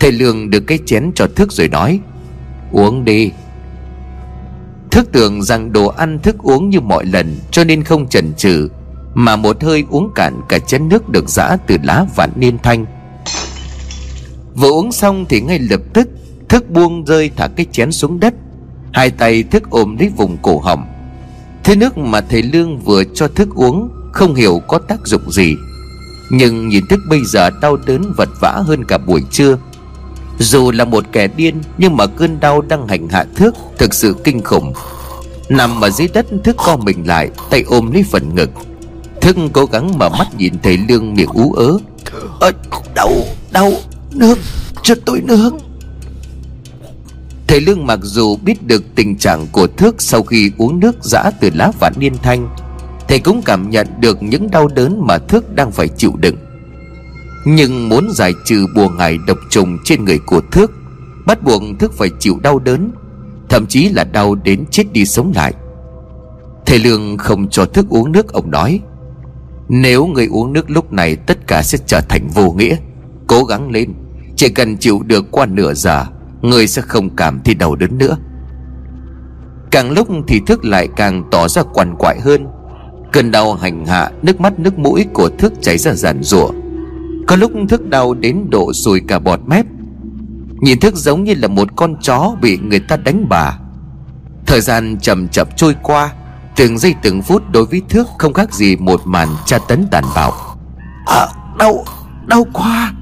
Thầy 0.00 0.12
Lương 0.12 0.50
được 0.50 0.60
cái 0.60 0.78
chén 0.86 1.12
cho 1.14 1.26
Thước 1.36 1.52
rồi 1.52 1.68
nói, 1.68 2.00
Uống 2.72 3.04
đi. 3.04 3.32
Thước 4.90 5.12
tưởng 5.12 5.42
rằng 5.42 5.72
đồ 5.72 5.86
ăn 5.86 6.18
thức 6.18 6.38
uống 6.38 6.70
như 6.70 6.80
mọi 6.80 7.04
lần, 7.04 7.36
Cho 7.50 7.64
nên 7.64 7.84
không 7.84 8.08
chần 8.08 8.34
chừ, 8.34 8.68
Mà 9.14 9.36
một 9.36 9.62
hơi 9.62 9.84
uống 9.90 10.10
cạn 10.14 10.40
cả 10.48 10.58
chén 10.58 10.88
nước 10.88 11.08
được 11.08 11.28
giã 11.28 11.56
từ 11.66 11.76
lá 11.82 12.04
vạn 12.16 12.30
niên 12.36 12.58
thanh. 12.62 12.86
Vừa 14.58 14.70
uống 14.70 14.92
xong 14.92 15.26
thì 15.28 15.40
ngay 15.40 15.58
lập 15.58 15.80
tức 15.94 16.08
Thức 16.48 16.70
buông 16.70 17.04
rơi 17.04 17.30
thả 17.36 17.48
cái 17.56 17.66
chén 17.72 17.92
xuống 17.92 18.20
đất. 18.20 18.34
Hai 18.92 19.10
tay 19.10 19.42
thức 19.42 19.70
ôm 19.70 19.96
lấy 19.98 20.10
vùng 20.16 20.36
cổ 20.42 20.58
họng. 20.58 20.86
Thế 21.64 21.76
nước 21.76 21.98
mà 21.98 22.20
thầy 22.20 22.42
Lương 22.42 22.78
vừa 22.78 23.04
cho 23.14 23.28
thức 23.28 23.48
uống 23.54 23.88
không 24.12 24.34
hiểu 24.34 24.62
có 24.68 24.78
tác 24.78 25.06
dụng 25.06 25.30
gì. 25.30 25.54
Nhưng 26.30 26.68
nhìn 26.68 26.86
thức 26.86 27.00
bây 27.08 27.20
giờ 27.24 27.50
đau 27.50 27.76
đớn 27.76 28.12
vật 28.16 28.28
vã 28.40 28.62
hơn 28.66 28.84
cả 28.84 28.98
buổi 28.98 29.22
trưa. 29.30 29.58
Dù 30.38 30.70
là 30.70 30.84
một 30.84 31.04
kẻ 31.12 31.28
điên 31.36 31.54
Nhưng 31.78 31.96
mà 31.96 32.06
cơn 32.06 32.40
đau 32.40 32.60
đang 32.60 32.88
hành 32.88 33.08
hạ 33.08 33.24
Thước 33.36 33.54
Thực 33.78 33.94
sự 33.94 34.16
kinh 34.24 34.42
khủng. 34.42 34.72
Nằm 35.48 35.80
ở 35.80 35.90
dưới 35.90 36.08
đất 36.14 36.26
Thức 36.44 36.56
co 36.56 36.76
mình 36.76 37.06
lại 37.06 37.30
Tay 37.50 37.64
ôm 37.66 37.92
lấy 37.92 38.04
phần 38.10 38.34
ngực. 38.34 38.50
Thức 39.20 39.36
cố 39.52 39.66
gắng 39.66 39.98
mở 39.98 40.08
mắt 40.08 40.26
nhìn 40.36 40.52
thầy 40.62 40.78
Lương 40.88 41.14
miệng 41.14 41.30
ú 41.34 41.52
ớ. 41.52 41.78
À, 42.40 42.50
Đau, 42.94 43.12
đau, 43.52 43.72
nước, 44.18 44.38
cho 44.82 44.94
tôi 45.04 45.20
nước. 45.20 45.50
Thầy 47.48 47.60
Lương 47.60 47.86
mặc 47.86 47.98
dù 48.02 48.36
biết 48.36 48.66
được 48.66 48.84
tình 48.94 49.16
trạng 49.16 49.46
của 49.52 49.66
Thước 49.66 50.02
Sau 50.02 50.22
khi 50.22 50.50
uống 50.58 50.80
nước 50.80 50.96
giã 51.04 51.30
từ 51.40 51.50
lá 51.54 51.72
vạn 51.80 51.92
niên 51.96 52.14
thanh 52.22 52.48
Thầy 53.08 53.18
cũng 53.18 53.42
cảm 53.44 53.70
nhận 53.70 53.86
được 54.00 54.22
những 54.22 54.50
đau 54.50 54.68
đớn 54.68 55.06
mà 55.06 55.18
Thước 55.18 55.54
đang 55.54 55.72
phải 55.72 55.88
chịu 55.88 56.12
đựng. 56.16 56.36
Nhưng 57.46 57.88
muốn 57.88 58.08
giải 58.10 58.32
trừ 58.44 58.66
bùa 58.74 58.88
ngải 58.88 59.18
độc 59.26 59.38
trùng 59.50 59.78
trên 59.84 60.04
người 60.04 60.18
của 60.26 60.40
Thước 60.52 60.72
Bắt 61.26 61.42
buộc 61.42 61.62
Thước 61.78 61.92
phải 61.92 62.10
chịu 62.20 62.38
đau 62.42 62.58
đớn 62.58 62.90
Thậm 63.48 63.66
chí 63.66 63.88
là 63.88 64.04
đau 64.04 64.34
đến 64.34 64.64
chết 64.70 64.92
đi 64.92 65.04
sống 65.04 65.32
lại. 65.34 65.54
Thầy 66.66 66.78
Lương 66.78 67.18
không 67.18 67.48
cho 67.48 67.64
Thước 67.64 67.88
uống 67.88 68.12
nước 68.12 68.32
ông 68.32 68.50
nói 68.50 68.80
Nếu 69.68 70.06
người 70.06 70.26
uống 70.26 70.52
nước 70.52 70.70
lúc 70.70 70.92
này 70.92 71.16
tất 71.16 71.46
cả 71.46 71.62
sẽ 71.62 71.78
trở 71.86 72.00
thành 72.08 72.28
vô 72.34 72.52
nghĩa 72.52 72.76
Cố 73.26 73.44
gắng 73.44 73.70
lên. 73.70 73.94
Chỉ 74.38 74.48
cần 74.48 74.76
chịu 74.76 75.02
được 75.06 75.30
qua 75.30 75.46
nửa 75.46 75.74
giờ, 75.74 76.04
Người 76.42 76.66
sẽ 76.66 76.82
không 76.82 77.16
cảm 77.16 77.40
thấy 77.44 77.54
đau 77.54 77.76
đớn 77.76 77.98
nữa. 77.98 78.16
Càng 79.70 79.90
lúc 79.90 80.08
thì 80.28 80.40
thức 80.46 80.64
lại 80.64 80.88
càng 80.96 81.24
tỏ 81.30 81.48
ra 81.48 81.62
quằn 81.62 81.94
quại 81.98 82.20
hơn. 82.20 82.46
Cơn 83.12 83.30
đau 83.30 83.54
hành 83.54 83.86
hạ 83.86 84.10
Nước 84.22 84.40
mắt 84.40 84.58
nước 84.58 84.78
mũi 84.78 85.06
của 85.12 85.28
thức 85.38 85.52
chảy 85.60 85.78
ra 85.78 85.94
giản 85.94 86.22
rủa 86.22 86.50
Có 87.26 87.36
lúc 87.36 87.52
thức 87.68 87.88
đau 87.88 88.14
đến 88.14 88.46
độ 88.50 88.72
sùi 88.72 89.00
cả 89.08 89.18
bọt 89.18 89.40
mép. 89.46 89.66
Nhìn 90.60 90.80
thức 90.80 90.94
giống 90.94 91.24
như 91.24 91.34
là 91.34 91.48
một 91.48 91.68
con 91.76 91.96
chó 92.00 92.36
Bị 92.42 92.58
người 92.58 92.80
ta 92.80 92.96
đánh 92.96 93.26
bà. 93.28 93.58
Thời 94.46 94.60
gian 94.60 94.96
chậm 95.00 95.28
chậm 95.28 95.48
trôi 95.56 95.74
qua, 95.82 96.12
Từng 96.56 96.78
giây 96.78 96.94
từng 97.02 97.22
phút 97.22 97.42
đối 97.50 97.64
với 97.64 97.82
Thước 97.88 98.06
không 98.18 98.32
khác 98.32 98.54
gì 98.54 98.76
một 98.76 99.00
màn 99.04 99.28
tra 99.46 99.58
tấn 99.58 99.86
tàn 99.90 100.04
bạo. 100.14 100.32
À 101.06 101.26
đau 101.58 101.84
Đau 102.26 102.46
quá. 102.52 102.92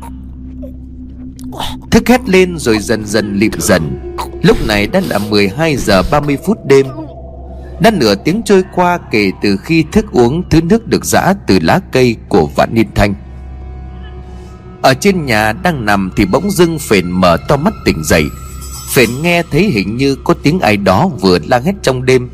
Thức 1.91 2.09
hét 2.09 2.29
lên 2.29 2.59
rồi 2.59 2.79
dần 2.79 3.07
dần 3.07 3.37
lịm 3.37 3.53
dần. 3.59 4.15
Lúc 4.43 4.67
này 4.67 4.87
đã 4.87 5.01
là 5.09 5.19
12 5.19 5.77
giờ 5.77 6.03
30 6.11 6.39
phút 6.47 6.59
đêm. 6.67 6.87
Đã 7.81 7.91
nửa 7.91 8.15
tiếng 8.15 8.43
trôi 8.45 8.63
qua 8.75 8.99
kể 9.11 9.31
từ 9.43 9.57
khi 9.57 9.85
thức 9.93 10.07
uống 10.13 10.49
thứ 10.51 10.61
nước 10.61 10.87
được 10.87 11.05
giã 11.05 11.35
từ 11.47 11.59
lá 11.63 11.81
cây 11.93 12.17
của 12.29 12.47
Vạn 12.47 12.75
Niên 12.75 12.87
Thanh 12.95 13.15
Ở 14.83 14.95
trên 14.95 15.27
nhà 15.27 15.53
đang 15.53 15.85
nằm 15.85 16.11
thì 16.17 16.25
bỗng 16.25 16.51
dưng 16.51 16.79
phền 16.79 17.11
mở 17.11 17.37
to 17.49 17.57
mắt 17.57 17.75
tỉnh 17.85 18.05
dậy. 18.05 18.25
Phền 18.95 19.09
nghe 19.23 19.43
thấy 19.51 19.63
hình 19.63 19.97
như 19.97 20.17
có 20.25 20.35
tiếng 20.43 20.61
ai 20.61 20.77
đó 20.77 21.09
vừa 21.21 21.39
la 21.39 21.59
hét 21.59 21.75
trong 21.83 22.05
đêm. 22.05 22.29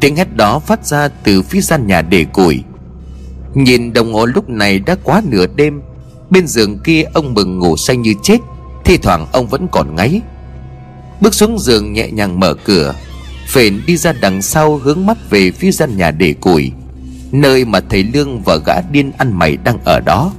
Tiếng 0.00 0.16
hét 0.16 0.36
đó 0.36 0.58
phát 0.58 0.86
ra 0.86 1.08
từ 1.08 1.42
phía 1.42 1.60
gian 1.60 1.86
nhà 1.86 2.02
để 2.02 2.24
củi. 2.24 2.62
Nhìn 3.54 3.92
đồng 3.92 4.12
hồ 4.12 4.26
lúc 4.26 4.48
này 4.48 4.78
đã 4.78 4.96
quá 5.04 5.22
nửa 5.24 5.46
đêm. 5.56 5.80
Bên 6.30 6.46
giường 6.46 6.78
kia 6.78 7.02
ông 7.14 7.34
mừng 7.34 7.58
ngủ 7.58 7.76
say 7.76 7.96
như 7.96 8.14
chết, 8.22 8.38
Thi 8.84 8.96
thoảng 8.96 9.26
ông 9.32 9.46
vẫn 9.46 9.68
còn 9.72 9.94
ngáy. 9.96 10.20
Bước 11.20 11.34
xuống 11.34 11.58
giường 11.58 11.92
nhẹ 11.92 12.10
nhàng 12.10 12.40
mở 12.40 12.54
cửa, 12.54 12.94
Phền 13.48 13.80
đi 13.86 13.96
ra 13.96 14.12
đằng 14.12 14.42
sau 14.42 14.76
hướng 14.76 15.06
mắt 15.06 15.30
về 15.30 15.50
phía 15.50 15.70
gian 15.70 15.96
nhà 15.96 16.10
để 16.10 16.34
củi, 16.40 16.72
Nơi 17.32 17.64
mà 17.64 17.80
thầy 17.80 18.02
Lương 18.02 18.42
và 18.42 18.56
gã 18.56 18.80
điên 18.80 19.12
ăn 19.18 19.38
mày 19.38 19.56
đang 19.56 19.78
ở 19.84 20.00
đó. 20.00 20.32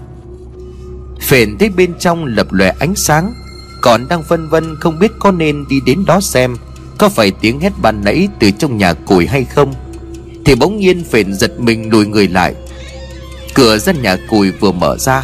Phền 1.21 1.57
thấy 1.57 1.69
bên 1.69 1.93
trong 1.99 2.25
lập 2.25 2.47
lòe 2.51 2.73
ánh 2.79 2.95
sáng, 2.95 3.33
Còn 3.81 4.07
đang 4.07 4.23
phân 4.23 4.49
vân 4.49 4.75
không 4.79 4.99
biết 4.99 5.11
có 5.19 5.31
nên 5.31 5.67
đi 5.69 5.79
đến 5.85 6.05
đó 6.05 6.21
xem 6.21 6.55
Có 6.97 7.09
phải 7.09 7.31
tiếng 7.31 7.59
hét 7.59 7.73
ban 7.81 8.03
nãy 8.03 8.27
từ 8.39 8.51
trong 8.51 8.77
nhà 8.77 8.93
củi 8.93 9.27
hay 9.27 9.43
không, 9.43 9.73
Thì 10.45 10.55
bỗng 10.55 10.77
nhiên 10.77 11.03
Phền 11.03 11.33
giật 11.33 11.59
mình 11.59 11.89
lùi 11.89 12.05
người 12.05 12.27
lại. 12.27 12.55
Cửa 13.53 13.77
gian 13.77 14.01
nhà 14.01 14.17
củi 14.29 14.51
vừa 14.51 14.71
mở 14.71 14.97
ra 14.97 15.23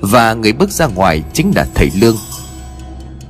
và 0.00 0.34
người 0.34 0.52
bước 0.52 0.70
ra 0.70 0.86
ngoài 0.86 1.22
chính 1.32 1.52
là 1.56 1.66
thầy 1.74 1.90
Lương. 1.94 2.16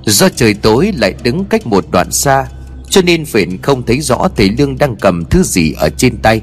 Do 0.07 0.29
trời 0.29 0.55
tối 0.55 0.93
lại 0.97 1.15
đứng 1.23 1.45
cách 1.45 1.67
một 1.67 1.85
đoạn 1.91 2.13
xa, 2.13 2.47
Cho 2.91 3.03
nên 3.03 3.25
Phện 3.25 3.63
không 3.63 3.83
thấy 3.87 4.01
rõ 4.01 4.29
thầy 4.37 4.49
Lương 4.49 4.79
đang 4.79 4.97
cầm 4.97 5.25
thứ 5.25 5.43
gì 5.43 5.73
ở 5.73 5.89
trên 5.97 6.17
tay. 6.17 6.41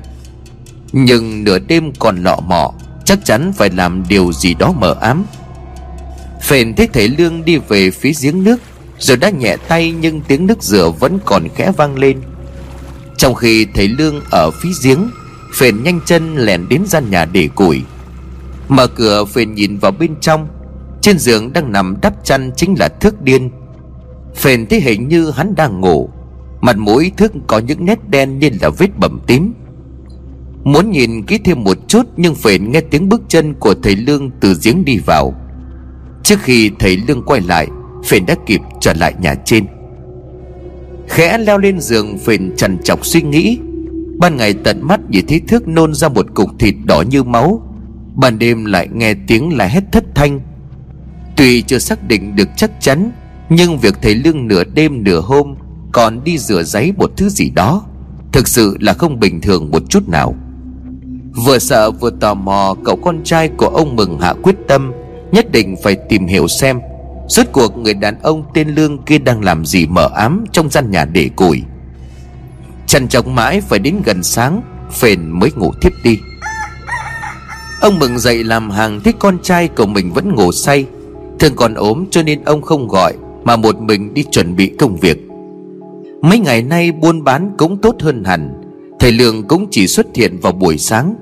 Nhưng 0.91 1.43
nửa 1.43 1.59
đêm 1.59 1.91
còn 1.99 2.23
lọ 2.23 2.39
mọ, 2.47 2.73
Chắc 3.05 3.25
chắn 3.25 3.53
phải 3.57 3.69
làm 3.69 4.03
điều 4.09 4.33
gì 4.33 4.53
đó 4.53 4.71
mờ 4.71 4.95
ám. 5.01 5.25
Phện 6.43 6.75
thấy 6.75 6.87
thầy 6.93 7.07
Lương 7.07 7.45
đi 7.45 7.57
về 7.57 7.91
phía 7.91 8.11
giếng 8.21 8.43
nước, 8.43 8.57
Rồi 8.99 9.17
đã 9.17 9.29
nhẹ 9.29 9.55
tay 9.67 9.93
nhưng 10.01 10.21
tiếng 10.21 10.47
nước 10.47 10.63
rửa 10.63 10.91
vẫn 10.99 11.19
còn 11.25 11.47
khẽ 11.55 11.71
vang 11.77 11.97
lên. 11.97 12.21
Trong 13.17 13.35
khi 13.35 13.67
thầy 13.75 13.87
Lương 13.87 14.21
ở 14.31 14.51
phía 14.51 14.71
giếng 14.83 15.09
Phền 15.53 15.83
nhanh 15.83 15.99
chân 16.05 16.37
lẻn 16.37 16.69
đến 16.69 16.85
gian 16.85 17.11
nhà 17.11 17.25
để 17.25 17.49
củi. 17.55 17.81
Mở 18.67 18.87
cửa 18.87 19.25
Phền 19.25 19.53
nhìn 19.53 19.77
vào 19.77 19.91
bên 19.91 20.15
trong. 20.21 20.47
Trên 21.01 21.19
giường 21.19 21.53
đang 21.53 21.71
nằm 21.71 21.97
đắp 22.01 22.25
chăn 22.25 22.51
chính 22.55 22.75
là 22.79 22.87
thước 22.87 23.21
điên. 23.21 23.49
Phền 24.35 24.65
thấy 24.65 24.79
hình 24.81 25.07
như 25.07 25.31
hắn 25.31 25.55
đang 25.55 25.81
ngủ. 25.81 26.09
Mặt 26.61 26.77
mũi 26.77 27.11
thước 27.17 27.31
có 27.47 27.59
những 27.59 27.85
nét 27.85 28.09
đen 28.09 28.39
như 28.39 28.49
là 28.61 28.69
vết 28.69 28.99
bầm 28.99 29.19
tím. 29.27 29.53
Muốn 30.63 30.91
nhìn 30.91 31.23
kỹ 31.23 31.37
thêm 31.37 31.63
một 31.63 31.77
chút, 31.87 32.03
Nhưng 32.17 32.35
Phền 32.35 32.71
nghe 32.71 32.81
tiếng 32.81 33.09
bước 33.09 33.21
chân 33.27 33.53
của 33.53 33.73
thầy 33.83 33.95
Lương 33.95 34.29
từ 34.39 34.53
giếng 34.63 34.85
đi 34.85 34.97
vào. 34.97 35.33
Trước 36.23 36.39
khi 36.41 36.71
thầy 36.79 36.97
Lương 37.07 37.23
quay 37.23 37.41
lại, 37.41 37.67
Phền 38.05 38.25
đã 38.25 38.35
kịp 38.45 38.61
trở 38.81 38.93
lại 38.93 39.13
nhà 39.21 39.35
trên. 39.45 39.65
Khẽ 41.07 41.37
leo 41.37 41.57
lên 41.57 41.79
giường, 41.79 42.17
Phền 42.17 42.55
trằn 42.55 42.77
trọc 42.83 43.05
suy 43.05 43.21
nghĩ. 43.21 43.59
Ban 44.17 44.37
ngày 44.37 44.53
tận 44.53 44.79
mắt 44.81 44.99
nhìn 45.09 45.27
thấy 45.27 45.41
thước 45.47 45.67
nôn 45.67 45.93
ra 45.93 46.09
một 46.09 46.25
cục 46.33 46.49
thịt 46.59 46.75
đỏ 46.85 47.03
như 47.09 47.23
máu. 47.23 47.66
Ban 48.17 48.39
đêm 48.39 48.65
lại 48.65 48.87
nghe 48.93 49.13
tiếng 49.27 49.57
là 49.57 49.65
hét 49.65 49.83
thất 49.91 50.03
thanh. 50.15 50.39
Tuy 51.35 51.61
chưa 51.61 51.79
xác 51.79 52.07
định 52.07 52.35
được 52.35 52.49
chắc 52.55 52.71
chắn, 52.79 53.11
Nhưng 53.49 53.77
việc 53.77 53.95
thầy 54.01 54.15
Lương 54.15 54.47
nửa 54.47 54.63
đêm 54.63 55.03
nửa 55.03 55.21
hôm 55.21 55.55
Còn 55.91 56.23
đi 56.23 56.37
rửa 56.37 56.63
giấy 56.63 56.93
một 56.97 57.11
thứ 57.17 57.29
gì 57.29 57.49
đó, 57.49 57.83
Thực 58.31 58.47
sự 58.47 58.77
là 58.79 58.93
không 58.93 59.19
bình 59.19 59.41
thường 59.41 59.71
một 59.71 59.83
chút 59.89 60.09
nào. 60.09 60.35
Vừa 61.45 61.59
sợ 61.59 61.91
vừa 61.91 62.11
tò 62.19 62.33
mò, 62.33 62.75
Cậu 62.85 62.95
con 62.95 63.23
trai 63.23 63.47
của 63.47 63.67
ông 63.67 63.95
Mừng 63.95 64.19
hạ 64.19 64.33
quyết 64.43 64.55
tâm, 64.67 64.93
Nhất 65.31 65.51
định 65.51 65.75
phải 65.83 65.95
tìm 66.09 66.27
hiểu 66.27 66.47
xem 66.47 66.79
rốt 67.27 67.45
cuộc 67.51 67.77
người 67.77 67.93
đàn 67.93 68.21
ông 68.21 68.43
tên 68.53 68.69
Lương 68.69 68.97
kia 68.97 69.17
đang 69.17 69.43
làm 69.43 69.65
gì 69.65 69.85
mở 69.85 70.09
ám 70.15 70.45
Trong 70.51 70.69
gian 70.69 70.91
nhà 70.91 71.05
để 71.05 71.29
củi. 71.35 71.63
Chăn 72.87 73.07
chọc 73.07 73.27
mãi 73.27 73.61
phải 73.61 73.79
đến 73.79 74.01
gần 74.05 74.23
sáng, 74.23 74.61
Phền 74.91 75.39
mới 75.39 75.51
ngủ 75.55 75.71
thiếp 75.81 75.91
đi. 76.03 76.19
Ông 77.81 77.99
mừng 77.99 78.19
dậy 78.19 78.43
làm 78.43 78.69
hàng 78.69 78.99
thấy 79.03 79.13
con 79.19 79.37
trai 79.43 79.67
của 79.67 79.85
mình 79.85 80.11
vẫn 80.13 80.35
ngủ 80.35 80.51
say. 80.51 80.85
Thường 81.39 81.55
còn 81.55 81.73
ốm 81.73 82.05
cho 82.11 82.23
nên 82.23 82.43
ông 82.43 82.61
không 82.61 82.87
gọi, 82.87 83.13
Mà 83.43 83.55
một 83.55 83.81
mình 83.81 84.13
đi 84.13 84.23
chuẩn 84.31 84.55
bị 84.55 84.67
công 84.67 84.97
việc. 84.97 85.27
Mấy 86.21 86.39
ngày 86.39 86.61
nay 86.61 86.91
buôn 86.91 87.23
bán 87.23 87.51
cũng 87.57 87.77
tốt 87.81 87.95
hơn 87.99 88.23
hẳn 88.23 88.53
Thầy 88.99 89.11
Lương 89.11 89.43
cũng 89.47 89.67
chỉ 89.71 89.87
xuất 89.87 90.07
hiện 90.15 90.37
vào 90.41 90.53
buổi 90.53 90.77
sáng. 90.77 91.15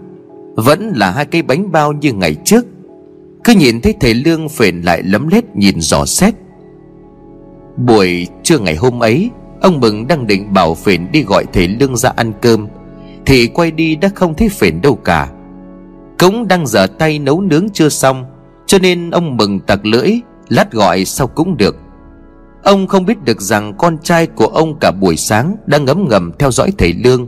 Vẫn 0.55 0.91
là 0.95 1.11
hai 1.11 1.25
cây 1.25 1.41
bánh 1.41 1.71
bao 1.71 1.91
như 1.91 2.13
ngày 2.13 2.35
trước. 2.45 2.65
Cứ 3.43 3.53
nhìn 3.53 3.81
thấy 3.81 3.93
thầy 3.99 4.13
Lương 4.13 4.49
phền 4.49 4.81
lại 4.81 5.01
lấm 5.03 5.27
lét 5.27 5.55
nhìn 5.55 5.81
dò 5.81 6.05
xét. 6.05 6.33
Buổi 7.77 8.27
trưa 8.43 8.59
ngày 8.59 8.75
hôm 8.75 8.99
ấy, 8.99 9.29
Ông 9.61 9.79
Mừng 9.79 10.07
đang 10.07 10.27
định 10.27 10.53
bảo 10.53 10.75
phền 10.75 11.11
đi 11.11 11.23
gọi 11.23 11.45
thầy 11.53 11.67
Lương 11.67 11.97
ra 11.97 12.09
ăn 12.15 12.31
cơm, 12.41 12.67
Thì 13.25 13.47
quay 13.47 13.71
đi 13.71 13.95
đã 13.95 14.09
không 14.15 14.33
thấy 14.33 14.49
phền 14.49 14.81
đâu 14.81 14.95
cả. 14.95 15.29
Cũng 16.19 16.47
đang 16.47 16.67
dở 16.67 16.87
tay 16.87 17.19
nấu 17.19 17.41
nướng 17.41 17.69
chưa 17.73 17.89
xong, 17.89 18.25
Cho 18.67 18.79
nên 18.79 19.11
ông 19.11 19.37
Mừng 19.37 19.59
tặc 19.59 19.85
lưỡi, 19.85 20.11
Lát 20.49 20.71
gọi 20.71 21.05
sau 21.05 21.27
cũng 21.27 21.57
được. 21.57 21.75
Ông 22.63 22.87
không 22.87 23.05
biết 23.05 23.23
được 23.23 23.41
rằng 23.41 23.73
con 23.77 23.97
trai 24.03 24.27
của 24.27 24.47
ông 24.47 24.79
cả 24.79 24.91
buổi 24.91 25.15
sáng 25.15 25.55
Đang 25.65 25.85
ngấm 25.85 26.07
ngầm 26.09 26.31
theo 26.39 26.51
dõi 26.51 26.71
thầy 26.77 26.93
Lương. 26.93 27.27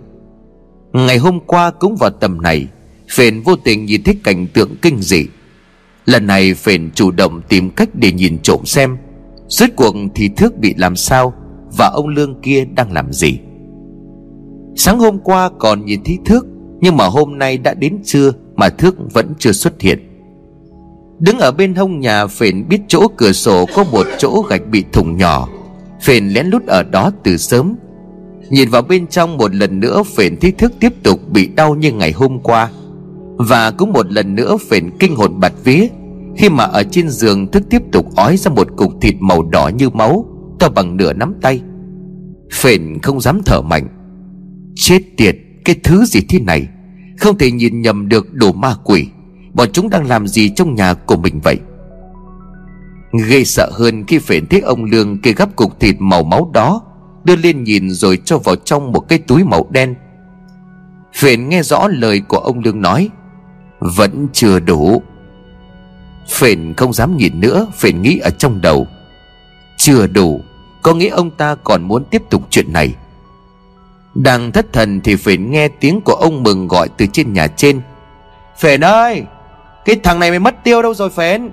Ngày 0.93 1.17
hôm 1.17 1.39
qua 1.39 1.71
cũng 1.71 1.95
vào 1.95 2.09
tầm 2.09 2.41
này, 2.41 2.67
Phền 3.11 3.41
vô 3.41 3.55
tình 3.55 3.85
nhìn 3.85 4.03
thấy 4.03 4.17
cảnh 4.23 4.47
tượng 4.53 4.75
kinh 4.81 4.97
dị. 4.99 5.25
Lần 6.05 6.27
này 6.27 6.53
Phền 6.53 6.91
chủ 6.91 7.11
động 7.11 7.41
tìm 7.49 7.69
cách 7.69 7.89
để 7.93 8.11
nhìn 8.11 8.39
trộm 8.43 8.65
xem, 8.65 8.97
Rốt 9.47 9.69
cuộc 9.75 9.95
thì 10.15 10.29
thước 10.38 10.57
bị 10.57 10.73
làm 10.77 10.95
sao 10.95 11.33
và 11.77 11.88
ông 11.88 12.07
Lương 12.07 12.41
kia 12.41 12.65
đang 12.75 12.91
làm 12.91 13.13
gì. 13.13 13.39
Sáng 14.75 14.99
hôm 14.99 15.19
qua 15.19 15.49
còn 15.59 15.85
nhìn 15.85 16.03
thấy 16.05 16.17
Thước, 16.25 16.45
Nhưng 16.81 16.97
mà 16.97 17.05
hôm 17.05 17.38
nay 17.38 17.57
đã 17.57 17.73
đến 17.73 17.99
trưa 18.05 18.31
mà 18.58 18.70
Thước 18.70 19.14
vẫn 19.14 19.34
chưa 19.39 19.51
xuất 19.51 19.82
hiện. 19.82 19.99
Đứng 21.20 21.39
ở 21.39 21.51
bên 21.51 21.76
hông 21.76 21.99
nhà 21.99 22.28
Phền 22.28 22.68
biết 22.70 22.82
chỗ 22.88 23.08
cửa 23.18 23.32
sổ 23.32 23.66
có 23.76 23.84
một 23.84 24.08
chỗ 24.18 24.45
gạch 24.49 24.68
bị 24.72 24.84
thủng 24.93 25.18
nhỏ. 25.18 25.47
Phền 26.01 26.30
lén 26.30 26.47
lút 26.47 26.66
ở 26.66 26.84
đó 26.84 27.12
từ 27.24 27.38
sớm. 27.38 27.76
Nhìn 28.49 28.70
vào 28.70 28.82
bên 28.82 29.08
trong 29.08 29.38
một 29.38 29.55
lần 29.55 29.80
nữa, 29.80 30.03
Phền 30.16 30.38
thấy 30.38 30.51
Thước 30.51 30.72
tiếp 30.80 30.93
tục 31.03 31.20
bị 31.32 31.47
đau 31.55 31.76
như 31.76 31.91
ngày 31.91 32.12
hôm 32.12 32.39
qua. 32.39 32.70
Và 33.38 33.72
cũng 33.72 33.93
một 33.93 34.12
lần 34.12 34.36
nữa, 34.36 34.58
Phền 34.70 34.89
kinh 34.99 35.16
hồn 35.16 35.39
bạt 35.39 35.53
vía. 35.64 35.88
Khi 36.38 36.49
mà 36.49 36.64
ở 36.64 36.84
trên 36.84 37.10
giường, 37.10 37.51
Thức 37.51 37.64
tiếp 37.70 37.82
tục 37.91 38.16
ói 38.16 38.38
ra 38.38 38.51
một 38.51 38.68
cục 38.78 38.91
thịt 39.01 39.16
màu 39.20 39.43
đỏ 39.43 39.72
như 39.78 39.89
máu, 39.89 40.26
to 40.60 40.70
bằng 40.70 40.97
nửa 40.97 41.14
nắm 41.14 41.34
tay. 41.41 41.62
Phền 42.53 42.99
không 43.01 43.22
dám 43.22 43.41
thở 43.45 43.62
mạnh. 43.62 43.88
Chết 44.76 44.99
tiệt, 45.18 45.36
cái 45.66 45.76
thứ 45.84 46.05
gì 46.05 46.20
thế 46.30 46.39
này? 46.39 46.68
Không 47.18 47.38
thể 47.38 47.51
nhìn 47.51 47.82
nhầm 47.82 48.09
được 48.09 48.34
đồ 48.34 48.51
ma 48.51 48.76
quỷ. 48.84 49.07
Bọn 49.53 49.70
chúng 49.74 49.89
đang 49.89 50.07
làm 50.07 50.28
gì 50.28 50.49
trong 50.49 50.76
nhà 50.76 50.93
của 50.93 51.18
mình 51.18 51.39
vậy? 51.43 51.57
Gây 53.11 53.45
sợ 53.45 53.72
hơn 53.74 54.03
khi 54.07 54.20
phải 54.20 54.41
thấy 54.49 54.59
ông 54.61 54.84
lương 54.84 55.22
kê 55.22 55.34
gắp 55.34 55.55
cục 55.55 55.80
thịt 55.80 55.95
màu 55.99 56.24
máu 56.24 56.51
đó, 56.53 56.82
đưa 57.24 57.36
lên 57.36 57.63
nhìn 57.63 57.89
rồi 57.89 58.20
cho 58.26 58.38
vào 58.38 58.55
trong 58.55 58.91
một 58.91 58.99
cái 58.99 59.20
túi 59.20 59.43
màu 59.43 59.68
đen. 59.70 59.95
Phền 61.13 61.49
nghe 61.49 61.63
rõ 61.63 61.88
lời 61.88 62.22
của 62.28 62.38
ông 62.38 62.59
lương 62.59 62.82
nói, 62.82 63.09
vẫn 63.80 64.28
chưa 64.34 64.59
đủ. 64.59 65.01
Phền 66.30 66.74
không 66.78 66.93
dám 66.93 67.18
nhìn 67.18 67.39
nữa 67.39 67.68
phền 67.76 68.01
nghĩ 68.01 68.18
ở 68.18 68.30
trong 68.30 68.61
đầu, 68.61 68.88
chưa 69.78 70.07
đủ, 70.07 70.41
có 70.82 70.93
nghĩa 70.93 71.09
ông 71.09 71.32
ta 71.32 71.55
còn 71.55 71.84
muốn 71.84 72.05
tiếp 72.05 72.22
tục 72.30 72.47
chuyện 72.49 72.74
này? 72.74 72.95
Đang 74.24 74.51
thất 74.51 74.74
thần 74.74 75.01
thì 75.01 75.15
Phền 75.15 75.51
nghe 75.51 75.68
tiếng 75.68 76.01
của 76.01 76.13
ông 76.13 76.43
Mừng 76.43 76.68
gọi 76.68 76.89
từ 76.97 77.05
trên 77.13 77.34
nhà 77.34 77.47
trên. 77.47 77.82
Phền 78.57 78.84
ơi, 78.84 79.24
Cái 79.86 79.95
thằng 80.03 80.20
này 80.20 80.30
mày 80.30 80.39
mất 80.39 80.63
tiêu 80.63 80.82
đâu 80.82 80.93
rồi 80.93 81.09
Phền 81.09 81.49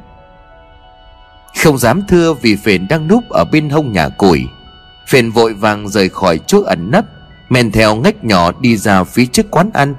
Không 1.62 1.79
dám 1.79 2.03
thưa 2.09 2.35
vì 2.35 2.57
Phền 2.57 2.89
đang 2.89 3.09
núp 3.09 3.23
ở 3.31 3.45
bên 3.45 3.69
hông 3.69 3.93
nhà 3.93 4.09
củi. 4.09 4.45
Phền 5.09 5.31
vội 5.31 5.55
vàng 5.55 5.89
rời 5.89 6.09
khỏi 6.09 6.41
chỗ 6.47 6.62
ẩn 6.62 6.91
nấp, 6.91 7.05
Men 7.49 7.73
theo 7.73 7.97
ngách 7.97 8.25
nhỏ 8.25 8.53
đi 8.61 8.77
ra 8.77 9.05
phía 9.05 9.27
trước 9.27 9.51
quán 9.51 9.71
ăn. 9.75 9.95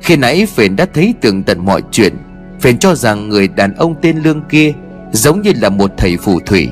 Khi 0.00 0.16
nãy 0.16 0.46
Phền 0.46 0.76
đã 0.76 0.86
thấy 0.94 1.14
tường 1.20 1.42
tận 1.42 1.64
mọi 1.64 1.82
chuyện 1.90 2.16
Phền 2.60 2.78
cho 2.78 2.94
rằng 2.94 3.28
người 3.28 3.48
đàn 3.48 3.74
ông 3.74 3.94
tên 4.02 4.18
Lương 4.18 4.42
kia 4.42 4.72
Giống 5.12 5.42
như 5.42 5.52
là 5.60 5.68
một 5.68 5.90
thầy 5.96 6.16
phù 6.16 6.40
thủy. 6.40 6.68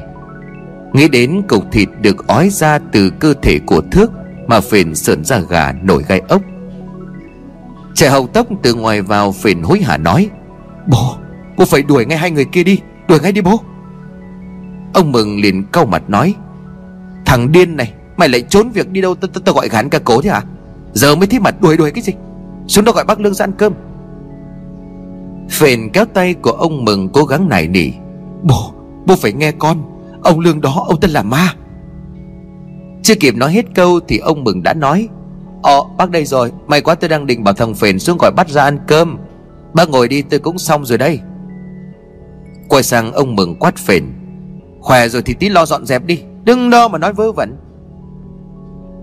Nghĩ 0.93 1.09
đến 1.09 1.43
cục 1.49 1.65
thịt 1.73 1.89
được 2.01 2.27
ói 2.27 2.49
ra 2.51 2.79
từ 2.93 3.11
cơ 3.11 3.35
thể 3.43 3.59
của 3.67 3.83
thước 3.91 4.11
mà 4.47 4.61
Phền 4.61 4.95
sợn 4.95 5.25
ra 5.25 5.39
gà 5.39 5.73
nổi 5.83 6.05
gai 6.09 6.23
ốc. 6.29 6.43
Trẻ 7.95 8.09
hầu 8.09 8.27
tóc 8.27 8.47
từ 8.63 8.75
ngoài 8.75 9.03
vào 9.03 9.33
Phền 9.33 9.63
hối 9.63 9.81
hả 9.81 9.97
nói 9.97 10.31
Bố, 10.87 11.17
bố 11.57 11.65
phải 11.65 11.83
đuổi 11.83 12.07
ngay 12.07 12.19
hai 12.19 12.31
người 12.31 12.45
kia 12.45 12.65
đi 12.65 12.79
Đuổi 13.09 13.21
ngay 13.21 13.33
đi 13.33 13.41
bố. 13.41 13.61
Ông 14.95 15.13
Mừng 15.13 15.41
liền 15.41 15.65
cau 15.67 15.87
mặt 15.87 16.11
nói 16.11 16.35
Thằng 17.25 17.53
điên 17.53 17.77
này 17.77 17.93
Mày 18.17 18.29
lại 18.29 18.43
trốn 18.43 18.71
việc 18.71 18.91
đi 18.91 19.01
đâu 19.01 19.15
Tao 19.45 19.55
gọi 19.55 19.69
gán 19.69 19.89
cả 19.89 19.99
cố 20.05 20.23
thế 20.23 20.31
hả 20.31 20.43
Giờ 20.93 21.15
mới 21.15 21.27
thấy 21.27 21.41
mặt 21.41 21.61
đuổi 21.61 21.77
đuổi 21.77 21.91
cái 21.91 22.03
gì? 22.03 22.13
Xuống 22.67 22.85
đó 22.85 22.93
gọi 22.93 23.05
bác 23.05 23.21
Lương 23.21 23.35
ra 23.35 23.45
ăn 23.45 23.53
cơm. 23.59 23.73
Phền 25.51 25.91
kéo 25.93 26.05
tay 26.05 26.35
của 26.35 26.51
ông 26.51 26.85
Mừng 26.85 27.09
cố 27.09 27.25
gắng 27.25 27.49
nài 27.49 27.69
nỉ 27.69 27.91
Bố, 28.43 28.73
bố 29.07 29.17
phải 29.17 29.33
nghe 29.33 29.53
con 29.53 29.83
Ông 30.23 30.41
Lương 30.41 30.61
đó 30.61 30.85
ông 30.89 31.01
ta 31.01 31.09
là 31.11 31.23
ma. 31.23 31.55
Chưa 33.03 33.15
kịp 33.15 33.37
nói 33.37 33.53
hết 33.53 33.65
câu 33.75 34.01
Thì 34.09 34.19
ông 34.19 34.45
Mừng 34.45 34.63
đã 34.63 34.75
nói 34.75 35.09
Ồ 35.63 35.91
bác 35.99 36.11
đây 36.11 36.25
rồi, 36.25 36.53
May 36.67 36.81
quá 36.81 36.95
tôi 36.95 37.09
đang 37.09 37.27
định 37.27 37.45
bảo 37.45 37.55
thằng 37.55 37.75
Phền 37.75 37.99
xuống 37.99 38.19
gọi 38.19 38.33
bắt 38.33 38.49
ra 38.49 38.63
ăn 38.63 38.79
cơm. 38.87 39.19
Bác 39.75 39.89
ngồi 39.89 40.09
đi, 40.09 40.23
tôi 40.23 40.41
cũng 40.41 40.59
xong 40.59 40.85
rồi 40.85 40.99
đây. 40.99 41.21
Quay 42.69 42.83
sang 42.83 43.13
ông 43.13 43.37
Mừng 43.37 43.57
quát 43.57 43.77
Phền, 43.77 44.05
Khỏe 44.81 45.09
rồi 45.09 45.23
thì 45.23 45.35
tí 45.35 45.49
lo 45.49 45.67
dọn 45.67 45.87
dẹp 45.87 46.05
đi, 46.05 46.23
Đừng 46.45 46.71
lo 46.71 46.89
mà 46.89 46.99
nói 46.99 47.13
vớ 47.13 47.33
vẩn. 47.33 47.57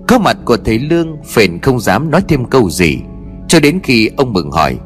Có 0.07 0.19
mặt 0.19 0.37
của 0.45 0.57
thầy 0.57 0.79
Lương, 0.79 1.17
Phền 1.23 1.59
không 1.59 1.79
dám 1.79 2.11
nói 2.11 2.21
thêm 2.27 2.45
câu 2.45 2.69
gì, 2.69 2.97
Cho 3.47 3.59
đến 3.59 3.79
khi 3.83 4.09
ông 4.17 4.33
Mừng 4.33 4.51
hỏi, 4.51 4.77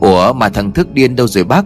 Ủa, 0.00 0.32
mà 0.32 0.48
thằng 0.48 0.72
thức 0.72 0.92
điên 0.92 1.16
đâu 1.16 1.26
rồi 1.26 1.44
bác? 1.44 1.64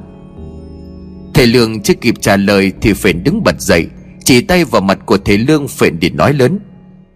Thầy 1.34 1.46
Lương 1.46 1.82
chưa 1.82 1.94
kịp 1.94 2.14
trả 2.20 2.36
lời 2.36 2.72
Thì 2.80 2.92
Phền 2.92 3.24
đứng 3.24 3.42
bật 3.44 3.60
dậy 3.60 3.86
chỉ 4.26 4.40
tay 4.40 4.64
vào 4.64 4.82
mặt 4.82 4.98
của 5.06 5.18
thầy 5.18 5.38
Lương 5.38 5.68
phện 5.68 6.00
để 6.00 6.10
nói 6.10 6.32
lớn. 6.32 6.58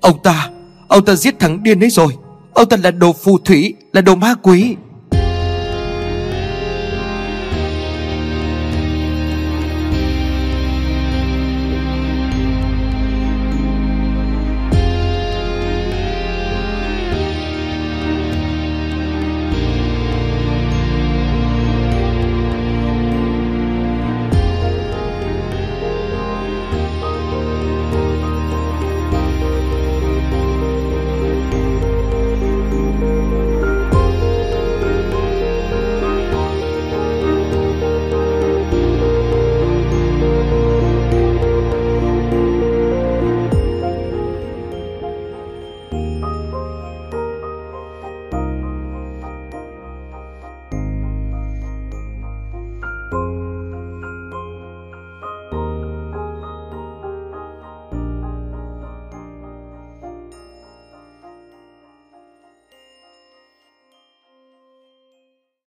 Ông 0.01 0.23
ta 0.23 0.51
Ông 0.89 1.05
ta 1.05 1.15
giết 1.15 1.39
thằng 1.39 1.63
điên 1.63 1.85
ấy 1.85 1.91
rồi. 1.91 2.13
Ông 2.55 2.69
ta 2.69 2.77
là 2.77 2.91
đồ 2.91 3.13
phù 3.13 3.39
thủy, 3.39 3.75
Là 3.93 4.01
đồ 4.01 4.15
ma 4.15 4.35
quỷ. 4.43 4.77